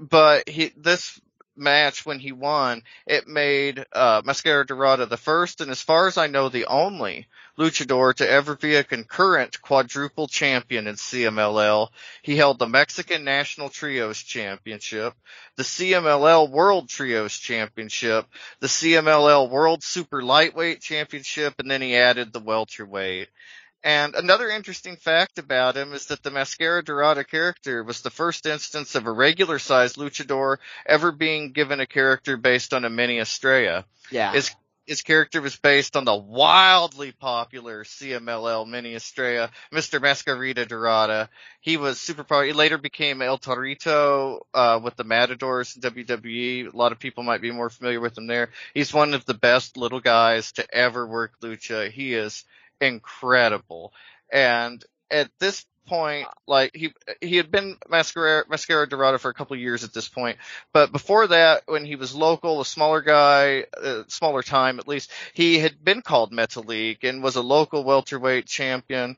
but 0.00 0.48
he 0.48 0.72
this 0.76 1.20
match 1.60 2.04
when 2.04 2.18
he 2.18 2.32
won, 2.32 2.82
it 3.06 3.28
made 3.28 3.84
uh, 3.92 4.22
Mascara 4.24 4.66
Dorada 4.66 5.06
the 5.06 5.16
first, 5.16 5.60
and 5.60 5.70
as 5.70 5.82
far 5.82 6.08
as 6.08 6.18
I 6.18 6.26
know, 6.26 6.48
the 6.48 6.66
only 6.66 7.28
luchador 7.58 8.14
to 8.14 8.28
ever 8.28 8.56
be 8.56 8.76
a 8.76 8.84
concurrent 8.84 9.60
quadruple 9.60 10.26
champion 10.26 10.86
in 10.86 10.94
CMLL. 10.94 11.88
He 12.22 12.36
held 12.36 12.58
the 12.58 12.66
Mexican 12.66 13.22
National 13.22 13.68
Trios 13.68 14.22
Championship, 14.22 15.14
the 15.56 15.62
CMLL 15.62 16.50
World 16.50 16.88
Trios 16.88 17.38
Championship, 17.38 18.26
the 18.60 18.66
CMLL 18.66 19.50
World 19.50 19.82
Super 19.82 20.22
Lightweight 20.22 20.80
Championship, 20.80 21.54
and 21.58 21.70
then 21.70 21.82
he 21.82 21.96
added 21.96 22.32
the 22.32 22.40
welterweight. 22.40 23.28
And 23.82 24.14
another 24.14 24.50
interesting 24.50 24.96
fact 24.96 25.38
about 25.38 25.76
him 25.76 25.94
is 25.94 26.06
that 26.06 26.22
the 26.22 26.30
Mascara 26.30 26.84
Dorada 26.84 27.24
character 27.24 27.82
was 27.82 28.02
the 28.02 28.10
first 28.10 28.44
instance 28.44 28.94
of 28.94 29.06
a 29.06 29.12
regular 29.12 29.58
sized 29.58 29.96
luchador 29.96 30.58
ever 30.84 31.12
being 31.12 31.52
given 31.52 31.80
a 31.80 31.86
character 31.86 32.36
based 32.36 32.74
on 32.74 32.84
a 32.84 32.90
mini 32.90 33.18
Estrella. 33.18 33.86
Yeah. 34.10 34.32
His 34.32 34.54
his 34.90 35.02
character 35.02 35.40
was 35.40 35.54
based 35.54 35.96
on 35.96 36.04
the 36.04 36.16
wildly 36.16 37.12
popular 37.12 37.84
CMLL 37.84 38.66
mini 38.66 38.96
Estrella, 38.96 39.48
Mr. 39.72 40.00
Mascarita 40.00 40.66
Dorada. 40.66 41.30
He 41.60 41.76
was 41.76 42.00
super 42.00 42.24
popular. 42.24 42.46
He 42.46 42.52
later 42.52 42.76
became 42.76 43.22
El 43.22 43.38
Torito, 43.38 44.40
uh, 44.52 44.80
with 44.82 44.96
the 44.96 45.04
Matadors 45.04 45.76
in 45.76 45.82
WWE. 45.82 46.74
A 46.74 46.76
lot 46.76 46.90
of 46.90 46.98
people 46.98 47.22
might 47.22 47.40
be 47.40 47.52
more 47.52 47.70
familiar 47.70 48.00
with 48.00 48.18
him 48.18 48.26
there. 48.26 48.50
He's 48.74 48.92
one 48.92 49.14
of 49.14 49.24
the 49.26 49.34
best 49.34 49.76
little 49.76 50.00
guys 50.00 50.50
to 50.52 50.74
ever 50.74 51.06
work 51.06 51.38
lucha. 51.40 51.88
He 51.88 52.14
is 52.14 52.44
incredible. 52.80 53.92
And 54.32 54.84
at 55.10 55.30
this 55.38 55.64
point, 55.86 56.28
like 56.46 56.70
he 56.74 56.92
he 57.20 57.36
had 57.36 57.50
been 57.50 57.76
mascara 57.88 58.44
mascara 58.48 58.88
dorada 58.88 59.18
for 59.18 59.28
a 59.30 59.34
couple 59.34 59.54
of 59.54 59.60
years 59.60 59.82
at 59.82 59.92
this 59.92 60.08
point, 60.08 60.38
but 60.72 60.92
before 60.92 61.26
that, 61.28 61.62
when 61.66 61.84
he 61.84 61.96
was 61.96 62.14
local, 62.14 62.60
a 62.60 62.64
smaller 62.64 63.00
guy, 63.00 63.64
uh, 63.82 64.04
smaller 64.08 64.42
time 64.42 64.78
at 64.78 64.86
least, 64.86 65.10
he 65.34 65.58
had 65.58 65.82
been 65.82 66.02
called 66.02 66.32
Metalik 66.32 67.02
and 67.02 67.22
was 67.22 67.36
a 67.36 67.42
local 67.42 67.82
welterweight 67.82 68.46
champion. 68.46 69.16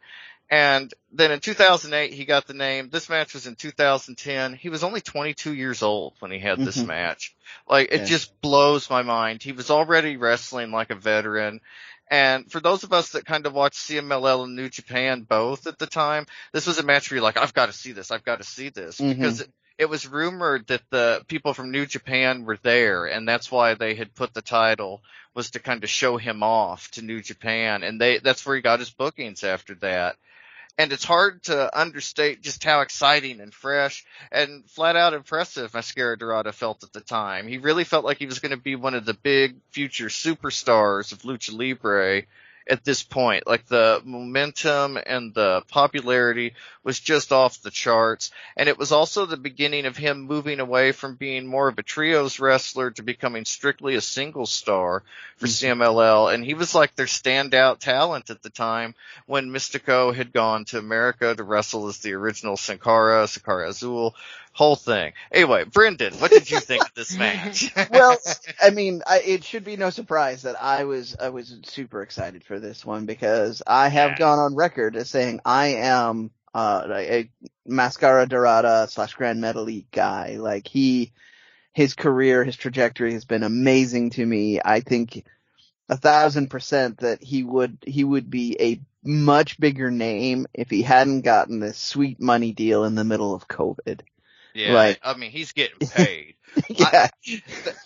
And 0.51 0.93
then 1.11 1.31
in 1.31 1.41
2008, 1.41 2.13
he 2.13 2.27
got 2.27 2.47
the 2.47 2.53
name. 2.53 2.91
This 2.91 3.09
match 3.09 3.33
was 3.33 3.47
in 3.47 3.57
2010. 3.57 4.53
He 4.53 4.69
was 4.69 4.85
only 4.85 5.01
22 5.01 5.55
years 5.55 5.83
old 5.83 6.15
when 6.19 6.31
he 6.31 6.39
had 6.39 6.59
this 6.59 6.77
Mhm. 6.77 6.89
match. 6.89 7.35
Like, 7.67 7.89
it 7.91 8.01
Yeah. 8.01 8.05
just 8.05 8.39
blows 8.43 8.91
my 8.91 9.01
mind. 9.01 9.43
He 9.43 9.53
was 9.53 9.71
already 9.71 10.19
wrestling 10.19 10.71
like 10.71 10.91
a 10.91 10.95
veteran. 10.95 11.63
And 12.11 12.51
for 12.51 12.61
those 12.61 12.85
of 12.85 12.93
us 12.93 13.11
that 13.11 13.25
kind 13.25 13.47
of 13.47 13.55
watched 13.55 13.79
CMLL 13.79 14.45
and 14.45 14.55
New 14.57 14.69
Japan 14.69 15.23
both 15.23 15.67
at 15.67 15.79
the 15.79 15.87
time, 15.87 16.27
this 16.53 16.67
was 16.67 16.79
a 16.79 16.83
match 16.83 17.11
where 17.11 17.17
you're 17.17 17.25
like, 17.25 17.37
I've 17.39 17.55
got 17.55 17.67
to 17.67 17.73
see 17.73 17.93
this. 17.93 18.11
I've 18.11 18.25
got 18.25 18.39
to 18.39 18.45
see 18.45 18.69
this 18.69 19.01
Mhm. 19.01 19.09
because 19.17 19.41
it, 19.41 19.51
it 19.79 19.89
was 19.89 20.07
rumored 20.07 20.67
that 20.67 20.83
the 20.91 21.25
people 21.27 21.55
from 21.55 21.71
New 21.71 21.87
Japan 21.87 22.45
were 22.45 22.59
there 22.63 23.07
and 23.07 23.27
that's 23.27 23.51
why 23.51 23.75
they 23.75 23.95
had 23.95 24.15
put 24.15 24.35
the 24.35 24.43
title 24.43 25.03
was 25.35 25.53
to 25.53 25.61
kind 25.61 25.83
of 25.83 25.89
show 25.91 26.19
him 26.19 26.43
off 26.43 26.91
to 26.93 27.03
New 27.03 27.23
Japan. 27.23 27.83
And 27.83 27.99
they, 28.01 28.19
that's 28.19 28.45
where 28.45 28.57
he 28.57 28.63
got 28.63 28.81
his 28.81 28.91
bookings 28.91 29.43
after 29.45 29.75
that. 29.77 30.17
And 30.79 30.93
it's 30.93 31.05
hard 31.05 31.43
to 31.45 31.79
understate 31.79 32.43
just 32.43 32.65
how 32.65 32.81
exciting 32.81 33.41
and 33.41 33.53
fresh 33.53 34.05
and 34.31 34.65
flat 34.71 34.97
out 34.97 35.13
impressive 35.13 35.75
Mascara 35.75 36.17
Dorada 36.19 36.53
felt 36.53 36.83
at 36.83 36.93
the 36.93 37.01
time. 37.01 37.47
He 37.47 37.59
really 37.59 37.85
felt 37.85 38.05
like 38.05 38.19
he 38.19 38.27
was 38.27 38.39
going 38.39 38.51
to 38.51 38.57
be 38.57 38.75
one 38.75 38.95
of 38.95 39.05
the 39.05 39.15
big 39.15 39.57
future 39.71 40.09
superstars 40.09 41.13
of 41.13 41.23
Lucha 41.23 41.53
Libre 41.57 42.23
at 42.69 42.85
this 42.85 43.03
point. 43.03 43.47
Like 43.47 43.67
the 43.67 44.01
momentum 44.05 44.99
and 45.05 45.35
the 45.35 45.63
popularity 45.69 46.55
was 46.85 46.99
just 46.99 47.33
off 47.33 47.63
the 47.63 47.71
charts. 47.71 48.31
And 48.57 48.69
it 48.69 48.79
was 48.79 48.93
also 48.93 49.27
the 49.27 49.37
beginning 49.37 49.87
of 49.87 49.97
him 49.97 50.23
moving 50.23 50.61
away 50.61 50.93
from 50.93 51.15
being 51.15 51.47
more 51.47 51.69
of 51.69 51.79
a 51.79 51.83
trios 51.83 52.41
wrestler 52.41 52.91
to 52.93 53.03
becoming 53.03 53.45
strictly 53.45 53.95
a 53.95 54.01
single 54.01 54.47
star 54.47 55.03
for 55.37 55.47
mm-hmm. 55.47 55.81
CMLL. 55.81 56.33
And 56.33 56.45
he 56.45 56.55
was 56.55 56.75
like 56.75 56.95
their 56.95 57.07
standout 57.07 57.79
talent 57.79 58.31
at 58.31 58.43
the 58.43 58.51
time 58.51 58.95
when 59.27 59.51
Mystico 59.51 60.15
had 60.15 60.33
gone 60.33 60.65
to 60.67 60.79
America 60.79 61.35
to 61.35 61.45
wrestle 61.45 61.89
as 61.89 61.99
the 61.99 62.15
original 62.15 62.57
Sin 62.57 62.79
Cara, 62.79 63.27
Sin 63.29 63.43
Cara 63.45 63.69
Azul, 63.69 64.15
whole 64.53 64.77
thing. 64.77 65.13
Anyway, 65.31 65.65
Brendan, 65.65 66.15
what 66.15 66.31
did 66.31 66.51
you 66.51 66.59
think 66.59 66.83
of 66.83 66.95
this 66.95 67.17
match? 67.19 67.73
well, 67.91 68.19
I 68.63 68.71
mean, 68.71 69.03
I, 69.07 69.21
it 69.21 69.45
should 69.45 69.65
be 69.65 69.77
no 69.77 69.91
surprise 69.91 70.43
that 70.43 70.63
I 70.63 70.85
was 70.85 71.17
I 71.19 71.31
was 71.31 71.55
super 71.65 72.03
excited 72.03 72.45
for 72.45 72.61
this 72.61 72.85
one 72.85 73.07
because 73.07 73.63
I 73.67 73.89
have 73.89 74.13
Yeah. 74.13 74.19
gone 74.19 74.39
on 74.39 74.55
record 74.55 74.97
as 74.97 75.11
saying 75.11 75.41
I 75.45 75.67
am 75.77 76.31
uh, 76.55 76.87
a, 76.91 77.19
a 77.21 77.31
Mascara 77.67 78.27
Dorada 78.27 78.87
slash 78.91 79.15
Grand 79.15 79.43
Metalik 79.43 79.87
guy. 79.91 80.37
Like 80.37 80.69
he, 80.69 81.13
his 81.73 81.95
career, 81.95 82.45
his 82.45 82.57
trajectory 82.57 83.15
has 83.15 83.25
been 83.25 83.43
amazing 83.43 84.11
to 84.11 84.27
me. 84.27 84.61
I 84.63 84.81
think 84.81 85.25
a 85.89 85.97
thousand 85.97 86.49
percent 86.49 86.99
that 86.99 87.23
he 87.23 87.43
would 87.43 87.79
he 87.87 88.05
would 88.05 88.31
be 88.31 88.57
a 88.61 88.81
much 89.05 89.59
bigger 89.59 89.91
name 89.91 90.47
if 90.55 90.71
he 90.71 90.83
hadn't 90.83 91.23
gotten 91.23 91.59
this 91.59 91.77
sweet 91.79 92.21
money 92.21 92.53
deal 92.53 92.85
in 92.85 92.95
the 92.95 93.05
middle 93.05 93.35
of 93.35 93.49
COVID. 93.49 94.01
Yeah, 94.55 94.73
Like- 94.75 95.01
I 95.03 95.15
mean, 95.15 95.31
he's 95.31 95.53
getting 95.53 95.89
paid. 95.89 96.35
yeah. 96.69 97.09
Th- 97.25 97.43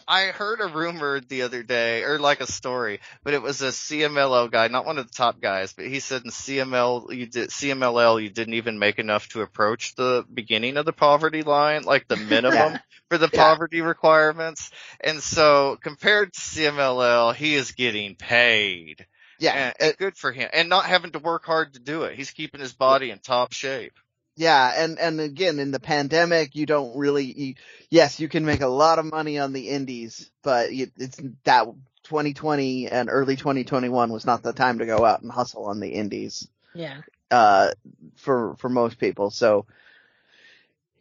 I 0.09 0.27
heard 0.27 0.61
a 0.61 0.67
rumor 0.67 1.21
the 1.21 1.43
other 1.43 1.63
day, 1.63 2.03
or 2.03 2.19
like 2.19 2.41
a 2.41 2.51
story, 2.51 2.99
but 3.23 3.33
it 3.35 3.41
was 3.43 3.63
a 3.63 3.67
CMLL 3.69 4.51
guy, 4.51 4.67
not 4.69 4.85
one 4.87 4.99
of 4.99 5.07
the 5.07 5.13
top 5.15 5.41
guys, 5.41 5.73
but 5.73 5.87
he 5.87 6.01
said 6.01 6.23
in 6.25 6.31
CML, 6.33 7.15
you 7.15 7.27
did, 7.27 7.51
CMLL, 7.51 8.21
you 8.21 8.29
didn't 8.31 8.55
even 8.55 8.79
make 8.81 8.99
enough 8.99 9.29
to 9.29 9.43
approach 9.43 9.95
the 9.95 10.25
beginning 10.33 10.77
of 10.79 10.85
the 10.85 10.93
poverty 10.93 11.43
line, 11.43 11.83
like 11.85 12.09
the 12.09 12.17
minimum 12.31 12.79
for 13.09 13.19
the 13.19 13.31
Yeah. 13.33 13.41
poverty 13.45 13.83
requirements. 13.83 14.71
And 15.01 15.23
so 15.23 15.79
compared 15.81 16.33
to 16.33 16.41
CMLL, 16.41 17.35
he 17.37 17.55
is 17.55 17.71
getting 17.73 18.17
paid. 18.17 19.07
yeah. 19.39 19.73
And 19.79 19.97
good 19.97 20.17
for 20.17 20.33
him. 20.33 20.49
And 20.53 20.69
not 20.69 20.87
having 20.87 21.13
to 21.13 21.19
work 21.21 21.45
hard 21.45 21.75
to 21.75 21.79
do 21.81 22.03
it. 22.03 22.17
He's 22.17 22.31
keeping 22.33 22.61
his 22.61 22.73
body 22.73 23.11
in 23.13 23.21
top 23.21 23.53
shape. 23.53 23.93
Yeah, 24.37 24.73
and 24.77 24.99
and 24.99 25.19
again 25.19 25.59
in 25.59 25.71
the 25.71 25.81
pandemic, 25.81 26.55
you 26.55 26.67
don't 26.67 26.97
really. 26.97 27.25
You, 27.25 27.55
yes, 27.89 28.21
you 28.21 28.29
can 28.29 28.45
make 28.45 28.61
a 28.61 28.67
lot 28.67 28.99
of 28.99 29.07
money 29.07 29.39
on 29.39 29.53
the 29.55 29.71
indies, 29.71 30.31
but 30.43 30.71
it, 30.71 30.93
it's 30.99 31.19
that 31.45 31.67
2020 32.05 32.89
and 32.89 33.09
early 33.11 33.37
2021 33.37 34.13
was 34.13 34.27
not 34.27 34.43
the 34.43 34.53
time 34.53 34.79
to 34.79 34.87
go 34.87 35.05
out 35.05 35.23
and 35.23 35.33
hustle 35.33 35.65
on 35.65 35.81
the 35.81 35.89
indies 35.89 36.49
Yeah. 36.75 37.01
uh, 37.31 37.71
for 38.17 38.57
for 38.59 38.69
most 38.69 38.99
people. 38.99 39.31
So 39.31 39.67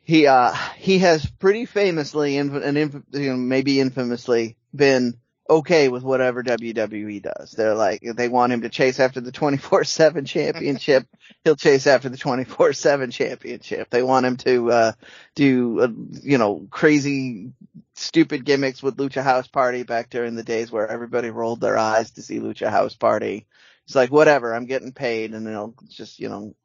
he 0.01 0.27
uh 0.27 0.53
he 0.77 0.99
has 0.99 1.25
pretty 1.25 1.65
famously 1.65 2.37
and, 2.37 2.55
inf- 2.77 3.03
maybe 3.11 3.79
infamously 3.81 4.55
been 4.73 5.17
okay 5.49 5.89
with 5.89 6.03
whatever 6.03 6.43
WWE 6.43 7.21
does. 7.21 7.51
They're 7.51 7.75
like 7.75 8.01
they 8.01 8.27
want 8.27 8.53
him 8.53 8.61
to 8.61 8.69
chase 8.69 8.99
after 8.99 9.21
the 9.21 9.31
24/7 9.31 10.25
championship, 10.27 11.07
he'll 11.43 11.55
chase 11.55 11.87
after 11.87 12.09
the 12.09 12.17
24/7 12.17 13.11
championship. 13.11 13.89
They 13.89 14.03
want 14.03 14.25
him 14.25 14.37
to 14.37 14.71
uh 14.71 14.91
do 15.35 15.79
uh, 15.79 15.87
you 16.23 16.37
know 16.37 16.67
crazy 16.69 17.51
stupid 17.95 18.45
gimmicks 18.45 18.83
with 18.83 18.97
Lucha 18.97 19.23
House 19.23 19.47
Party 19.47 19.83
back 19.83 20.09
during 20.09 20.35
the 20.35 20.43
days 20.43 20.71
where 20.71 20.87
everybody 20.87 21.29
rolled 21.29 21.61
their 21.61 21.77
eyes 21.77 22.11
to 22.11 22.21
see 22.21 22.39
Lucha 22.39 22.69
House 22.69 22.95
Party. 22.95 23.47
It's 23.85 23.95
like 23.95 24.11
whatever, 24.11 24.53
I'm 24.53 24.65
getting 24.65 24.91
paid 24.91 25.33
and 25.33 25.45
they'll 25.45 25.75
just, 25.89 26.19
you 26.19 26.29
know, 26.29 26.55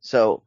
so 0.00 0.42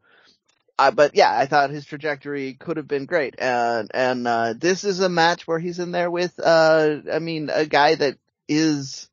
uh, 0.78 0.92
but 0.92 1.16
yeah, 1.16 1.32
I 1.36 1.46
thought 1.46 1.70
his 1.70 1.86
trajectory 1.86 2.54
could 2.54 2.78
have 2.78 2.88
been 2.88 3.06
great. 3.06 3.36
And, 3.40 3.92
and, 3.94 4.28
uh, 4.28 4.54
this 4.58 4.84
is 4.84 5.00
a 5.00 5.10
match 5.10 5.48
where 5.48 5.60
he's 5.60 5.80
in 5.80 5.92
there 5.92 6.10
with, 6.10 6.40
uh, 6.40 6.98
I 7.12 7.20
mean, 7.20 7.50
a 7.54 7.66
guy 7.66 7.96
that 7.96 8.18
is, 8.48 9.10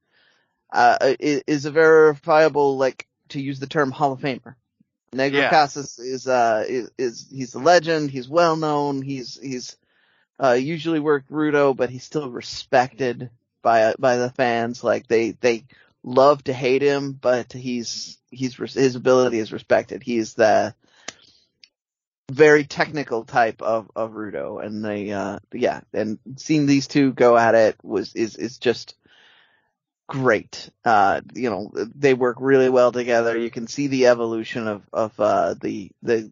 uh, 0.72 0.97
is 1.20 1.64
a 1.64 1.70
verifiable, 1.70 2.76
like, 2.76 3.06
to 3.30 3.40
use 3.40 3.60
the 3.60 3.66
term 3.66 3.90
Hall 3.90 4.12
of 4.12 4.20
Famer. 4.20 4.55
Negro 5.12 5.32
Yeah. 5.32 5.51
Casas 5.51 5.98
is, 5.98 6.26
uh, 6.26 6.64
is, 6.68 6.90
is, 6.98 7.26
he's 7.30 7.55
a 7.55 7.59
legend. 7.59 8.10
He's 8.10 8.28
well 8.28 8.56
known. 8.56 9.02
He's, 9.02 9.39
he's, 9.40 9.76
uh, 10.43 10.52
usually 10.52 11.01
worked 11.01 11.30
Rudo, 11.30 11.76
but 11.76 11.90
he's 11.90 12.05
still 12.05 12.30
respected 12.30 13.30
by, 13.62 13.94
by 13.98 14.16
the 14.16 14.30
fans. 14.30 14.85
Like, 14.85 15.06
they, 15.06 15.32
they 15.32 15.64
love 16.02 16.44
to 16.44 16.52
hate 16.52 16.82
him, 16.82 17.12
but 17.12 17.52
he's, 17.52 18.18
he's, 18.30 18.56
his 18.56 18.94
ability 18.94 19.39
is 19.39 19.52
respected. 19.52 20.02
He's 20.02 20.35
the, 20.35 20.74
very 22.30 22.64
technical 22.64 23.24
type 23.24 23.62
of 23.62 23.90
of 23.96 24.12
Rudo, 24.12 24.64
and 24.64 24.84
they 24.84 25.10
uh 25.12 25.38
yeah, 25.52 25.80
and 25.92 26.18
seeing 26.36 26.66
these 26.66 26.86
two 26.86 27.12
go 27.12 27.36
at 27.36 27.55
it 27.55 27.76
was 27.82 28.14
is 28.14 28.36
is 28.36 28.59
just 28.59 28.94
great. 30.09 30.70
Uh, 30.84 31.20
you 31.34 31.50
know, 31.50 31.70
they 31.94 32.14
work 32.14 32.38
really 32.40 32.68
well 32.68 32.92
together. 32.92 33.36
You 33.36 33.50
can 33.50 33.66
see 33.66 33.86
the 33.86 34.06
evolution 34.06 34.66
of 34.66 34.82
of 34.92 35.18
uh 35.20 35.55
the 35.55 35.90
the 36.02 36.30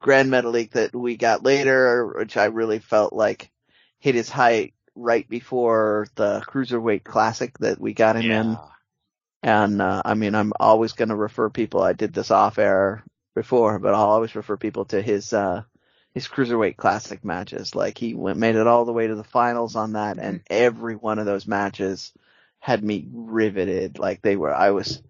Grand 0.00 0.30
Metalik 0.30 0.72
that 0.72 0.94
we 0.94 1.16
got 1.16 1.42
later, 1.42 2.14
which 2.18 2.36
I 2.36 2.46
really 2.46 2.78
felt 2.78 3.12
like 3.12 3.50
hit 3.98 4.14
his 4.14 4.28
height 4.28 4.74
right 4.94 5.28
before 5.28 6.06
the 6.14 6.42
Cruiserweight 6.46 7.04
Classic 7.04 7.56
that 7.58 7.80
we 7.80 7.94
got 7.94 8.16
him 8.16 8.30
in. 8.30 8.58
And, 9.42 9.80
uh, 9.80 10.02
I 10.04 10.14
mean, 10.14 10.34
I'm 10.34 10.52
always 10.58 10.92
going 10.92 11.10
to 11.10 11.16
refer 11.16 11.50
people, 11.50 11.82
I 11.82 11.92
did 11.92 12.12
this 12.12 12.30
off 12.30 12.58
air 12.58 13.04
before, 13.36 13.78
but 13.78 13.94
I'll 13.94 14.06
always 14.06 14.34
refer 14.34 14.56
people 14.56 14.86
to 14.86 15.00
his, 15.00 15.32
uh, 15.32 15.62
his 16.14 16.26
Cruiserweight 16.26 16.76
Classic 16.76 17.22
matches. 17.24 17.76
Like 17.76 17.98
he 17.98 18.14
went, 18.14 18.38
made 18.38 18.56
it 18.56 18.66
all 18.66 18.86
the 18.86 18.92
way 18.92 19.06
to 19.06 19.14
the 19.14 19.22
finals 19.22 19.76
on 19.76 19.92
that 19.92 20.18
and 20.18 20.40
every 20.50 20.96
one 20.96 21.20
of 21.20 21.26
those 21.26 21.46
matches 21.46 22.12
had 22.58 22.82
me 22.82 23.06
riveted. 23.12 23.98
Like 23.98 24.22
they 24.22 24.34
were, 24.36 24.52
I 24.52 24.70
was 24.70 25.02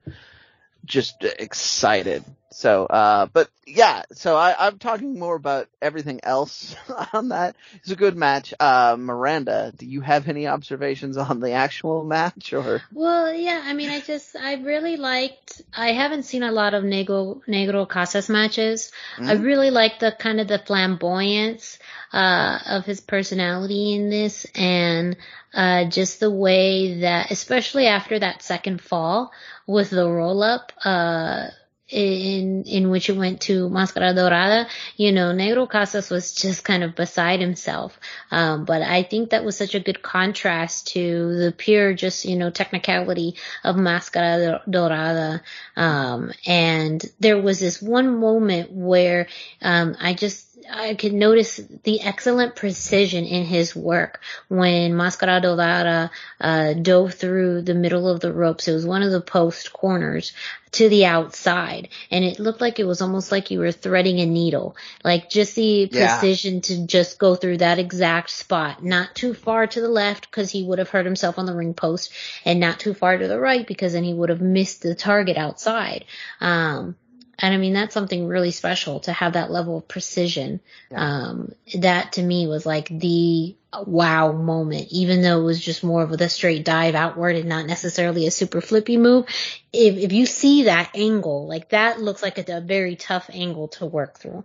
just 0.85 1.23
excited. 1.23 2.24
So, 2.52 2.86
uh, 2.86 3.27
but 3.32 3.51
yeah, 3.66 4.05
so 4.12 4.36
I, 4.36 4.55
I'm 4.66 4.78
talking 4.78 5.18
more 5.18 5.35
about 5.35 5.68
everything 5.82 6.20
else 6.23 6.77
on 7.12 7.31
that. 7.31 7.56
It's 7.74 7.90
a 7.90 7.97
good 7.97 8.16
match. 8.16 8.55
Uh, 8.59 8.97
Miranda, 8.98 9.73
do 9.77 9.85
you 9.85 10.01
have 10.01 10.28
any 10.28 10.47
observations 10.47 11.16
on 11.16 11.40
the 11.40 11.52
actual 11.52 12.05
match 12.16 12.52
or? 12.52 12.82
Well, 12.94 13.32
yeah, 13.35 13.60
I 13.64 13.74
mean, 13.74 13.90
I 13.90 14.01
just, 14.01 14.36
I 14.36 14.55
really 14.55 14.97
liked, 14.97 15.60
I 15.77 15.93
haven't 15.93 16.23
seen 16.23 16.44
a 16.44 16.52
lot 16.52 16.73
of 16.74 16.85
Negro, 16.85 17.40
Negro 17.47 17.86
Casas 17.89 18.28
matches. 18.28 18.93
I 19.18 19.35
Mhm. 19.35 19.44
really 19.44 19.70
liked 19.70 20.01
the 20.01 20.12
kind 20.12 20.40
of 20.40 20.47
the 20.48 20.59
flamboyance, 20.60 21.78
uh, 22.12 22.59
of 22.66 22.85
his 22.85 23.01
personality 23.01 23.94
in 23.94 24.09
this 24.09 24.47
and, 24.55 25.16
uh, 25.52 25.85
just 25.86 26.20
the 26.20 26.31
way 26.31 27.01
that, 27.01 27.31
especially 27.32 27.86
after 27.86 28.18
that 28.18 28.43
second 28.43 28.81
fall 28.81 29.32
with 29.66 29.90
the 29.90 30.09
roll 30.09 30.43
up, 30.43 30.73
uh, 30.85 31.48
in 31.88 32.64
in 32.64 32.90
which 32.90 33.08
it 33.08 33.16
went 33.16 33.42
to 33.42 33.68
Mascara 33.68 34.12
Dorada, 34.12 34.66
you 34.96 35.12
know, 35.12 35.32
Negro 35.32 35.68
Casas 35.68 36.10
was 36.10 36.34
just 36.34 36.64
kind 36.64 36.82
of 36.82 36.96
beside 36.96 37.40
himself. 37.40 37.98
Um, 38.30 38.64
but 38.64 38.82
I 38.82 39.04
think 39.04 39.30
that 39.30 39.44
was 39.44 39.56
such 39.56 39.74
a 39.74 39.80
good 39.80 40.02
contrast 40.02 40.88
to 40.88 41.36
the 41.36 41.52
pure, 41.52 41.94
just 41.94 42.24
you 42.24 42.36
know, 42.36 42.50
technicality 42.50 43.36
of 43.62 43.76
Mascara 43.76 44.62
Dorada. 44.68 45.42
Um, 45.76 46.32
and 46.44 47.04
there 47.20 47.40
was 47.40 47.60
this 47.60 47.80
one 47.80 48.18
moment 48.18 48.72
where 48.72 49.28
um, 49.62 49.96
I 50.00 50.14
just 50.14 50.45
I 50.70 50.94
could 50.94 51.12
notice 51.12 51.60
the 51.84 52.01
excellent 52.01 52.56
precision 52.56 53.24
in 53.24 53.44
his 53.44 53.74
work 53.74 54.20
when 54.48 54.97
Mascara 54.97 55.40
Dorada 55.40 56.10
uh, 56.40 56.72
dove 56.74 57.14
through 57.14 57.62
the 57.62 57.74
middle 57.74 58.09
of 58.09 58.20
the 58.20 58.32
ropes. 58.32 58.68
It 58.68 58.72
was 58.74 58.86
one 58.86 59.02
of 59.02 59.12
the 59.12 59.20
post 59.20 59.72
corners 59.72 60.32
to 60.72 60.88
the 60.88 61.06
outside 61.06 61.88
and 62.10 62.24
it 62.24 62.38
looked 62.38 62.60
like 62.60 62.78
it 62.78 62.84
was 62.84 63.01
almost 63.01 63.32
like 63.32 63.51
you 63.51 63.59
were 63.60 63.72
threading 63.72 64.20
a 64.20 64.26
needle 64.26 64.76
like 65.05 65.30
just 65.30 65.55
the 65.55 65.88
Yeah. 65.90 66.18
precision 66.18 66.60
to 66.62 66.86
just 66.86 67.18
go 67.18 67.34
through 67.34 67.59
that 67.59 67.78
exact 67.78 68.28
spot 68.30 68.84
not 68.84 69.14
too 69.14 69.32
far 69.32 69.66
to 69.66 69.80
the 69.80 69.88
left 69.88 70.30
because 70.30 70.51
he 70.51 70.64
would 70.64 70.78
have 70.78 70.90
hurt 70.90 71.06
himself 71.06 71.38
on 71.38 71.47
the 71.47 71.55
ring 71.55 71.72
post 71.72 72.12
and 72.44 72.60
not 72.60 72.78
too 72.78 72.93
far 72.93 73.16
to 73.16 73.26
the 73.26 73.40
right 73.40 73.66
because 73.66 73.94
then 73.94 74.05
he 74.05 74.12
would 74.12 74.28
have 74.28 74.43
missed 74.43 74.82
the 74.82 74.94
target 74.94 75.38
outside 75.38 76.05
um 76.40 76.94
and 77.38 77.54
I 77.54 77.58
mean, 77.58 77.74
that's 77.74 77.92
something 77.92 78.26
really 78.26 78.50
special 78.50 79.00
to 79.00 79.12
have 79.12 79.34
that 79.34 79.50
level 79.50 79.78
of 79.78 79.88
precision. 79.88 80.60
Yeah. 80.90 81.04
Um, 81.04 81.52
that 81.74 82.12
to 82.12 82.22
me 82.22 82.46
was 82.46 82.64
like 82.64 82.88
the 82.88 83.56
wow 83.86 84.32
moment, 84.32 84.88
even 84.90 85.20
though 85.20 85.40
it 85.40 85.44
was 85.44 85.60
just 85.60 85.84
more 85.84 86.02
of 86.02 86.12
a 86.12 86.28
straight 86.28 86.64
dive 86.64 86.94
outward 86.94 87.36
and 87.36 87.48
not 87.48 87.66
necessarily 87.66 88.26
a 88.26 88.30
super 88.30 88.62
flippy 88.62 88.96
move. 88.96 89.26
If, 89.72 89.96
if 89.96 90.12
you 90.12 90.24
see 90.24 90.64
that 90.64 90.90
angle, 90.94 91.46
like 91.46 91.70
that 91.70 92.00
looks 92.00 92.22
like 92.22 92.38
a, 92.38 92.56
a 92.56 92.60
very 92.60 92.96
tough 92.96 93.28
angle 93.32 93.68
to 93.68 93.86
work 93.86 94.18
through. 94.18 94.44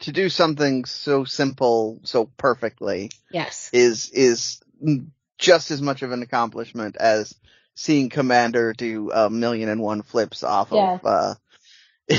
To 0.00 0.12
do 0.12 0.28
something 0.28 0.84
so 0.84 1.24
simple, 1.24 2.00
so 2.04 2.26
perfectly 2.36 3.10
Yes. 3.30 3.70
is, 3.72 4.10
is 4.10 4.60
just 5.38 5.70
as 5.70 5.80
much 5.80 6.02
of 6.02 6.12
an 6.12 6.22
accomplishment 6.22 6.96
as 6.96 7.34
seeing 7.74 8.10
Commander 8.10 8.74
do 8.74 9.10
a 9.12 9.30
million 9.30 9.68
and 9.68 9.80
one 9.80 10.02
flips 10.02 10.44
off 10.44 10.72
of, 10.72 11.00
uh, 11.04 11.34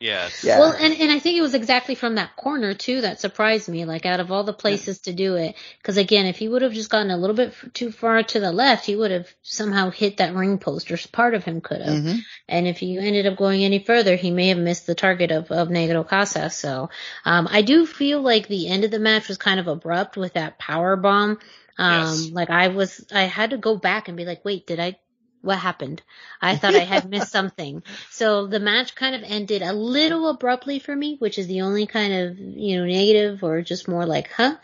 Yes. 0.00 0.44
Yeah. 0.44 0.58
Well, 0.58 0.72
and, 0.72 0.92
and 1.00 1.10
I 1.10 1.18
think 1.18 1.38
it 1.38 1.40
was 1.42 1.54
exactly 1.54 1.94
from 1.94 2.16
that 2.16 2.36
corner 2.36 2.74
too 2.74 3.00
that 3.02 3.20
surprised 3.20 3.68
me. 3.70 3.86
Like 3.86 4.04
out 4.04 4.20
of 4.20 4.30
all 4.30 4.44
the 4.44 4.52
places 4.52 4.98
to 5.02 5.14
do 5.14 5.36
it, 5.36 5.54
because 5.78 5.96
again, 5.96 6.26
if 6.26 6.36
he 6.36 6.46
would 6.46 6.60
have 6.60 6.74
just 6.74 6.90
gotten 6.90 7.10
a 7.10 7.16
little 7.16 7.36
bit 7.36 7.48
f- 7.48 7.72
too 7.72 7.90
far 7.90 8.22
to 8.22 8.40
the 8.40 8.52
left, 8.52 8.84
he 8.84 8.96
would 8.96 9.12
have 9.12 9.28
somehow 9.42 9.90
hit 9.90 10.18
that 10.18 10.34
ring 10.34 10.58
post, 10.58 10.90
or 10.90 10.98
part 11.12 11.32
of 11.34 11.44
him 11.44 11.62
could 11.62 11.80
have. 11.80 11.94
Mhm. 12.04 12.18
And 12.48 12.66
if 12.66 12.78
he 12.78 12.98
ended 12.98 13.24
up 13.26 13.38
going 13.38 13.64
any 13.64 13.78
further, 13.78 14.14
he 14.16 14.30
may 14.30 14.48
have 14.48 14.58
missed 14.58 14.86
the 14.86 14.94
target 14.94 15.30
of 15.30 15.50
of 15.50 15.68
Negro 15.68 16.06
Casa. 16.06 16.50
So, 16.50 16.90
um, 17.24 17.48
I 17.50 17.62
do 17.62 17.86
feel 17.86 18.20
like 18.20 18.46
the 18.46 18.68
end 18.68 18.84
of 18.84 18.90
the 18.90 18.98
match 18.98 19.28
was 19.28 19.38
kind 19.38 19.58
of 19.58 19.68
abrupt 19.68 20.18
with 20.18 20.34
that 20.34 20.58
power 20.58 20.96
bomb. 20.96 21.38
Um, 21.78 21.94
Yes. 21.94 22.30
like 22.32 22.50
I 22.50 22.68
was, 22.68 23.06
I 23.12 23.22
had 23.22 23.50
to 23.50 23.56
go 23.56 23.76
back 23.76 24.08
and 24.08 24.16
be 24.16 24.24
like, 24.26 24.44
wait, 24.44 24.66
did 24.66 24.80
I? 24.80 24.98
What 25.44 25.58
happened? 25.58 26.02
I 26.40 26.56
thought 26.56 26.74
I 26.74 26.80
had 26.80 27.08
missed 27.10 27.30
something. 27.30 27.82
So 28.10 28.46
the 28.46 28.60
match 28.60 28.94
kind 28.94 29.14
of 29.14 29.22
ended 29.24 29.62
a 29.62 29.72
little 29.72 30.28
abruptly 30.28 30.78
for 30.78 30.94
me, 30.94 31.16
which 31.18 31.38
is 31.38 31.46
the 31.48 31.62
only 31.62 31.86
kind 31.86 32.12
of, 32.14 32.38
you 32.38 32.78
know, 32.78 32.86
negative 32.86 33.42
or 33.44 33.60
just 33.60 33.88
more 33.88 34.06
like, 34.06 34.30
huh, 34.32 34.56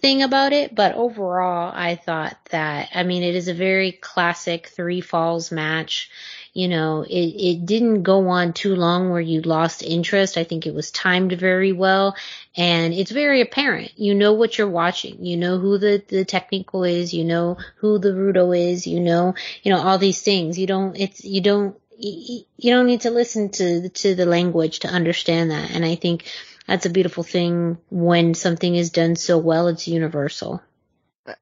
thing 0.00 0.22
about 0.22 0.52
it. 0.52 0.74
But 0.74 0.94
overall, 0.94 1.72
I 1.74 1.96
thought 1.96 2.36
that, 2.50 2.90
I 2.94 3.02
mean, 3.02 3.22
it 3.22 3.34
is 3.34 3.48
a 3.48 3.54
very 3.54 3.92
classic 3.92 4.68
three 4.68 5.00
falls 5.00 5.50
match. 5.50 6.10
You 6.52 6.68
know, 6.68 7.02
it, 7.02 7.12
it 7.12 7.66
didn't 7.66 8.02
go 8.02 8.28
on 8.28 8.54
too 8.54 8.74
long 8.74 9.10
where 9.10 9.20
you 9.20 9.42
lost 9.42 9.82
interest. 9.82 10.38
I 10.38 10.44
think 10.44 10.66
it 10.66 10.74
was 10.74 10.90
timed 10.90 11.32
very 11.32 11.72
well 11.72 12.16
and 12.56 12.94
it's 12.94 13.10
very 13.10 13.42
apparent. 13.42 13.92
You 13.96 14.14
know 14.14 14.32
what 14.32 14.56
you're 14.56 14.68
watching. 14.68 15.24
You 15.24 15.36
know 15.36 15.58
who 15.58 15.76
the, 15.76 16.02
the 16.08 16.24
technical 16.24 16.84
is. 16.84 17.12
You 17.12 17.24
know 17.24 17.58
who 17.76 17.98
the 17.98 18.12
Rudo 18.12 18.56
is. 18.56 18.86
You 18.86 19.00
know, 19.00 19.34
you 19.62 19.72
know, 19.72 19.80
all 19.80 19.98
these 19.98 20.22
things. 20.22 20.58
You 20.58 20.66
don't, 20.66 20.96
it's, 20.96 21.24
you 21.24 21.42
don't, 21.42 21.76
you 21.98 22.44
don't 22.58 22.86
need 22.86 23.02
to 23.02 23.10
listen 23.10 23.48
to 23.48 23.88
to 23.88 24.14
the 24.14 24.26
language 24.26 24.80
to 24.80 24.88
understand 24.88 25.50
that 25.50 25.70
and 25.70 25.82
i 25.82 25.94
think 25.94 26.26
that's 26.66 26.86
a 26.86 26.90
beautiful 26.90 27.22
thing 27.22 27.78
when 27.90 28.34
something 28.34 28.74
is 28.74 28.90
done 28.90 29.16
so 29.16 29.38
well 29.38 29.68
it's 29.68 29.88
universal 29.88 30.60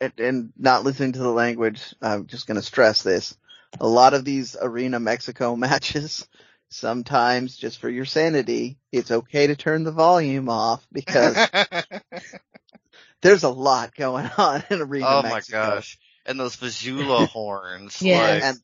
and, 0.01 0.13
and 0.19 0.53
not 0.57 0.85
listening 0.85 1.13
to 1.13 1.19
the 1.19 1.31
language, 1.31 1.95
I'm 2.01 2.27
just 2.27 2.47
going 2.47 2.57
to 2.57 2.63
stress 2.63 3.03
this. 3.03 3.37
A 3.81 3.87
lot 3.87 4.15
of 4.15 4.25
these 4.25 4.57
Arena 4.61 5.01
Mexico 5.01 5.57
matches, 5.57 6.27
sometimes 6.69 7.57
just 7.57 7.79
for 7.79 7.89
your 7.89 8.05
sanity, 8.05 8.79
it's 8.93 9.11
okay 9.11 9.47
to 9.49 9.57
turn 9.57 9.85
the 9.85 9.93
volume 9.93 10.49
off 10.49 10.87
because 10.93 11.37
there's 13.23 13.45
a 13.45 13.49
lot 13.51 13.95
going 13.95 14.31
on 14.37 14.65
in 14.71 14.81
Arena 14.81 15.23
Mexico. 15.23 15.59
oh 15.59 15.65
my 15.67 15.75
gosh. 15.75 15.99
And 16.27 16.41
those 16.41 16.57
vuvuzela 16.57 17.29
horns. 17.29 18.01
Yeah. 18.01 18.21
Like, 18.21 18.43
And 18.43 18.59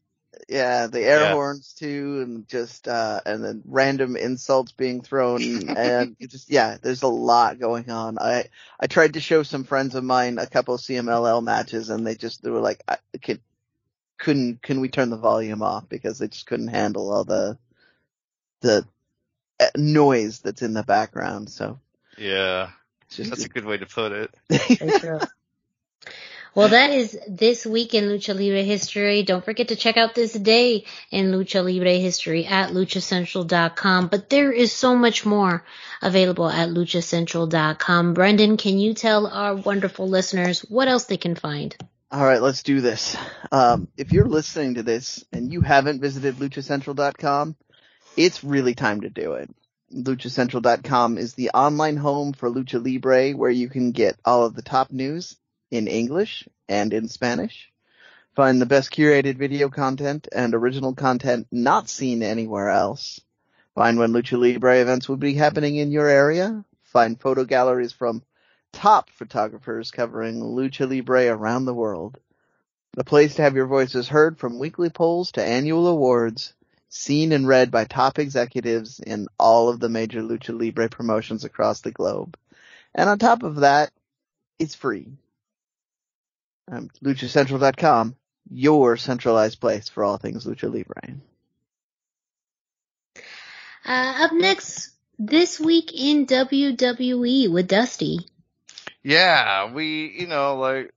yeah, 0.49 0.87
the 0.87 1.01
air 1.01 1.21
Yeah. 1.21 1.33
horns 1.33 1.73
too, 1.73 2.21
and 2.23 2.49
just 2.49 2.89
uh, 2.89 3.21
and 3.27 3.45
then 3.45 3.63
random 3.65 4.17
insults 4.17 4.73
being 4.73 5.03
thrown, 5.03 5.77
and 5.77 6.17
just 6.29 6.51
yeah, 6.51 6.77
there's 6.81 7.03
a 7.03 7.09
lot 7.09 7.59
going 7.59 7.91
on. 7.91 8.19
I 8.19 8.47
I 8.79 8.87
tried 8.87 9.15
to 9.15 9.21
show 9.21 9.43
some 9.43 9.65
friends 9.65 9.95
of 9.95 10.05
mine 10.05 10.39
a 10.39 10.47
couple 10.47 10.75
of 10.75 10.81
CMLL 10.81 11.43
matches, 11.43 11.91
and 11.91 12.07
they 12.07 12.15
just 12.15 12.43
they 12.43 12.51
were 12.51 12.61
like, 12.61 12.83
I 12.89 12.99
can 13.21 13.41
couldn't 14.19 14.63
can 14.63 14.81
we 14.81 14.89
turn 14.89 15.11
the 15.11 15.17
volume 15.17 15.63
off 15.63 15.89
because 15.89 16.19
they 16.19 16.29
just 16.29 16.47
couldn't 16.47 16.69
handle 16.69 17.13
all 17.13 17.25
the 17.25 17.59
the 18.61 18.87
uh, 19.59 19.67
noise 19.77 20.41
that's 20.41 20.63
in 20.63 20.75
the 20.75 20.83
background. 20.83 21.51
So 21.51 21.79
yeah. 22.17 22.71
just 23.11 23.31
That's 23.31 23.45
a 23.45 23.49
good 23.49 23.65
way 23.65 23.79
to 23.79 23.87
put 23.87 24.13
it. 24.13 24.31
Well 26.55 26.69
that 26.69 26.91
is 26.91 27.17
this 27.29 27.65
week 27.65 27.95
in 27.95 28.05
lucha 28.05 28.35
libre 28.35 28.63
history 28.63 29.23
don't 29.23 29.45
forget 29.45 29.69
to 29.69 29.77
check 29.77 29.97
out 29.97 30.15
this 30.15 30.33
day 30.33 30.85
in 31.11 31.31
lucha 31.31 31.65
libre 31.65 31.99
history 31.99 32.45
at 32.45 32.71
luchacentral.com 32.71 34.09
but 34.09 34.29
there 34.29 34.51
is 34.51 34.73
so 34.73 34.97
much 34.97 35.25
more 35.25 35.65
available 36.03 36.49
at 36.49 36.69
luchacentral.com 36.71 38.15
brendan 38.15 38.57
can 38.57 38.79
you 38.79 38.95
tell 38.95 39.27
our 39.27 39.55
wonderful 39.55 40.09
listeners 40.09 40.61
what 40.63 40.89
else 40.89 41.05
they 41.05 41.17
can 41.17 41.35
find 41.35 41.77
All 42.13 42.25
right, 42.25 42.43
let's 42.43 42.65
do 42.65 42.81
this. 42.81 43.17
Um, 43.53 43.87
if 43.97 44.13
you're 44.13 44.27
listening 44.27 44.75
to 44.75 44.83
this 44.83 45.25
and 45.33 45.53
you 45.53 45.61
haven't 45.61 46.01
visited 46.01 46.37
luchacentral.com, 46.37 47.55
it's 48.17 48.43
really 48.43 48.75
time 48.75 49.03
to 49.03 49.11
do 49.11 49.35
it. 49.35 49.49
luchacentral.com 49.95 51.19
is 51.19 51.35
the 51.35 51.51
online 51.51 51.97
home 51.97 52.33
for 52.33 52.51
Lucha 52.51 52.85
Libre 52.85 53.31
where 53.39 53.51
you 53.51 53.69
can 53.69 53.93
get 53.93 54.17
all 54.25 54.45
of 54.45 54.57
the 54.57 54.63
top 54.63 54.91
news 54.91 55.37
in 55.71 55.89
English 55.89 56.49
and 56.69 56.93
in 56.93 57.09
Spanish. 57.09 57.71
Find 58.37 58.61
the 58.61 58.67
best 58.67 58.91
curated 58.91 59.39
video 59.39 59.69
content 59.69 60.29
and 60.33 60.55
original 60.55 60.95
content 60.95 61.47
not 61.51 61.89
seen 61.89 62.23
anywhere 62.23 62.71
else. 62.71 63.21
Find 63.75 63.99
when 63.99 64.13
Lucha 64.13 64.39
Libre 64.39 64.81
events 64.81 65.09
will 65.09 65.17
be 65.17 65.35
happening 65.35 65.77
in 65.77 65.91
your 65.91 66.09
area. 66.09 66.65
Find 66.85 67.21
photo 67.21 67.45
galleries 67.45 67.93
from 67.93 68.23
top 68.73 69.11
photographers 69.11 69.91
covering 69.91 70.41
Lucha 70.41 70.89
Libre 70.89 71.27
around 71.27 71.65
the 71.65 71.75
world. 71.75 72.19
The 72.93 73.05
place 73.05 73.37
to 73.37 73.43
have 73.43 73.55
your 73.55 73.67
voices 73.67 74.09
heard 74.09 74.39
from 74.39 74.59
weekly 74.59 74.91
polls 74.91 75.33
to 75.33 75.45
annual 75.45 75.87
awards. 75.87 76.55
seen 76.91 77.31
and 77.33 77.47
read 77.47 77.71
by 77.71 77.85
top 77.85 78.19
executives 78.19 78.99
in 78.99 79.29
all 79.39 79.69
of 79.69 79.79
the 79.79 79.89
major 79.89 80.23
lucha 80.23 80.59
libre 80.59 80.89
promotions 80.89 81.45
across 81.45 81.81
the 81.81 81.93
globe. 81.93 82.37
And 82.95 83.09
on 83.09 83.19
top 83.19 83.45
of 83.45 83.57
that, 83.57 83.93
it's 84.59 84.75
free. 84.75 85.07
Um, 86.71 86.89
LuchaCentral.com, 87.03 88.17
your 88.51 88.97
centralized 88.97 89.61
place 89.61 89.89
for 89.89 90.05
all 90.05 90.19
things 90.19 90.47
lucha 90.47 90.73
libre. 90.73 91.17
Uh, 93.85 94.25
up 94.25 94.33
next 94.33 94.91
this 95.19 95.59
week 95.59 95.93
in 95.93 96.27
WWE 96.27 97.53
with 97.53 97.67
Dusty. 97.67 98.21
Yeah, 99.03 99.73
we, 99.73 100.15
you 100.21 100.27
know, 100.27 100.57
like, 100.57 100.93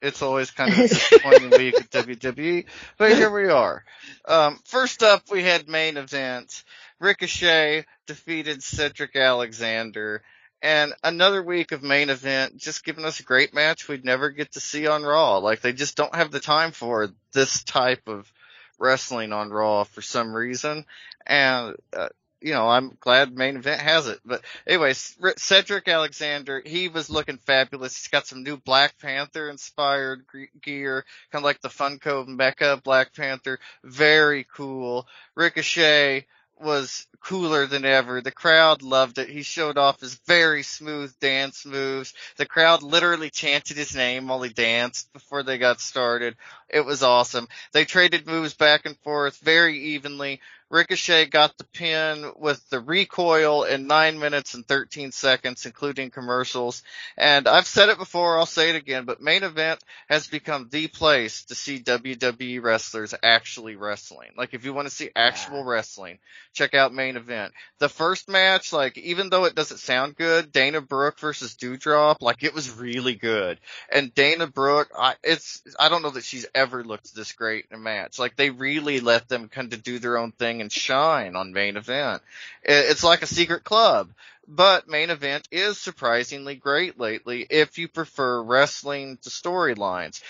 it's 0.00 0.22
always 0.22 0.50
kind 0.50 0.72
of 0.72 0.78
a 0.78 0.82
disappointing 0.88 1.50
week 1.50 1.74
at 1.74 1.90
WWE, 1.90 2.66
but 2.96 3.12
here 3.12 3.30
we 3.30 3.48
are. 3.48 3.84
Um, 4.26 4.60
first 4.64 5.02
up, 5.02 5.24
we 5.30 5.42
had 5.42 5.68
main 5.68 5.96
event. 5.96 6.64
Ricochet 7.00 7.84
defeated 8.06 8.62
Cedric 8.62 9.16
Alexander. 9.16 10.22
And 10.62 10.92
another 11.02 11.42
week 11.42 11.72
of 11.72 11.82
main 11.82 12.10
event, 12.10 12.58
just 12.58 12.84
giving 12.84 13.04
us 13.04 13.20
a 13.20 13.24
great 13.24 13.54
match 13.54 13.88
we'd 13.88 14.04
never 14.04 14.30
get 14.30 14.52
to 14.52 14.60
see 14.60 14.86
on 14.86 15.02
Raw. 15.02 15.38
Like 15.38 15.62
they 15.62 15.72
just 15.72 15.96
don't 15.96 16.14
have 16.14 16.30
the 16.30 16.40
time 16.40 16.72
for 16.72 17.08
this 17.32 17.64
type 17.64 18.06
of 18.06 18.30
wrestling 18.78 19.32
on 19.32 19.50
Raw 19.50 19.84
for 19.84 20.02
some 20.02 20.34
reason. 20.34 20.84
And, 21.26 21.76
uh, 21.96 22.08
you 22.42 22.52
know, 22.52 22.68
I'm 22.68 22.96
glad 23.00 23.36
main 23.36 23.56
event 23.56 23.80
has 23.80 24.06
it. 24.06 24.18
But 24.24 24.42
anyways, 24.66 25.16
Cedric 25.36 25.88
Alexander, 25.88 26.62
he 26.64 26.88
was 26.88 27.10
looking 27.10 27.38
fabulous. 27.38 27.96
He's 27.96 28.08
got 28.08 28.26
some 28.26 28.42
new 28.42 28.56
Black 28.56 28.98
Panther 28.98 29.48
inspired 29.50 30.24
gear, 30.60 31.04
kind 31.32 31.42
of 31.42 31.44
like 31.44 31.60
the 31.60 31.68
Funko 31.68 32.26
Mecha 32.26 32.82
Black 32.82 33.14
Panther. 33.14 33.58
Very 33.84 34.46
cool. 34.54 35.06
Ricochet 35.34 36.26
was 36.60 37.06
cooler 37.20 37.66
than 37.66 37.84
ever. 37.84 38.20
The 38.20 38.30
crowd 38.30 38.82
loved 38.82 39.18
it. 39.18 39.28
He 39.28 39.42
showed 39.42 39.78
off 39.78 40.00
his 40.00 40.14
very 40.26 40.62
smooth 40.62 41.14
dance 41.20 41.64
moves. 41.64 42.14
The 42.36 42.46
crowd 42.46 42.82
literally 42.82 43.30
chanted 43.30 43.76
his 43.76 43.94
name 43.94 44.28
while 44.28 44.42
he 44.42 44.52
danced 44.52 45.12
before 45.12 45.42
they 45.42 45.58
got 45.58 45.80
started. 45.80 46.36
It 46.68 46.84
was 46.84 47.02
awesome. 47.02 47.48
They 47.72 47.84
traded 47.84 48.26
moves 48.26 48.54
back 48.54 48.86
and 48.86 48.98
forth 48.98 49.38
very 49.38 49.78
evenly. 49.94 50.40
Ricochet 50.70 51.26
got 51.26 51.58
the 51.58 51.64
pin 51.64 52.30
with 52.38 52.68
the 52.70 52.78
recoil 52.78 53.64
in 53.64 53.88
9 53.88 54.20
minutes 54.20 54.54
and 54.54 54.66
13 54.66 55.10
seconds, 55.10 55.66
including 55.66 56.10
commercials. 56.10 56.84
And 57.16 57.48
I've 57.48 57.66
said 57.66 57.88
it 57.88 57.98
before, 57.98 58.38
I'll 58.38 58.46
say 58.46 58.70
it 58.70 58.76
again, 58.76 59.04
but 59.04 59.20
main 59.20 59.42
event 59.42 59.82
has 60.08 60.28
become 60.28 60.68
the 60.70 60.86
place 60.86 61.44
to 61.46 61.56
see 61.56 61.80
WWE 61.80 62.62
wrestlers 62.62 63.14
actually 63.20 63.74
wrestling. 63.74 64.30
Like 64.36 64.54
if 64.54 64.64
you 64.64 64.72
want 64.72 64.86
to 64.86 64.94
see 64.94 65.10
actual 65.16 65.64
wrestling, 65.64 66.20
check 66.52 66.72
out 66.74 66.94
main 66.94 67.16
event. 67.16 67.52
The 67.80 67.88
first 67.88 68.28
match, 68.28 68.72
like 68.72 68.96
even 68.96 69.28
though 69.28 69.46
it 69.46 69.56
doesn't 69.56 69.78
sound 69.78 70.14
good, 70.14 70.52
Dana 70.52 70.80
Brooke 70.80 71.18
versus 71.18 71.56
Doudrop, 71.56 72.18
like 72.20 72.44
it 72.44 72.54
was 72.54 72.70
really 72.76 73.16
good. 73.16 73.58
And 73.90 74.14
Dana 74.14 74.46
Brooke, 74.46 74.90
I, 74.96 75.16
it's, 75.24 75.62
I 75.80 75.88
don't 75.88 76.02
know 76.02 76.10
that 76.10 76.24
she's 76.24 76.46
ever 76.54 76.84
looked 76.84 77.12
this 77.12 77.32
great 77.32 77.66
in 77.72 77.76
a 77.76 77.80
match. 77.80 78.20
Like 78.20 78.36
they 78.36 78.50
really 78.50 79.00
let 79.00 79.28
them 79.28 79.48
kind 79.48 79.72
of 79.72 79.82
do 79.82 79.98
their 79.98 80.16
own 80.16 80.30
thing 80.30 80.59
and 80.60 80.72
shine 80.72 81.36
on 81.36 81.52
main 81.52 81.76
event. 81.76 82.22
It's 82.62 83.04
like 83.04 83.22
a 83.22 83.26
secret 83.26 83.64
club. 83.64 84.10
But 84.46 84.88
main 84.88 85.10
event 85.10 85.46
is 85.52 85.78
surprisingly 85.78 86.56
great 86.56 86.98
lately 86.98 87.46
if 87.48 87.78
you 87.78 87.86
prefer 87.86 88.42
wrestling 88.42 89.18
to 89.22 89.30
storylines 89.30 90.20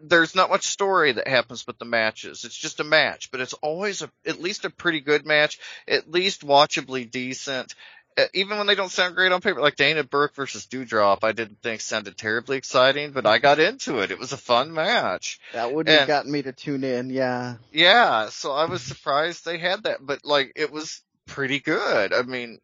there's 0.00 0.34
not 0.34 0.50
much 0.50 0.66
story 0.66 1.12
that 1.12 1.28
happens 1.28 1.66
with 1.66 1.78
the 1.78 1.84
matches. 1.84 2.44
It's 2.44 2.56
just 2.56 2.80
a 2.80 2.84
match, 2.84 3.30
but 3.30 3.40
it's 3.40 3.54
always 3.54 4.02
a, 4.02 4.10
at 4.26 4.40
least 4.40 4.64
a 4.64 4.70
pretty 4.70 5.00
good 5.00 5.26
match, 5.26 5.58
at 5.86 6.10
least 6.10 6.44
watchably 6.44 7.04
decent. 7.04 7.74
Uh, 8.18 8.24
even 8.34 8.58
when 8.58 8.66
they 8.66 8.74
don't 8.74 8.90
sound 8.90 9.14
great 9.14 9.30
on 9.30 9.40
paper, 9.40 9.60
like 9.60 9.76
Dana 9.76 10.02
Brooke 10.02 10.34
versus 10.34 10.66
Doudrop, 10.66 11.18
I 11.22 11.32
didn't 11.32 11.62
think 11.62 11.80
sounded 11.80 12.16
terribly 12.16 12.56
exciting, 12.56 13.12
but 13.12 13.26
I 13.26 13.38
got 13.38 13.60
into 13.60 14.00
it. 14.00 14.10
It 14.10 14.18
was 14.18 14.32
a 14.32 14.36
fun 14.36 14.74
match. 14.74 15.38
That 15.52 15.72
would 15.72 15.88
have 15.88 16.08
gotten 16.08 16.32
me 16.32 16.42
to 16.42 16.52
tune 16.52 16.82
in, 16.82 17.10
yeah. 17.10 17.56
Yeah, 17.72 18.28
so 18.30 18.52
I 18.52 18.64
was 18.64 18.82
surprised 18.82 19.44
they 19.44 19.58
had 19.58 19.84
that, 19.84 19.98
but 20.04 20.24
like 20.24 20.52
it 20.56 20.72
was 20.72 21.00
pretty 21.26 21.60
good. 21.60 22.12
I 22.12 22.22
mean, 22.22 22.58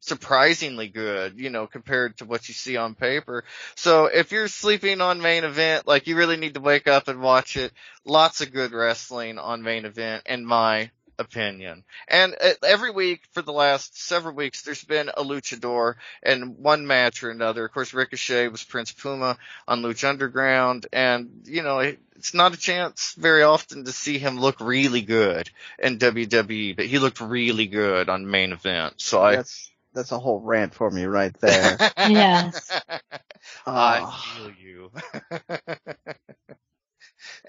surprisingly 0.00 0.88
good, 0.88 1.38
you 1.38 1.50
know, 1.50 1.66
compared 1.66 2.16
to 2.18 2.24
what 2.24 2.48
you 2.48 2.54
see 2.54 2.76
on 2.76 2.94
paper. 2.94 3.44
So 3.74 4.06
if 4.06 4.32
you're 4.32 4.48
sleeping 4.48 5.00
on 5.00 5.20
main 5.20 5.44
event, 5.44 5.86
like 5.86 6.06
you 6.06 6.16
really 6.16 6.36
need 6.36 6.54
to 6.54 6.60
wake 6.60 6.88
up 6.88 7.08
and 7.08 7.20
watch 7.20 7.56
it. 7.56 7.72
Lots 8.04 8.40
of 8.40 8.52
good 8.52 8.72
wrestling 8.72 9.38
on 9.38 9.62
main 9.62 9.84
event 9.84 10.22
in 10.26 10.44
my 10.44 10.90
opinion. 11.20 11.84
And 12.08 12.34
uh, 12.40 12.54
every 12.66 12.90
week 12.90 13.20
for 13.32 13.42
the 13.42 13.52
last 13.52 14.00
several 14.00 14.34
weeks, 14.34 14.62
there's 14.62 14.82
been 14.82 15.10
a 15.10 15.22
luchador 15.22 15.94
in 16.22 16.62
one 16.62 16.86
match 16.86 17.22
or 17.22 17.30
another. 17.30 17.64
Of 17.64 17.72
course, 17.72 17.94
Ricochet 17.94 18.48
was 18.48 18.64
Prince 18.64 18.92
Puma 18.92 19.36
on 19.68 19.82
Lucha 19.82 20.08
Underground, 20.08 20.86
and 20.92 21.42
you 21.44 21.62
know 21.62 21.78
it's 21.78 22.34
not 22.34 22.54
a 22.54 22.58
chance 22.58 23.14
very 23.16 23.42
often 23.42 23.84
to 23.84 23.92
see 23.92 24.18
him 24.18 24.40
look 24.40 24.60
really 24.60 25.02
good 25.02 25.50
in 25.78 25.98
WWE, 25.98 26.76
but 26.76 26.86
he 26.86 26.98
looked 26.98 27.20
really 27.20 27.66
good 27.66 28.08
on 28.08 28.30
main 28.30 28.52
event. 28.52 28.94
So 28.96 29.22
I. 29.22 29.36
That's, 29.36 29.70
that's 29.92 30.12
a 30.12 30.18
whole 30.20 30.40
rant 30.40 30.72
for 30.72 30.88
me 30.88 31.04
right 31.04 31.34
there. 31.40 31.76
yes. 31.98 32.70
I 33.66 34.00
ah. 34.04 34.36
feel 34.36 34.52
you. 34.52 34.92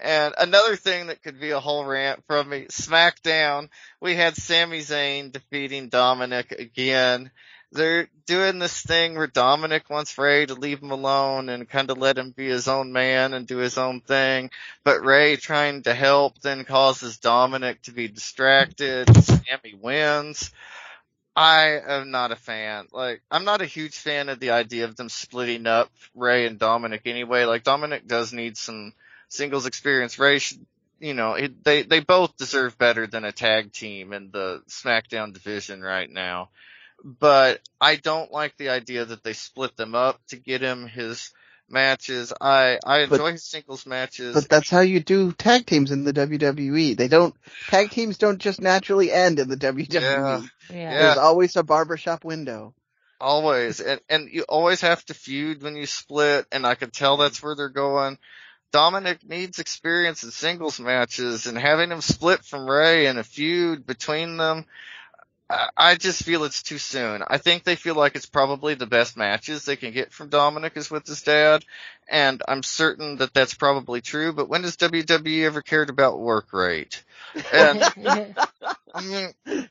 And 0.00 0.34
another 0.38 0.76
thing 0.76 1.08
that 1.08 1.22
could 1.22 1.40
be 1.40 1.50
a 1.50 1.60
whole 1.60 1.84
rant 1.84 2.24
from 2.26 2.48
me, 2.48 2.66
SmackDown, 2.66 3.68
we 4.00 4.14
had 4.14 4.36
Sami 4.36 4.78
Zayn 4.78 5.32
defeating 5.32 5.88
Dominic 5.88 6.52
again. 6.52 7.30
They're 7.72 8.08
doing 8.26 8.58
this 8.58 8.82
thing 8.82 9.14
where 9.16 9.26
Dominic 9.26 9.88
wants 9.88 10.18
Rey 10.18 10.44
to 10.44 10.54
leave 10.54 10.82
him 10.82 10.90
alone 10.90 11.48
and 11.48 11.68
kind 11.68 11.90
of 11.90 11.96
let 11.96 12.18
him 12.18 12.30
be 12.30 12.46
his 12.46 12.68
own 12.68 12.92
man 12.92 13.32
and 13.32 13.46
do 13.46 13.56
his 13.56 13.78
own 13.78 14.00
thing. 14.00 14.50
But 14.84 15.02
Rey 15.02 15.36
trying 15.36 15.82
to 15.84 15.94
help 15.94 16.38
then 16.40 16.64
causes 16.64 17.16
Dominic 17.16 17.80
to 17.82 17.92
be 17.92 18.08
distracted. 18.08 19.08
Sami 19.24 19.74
wins. 19.80 20.50
I 21.34 21.80
am 21.86 22.10
not 22.10 22.30
a 22.30 22.36
fan. 22.36 22.88
Like, 22.92 23.22
I'm 23.30 23.44
not 23.44 23.62
a 23.62 23.66
huge 23.66 23.96
fan 23.96 24.28
of 24.28 24.38
the 24.38 24.50
idea 24.50 24.84
of 24.84 24.96
them 24.96 25.08
splitting 25.08 25.66
up 25.66 25.90
Rey 26.14 26.46
and 26.46 26.58
Dominic 26.58 27.02
anyway. 27.06 27.44
Like, 27.44 27.62
Dominic 27.62 28.06
does 28.06 28.34
need 28.34 28.58
some 28.58 28.92
singles 29.32 29.66
experience. 29.66 30.18
Rey 30.18 30.38
should, 30.38 30.64
you 31.00 31.14
know, 31.14 31.34
it, 31.34 31.64
they, 31.64 31.82
they 31.82 32.00
both 32.00 32.36
deserve 32.36 32.78
better 32.78 33.06
than 33.06 33.24
a 33.24 33.32
tag 33.32 33.72
team 33.72 34.12
in 34.12 34.30
the 34.30 34.62
SmackDown 34.68 35.32
division 35.32 35.82
right 35.82 36.10
now. 36.10 36.50
But 37.04 37.60
I 37.80 37.96
don't 37.96 38.30
like 38.30 38.56
the 38.56 38.68
idea 38.68 39.04
that 39.04 39.24
they 39.24 39.32
split 39.32 39.76
them 39.76 39.94
up 39.94 40.20
to 40.28 40.36
get 40.36 40.60
him 40.60 40.86
his 40.86 41.32
matches. 41.68 42.32
I, 42.40 42.78
I 42.84 43.00
enjoy 43.00 43.18
but, 43.18 43.32
his 43.32 43.44
singles 43.44 43.86
matches. 43.86 44.34
But 44.34 44.48
that's 44.48 44.70
how 44.70 44.80
you 44.80 45.00
do 45.00 45.32
tag 45.32 45.66
teams 45.66 45.90
in 45.90 46.04
the 46.04 46.12
WWE. 46.12 46.96
They 46.96 47.08
don't, 47.08 47.34
tag 47.68 47.90
teams 47.90 48.18
don't 48.18 48.38
just 48.38 48.60
naturally 48.60 49.10
end 49.10 49.40
in 49.40 49.48
the 49.48 49.56
WWE. 49.56 49.92
Yeah. 49.92 50.42
yeah. 50.70 51.02
There's 51.02 51.18
always 51.18 51.56
a 51.56 51.64
barbershop 51.64 52.24
window. 52.24 52.74
Always. 53.20 53.80
And, 53.80 54.00
and 54.08 54.28
you 54.30 54.44
always 54.48 54.82
have 54.82 55.04
to 55.06 55.14
feud 55.14 55.62
when 55.62 55.74
you 55.74 55.86
split, 55.86 56.46
and 56.52 56.66
I 56.66 56.74
can 56.74 56.90
tell 56.90 57.16
that's 57.16 57.42
where 57.42 57.56
they're 57.56 57.68
going. 57.68 58.18
Dominic 58.72 59.28
needs 59.28 59.58
experience 59.58 60.24
in 60.24 60.30
singles 60.30 60.80
matches 60.80 61.46
and 61.46 61.58
having 61.58 61.90
him 61.90 62.00
split 62.00 62.44
from 62.44 62.68
Rey 62.68 63.06
in 63.06 63.18
a 63.18 63.24
feud 63.24 63.86
between 63.86 64.38
them, 64.38 64.66
I 65.76 65.96
just 65.96 66.22
feel 66.22 66.44
it's 66.44 66.62
too 66.62 66.78
soon. 66.78 67.22
I 67.26 67.38
think 67.38 67.64
they 67.64 67.76
feel 67.76 67.94
like 67.94 68.16
it's 68.16 68.26
probably 68.26 68.74
the 68.74 68.86
best 68.86 69.16
matches 69.16 69.64
they 69.64 69.76
can 69.76 69.92
get 69.92 70.12
from 70.12 70.28
Dominic 70.28 70.76
is 70.76 70.90
with 70.90 71.06
his 71.06 71.22
dad, 71.22 71.64
and 72.08 72.42
I'm 72.48 72.62
certain 72.62 73.16
that 73.16 73.34
that's 73.34 73.54
probably 73.54 74.00
true, 74.00 74.32
but 74.32 74.48
when 74.48 74.62
has 74.62 74.76
WWE 74.76 75.44
ever 75.44 75.60
cared 75.60 75.90
about 75.90 76.18
work 76.18 76.52
rate? 76.52 77.02
And, 77.52 77.82
I 78.94 79.02
mean, 79.02 79.68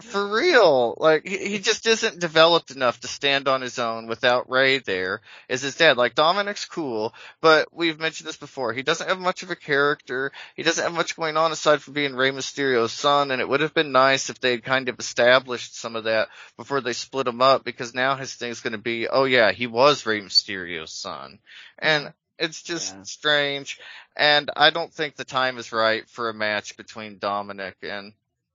for 0.00 0.34
real. 0.34 0.94
Like 0.98 1.26
he, 1.26 1.36
he 1.48 1.58
just 1.58 1.86
isn't 1.86 2.20
developed 2.20 2.70
enough 2.70 3.00
to 3.00 3.08
stand 3.08 3.48
on 3.48 3.60
his 3.60 3.78
own 3.78 4.06
without 4.06 4.50
Rey 4.50 4.78
there 4.78 5.20
as 5.48 5.62
his 5.62 5.76
dad. 5.76 5.96
Like 5.96 6.14
Dominic's 6.14 6.64
cool, 6.64 7.14
but 7.40 7.68
we've 7.72 7.98
mentioned 7.98 8.28
this 8.28 8.36
before. 8.36 8.72
He 8.72 8.82
doesn't 8.82 9.08
have 9.08 9.18
much 9.18 9.42
of 9.42 9.50
a 9.50 9.56
character. 9.56 10.32
He 10.56 10.62
doesn't 10.62 10.82
have 10.82 10.92
much 10.92 11.16
going 11.16 11.36
on 11.36 11.52
aside 11.52 11.82
from 11.82 11.94
being 11.94 12.14
Rey 12.14 12.30
Mysterio's 12.30 12.92
son. 12.92 13.30
And 13.30 13.40
it 13.40 13.48
would 13.48 13.60
have 13.60 13.74
been 13.74 13.92
nice 13.92 14.30
if 14.30 14.40
they'd 14.40 14.64
kind 14.64 14.88
of 14.88 14.98
established 14.98 15.76
some 15.76 15.96
of 15.96 16.04
that 16.04 16.28
before 16.56 16.80
they 16.80 16.92
split 16.92 17.26
him 17.26 17.40
up, 17.42 17.64
because 17.64 17.94
now 17.94 18.16
his 18.16 18.34
thing's 18.34 18.60
going 18.60 18.72
to 18.72 18.78
be, 18.78 19.08
oh 19.08 19.24
yeah, 19.24 19.52
he 19.52 19.66
was 19.66 20.06
Rey 20.06 20.20
Mysterio's 20.20 20.92
son, 20.92 21.38
and 21.78 22.12
it's 22.38 22.62
just 22.62 22.94
yeah. 22.94 23.02
strange. 23.02 23.78
And 24.16 24.50
I 24.56 24.70
don't 24.70 24.92
think 24.92 25.16
the 25.16 25.24
time 25.24 25.58
is 25.58 25.72
right 25.72 26.08
for 26.08 26.28
a 26.28 26.34
match 26.34 26.76
between 26.76 27.18
Dominic 27.18 27.76
and 27.82 28.12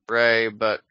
Rey, 0.09 0.49
but 0.49 0.81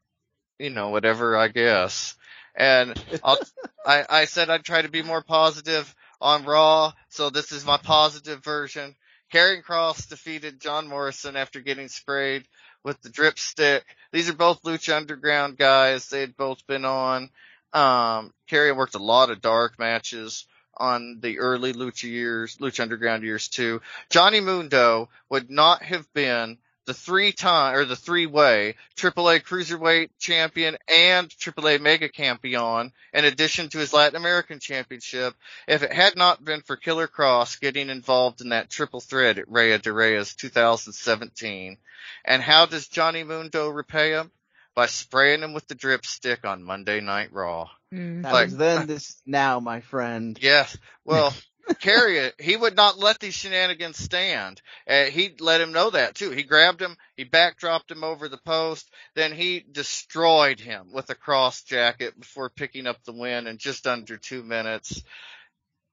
you 0.59 0.71
know, 0.71 0.91
whatever, 0.91 1.37
I 1.37 1.49
guess. 1.49 2.15
And 2.55 2.95
I'll, 3.25 3.39
I, 3.85 4.05
I 4.09 4.25
said 4.25 4.51
I'd 4.51 4.65
try 4.65 4.83
to 4.83 4.89
be 4.89 5.03
more 5.03 5.23
positive 5.23 5.95
on 6.21 6.45
Raw, 6.45 6.93
so 7.09 7.31
this 7.31 7.53
is 7.53 7.67
my 7.67 7.77
positive 7.77 8.43
version. 8.43 8.95
Karrion 9.33 9.65
Kross 9.65 10.09
defeated 10.09 10.61
John 10.61 10.87
Morrison 10.87 11.37
after 11.37 11.61
getting 11.61 11.89
sprayed 11.89 12.45
with 12.85 13.01
the 13.03 13.09
drip 13.09 13.39
stick. 13.39 13.85
These 14.13 14.31
are 14.31 14.35
both 14.35 14.63
Lucha 14.63 14.97
Underground 14.97 15.57
guys. 15.57 16.09
They 16.09 16.21
had 16.21 16.37
both 16.37 16.67
been 16.67 16.85
on. 16.85 17.31
Um, 17.73 18.33
Karrion 18.49 18.77
worked 18.77 18.95
a 18.95 19.03
lot 19.03 19.31
of 19.31 19.41
dark 19.41 19.79
matches 19.79 20.47
on 20.77 21.19
the 21.21 21.39
early 21.39 21.73
Lucha 21.73 22.05
years, 22.05 22.57
Lucha 22.59 22.81
Underground 22.81 23.25
years 23.25 23.49
too. 23.49 23.81
Johnny 24.11 24.41
Mundo 24.41 25.09
would 25.29 25.51
not 25.51 25.83
have 25.83 26.13
been 26.13 26.59
the 26.87 26.95
three 26.95 27.33
time 27.33 27.75
or 27.77 27.85
the 27.85 27.97
three 27.97 28.27
way 28.27 28.75
AAA 28.97 29.43
Cruiserweight 29.43 30.11
champion 30.19 30.77
and 30.89 31.29
AAA 31.29 31.81
Mega 31.81 32.09
Campeon 32.09 32.93
in 33.13 33.25
addition 33.25 33.69
to 33.71 33.79
his 33.79 33.93
Latin 33.93 34.17
American 34.17 34.61
championship 34.61 35.35
if 35.67 35.83
it 35.83 35.93
had 35.93 36.17
not 36.17 36.45
been 36.45 36.61
for 36.61 36.77
Killer 36.77 37.09
Kross 37.09 37.61
getting 37.61 37.89
involved 37.91 38.41
in 38.41 38.51
that 38.51 38.71
triple 38.71 39.01
threat 39.01 39.39
at 39.39 39.51
Rey 39.51 39.77
de 39.79 39.93
Reyes 39.93 40.35
2017. 40.35 41.79
And 42.25 42.43
how 42.43 42.67
does 42.67 42.89
Johnny 42.89 43.25
Mundo 43.25 43.69
repay 43.69 44.11
him? 44.11 44.31
By 44.75 44.87
spraying 44.87 45.43
him 45.43 45.53
with 45.53 45.69
the 45.69 45.77
drip 45.77 46.05
stick 46.05 46.45
on 46.45 46.65
Monday 46.65 47.01
Night 47.01 47.33
Raw. 47.33 47.71
Mm. 47.93 48.23
That 48.25 48.33
Like- 48.33 48.45
was 48.47 48.57
then, 48.57 48.87
this 48.89 49.23
now, 49.25 49.61
my 49.61 49.81
friend. 49.81 50.37
Yes. 50.43 50.77
Well, 51.05 51.33
Carry 51.81 52.19
it. 52.19 52.35
he 52.41 52.57
would 52.57 52.77
not 52.77 52.99
let 52.99 53.21
these 53.21 53.35
shenanigans 53.35 53.99
stand. 53.99 54.61
Uh, 54.89 55.05
he 55.05 55.35
let 55.41 55.61
him 55.61 55.73
know 55.73 55.91
that 55.91 56.15
too. 56.15 56.31
He 56.31 56.43
grabbed 56.43 56.81
him, 56.81 56.97
he 57.17 57.25
backdropped 57.25 57.91
him 57.91 58.05
over 58.05 58.29
the 58.29 58.39
post, 58.39 58.91
then 59.15 59.33
he 59.33 59.65
destroyed 59.71 60.61
him 60.61 60.93
with 60.93 61.11
a 61.11 61.15
cross 61.15 61.63
jacket 61.63 62.19
before 62.19 62.51
picking 62.51 62.87
up 62.87 63.03
the 63.05 63.13
win 63.13 63.47
in 63.47 63.59
just 63.59 63.87
under 63.87 64.17
two 64.17 64.43
minutes. 64.43 65.03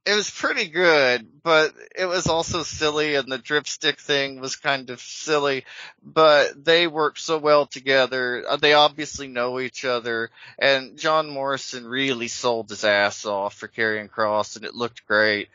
It 0.03 0.15
was 0.15 0.31
pretty 0.31 0.67
good, 0.67 1.27
but 1.43 1.73
it 1.95 2.05
was 2.05 2.25
also 2.25 2.63
silly 2.63 3.13
and 3.13 3.31
the 3.31 3.37
dripstick 3.37 3.99
thing 3.99 4.39
was 4.41 4.55
kind 4.55 4.89
of 4.89 4.99
silly, 4.99 5.63
but 6.01 6.65
they 6.65 6.87
worked 6.87 7.19
so 7.19 7.37
well 7.37 7.67
together. 7.67 8.43
Uh, 8.49 8.55
They 8.57 8.73
obviously 8.73 9.27
know 9.27 9.59
each 9.59 9.85
other 9.85 10.31
and 10.57 10.97
John 10.97 11.29
Morrison 11.29 11.85
really 11.85 12.29
sold 12.29 12.69
his 12.69 12.83
ass 12.83 13.25
off 13.27 13.53
for 13.53 13.67
Karrion 13.67 14.09
Kross 14.09 14.55
and 14.55 14.65
it 14.65 14.73
looked 14.73 15.05
great. 15.05 15.49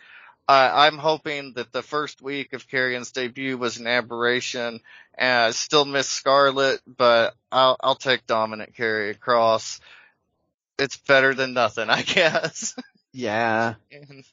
Uh, 0.48 0.70
I'm 0.72 0.98
hoping 0.98 1.54
that 1.54 1.72
the 1.72 1.82
first 1.82 2.22
week 2.22 2.52
of 2.52 2.68
Karrion's 2.68 3.10
debut 3.10 3.58
was 3.58 3.78
an 3.78 3.88
aberration. 3.88 4.78
Uh, 5.18 5.50
still 5.50 5.84
miss 5.84 6.08
Scarlett, 6.08 6.80
but 6.86 7.34
I'll, 7.50 7.76
I'll 7.80 7.96
take 7.96 8.28
dominant 8.28 8.76
Karrion 8.76 9.18
Kross. 9.18 9.80
It's 10.78 10.96
better 10.98 11.34
than 11.34 11.52
nothing, 11.52 11.90
I 11.90 12.02
guess. 12.02 12.76
Yeah. 13.12 13.74
And- 13.90 14.24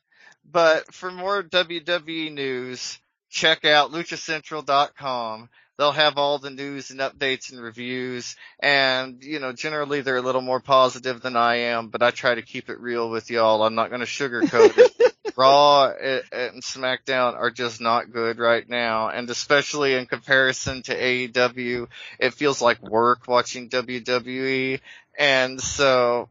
but 0.49 0.93
for 0.93 1.11
more 1.11 1.43
WWE 1.43 2.31
news, 2.31 2.99
check 3.29 3.65
out 3.65 3.91
luchacentral.com. 3.91 5.49
They'll 5.77 5.91
have 5.91 6.17
all 6.17 6.37
the 6.37 6.51
news 6.51 6.91
and 6.91 6.99
updates 6.99 7.51
and 7.51 7.59
reviews. 7.59 8.35
And, 8.59 9.23
you 9.23 9.39
know, 9.39 9.53
generally 9.53 10.01
they're 10.01 10.17
a 10.17 10.21
little 10.21 10.41
more 10.41 10.59
positive 10.59 11.21
than 11.21 11.35
I 11.35 11.55
am, 11.55 11.87
but 11.87 12.03
I 12.03 12.11
try 12.11 12.35
to 12.35 12.43
keep 12.43 12.69
it 12.69 12.79
real 12.79 13.09
with 13.09 13.31
y'all. 13.31 13.63
I'm 13.63 13.73
not 13.73 13.89
going 13.89 14.01
to 14.01 14.07
sugarcoat 14.07 14.77
it. 14.77 15.13
Raw 15.35 15.87
and 15.87 16.23
and 16.31 16.61
SmackDown 16.61 17.33
are 17.33 17.49
just 17.49 17.81
not 17.81 18.11
good 18.11 18.37
right 18.37 18.69
now. 18.69 19.09
And 19.09 19.27
especially 19.31 19.95
in 19.95 20.05
comparison 20.05 20.83
to 20.83 20.95
AEW, 20.95 21.87
it 22.19 22.35
feels 22.35 22.61
like 22.61 22.83
work 22.83 23.27
watching 23.27 23.69
WWE. 23.69 24.79
And 25.17 25.59
so, 25.59 26.29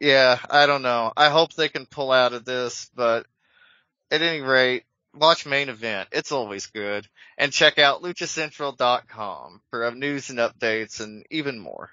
yeah, 0.00 0.38
I 0.50 0.66
don't 0.66 0.82
know. 0.82 1.12
I 1.16 1.30
hope 1.30 1.54
they 1.54 1.70
can 1.70 1.86
pull 1.86 2.12
out 2.12 2.34
of 2.34 2.44
this, 2.44 2.90
but 2.94 3.26
at 4.12 4.22
any 4.22 4.42
rate, 4.42 4.84
watch 5.14 5.46
main 5.46 5.70
event. 5.70 6.08
It's 6.12 6.32
always 6.32 6.66
good. 6.66 7.08
And 7.38 7.52
check 7.52 7.78
out 7.78 8.02
luchacentral.com 8.02 9.62
for 9.70 9.90
news 9.92 10.30
and 10.30 10.38
updates 10.38 11.00
and 11.00 11.24
even 11.30 11.58
more. 11.58 11.90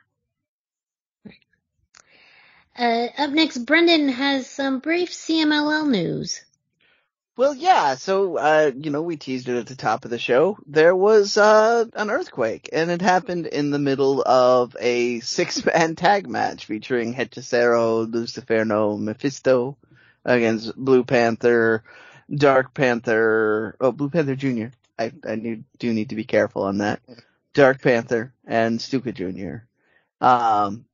Uh, 2.78 3.08
up 3.18 3.32
next, 3.32 3.58
Brendan 3.60 4.10
has 4.10 4.48
some 4.48 4.80
brief 4.80 5.12
CMLL 5.12 5.90
news. 5.90 6.42
Well, 7.36 7.56
yeah. 7.56 7.96
So, 7.96 8.38
uh, 8.38 8.72
you 8.76 8.92
know, 8.92 9.02
we 9.02 9.16
teased 9.16 9.48
it 9.48 9.58
at 9.58 9.68
the 9.68 9.76
top 9.76 10.04
of 10.04 10.12
the 10.12 10.20
show. 10.20 10.58
There 10.66 10.96
was 10.96 11.38
uh, 11.38 11.86
an 11.94 12.10
earthquake, 12.10 12.70
and 12.74 12.92
it 12.92 13.02
happened 13.02 13.48
in 13.48 13.72
the 13.72 13.80
middle 13.80 14.22
of 14.22 14.76
a 14.80 15.22
six-man 15.22 15.96
tag 15.98 16.28
match 16.28 16.66
featuring 16.66 17.14
Hechicero, 17.14 18.10
Luciferno, 18.12 19.00
Mephisto 19.00 19.78
against 20.26 20.76
Blue 20.76 21.04
Panther, 21.04 21.84
Dark 22.34 22.74
Panther, 22.74 23.76
oh, 23.80 23.92
Blue 23.92 24.10
Panther 24.10 24.36
Jr. 24.36 24.68
I, 24.98 25.12
I 25.28 25.36
need, 25.36 25.64
do 25.78 25.94
need 25.94 26.10
to 26.10 26.16
be 26.16 26.26
careful 26.26 26.64
on 26.64 26.80
that. 26.80 27.02
Dark 27.54 27.82
Panther 27.82 28.34
and 28.46 28.82
Stuka 28.82 29.12
Jr. 29.12 29.66
Um, 30.22 30.86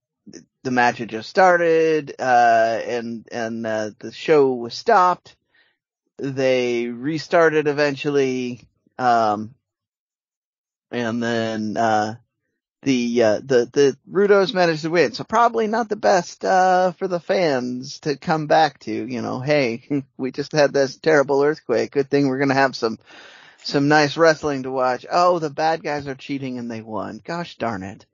the 0.63 0.71
match 0.71 0.97
had 0.99 1.09
just 1.09 1.29
started, 1.29 2.15
uh, 2.19 2.79
and, 2.85 3.27
and, 3.31 3.65
uh, 3.67 3.91
the 3.99 4.11
show 4.11 4.53
was 4.53 4.73
stopped 4.73 5.35
they 6.17 6.87
restarted 6.87 7.67
eventually 7.67 8.67
um 8.97 9.53
and 10.91 11.21
then 11.21 11.75
uh 11.77 12.15
the 12.85 13.23
uh 13.23 13.39
the 13.43 13.67
the 13.73 13.97
Rudos 14.09 14.53
managed 14.53 14.83
to 14.83 14.91
win. 14.91 15.11
So 15.11 15.23
probably 15.23 15.67
not 15.67 15.89
the 15.89 15.95
best 15.95 16.45
uh 16.45 16.91
for 16.93 17.07
the 17.07 17.19
fans 17.19 17.99
to 18.01 18.15
come 18.15 18.45
back 18.47 18.79
to, 18.81 18.91
you 18.93 19.21
know, 19.21 19.39
hey, 19.39 20.03
we 20.17 20.31
just 20.31 20.51
had 20.51 20.71
this 20.71 20.95
terrible 20.95 21.43
earthquake. 21.43 21.91
Good 21.91 22.09
thing 22.09 22.27
we're 22.27 22.37
to 22.45 22.53
have 22.53 22.75
some 22.75 22.99
some 23.63 23.87
nice 23.87 24.15
wrestling 24.15 24.63
to 24.63 24.71
watch. 24.71 25.05
Oh, 25.11 25.39
the 25.39 25.49
bad 25.49 25.83
guys 25.83 26.07
are 26.07 26.15
cheating 26.15 26.59
and 26.59 26.69
they 26.69 26.81
won. 26.81 27.19
Gosh 27.23 27.57
darn 27.57 27.81
it. 27.81 28.05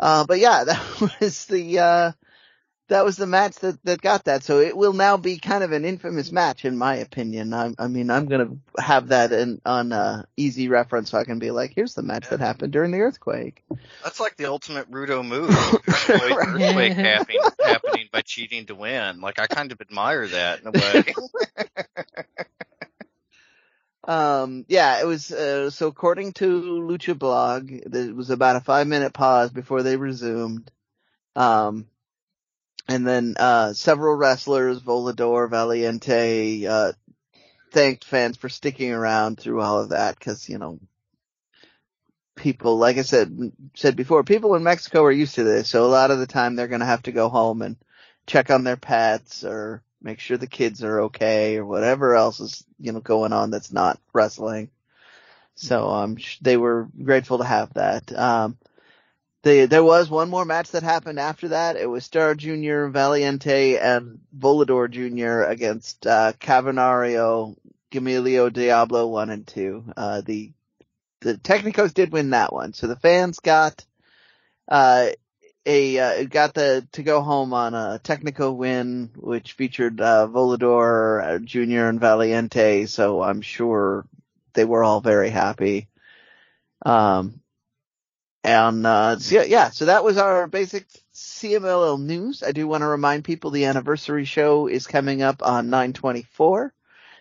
Uh 0.00 0.26
but 0.26 0.40
yeah, 0.40 0.64
that 0.66 1.20
was 1.20 1.46
the 1.46 1.78
uh 1.78 2.12
that 2.92 3.06
was 3.06 3.16
the 3.16 3.26
match 3.26 3.56
that, 3.56 3.82
that 3.84 4.02
got 4.02 4.24
that. 4.24 4.42
So 4.44 4.60
it 4.60 4.76
will 4.76 4.92
now 4.92 5.16
be 5.16 5.38
kind 5.38 5.64
of 5.64 5.72
an 5.72 5.84
infamous 5.84 6.30
match, 6.30 6.64
in 6.66 6.76
my 6.76 6.96
opinion. 6.96 7.54
I, 7.54 7.72
I 7.78 7.88
mean, 7.88 8.10
I'm 8.10 8.26
gonna 8.26 8.56
have 8.78 9.08
that 9.08 9.32
in, 9.32 9.60
on 9.64 9.92
uh, 9.92 10.24
easy 10.36 10.68
reference, 10.68 11.10
so 11.10 11.18
I 11.18 11.24
can 11.24 11.38
be 11.38 11.50
like, 11.50 11.72
"Here's 11.74 11.94
the 11.94 12.02
match 12.02 12.28
that 12.28 12.40
happened 12.40 12.72
during 12.72 12.90
the 12.90 13.00
earthquake." 13.00 13.64
That's 14.04 14.20
like 14.20 14.36
the 14.36 14.46
ultimate 14.46 14.90
Rudo 14.90 15.26
move. 15.26 15.50
Avoid 15.50 16.32
earthquake 16.36 16.92
happening, 16.92 17.40
happening 17.64 18.08
by 18.12 18.20
cheating 18.20 18.66
to 18.66 18.74
win. 18.74 19.20
Like 19.22 19.40
I 19.40 19.46
kind 19.46 19.72
of 19.72 19.80
admire 19.80 20.28
that 20.28 20.60
in 20.60 20.66
a 20.66 20.70
way. 20.70 21.14
Um, 24.04 24.64
yeah, 24.66 25.00
it 25.00 25.06
was. 25.06 25.30
Uh, 25.30 25.70
so 25.70 25.86
according 25.86 26.32
to 26.32 26.60
Lucha 26.60 27.16
Blog, 27.16 27.70
it 27.70 28.12
was 28.16 28.30
about 28.30 28.56
a 28.56 28.60
five 28.60 28.88
minute 28.88 29.12
pause 29.12 29.52
before 29.52 29.84
they 29.84 29.96
resumed. 29.96 30.68
Um, 31.36 31.86
and 32.88 33.06
then 33.06 33.34
uh, 33.38 33.72
several 33.72 34.16
wrestlers, 34.16 34.80
Volador, 34.80 35.48
Valiente, 35.48 36.66
uh, 36.66 36.92
thanked 37.70 38.04
fans 38.04 38.36
for 38.36 38.48
sticking 38.48 38.92
around 38.92 39.38
through 39.38 39.60
all 39.60 39.80
of 39.80 39.90
that 39.90 40.18
because 40.18 40.48
you 40.48 40.58
know 40.58 40.78
people, 42.34 42.78
like 42.78 42.98
I 42.98 43.02
said 43.02 43.52
said 43.74 43.96
before, 43.96 44.24
people 44.24 44.54
in 44.54 44.62
Mexico 44.62 45.04
are 45.04 45.12
used 45.12 45.36
to 45.36 45.44
this, 45.44 45.68
so 45.68 45.84
a 45.84 45.86
lot 45.86 46.10
of 46.10 46.18
the 46.18 46.26
time 46.26 46.56
they're 46.56 46.68
gonna 46.68 46.84
have 46.84 47.02
to 47.04 47.12
go 47.12 47.28
home 47.28 47.62
and 47.62 47.76
check 48.26 48.50
on 48.50 48.64
their 48.64 48.76
pets 48.76 49.44
or 49.44 49.82
make 50.02 50.20
sure 50.20 50.36
the 50.36 50.46
kids 50.46 50.82
are 50.82 51.02
okay 51.02 51.56
or 51.56 51.64
whatever 51.64 52.14
else 52.14 52.40
is 52.40 52.64
you 52.78 52.92
know 52.92 53.00
going 53.00 53.32
on 53.32 53.50
that's 53.50 53.72
not 53.72 53.98
wrestling. 54.12 54.70
So 55.54 55.88
um, 55.88 56.16
they 56.40 56.56
were 56.56 56.88
grateful 57.02 57.38
to 57.38 57.44
have 57.44 57.74
that. 57.74 58.12
Um, 58.12 58.56
they, 59.42 59.66
there 59.66 59.84
was 59.84 60.08
one 60.08 60.30
more 60.30 60.44
match 60.44 60.70
that 60.70 60.82
happened 60.84 61.18
after 61.18 61.48
that. 61.48 61.76
It 61.76 61.86
was 61.86 62.04
Star 62.04 62.34
Jr., 62.34 62.86
Valiente, 62.88 63.78
and 63.78 64.20
Volador 64.36 64.88
Jr. 64.88 65.50
against 65.50 66.06
uh, 66.06 66.32
Cavernario, 66.38 67.56
Gemelo 67.90 68.52
Diablo 68.52 69.08
1 69.08 69.30
and 69.30 69.46
2. 69.46 69.84
Uh, 69.96 70.20
the 70.20 70.52
the 71.20 71.34
Technicos 71.34 71.94
did 71.94 72.12
win 72.12 72.30
that 72.30 72.52
one, 72.52 72.72
so 72.72 72.88
the 72.88 72.96
fans 72.96 73.38
got 73.38 73.84
uh, 74.68 75.06
a 75.64 75.98
uh, 75.98 76.24
got 76.24 76.54
the 76.54 76.86
to 76.92 77.02
go 77.02 77.20
home 77.20 77.52
on 77.54 77.74
a 77.74 78.00
Technico 78.02 78.54
win, 78.54 79.10
which 79.16 79.52
featured 79.52 80.00
uh, 80.00 80.26
Volador 80.26 81.22
uh, 81.22 81.38
Jr. 81.38 81.86
and 81.86 82.00
Valiente. 82.00 82.86
So 82.86 83.22
I'm 83.22 83.40
sure 83.40 84.04
they 84.54 84.64
were 84.64 84.82
all 84.82 85.00
very 85.00 85.30
happy. 85.30 85.88
Um, 86.84 87.41
and 88.44 88.86
uh, 88.86 89.18
so 89.18 89.42
yeah, 89.42 89.70
so 89.70 89.86
that 89.86 90.04
was 90.04 90.18
our 90.18 90.46
basic 90.46 90.86
CMLL 91.14 92.00
news. 92.00 92.42
I 92.42 92.52
do 92.52 92.66
want 92.66 92.82
to 92.82 92.88
remind 92.88 93.24
people 93.24 93.50
the 93.50 93.66
anniversary 93.66 94.24
show 94.24 94.66
is 94.66 94.86
coming 94.86 95.22
up 95.22 95.42
on 95.42 95.70
924. 95.70 96.72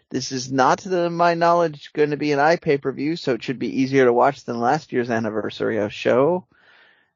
This 0.10 0.32
is 0.32 0.52
not, 0.52 0.80
to 0.80 1.10
my 1.10 1.36
knowledge, 1.36 1.94
going 1.94 2.10
to 2.10 2.18
be 2.18 2.34
an 2.34 2.40
iPay-per-view, 2.40 3.16
so 3.16 3.34
it 3.34 3.44
should 3.44 3.60
be 3.60 3.82
easier 3.82 4.06
to 4.06 4.14
watch 4.14 4.44
than 4.44 4.60
last 4.60 4.92
year's 4.92 5.10
anniversary 5.10 5.90
show. 5.90 6.46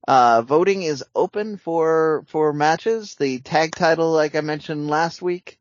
Uh, 0.07 0.44
voting 0.44 0.84
is 0.84 1.03
open 1.15 1.57
for, 1.57 2.23
for 2.27 2.53
matches. 2.53 3.15
The 3.15 3.40
tag 3.40 3.76
title, 3.76 4.11
like 4.11 4.36
I 4.36 4.41
mentioned 4.41 4.88
last 4.88 5.22
week, 5.22 5.60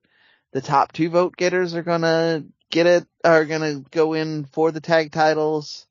the 0.53 0.61
top 0.61 0.93
two 0.93 1.09
vote 1.09 1.37
getters 1.37 1.75
are 1.75 1.83
gonna 1.83 2.45
get 2.71 2.87
it, 2.87 3.07
are 3.25 3.47
gonna 3.47 3.81
go 3.91 4.12
in 4.12 4.45
for 4.45 4.71
the 4.71 4.81
tag 4.81 5.11
titles. 5.11 5.87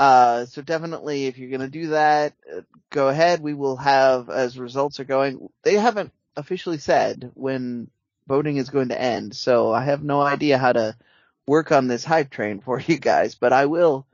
Uh, 0.00 0.46
so 0.46 0.62
definitely 0.62 1.26
if 1.26 1.36
you're 1.36 1.50
going 1.50 1.60
to 1.60 1.68
do 1.68 1.88
that, 1.88 2.32
uh, 2.50 2.62
go 2.88 3.08
ahead. 3.08 3.42
We 3.42 3.52
will 3.52 3.76
have, 3.76 4.30
as 4.30 4.58
results 4.58 4.98
are 4.98 5.04
going, 5.04 5.50
they 5.62 5.74
haven't 5.74 6.10
officially 6.38 6.78
said 6.78 7.32
when 7.34 7.90
voting 8.26 8.56
is 8.56 8.70
going 8.70 8.88
to 8.88 8.98
end. 8.98 9.36
So 9.36 9.70
I 9.74 9.84
have 9.84 10.02
no 10.02 10.22
idea 10.22 10.56
how 10.56 10.72
to 10.72 10.96
work 11.46 11.70
on 11.70 11.86
this 11.86 12.02
hype 12.02 12.30
train 12.30 12.60
for 12.60 12.80
you 12.80 12.96
guys, 12.96 13.34
but 13.34 13.52
I 13.52 13.66
will 13.66 14.06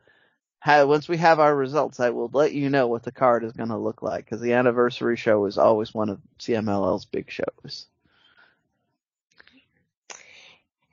have, 0.58 0.88
once 0.88 1.08
we 1.08 1.18
have 1.18 1.38
our 1.38 1.54
results, 1.54 2.00
I 2.00 2.10
will 2.10 2.30
let 2.32 2.52
you 2.52 2.68
know 2.68 2.88
what 2.88 3.04
the 3.04 3.12
card 3.12 3.44
is 3.44 3.52
going 3.52 3.68
to 3.68 3.76
look 3.76 4.02
like 4.02 4.24
because 4.24 4.40
the 4.40 4.54
anniversary 4.54 5.16
show 5.16 5.46
is 5.46 5.56
always 5.56 5.94
one 5.94 6.08
of 6.08 6.20
CMLL's 6.40 7.04
big 7.04 7.30
shows. 7.30 7.86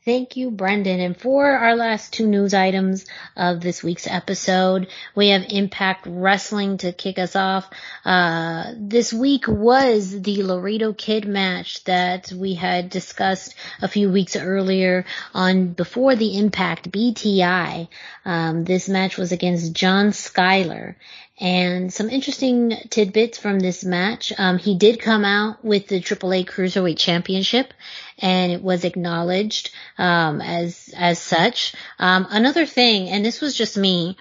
Thank 0.05 0.35
you, 0.35 0.51
Brendan. 0.51 0.99
And 0.99 1.15
for 1.15 1.49
our 1.49 1.77
last 1.77 2.11
two 2.11 2.27
news 2.27 2.53
items 2.53 3.05
of 3.37 3.61
this 3.61 3.81
week's 3.81 4.05
episode, 4.05 4.87
we 5.15 5.29
have 5.29 5.45
Impact 5.47 6.05
Wrestling 6.09 6.75
to 6.79 6.91
kick 6.91 7.17
us 7.17 7.37
off. 7.37 7.69
Uh, 8.03 8.73
this 8.75 9.13
week 9.13 9.47
was 9.47 10.21
the 10.21 10.43
Laredo 10.43 10.91
Kid 10.91 11.25
match 11.25 11.85
that 11.85 12.33
we 12.33 12.53
had 12.53 12.89
discussed 12.89 13.55
a 13.81 13.87
few 13.87 14.11
weeks 14.11 14.35
earlier 14.35 15.05
on 15.33 15.67
before 15.67 16.17
the 16.17 16.37
Impact 16.37 16.91
BTI. 16.91 17.87
Um, 18.25 18.65
this 18.65 18.89
match 18.89 19.17
was 19.17 19.31
against 19.31 19.71
John 19.71 20.07
Skyler. 20.07 20.95
And 21.39 21.91
some 21.91 22.09
interesting 22.09 22.73
tidbits 22.89 23.39
from 23.39 23.59
this 23.59 23.83
match. 23.83 24.31
Um, 24.37 24.59
he 24.59 24.77
did 24.77 24.99
come 24.99 25.25
out 25.25 25.65
with 25.65 25.87
the 25.87 25.99
AAA 25.99 26.45
Cruiserweight 26.45 26.97
Championship, 26.97 27.73
and 28.19 28.51
it 28.51 28.61
was 28.61 28.85
acknowledged 28.85 29.71
um, 29.97 30.41
as 30.41 30.93
as 30.95 31.19
such. 31.19 31.73
Um, 31.97 32.27
another 32.29 32.67
thing, 32.67 33.09
and 33.09 33.25
this 33.25 33.41
was 33.41 33.55
just 33.55 33.77
me, 33.77 34.15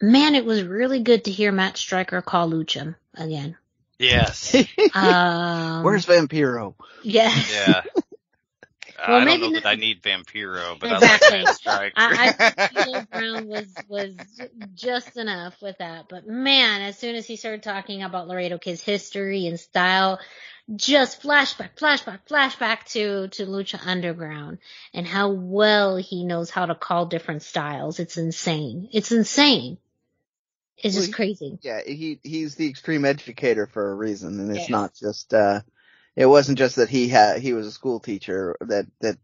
man, 0.00 0.34
it 0.34 0.44
was 0.44 0.62
really 0.62 1.00
good 1.00 1.24
to 1.24 1.30
hear 1.32 1.50
Matt 1.52 1.76
Striker 1.76 2.22
call 2.22 2.50
Lucha 2.50 2.94
again. 3.14 3.56
Yes. 3.98 4.54
Um, 4.94 5.84
Where's 5.84 6.04
Vampiro? 6.06 6.74
yeah. 7.02 7.34
Yeah. 7.50 7.82
Well, 9.06 9.16
I 9.16 9.24
don't 9.24 9.26
maybe 9.26 9.42
know 9.42 9.48
not- 9.54 9.62
that 9.64 9.68
I 9.68 9.74
need 9.76 10.02
Vampiro, 10.02 10.78
but 10.78 10.92
Exactly. 10.92 11.36
I 11.38 11.40
like 11.40 11.46
that 11.46 11.54
striker. 11.56 11.92
I, 11.96 12.34
I 12.38 12.56
think 12.84 13.10
Brown 13.10 13.46
was 13.48 13.66
was 13.88 14.12
just 14.74 15.16
enough 15.16 15.60
with 15.60 15.78
that, 15.78 16.06
but 16.08 16.26
man, 16.26 16.82
as 16.82 16.98
soon 16.98 17.14
as 17.16 17.26
he 17.26 17.36
started 17.36 17.62
talking 17.62 18.02
about 18.02 18.28
Laredo 18.28 18.58
Kid's 18.58 18.82
history 18.82 19.46
and 19.46 19.58
style, 19.58 20.20
just 20.76 21.22
flashback, 21.22 21.70
flashback, 21.76 22.20
flashback 22.28 22.84
to 22.92 23.28
to 23.28 23.46
Lucha 23.46 23.84
Underground 23.84 24.58
and 24.94 25.06
how 25.06 25.30
well 25.30 25.96
he 25.96 26.24
knows 26.24 26.50
how 26.50 26.66
to 26.66 26.74
call 26.74 27.06
different 27.06 27.42
styles. 27.42 27.98
It's 27.98 28.16
insane. 28.16 28.88
It's 28.92 29.10
insane. 29.12 29.78
It's 30.78 30.94
Well, 30.94 31.02
just 31.02 31.06
he- 31.08 31.12
crazy. 31.12 31.58
Yeah, 31.62 31.80
he 31.84 32.18
he's 32.22 32.54
the 32.56 32.68
extreme 32.68 33.04
educator 33.04 33.66
for 33.66 33.90
a 33.90 33.94
reason, 33.94 34.38
and 34.40 34.50
it's 34.50 34.60
Yes. 34.60 34.70
not 34.70 34.94
just 34.94 35.34
uh, 35.34 35.60
it 36.16 36.26
wasn't 36.26 36.58
just 36.58 36.76
that 36.76 36.88
he 36.90 37.08
had 37.08 37.40
he 37.40 37.52
was 37.52 37.66
a 37.66 37.72
school 37.72 38.00
teacher 38.00 38.56
that 38.60 38.86
that 39.00 39.18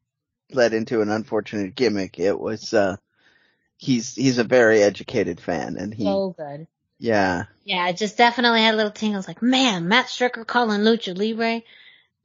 led 0.52 0.72
into 0.74 1.02
an 1.02 1.10
unfortunate 1.10 1.74
gimmick. 1.74 2.18
It 2.18 2.38
was 2.38 2.72
uh, 2.74 2.96
he's 3.78 4.14
he's 4.14 4.38
a 4.38 4.44
very 4.44 4.82
educated 4.82 5.40
fan, 5.40 5.76
and 5.78 5.94
he 5.94 6.04
So 6.04 6.34
good. 6.36 6.66
yeah 6.98 7.44
Yeah, 7.64 7.88
it 7.88 7.96
just 7.96 8.16
definitely 8.16 8.62
had 8.62 8.74
a 8.74 8.76
little 8.76 8.92
tingles 8.92 9.28
like, 9.28 9.42
man, 9.42 9.88
Matt 9.88 10.08
Striker 10.08 10.44
calling 10.44 10.80
Lucha 10.80 11.16
Libre. 11.16 11.62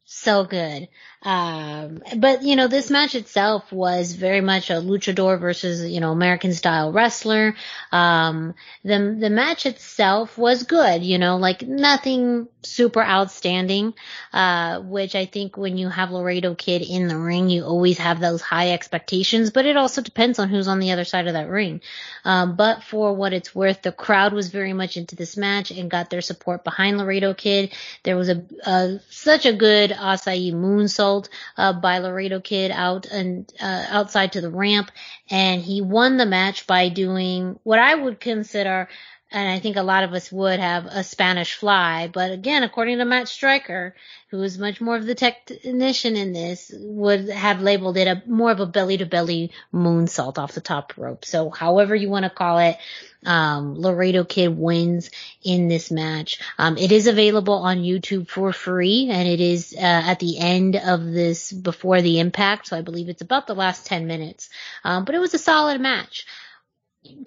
So 0.05 0.43
good. 0.43 0.89
Um, 1.23 2.03
but 2.17 2.43
you 2.43 2.57
know, 2.57 2.67
this 2.67 2.89
match 2.89 3.15
itself 3.15 3.71
was 3.71 4.13
very 4.13 4.41
much 4.41 4.69
a 4.69 4.73
luchador 4.73 5.39
versus, 5.39 5.89
you 5.89 6.01
know, 6.01 6.11
American 6.11 6.53
style 6.53 6.91
wrestler. 6.91 7.55
Um, 7.93 8.55
the, 8.83 9.15
the 9.17 9.29
match 9.29 9.65
itself 9.65 10.37
was 10.37 10.63
good, 10.63 11.01
you 11.01 11.17
know, 11.17 11.37
like 11.37 11.61
nothing 11.61 12.49
super 12.61 13.01
outstanding, 13.01 13.93
uh, 14.33 14.81
which 14.81 15.15
I 15.15 15.25
think 15.25 15.55
when 15.55 15.77
you 15.77 15.87
have 15.87 16.11
Laredo 16.11 16.55
Kid 16.55 16.81
in 16.81 17.07
the 17.07 17.17
ring, 17.17 17.49
you 17.49 17.63
always 17.63 17.97
have 17.99 18.19
those 18.19 18.41
high 18.41 18.71
expectations, 18.71 19.51
but 19.51 19.65
it 19.65 19.77
also 19.77 20.01
depends 20.01 20.39
on 20.39 20.49
who's 20.49 20.67
on 20.67 20.79
the 20.79 20.91
other 20.91 21.05
side 21.05 21.27
of 21.27 21.33
that 21.33 21.47
ring. 21.47 21.79
Um, 22.25 22.57
but 22.57 22.83
for 22.83 23.13
what 23.13 23.31
it's 23.31 23.55
worth, 23.55 23.81
the 23.81 23.93
crowd 23.93 24.33
was 24.33 24.49
very 24.49 24.73
much 24.73 24.97
into 24.97 25.15
this 25.15 25.37
match 25.37 25.71
and 25.71 25.89
got 25.89 26.09
their 26.09 26.21
support 26.21 26.65
behind 26.65 26.97
Laredo 26.97 27.33
Kid. 27.33 27.73
There 28.03 28.17
was 28.17 28.27
a, 28.27 28.43
uh, 28.65 28.97
such 29.09 29.45
a 29.45 29.53
good 29.53 29.92
asai 29.93 30.51
moonsault, 30.51 31.29
uh, 31.57 31.73
by 31.73 31.99
Laredo 31.99 32.39
Kid 32.39 32.71
out 32.71 33.05
and, 33.05 33.51
uh, 33.61 33.85
outside 33.89 34.33
to 34.33 34.41
the 34.41 34.49
ramp. 34.49 34.91
And 35.29 35.61
he 35.61 35.81
won 35.81 36.17
the 36.17 36.25
match 36.25 36.67
by 36.67 36.89
doing 36.89 37.59
what 37.63 37.79
I 37.79 37.95
would 37.95 38.19
consider 38.19 38.89
and 39.33 39.49
I 39.49 39.59
think 39.59 39.77
a 39.77 39.83
lot 39.83 40.03
of 40.03 40.13
us 40.13 40.31
would 40.31 40.59
have 40.59 40.85
a 40.85 41.03
Spanish 41.03 41.55
fly. 41.55 42.07
But 42.07 42.31
again, 42.31 42.61
according 42.61 42.99
to 42.99 43.05
Matt 43.05 43.27
Striker, 43.27 43.95
who 44.29 44.43
is 44.43 44.59
much 44.59 44.79
more 44.79 44.95
of 44.95 45.07
the 45.07 45.15
technician 45.15 46.15
in 46.15 46.33
this, 46.33 46.71
would 46.75 47.29
have 47.29 47.59
labeled 47.59 47.97
it 47.97 48.07
a 48.07 48.21
more 48.27 48.51
of 48.51 48.59
a 48.59 48.67
belly 48.67 48.97
to 48.97 49.07
belly 49.07 49.51
moonsault 49.73 50.37
off 50.37 50.53
the 50.53 50.61
top 50.61 50.93
rope. 50.97 51.25
So 51.25 51.49
however 51.49 51.95
you 51.95 52.09
want 52.09 52.25
to 52.25 52.29
call 52.29 52.59
it, 52.59 52.77
um, 53.25 53.75
Laredo 53.75 54.23
Kid 54.23 54.55
wins 54.55 55.09
in 55.43 55.67
this 55.67 55.89
match. 55.89 56.39
Um, 56.59 56.77
it 56.77 56.91
is 56.91 57.07
available 57.07 57.55
on 57.55 57.79
YouTube 57.79 58.27
for 58.27 58.53
free 58.53 59.09
and 59.09 59.27
it 59.27 59.39
is, 59.39 59.73
uh, 59.75 59.79
at 59.81 60.19
the 60.19 60.37
end 60.37 60.75
of 60.75 61.03
this 61.03 61.51
before 61.51 62.01
the 62.03 62.19
impact. 62.19 62.67
So 62.67 62.77
I 62.77 62.81
believe 62.81 63.09
it's 63.09 63.21
about 63.23 63.47
the 63.47 63.55
last 63.55 63.87
10 63.87 64.05
minutes. 64.05 64.49
Um, 64.83 65.05
but 65.05 65.15
it 65.15 65.19
was 65.19 65.33
a 65.33 65.39
solid 65.39 65.81
match 65.81 66.27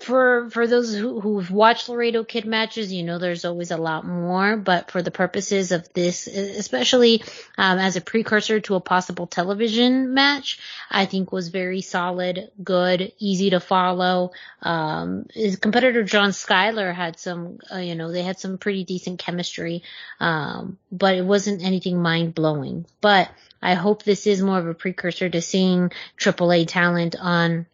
for 0.01 0.49
for 0.51 0.67
those 0.67 0.95
who, 0.95 1.21
who've 1.21 1.51
watched 1.51 1.89
Laredo 1.89 2.25
Kid 2.25 2.47
matches, 2.47 2.93
you 2.93 3.03
know 3.03 3.19
there's 3.19 3.45
always 3.45 3.71
a 3.71 3.77
lot 3.77 4.07
more. 4.07 4.57
But 4.57 4.91
for 4.91 5.03
the 5.03 5.11
purposes 5.11 5.73
of 5.73 5.93
this, 5.93 6.27
especially 6.27 7.23
um, 7.59 7.79
as 7.79 7.97
a 7.97 8.01
precursor 8.01 8.61
to 8.61 8.75
a 8.77 8.81
possible 8.81 9.27
television 9.27 10.15
match, 10.15 10.59
I 10.91 11.07
think 11.07 11.33
was 11.33 11.49
very 11.49 11.83
solid, 11.83 12.51
good, 12.63 13.13
easy 13.19 13.51
to 13.51 13.61
follow. 13.61 14.33
Um, 14.63 15.27
his 15.33 15.57
competitor 15.57 16.05
John 16.05 16.31
Skyler 16.31 16.95
had 16.95 17.19
some, 17.19 17.59
uh, 17.73 17.79
you 17.79 17.95
know, 17.95 18.13
they 18.13 18.23
had 18.23 18.39
some 18.39 18.59
pretty 18.59 18.85
decent 18.85 19.19
chemistry, 19.19 19.83
um, 20.21 20.79
but 20.91 21.17
it 21.17 21.25
wasn't 21.25 21.63
anything 21.63 22.01
mind 22.01 22.35
blowing. 22.35 22.87
But 23.01 23.31
I 23.61 23.75
hope 23.75 24.03
this 24.03 24.27
is 24.27 24.43
more 24.43 24.59
of 24.59 24.67
a 24.67 24.75
precursor 24.75 25.29
to 25.29 25.43
seeing 25.43 25.91
AAA 26.19 26.69
talent 26.69 27.17
on 27.19 27.67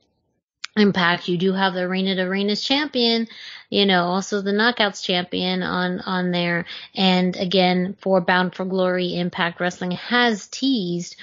Impact, 0.77 1.29
you 1.29 1.37
do 1.37 1.53
have 1.53 1.75
the 1.75 1.87
Reina 1.87 2.15
de 2.15 2.25
Reinas 2.25 2.65
champion, 2.65 3.29
you 3.69 3.85
know, 3.85 4.05
also 4.05 4.41
the 4.41 4.53
Knockouts 4.53 5.03
champion 5.03 5.63
on, 5.63 6.01
on 6.01 6.31
there. 6.31 6.65
And 6.95 7.37
again, 7.37 7.95
for 8.01 8.23
Bound 8.23 8.55
for 8.55 8.65
Glory, 8.65 9.17
Impact 9.17 9.61
Wrestling 9.61 9.91
has 9.93 10.47
teased 10.47 11.17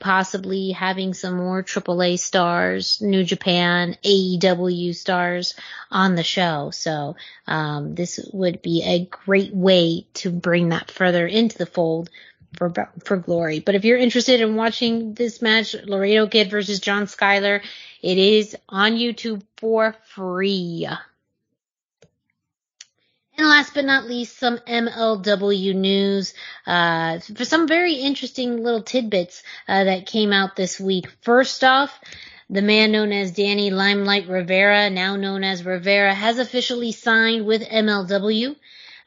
possibly 0.00 0.70
having 0.72 1.14
some 1.14 1.36
more 1.36 1.62
AAA 1.62 2.18
stars, 2.18 3.00
New 3.00 3.22
Japan, 3.22 3.96
AEW 4.02 4.94
stars 4.94 5.54
on 5.90 6.14
the 6.14 6.22
show. 6.22 6.70
So, 6.70 7.16
um, 7.46 7.94
this 7.94 8.18
would 8.32 8.62
be 8.62 8.82
a 8.82 9.04
great 9.04 9.54
way 9.54 10.06
to 10.14 10.30
bring 10.30 10.70
that 10.70 10.90
further 10.90 11.26
into 11.26 11.58
the 11.58 11.66
fold 11.66 12.10
for 12.56 12.72
for 13.04 13.16
glory. 13.16 13.60
But 13.60 13.74
if 13.74 13.84
you're 13.84 13.98
interested 13.98 14.40
in 14.40 14.56
watching 14.56 15.14
this 15.14 15.40
match, 15.40 15.74
Laredo 15.84 16.26
Kid 16.26 16.50
versus 16.50 16.80
John 16.80 17.04
Skyler, 17.04 17.62
it 18.02 18.18
is 18.18 18.56
on 18.68 18.92
YouTube 18.92 19.42
for 19.56 19.94
free. 20.14 20.88
And 23.40 23.48
last 23.48 23.72
but 23.72 23.86
not 23.86 24.04
least, 24.04 24.38
some 24.38 24.58
MLW 24.58 25.74
news. 25.74 26.34
Uh, 26.66 27.20
for 27.20 27.46
some 27.46 27.66
very 27.66 27.94
interesting 27.94 28.62
little 28.62 28.82
tidbits 28.82 29.42
uh, 29.66 29.84
that 29.84 30.06
came 30.06 30.32
out 30.32 30.56
this 30.56 30.78
week. 30.78 31.06
First 31.22 31.64
off, 31.64 31.98
the 32.50 32.60
man 32.60 32.92
known 32.92 33.12
as 33.12 33.30
Danny 33.30 33.70
Limelight 33.70 34.28
Rivera, 34.28 34.90
now 34.90 35.16
known 35.16 35.42
as 35.42 35.64
Rivera, 35.64 36.12
has 36.12 36.38
officially 36.38 36.92
signed 36.92 37.46
with 37.46 37.62
MLW. 37.62 38.56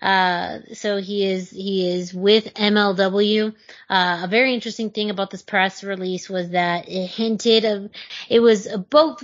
Uh, 0.03 0.59
so 0.73 0.97
he 0.97 1.25
is, 1.25 1.49
he 1.49 1.89
is 1.89 2.13
with 2.13 2.53
MLW. 2.55 3.55
Uh, 3.89 4.19
a 4.23 4.27
very 4.27 4.53
interesting 4.53 4.89
thing 4.89 5.09
about 5.09 5.31
this 5.31 5.41
press 5.41 5.81
release 5.81 6.29
was 6.29 6.49
that 6.49 6.89
it 6.89 7.07
hinted 7.07 7.63
of, 7.63 7.89
it 8.29 8.41
was 8.41 8.67
both 8.89 9.23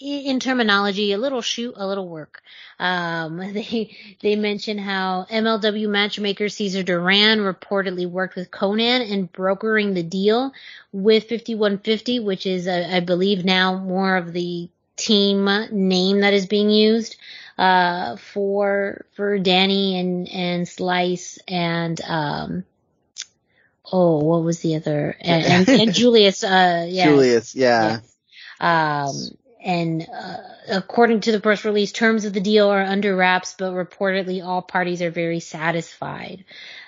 in 0.00 0.38
terminology, 0.38 1.10
a 1.10 1.18
little 1.18 1.42
shoot, 1.42 1.74
a 1.76 1.84
little 1.84 2.08
work. 2.08 2.42
Um, 2.78 3.38
they, 3.52 3.96
they 4.20 4.36
mention 4.36 4.78
how 4.78 5.26
MLW 5.30 5.88
matchmaker 5.88 6.48
Cesar 6.48 6.84
Duran 6.84 7.40
reportedly 7.40 8.08
worked 8.08 8.36
with 8.36 8.52
Konnan 8.52 9.08
in 9.08 9.26
brokering 9.26 9.94
the 9.94 10.04
deal 10.04 10.52
with 10.92 11.28
5150, 11.28 12.20
which 12.20 12.46
is, 12.46 12.68
uh, 12.68 12.88
I 12.88 13.00
believe 13.00 13.44
now 13.44 13.76
more 13.76 14.16
of 14.16 14.32
the 14.32 14.70
team 14.98 15.48
name 15.72 16.20
that 16.20 16.34
is 16.34 16.46
being 16.46 16.70
used 16.70 17.16
uh, 17.58 18.16
for 18.16 19.06
for 19.14 19.38
Danny 19.38 19.98
and 20.00 20.28
and 20.28 20.68
Slice 20.68 21.38
and 21.48 22.00
um 22.02 22.64
oh 23.92 24.18
what 24.24 24.42
was 24.44 24.60
the 24.60 24.76
other? 24.76 25.16
And 25.20 25.44
and, 25.44 25.70
and 25.80 25.94
Julius 25.94 26.44
uh 26.44 26.86
yeah. 26.88 27.06
Julius 27.06 27.54
yeah. 27.54 28.00
Yes. 28.00 28.16
um 28.60 29.36
and 29.68 30.08
uh, 30.10 30.36
according 30.70 31.20
to 31.20 31.30
the 31.30 31.40
press 31.40 31.62
release, 31.66 31.92
terms 31.92 32.24
of 32.24 32.32
the 32.32 32.40
deal 32.40 32.70
are 32.70 32.82
under 32.82 33.14
wraps, 33.14 33.54
but 33.58 33.74
reportedly 33.74 34.42
all 34.42 34.62
parties 34.62 35.02
are 35.02 35.10
very 35.10 35.40
satisfied. 35.40 36.46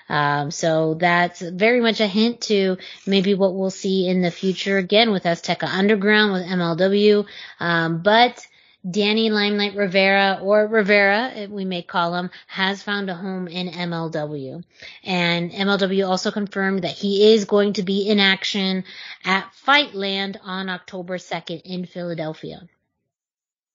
Um, 0.09 0.49
so 0.49 0.95
that's 0.95 1.41
very 1.41 1.79
much 1.79 1.99
a 1.99 2.07
hint 2.07 2.41
to 2.41 2.77
maybe 3.05 3.35
what 3.35 3.53
we'll 3.53 3.69
see 3.69 4.07
in 4.07 4.23
the 4.23 4.31
future 4.31 4.79
again 4.79 5.11
with 5.11 5.25
Azteca 5.25 5.67
Underground 5.67 6.33
with 6.33 6.41
MLW. 6.41 7.27
Um, 7.59 8.01
but 8.01 8.47
Danny 8.89 9.29
Limelight 9.29 9.75
Rivera, 9.75 10.39
or 10.41 10.65
Rivera, 10.65 11.47
we 11.49 11.65
may 11.65 11.83
call 11.83 12.15
him, 12.15 12.31
has 12.47 12.81
found 12.81 13.09
a 13.09 13.15
home 13.15 13.47
in 13.47 13.67
MLW. 13.67 14.63
And 15.03 15.51
MLW 15.51 16.07
also 16.07 16.31
confirmed 16.31 16.83
that 16.83 16.91
he 16.91 17.33
is 17.33 17.45
going 17.45 17.73
to 17.73 17.83
be 17.83 18.09
in 18.09 18.19
action 18.19 18.83
at 19.23 19.51
Fightland 19.65 20.37
on 20.43 20.69
October 20.69 21.17
2nd 21.17 21.61
in 21.63 21.85
Philadelphia. 21.85 22.67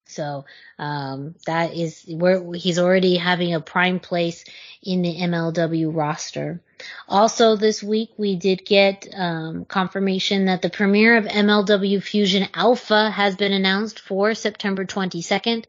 So 0.07 0.45
um, 0.79 1.35
that 1.47 1.75
is 1.75 2.05
where 2.09 2.53
he's 2.55 2.79
already 2.79 3.17
having 3.17 3.55
a 3.55 3.61
prime 3.61 4.01
place 4.01 4.45
in 4.83 5.03
the 5.03 5.15
MLW 5.15 5.95
roster. 5.95 6.61
Also 7.09 7.57
this 7.57 7.83
week 7.83 8.11
we 8.17 8.37
did 8.37 8.65
get 8.65 9.09
um, 9.15 9.65
confirmation 9.65 10.47
that 10.47 10.63
the 10.63 10.71
premiere 10.71 11.17
of 11.17 11.25
MLW 11.25 12.03
Fusion 12.03 12.49
Alpha 12.55 13.11
has 13.11 13.37
been 13.37 13.53
announced 13.53 14.01
for 14.01 14.35
September 14.35 14.85
22nd. 14.85 15.65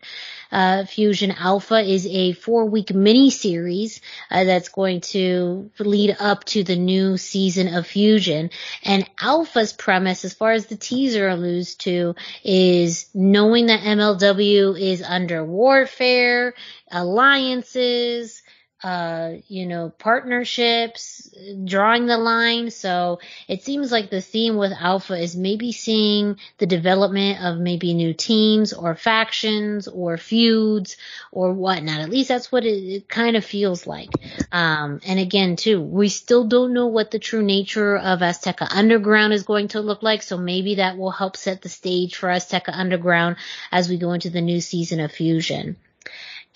Uh, 0.51 0.85
Fusion 0.85 1.31
Alpha 1.31 1.79
is 1.79 2.07
a 2.07 2.31
four 2.33 2.65
week 2.65 2.93
mini 2.93 3.29
series 3.29 4.01
uh, 4.31 4.45
that's 4.45 4.69
going 4.69 5.01
to 5.01 5.69
lead 5.79 6.15
up 6.19 6.43
to 6.45 6.63
the 6.63 6.75
new 6.75 7.17
season 7.17 7.73
of 7.73 7.85
Fusion. 7.85 8.49
And 8.83 9.09
Alpha's 9.19 9.73
premise, 9.73 10.23
as 10.23 10.33
far 10.33 10.51
as 10.51 10.67
the 10.67 10.77
teaser 10.77 11.27
alludes 11.27 11.75
to, 11.75 12.15
is 12.43 13.09
knowing 13.13 13.67
that 13.67 13.81
MLW 13.81 14.79
is 14.79 15.01
under 15.01 15.43
warfare, 15.43 16.53
alliances, 16.91 18.41
uh, 18.83 19.33
you 19.47 19.65
know, 19.65 19.89
partnerships, 19.89 21.33
drawing 21.65 22.05
the 22.05 22.17
line. 22.17 22.69
So 22.69 23.19
it 23.47 23.63
seems 23.63 23.91
like 23.91 24.11
the 24.11 24.21
theme 24.21 24.55
with 24.55 24.71
Alpha 24.71 25.15
is 25.15 25.35
maybe 25.35 25.71
seeing 25.71 26.37
the 26.59 26.67
development 26.67 27.43
of 27.43 27.57
maybe 27.57 27.95
new 27.95 28.13
teams 28.13 28.73
or 28.73 28.93
factions 28.93 29.87
or 29.87 30.17
feuds 30.17 30.97
or 31.31 31.53
whatnot. 31.53 32.01
At 32.01 32.11
least 32.11 32.29
that's 32.29 32.51
what 32.51 32.65
it, 32.65 32.83
it 32.83 33.09
kind 33.09 33.35
of 33.35 33.43
feels 33.43 33.87
like. 33.87 34.09
Um, 34.51 35.01
and 35.05 35.19
again, 35.19 35.55
too, 35.55 35.81
we 35.81 36.09
still 36.09 36.45
don't 36.45 36.73
know 36.73 36.87
what 36.87 37.09
the 37.09 37.19
true 37.19 37.43
nature 37.43 37.97
of 37.97 38.19
Azteca 38.19 38.67
Underground 38.69 39.33
is 39.33 39.43
going 39.43 39.69
to 39.69 39.81
look 39.81 40.03
like. 40.03 40.21
So 40.21 40.37
maybe 40.37 40.75
that 40.75 40.97
will 40.97 41.11
help 41.11 41.35
set 41.35 41.63
the 41.63 41.69
stage 41.69 42.15
for 42.15 42.29
Azteca 42.29 42.73
Underground 42.73 43.37
as 43.71 43.89
we 43.89 43.97
go 43.97 44.13
into 44.13 44.29
the 44.29 44.41
new 44.41 44.61
season 44.61 44.99
of 44.99 45.11
Fusion. 45.11 45.77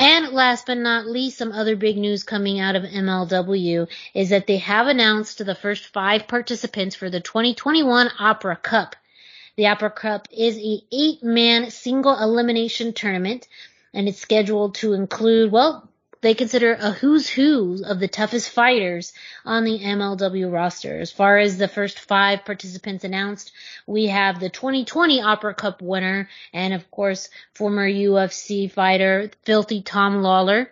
And 0.02 0.30
last 0.30 0.65
but 0.65 0.80
not 0.80 1.06
least, 1.06 1.38
some 1.38 1.52
other 1.52 1.76
big 1.76 1.95
news 1.95 2.23
coming 2.23 2.60
out 2.60 2.76
of 2.76 2.82
MLW 2.82 3.88
is 4.15 4.30
that 4.30 4.48
they 4.48 4.57
have 4.57 4.88
announced 4.88 5.45
the 5.45 5.53
first 5.53 5.94
five 5.94 6.28
participants 6.28 6.95
for 6.95 7.11
the 7.11 7.19
2021 7.19 8.10
Opera 8.18 8.56
Cup. 8.56 8.95
The 9.57 9.68
Opera 9.68 9.91
Cup 9.91 10.28
is 10.32 10.57
a 10.57 10.82
eight 10.91 11.22
man 11.22 11.69
single 11.69 12.19
elimination 12.19 12.94
tournament 12.94 13.48
and 13.94 14.07
it's 14.07 14.18
scheduled 14.18 14.73
to 14.76 14.94
include, 14.94 15.52
well, 15.52 15.88
they 16.22 16.35
consider 16.35 16.73
a 16.73 16.91
who's 16.91 17.27
who 17.27 17.84
of 17.84 17.99
the 17.99 18.07
toughest 18.07 18.49
fighters 18.49 19.14
on 19.43 19.64
the 19.64 19.80
MLW 19.80 20.52
roster. 20.52 20.99
As 20.99 21.11
far 21.11 21.38
as 21.38 21.57
the 21.57 21.68
first 21.68 21.99
five 21.99 22.45
participants 22.45 23.03
announced, 23.03 23.52
we 23.88 24.07
have 24.07 24.39
the 24.39 24.49
2020 24.49 25.22
Opera 25.22 25.56
Cup 25.56 25.81
winner 25.81 26.30
and 26.53 26.73
of 26.73 26.89
course 26.91 27.30
former 27.53 27.88
UFC 27.89 28.72
fighter 28.72 29.31
Filthy 29.43 29.81
Tom 29.81 30.22
Lawler. 30.22 30.72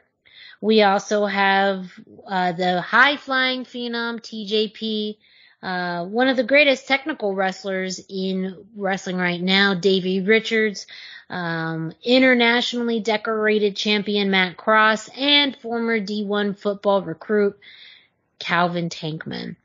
We 0.62 0.84
also 0.84 1.26
have 1.26 1.92
uh, 2.28 2.52
the 2.52 2.82
high 2.82 3.18
flying 3.18 3.64
phenom 3.64 4.20
TJP, 4.20 5.18
uh, 5.62 6.06
one 6.06 6.30
of 6.30 6.38
the 6.38 6.44
greatest 6.44 6.88
technical 6.88 7.36
wrestlers 7.36 8.00
in 8.10 8.66
wrestling 8.76 9.18
right 9.18 9.42
now, 9.42 9.74
Davey 9.74 10.22
Richards, 10.22 10.88
um, 11.30 11.92
internationally 12.04 13.02
decorated 13.02 13.76
champion 13.76 14.32
Matt 14.32 14.56
Cross, 14.56 15.10
and 15.10 15.56
former 15.58 16.00
D1 16.00 16.58
football 16.58 17.02
recruit 17.02 17.60
Calvin 18.40 18.90
Tankman. 18.90 19.58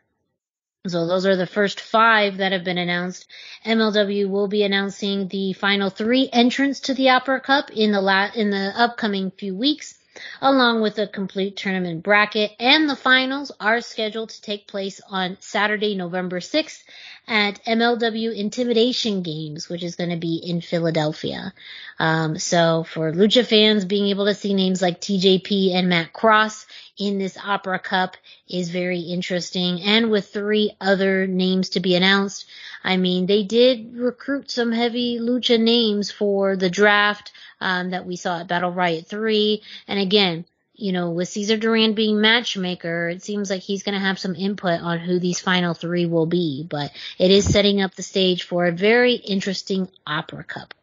So 0.87 1.07
those 1.07 1.25
are 1.25 1.37
the 1.37 1.47
first 1.47 1.81
five 1.81 2.39
that 2.39 2.53
have 2.53 2.65
been 2.65 2.77
announced. 2.77 3.27
MLW 3.65 4.29
will 4.29 4.49
be 4.49 4.65
announcing 4.65 5.29
the 5.29 5.55
final 5.55 5.89
three 5.89 6.29
entrants 6.31 6.81
to 6.81 6.95
the 6.95 7.11
Opera 7.11 7.41
Cup 7.41 7.71
in 7.71 7.93
the 7.93 8.03
la- 8.03 8.33
in 8.35 8.51
the 8.51 8.73
upcoming 8.77 9.31
few 9.31 9.55
weeks 9.55 9.95
along 10.41 10.81
with 10.81 10.99
a 10.99 11.07
complete 11.07 11.57
tournament 11.57 12.03
bracket. 12.03 12.53
And 12.59 12.89
the 12.89 12.97
finals 12.97 13.53
are 13.61 13.81
scheduled 13.81 14.31
to 14.31 14.41
take 14.43 14.69
place 14.69 15.01
on 15.09 15.37
Saturday, 15.41 15.95
November 15.95 16.41
6th 16.41 16.83
at 17.27 17.65
MLW 17.65 18.37
Intimidation 18.37 19.23
Games, 19.23 19.69
which 19.69 19.83
is 19.83 19.97
going 19.97 20.11
to 20.11 20.17
be 20.17 20.37
in 20.37 20.61
Philadelphia. 20.61 21.53
Um, 21.99 22.39
so 22.39 22.85
for 22.85 23.13
Lucha 23.13 23.47
fans, 23.47 23.85
being 23.85 24.09
able 24.09 24.27
to 24.27 24.35
see 24.35 24.55
names 24.55 24.83
like 24.83 25.01
TJP 25.01 25.75
and 25.75 25.89
Matt 25.89 26.13
Cross 26.13 26.67
in 26.99 27.19
this 27.19 27.37
Opera 27.37 27.79
Cup 27.79 28.17
is 28.49 28.71
very 28.71 29.01
interesting. 29.01 29.81
And 29.83 30.11
with 30.11 30.29
three 30.29 30.73
other 30.81 31.27
names 31.27 31.71
to 31.71 31.81
be 31.81 31.95
announced, 31.95 32.47
I 32.83 32.97
mean, 32.99 33.27
they 33.27 33.43
did 33.43 33.95
recruit 33.97 34.51
some 34.51 34.73
heavy 34.73 35.19
Lucha 35.19 35.59
names 35.59 36.11
for 36.11 36.57
the 36.57 36.71
draft 36.71 37.33
um, 37.61 37.91
that 37.91 38.07
we 38.07 38.17
saw 38.17 38.41
at 38.41 38.49
Battle 38.49 38.71
Riot 38.71 39.07
3. 39.07 39.63
And 39.89 39.99
again, 39.99 40.45
you 40.75 40.93
know, 40.93 41.11
with 41.11 41.29
Cesar 41.29 41.57
Duran 41.57 41.95
being 41.95 42.21
matchmaker, 42.21 43.09
it 43.09 43.23
seems 43.23 43.51
like 43.51 43.63
he's 43.63 43.83
going 43.83 43.95
to 43.95 44.05
have 44.05 44.19
some 44.19 44.35
input 44.35 44.81
on 44.81 44.99
who 44.99 45.19
these 45.19 45.41
final 45.41 45.75
three 45.75 46.07
will 46.07 46.27
be. 46.27 46.67
But 46.69 46.93
it 47.19 47.31
is 47.31 47.45
setting 47.45 47.81
up 47.81 47.95
the 47.95 48.03
stage 48.03 48.43
for 48.45 48.67
a 48.67 48.73
very 48.73 49.15
interesting 49.15 49.89
opera 50.07 50.45
cup. 50.45 50.75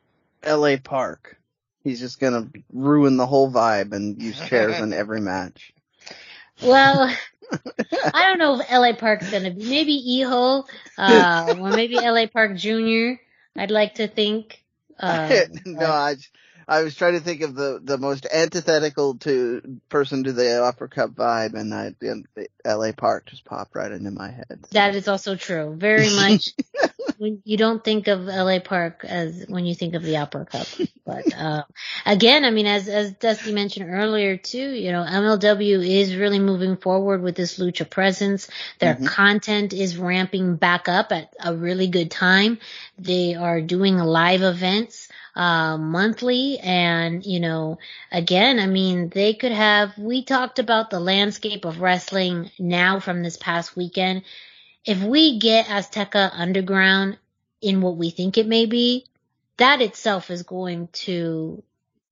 L.A. 0.44 0.78
Park. 0.78 1.38
He's 1.84 2.00
just 2.00 2.20
going 2.20 2.34
to 2.34 2.64
ruin 2.72 3.18
the 3.18 3.28
whole 3.28 3.52
vibe 3.52 3.92
and 3.92 4.22
use 4.22 4.40
chairs 4.40 4.80
in 4.80 4.94
every 4.94 5.22
match. 5.22 5.74
Well, 6.62 7.14
I 8.14 8.28
don't 8.28 8.38
know 8.38 8.60
if 8.60 8.72
LA 8.72 8.94
Park's 8.94 9.30
gonna 9.30 9.52
be 9.52 9.70
maybe 9.70 10.22
Eho, 10.24 10.66
uh, 10.98 11.56
or 11.60 11.72
maybe 11.72 11.96
LA 11.96 12.28
Park 12.28 12.56
Jr. 12.56 13.14
I'd 13.56 13.72
like 13.72 13.96
to 13.96 14.08
think. 14.08 14.58
Uh, 15.02 15.46
no, 15.66 15.88
I, 15.88 16.16
I 16.72 16.84
was 16.84 16.96
trying 16.96 17.16
to 17.16 17.20
think 17.20 17.42
of 17.42 17.54
the, 17.54 17.82
the 17.84 17.98
most 17.98 18.26
antithetical 18.32 19.16
to 19.16 19.82
person 19.90 20.24
to 20.24 20.32
the 20.32 20.62
Opera 20.64 20.88
Cup 20.88 21.10
vibe, 21.12 21.54
and 21.54 21.74
I, 21.74 21.94
and 22.00 22.26
LA 22.66 22.94
Park 22.94 23.26
just 23.26 23.44
popped 23.44 23.76
right 23.76 23.92
into 23.92 24.10
my 24.10 24.32
head. 24.32 24.66
That 24.72 24.96
is 24.96 25.10
also 25.10 25.36
true. 25.36 25.76
Very 25.78 26.10
much. 26.16 26.52
when 27.18 27.42
you 27.44 27.58
don't 27.58 27.84
think 27.84 28.08
of 28.08 28.22
LA 28.22 28.60
Park 28.60 29.04
as 29.04 29.46
when 29.50 29.66
you 29.66 29.76
think 29.76 29.96
of 29.96 30.04
the 30.04 30.16
Opera 30.16 30.46
Cup, 30.46 30.66
but 31.06 31.34
uh, 31.38 31.64
again, 32.06 32.46
I 32.46 32.52
mean, 32.52 32.68
as 32.68 32.88
as 32.88 33.12
Dusty 33.16 33.52
mentioned 33.52 33.90
earlier 33.90 34.38
too, 34.38 34.70
you 34.72 34.94
know, 34.94 35.04
MLW 35.04 35.86
is 35.86 36.16
really 36.16 36.40
moving 36.40 36.78
forward 36.78 37.22
with 37.22 37.36
this 37.36 37.60
lucha 37.60 37.90
presence. 37.90 38.48
Their 38.80 38.96
mm-hmm. 38.96 39.08
content 39.08 39.74
is 39.74 39.98
ramping 39.98 40.56
back 40.56 40.88
up 40.88 41.12
at 41.12 41.34
a 41.44 41.54
really 41.54 41.90
good 41.90 42.12
time. 42.12 42.60
They 42.98 43.36
are 43.36 43.60
doing 43.60 43.98
live 43.98 44.42
events 44.42 45.10
uh, 45.36 45.78
monthly. 45.78 46.60
And, 46.60 47.26
you 47.26 47.40
know, 47.40 47.80
again, 48.12 48.60
I 48.60 48.68
mean, 48.68 49.10
they 49.10 49.34
could 49.34 49.52
have, 49.52 49.98
we 49.98 50.24
talked 50.24 50.60
about 50.60 50.90
the 50.90 51.00
landscape 51.00 51.66
of 51.66 51.82
wrestling 51.82 52.52
now 52.60 53.00
from 53.00 53.24
this 53.24 53.38
past 53.38 53.76
weekend. 53.76 54.24
If 54.86 55.02
we 55.02 55.40
get 55.40 55.68
Azteca 55.68 56.32
Underground 56.34 57.18
in 57.62 57.82
what 57.82 57.98
we 57.98 58.10
think 58.10 58.38
it 58.38 58.48
may 58.48 58.66
be, 58.66 59.06
that 59.58 59.82
itself 59.82 60.32
is 60.32 60.44
going 60.44 60.90
to 60.94 61.64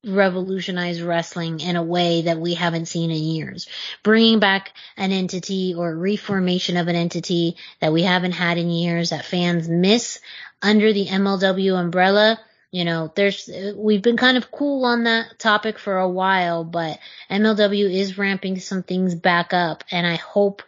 revolutionize 0.05 1.01
wrestling 1.01 1.59
in 1.59 1.75
a 1.75 1.83
way 1.83 2.21
that 2.21 2.39
we 2.39 2.53
haven't 2.53 2.85
seen 2.85 3.11
in 3.11 3.17
years. 3.17 3.67
Bringing 4.01 4.39
back 4.39 4.71
an 4.95 5.11
entity 5.11 5.73
or 5.75 5.93
reformation 5.93 6.77
of 6.77 6.87
an 6.87 6.95
entity 6.95 7.57
that 7.81 7.91
we 7.91 8.03
haven't 8.03 8.31
had 8.31 8.57
in 8.57 8.69
years 8.69 9.09
that 9.09 9.25
fans 9.25 9.67
miss 9.67 10.19
under 10.61 10.93
the 10.93 11.07
MLW 11.07 11.77
umbrella 11.77 12.39
you 12.71 12.85
know, 12.85 13.11
there's, 13.15 13.49
we've 13.75 14.01
been 14.01 14.17
kind 14.17 14.37
of 14.37 14.51
cool 14.51 14.85
on 14.85 15.05
that 15.05 15.39
topic 15.39 15.79
for 15.79 15.97
a 15.97 16.09
while, 16.09 16.63
but 16.63 16.99
MLW 17.29 17.91
is 17.91 18.17
ramping 18.17 18.59
some 18.59 18.83
things 18.83 19.15
back 19.15 19.53
up 19.53 19.83
and 19.89 20.05
I 20.05 20.15
hope 20.15 20.61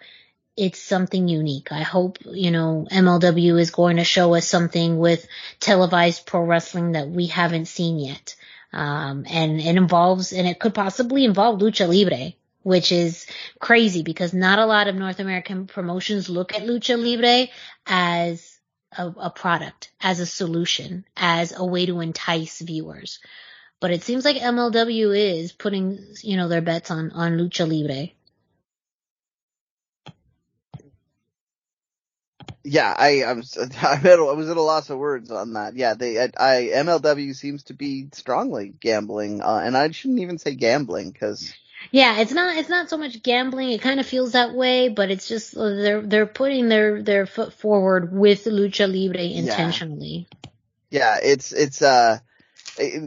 it's 0.57 0.79
something 0.79 1.27
unique. 1.27 1.71
I 1.71 1.81
hope, 1.81 2.17
you 2.25 2.51
know, 2.51 2.87
MLW 2.91 3.59
is 3.59 3.71
going 3.71 3.97
to 3.97 4.03
show 4.03 4.33
us 4.33 4.47
something 4.47 4.97
with 4.97 5.27
televised 5.59 6.25
pro 6.25 6.41
wrestling 6.43 6.93
that 6.93 7.07
we 7.07 7.27
haven't 7.27 7.67
seen 7.67 7.99
yet. 7.99 8.35
Um, 8.73 9.25
and 9.29 9.59
it 9.59 9.75
involves, 9.75 10.33
and 10.33 10.47
it 10.47 10.59
could 10.59 10.73
possibly 10.73 11.25
involve 11.25 11.59
lucha 11.59 11.87
libre, 11.87 12.33
which 12.63 12.91
is 12.91 13.27
crazy 13.59 14.01
because 14.01 14.33
not 14.33 14.59
a 14.59 14.65
lot 14.65 14.87
of 14.87 14.95
North 14.95 15.19
American 15.19 15.67
promotions 15.67 16.29
look 16.29 16.53
at 16.53 16.63
lucha 16.63 16.97
libre 16.97 17.51
as 17.85 18.50
a, 18.97 19.07
a 19.07 19.29
product, 19.29 19.91
as 20.01 20.19
a 20.19 20.25
solution, 20.25 21.05
as 21.15 21.53
a 21.55 21.65
way 21.65 21.85
to 21.85 21.99
entice 21.99 22.59
viewers. 22.59 23.19
But 23.79 23.91
it 23.91 24.03
seems 24.03 24.25
like 24.25 24.37
MLW 24.37 25.17
is 25.17 25.51
putting, 25.51 25.99
you 26.21 26.37
know, 26.37 26.47
their 26.47 26.61
bets 26.61 26.91
on, 26.91 27.11
on 27.11 27.37
Lucha 27.37 27.67
Libre. 27.67 28.09
Yeah, 32.63 32.93
I 32.95 33.23
I'm 33.23 33.41
I'm 33.57 34.05
at, 34.05 34.19
I 34.19 34.33
was 34.33 34.49
at 34.49 34.57
a 34.57 34.61
loss 34.61 34.89
of 34.89 34.99
words 34.99 35.31
on 35.31 35.53
that. 35.53 35.75
Yeah, 35.75 35.95
they 35.95 36.19
I, 36.21 36.29
I 36.37 36.69
MLW 36.75 37.35
seems 37.35 37.63
to 37.63 37.73
be 37.73 38.09
strongly 38.13 38.73
gambling, 38.79 39.41
uh, 39.41 39.61
and 39.63 39.75
I 39.75 39.89
shouldn't 39.91 40.19
even 40.19 40.37
say 40.37 40.53
gambling 40.53 41.11
because 41.11 41.53
Yeah, 41.89 42.19
it's 42.19 42.31
not 42.31 42.55
it's 42.57 42.69
not 42.69 42.89
so 42.89 42.97
much 42.97 43.21
gambling. 43.23 43.71
It 43.71 43.81
kind 43.81 43.99
of 43.99 44.05
feels 44.05 44.33
that 44.33 44.53
way, 44.53 44.89
but 44.89 45.09
it's 45.09 45.27
just 45.27 45.57
uh, 45.57 45.69
they're 45.69 46.01
they're 46.01 46.25
putting 46.27 46.69
their 46.69 47.01
their 47.01 47.25
foot 47.25 47.53
forward 47.53 48.13
with 48.13 48.45
lucha 48.45 48.87
libre 48.87 49.23
intentionally. 49.23 50.27
yeah, 50.89 51.17
it's 51.21 51.51
it's 51.51 51.81
uh 51.81 52.19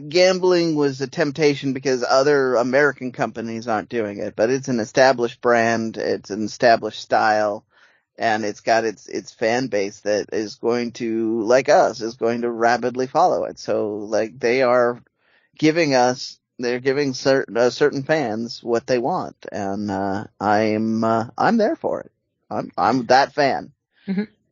gambling 0.09 0.75
was 0.75 1.01
a 1.01 1.07
temptation 1.07 1.73
because 1.73 2.03
other 2.07 2.55
American 2.55 3.11
companies 3.11 3.67
aren't 3.67 3.89
doing 3.89 4.19
it, 4.19 4.35
but 4.35 4.49
it's 4.49 4.67
an 4.67 4.79
established 4.79 5.41
brand, 5.41 5.97
it's 5.97 6.29
an 6.29 6.43
established 6.43 7.01
style, 7.01 7.65
and 8.17 8.45
it's 8.45 8.61
got 8.61 8.85
its 8.85 9.07
its 9.07 9.33
fan 9.33 9.67
base 9.67 10.01
that 10.01 10.29
is 10.33 10.55
going 10.55 10.91
to 10.91 11.41
like 11.41 11.69
us 11.69 12.01
is 12.01 12.15
going 12.15 12.41
to 12.41 12.51
rapidly 12.51 13.07
follow 13.07 13.45
it. 13.45 13.59
So 13.59 13.97
like 13.97 14.39
they 14.39 14.61
are 14.61 15.01
giving 15.57 15.95
us 15.95 16.39
they're 16.59 16.79
giving 16.79 17.13
certain 17.13 17.57
uh, 17.57 17.69
certain 17.69 18.03
fans 18.03 18.63
what 18.63 18.87
they 18.87 18.97
want, 18.99 19.35
and 19.51 19.91
uh, 19.91 20.25
I'm 20.39 21.03
uh, 21.03 21.27
I'm 21.37 21.57
there 21.57 21.75
for 21.75 22.01
it. 22.01 22.11
I'm 22.49 22.71
I'm 22.77 23.05
that 23.07 23.33
fan. 23.33 23.71
Mhm. 24.07 24.27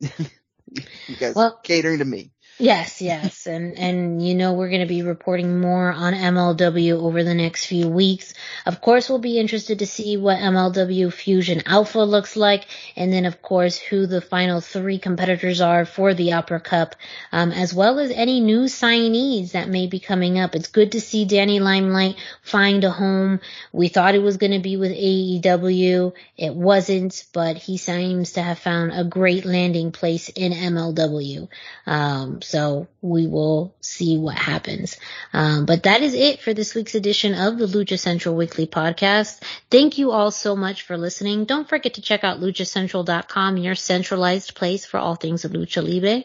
you 1.08 1.16
guys 1.16 1.34
Well- 1.36 1.58
catering 1.62 1.98
to 1.98 2.04
me. 2.04 2.30
Yes, 2.56 3.02
yes, 3.02 3.48
and 3.48 3.76
and 3.76 4.24
you 4.24 4.36
know 4.36 4.52
we're 4.52 4.68
going 4.68 4.80
to 4.80 4.86
be 4.86 5.02
reporting 5.02 5.60
more 5.60 5.90
on 5.90 6.14
MLW 6.14 7.02
over 7.02 7.24
the 7.24 7.34
next 7.34 7.66
few 7.66 7.88
weeks. 7.88 8.32
Of 8.64 8.80
course, 8.80 9.08
we'll 9.08 9.18
be 9.18 9.40
interested 9.40 9.80
to 9.80 9.86
see 9.86 10.16
what 10.16 10.38
MLW 10.38 11.12
Fusion 11.12 11.64
Alpha 11.66 11.98
looks 11.98 12.36
like, 12.36 12.66
and 12.94 13.12
then 13.12 13.24
of 13.24 13.42
course 13.42 13.76
who 13.76 14.06
the 14.06 14.20
final 14.20 14.60
three 14.60 15.00
competitors 15.00 15.60
are 15.60 15.84
for 15.84 16.14
the 16.14 16.34
Opera 16.34 16.60
Cup, 16.60 16.94
um, 17.32 17.50
as 17.50 17.74
well 17.74 17.98
as 17.98 18.12
any 18.12 18.38
new 18.38 18.66
signees 18.66 19.50
that 19.50 19.68
may 19.68 19.88
be 19.88 19.98
coming 19.98 20.38
up. 20.38 20.54
It's 20.54 20.68
good 20.68 20.92
to 20.92 21.00
see 21.00 21.24
Danny 21.24 21.58
Limelight 21.58 22.14
find 22.40 22.84
a 22.84 22.90
home. 22.90 23.40
We 23.72 23.88
thought 23.88 24.14
it 24.14 24.22
was 24.22 24.36
going 24.36 24.52
to 24.52 24.60
be 24.60 24.76
with 24.76 24.92
AEW, 24.92 26.12
it 26.36 26.54
wasn't, 26.54 27.24
but 27.32 27.56
he 27.56 27.78
seems 27.78 28.34
to 28.34 28.42
have 28.42 28.60
found 28.60 28.92
a 28.92 29.02
great 29.02 29.44
landing 29.44 29.90
place 29.90 30.28
in 30.28 30.52
MLW. 30.52 31.48
Um, 31.86 32.42
so 32.44 32.88
we 33.00 33.26
will 33.26 33.74
see 33.80 34.18
what 34.18 34.36
happens. 34.36 34.98
Um, 35.32 35.64
but 35.66 35.84
that 35.84 36.02
is 36.02 36.14
it 36.14 36.40
for 36.40 36.52
this 36.52 36.74
week's 36.74 36.94
edition 36.94 37.34
of 37.34 37.58
the 37.58 37.66
Lucha 37.66 37.98
Central 37.98 38.34
Weekly 38.34 38.66
Podcast. 38.66 39.42
Thank 39.70 39.98
you 39.98 40.10
all 40.10 40.30
so 40.30 40.54
much 40.54 40.82
for 40.82 40.96
listening. 40.98 41.44
Don't 41.44 41.68
forget 41.68 41.94
to 41.94 42.02
check 42.02 42.24
out 42.24 42.40
luchacentral.com, 42.40 43.56
your 43.56 43.74
centralized 43.74 44.54
place 44.54 44.84
for 44.84 44.98
all 44.98 45.14
things 45.14 45.44
Lucha 45.44 45.82
Libre. 45.82 46.24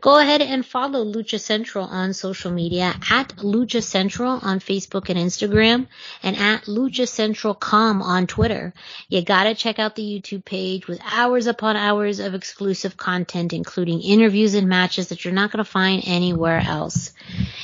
Go 0.00 0.18
ahead 0.18 0.40
and 0.40 0.64
follow 0.64 1.04
Lucha 1.04 1.38
Central 1.38 1.84
on 1.84 2.14
social 2.14 2.50
media 2.50 2.94
at 3.10 3.36
Lucha 3.36 3.82
Central 3.82 4.40
on 4.42 4.58
Facebook 4.60 5.08
and 5.08 5.18
Instagram 5.18 5.86
and 6.22 6.36
at 6.36 6.64
Lucha 6.64 7.06
Central 7.06 7.54
Com 7.54 8.02
on 8.02 8.26
Twitter. 8.26 8.72
You 9.08 9.22
gotta 9.22 9.54
check 9.54 9.78
out 9.78 9.96
the 9.96 10.02
YouTube 10.02 10.44
page 10.44 10.86
with 10.86 11.00
hours 11.04 11.46
upon 11.46 11.76
hours 11.76 12.20
of 12.20 12.34
exclusive 12.34 12.96
content, 12.96 13.52
including 13.52 14.00
interviews 14.00 14.54
and 14.54 14.68
matches 14.68 15.08
that 15.08 15.24
you're 15.24 15.34
not 15.34 15.50
gonna 15.50 15.59
find 15.64 16.02
anywhere 16.06 16.58
else. 16.58 17.12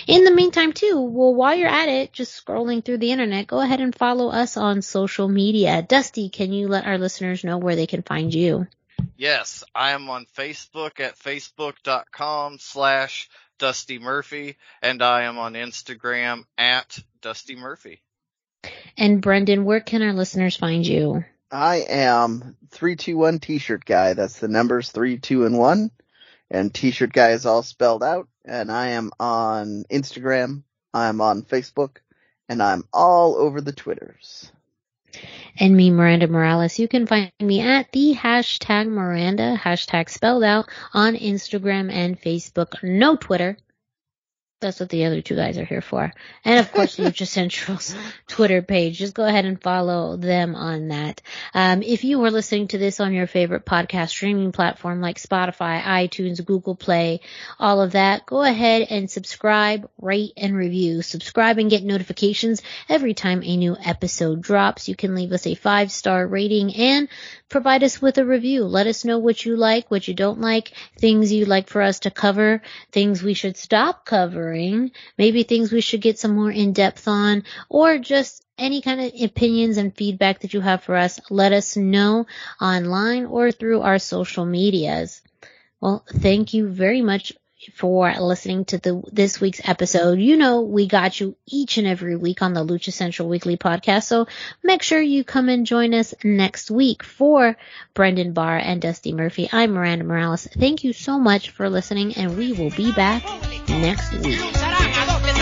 In 0.07 0.25
the 0.25 0.31
meantime, 0.31 0.73
too, 0.73 1.01
well, 1.01 1.35
while 1.35 1.55
you're 1.55 1.69
at 1.69 1.89
it, 1.89 2.13
just 2.13 2.45
scrolling 2.45 2.85
through 2.85 2.99
the 2.99 3.13
internet, 3.13 3.47
go 3.47 3.61
ahead 3.61 3.81
and 3.81 3.95
follow 3.95 4.31
us 4.31 4.57
on 4.57 4.83
social 4.83 5.29
media. 5.29 5.83
Dusty, 5.83 6.29
can 6.29 6.53
you 6.53 6.69
let 6.69 6.87
our 6.87 6.99
listeners 6.99 7.45
know 7.45 7.59
where 7.59 7.77
they 7.77 7.87
can 7.87 8.03
find 8.03 8.33
you? 8.33 8.67
Yes, 9.17 9.65
I 9.75 9.93
am 9.93 10.09
on 10.11 10.27
Facebook 10.37 11.01
at 11.01 11.19
facebook.com 11.19 12.59
slash 12.59 13.29
Dusty 13.59 13.99
Murphy, 13.99 14.57
and 14.83 15.03
I 15.03 15.23
am 15.23 15.39
on 15.39 15.55
Instagram 15.55 16.45
at 16.59 16.99
Dusty 17.23 17.57
Murphy. 17.57 18.03
And 18.97 19.21
Brendan, 19.21 19.65
where 19.65 19.81
can 19.81 20.03
our 20.03 20.13
listeners 20.13 20.57
find 20.57 20.87
you? 20.87 21.25
I 21.51 21.77
am 21.89 22.57
three 22.71 22.97
two 22.97 23.17
one 23.17 23.39
t-shirt 23.39 23.85
guy. 23.85 24.15
That's 24.15 24.39
the 24.41 24.49
numbers 24.49 24.91
three, 24.91 25.19
two, 25.19 25.47
and 25.47 25.59
one. 25.59 25.91
And 26.51 26.73
t-shirt 26.73 27.13
guy 27.13 27.31
is 27.31 27.47
all 27.47 27.63
spelled 27.63 28.03
out. 28.03 28.29
And 28.45 28.71
I 28.71 28.89
am 28.91 29.11
on 29.19 29.85
Instagram. 29.91 30.63
I'm 30.95 31.21
on 31.21 31.43
Facebook. 31.43 31.99
And 32.49 32.63
I'm 32.63 32.85
all 32.93 33.37
over 33.37 33.61
the 33.61 33.73
Twitters. 33.73 34.53
and 35.59 35.77
me, 35.77 35.91
Miranda 35.91 36.29
Morales. 36.29 36.79
You 36.79 36.89
can 36.89 37.07
find 37.07 37.33
me 37.41 37.61
at 37.61 37.91
the 37.93 38.15
hashtag 38.15 38.89
Miranda, 38.89 39.57
hashtag 39.57 40.11
spelled 40.11 40.45
out, 40.45 40.69
on 40.93 41.15
Instagram 41.17 41.91
and 41.91 42.21
Facebook. 42.21 42.83
No 42.83 43.17
Twitter. 43.17 43.57
That's 44.59 44.81
what 44.81 44.89
the 44.89 45.05
other 45.05 45.21
two 45.21 45.37
guys 45.37 45.59
are 45.59 45.67
here 45.67 45.83
for. 45.83 46.13
And 46.43 46.61
of 46.61 46.73
course, 46.73 46.97
Lucha 46.97 47.27
Central's 47.27 47.95
Twitter 48.27 48.63
page. 48.63 48.99
Just 48.99 49.15
go 49.15 49.25
ahead 49.25 49.45
and 49.45 49.61
follow 49.61 50.17
them 50.17 50.55
on 50.55 50.89
that. 50.89 51.21
Um, 51.53 51.83
if 51.83 52.05
you 52.05 52.19
were 52.19 52.31
listening 52.31 52.69
to 52.69 52.79
this 52.79 52.99
on 52.99 53.13
your 53.13 53.27
favorite 53.27 53.67
podcast 53.67 54.09
streaming 54.09 54.53
platform 54.53 55.03
like 55.03 55.19
Spotify, 55.19 55.83
iTunes, 55.83 56.43
Google 56.43 56.75
Play, 56.75 57.21
all 57.59 57.83
of 57.83 57.93
that, 57.93 58.25
go 58.25 58.43
ahead 58.43 58.87
and 58.89 59.11
subscribe, 59.11 59.91
rate, 60.01 60.33
and 60.39 60.57
review. 60.57 61.03
Subscribe 61.03 61.59
and 61.59 61.69
get 61.69 61.85
notifications 61.85 62.63
every 62.89 63.13
time 63.13 63.43
a 63.43 63.57
new 63.59 63.77
episode 63.85 64.41
drops. 64.41 64.89
You 64.89 64.97
can 64.97 65.15
leave 65.15 65.33
us 65.33 65.47
a 65.47 65.55
five 65.55 65.93
star 65.93 66.27
rating 66.27 66.75
and 66.75 67.09
provide 67.49 67.83
us 67.85 68.01
with 68.03 68.19
a 68.19 68.25
review. 68.25 68.65
Let 68.65 68.87
us 68.87 69.05
know 69.05 69.19
what 69.19 69.45
you 69.45 69.57
like, 69.57 69.91
what 69.91 70.09
you 70.09 70.15
don't 70.15 70.41
like, 70.41 70.73
things 70.99 71.33
you'd 71.33 71.49
like 71.49 71.69
for 71.69 71.83
us 71.83 72.01
to 72.01 72.11
cover, 72.11 72.63
things 72.93 73.23
we 73.23 73.35
should 73.35 73.57
stop 73.57 74.05
covering, 74.05 74.91
maybe 75.17 75.43
things 75.43 75.73
we 75.73 75.81
should 75.81 76.01
get 76.01 76.19
some 76.19 76.35
more 76.35 76.51
in 76.51 76.73
depth 76.73 77.09
on, 77.09 77.45
or 77.69 77.99
just 77.99 78.45
any 78.59 78.81
kind 78.81 79.01
of 79.01 79.13
opinions 79.21 79.77
and 79.77 79.95
feedback 79.95 80.41
that 80.41 80.55
you 80.55 80.61
have 80.61 80.83
for 80.83 80.97
us. 80.97 81.21
Let 81.31 81.53
us 81.53 81.77
know 81.77 82.27
online 82.61 83.27
or 83.27 83.53
through 83.53 83.83
our 83.83 83.99
social 83.99 84.45
medias. 84.45 85.23
Well, 85.81 86.05
thank 86.11 86.55
you 86.55 86.69
very 86.69 87.03
much 87.03 87.33
for 87.75 88.13
listening 88.15 88.65
to 88.67 88.79
the 88.79 89.03
this 89.13 89.41
week's 89.41 89.61
episode. 89.65 90.19
You 90.19 90.37
know 90.37 90.63
we 90.63 90.87
got 90.87 91.19
you 91.19 91.37
each 91.47 91.79
and 91.79 91.87
every 91.87 92.17
week 92.17 92.43
on 92.43 92.53
the 92.53 92.65
Lucha 92.65 92.93
Central 92.93 93.29
Weekly 93.29 93.57
podcast, 93.57 94.05
so 94.05 94.27
make 94.63 94.83
sure 94.83 95.01
you 95.01 95.25
come 95.25 95.49
and 95.49 95.67
join 95.67 95.95
us 95.95 96.15
next 96.23 96.71
week 96.71 97.03
for 97.03 97.57
Brendan 97.95 98.33
Barr 98.33 98.59
and 98.59 98.81
Dusty 98.81 99.13
Murphy. 99.13 99.49
I'm 99.53 99.73
Miranda 99.73 100.05
Morales. 100.05 100.47
Thank 100.47 100.85
you 100.85 100.93
so 100.93 101.19
much 101.19 101.51
for 101.51 101.69
listening, 101.69 102.15
and 102.15 102.37
we 102.37 102.53
will 102.53 102.71
be 102.71 102.93
back 102.93 103.25
next 103.69 104.13
week. 104.25 105.36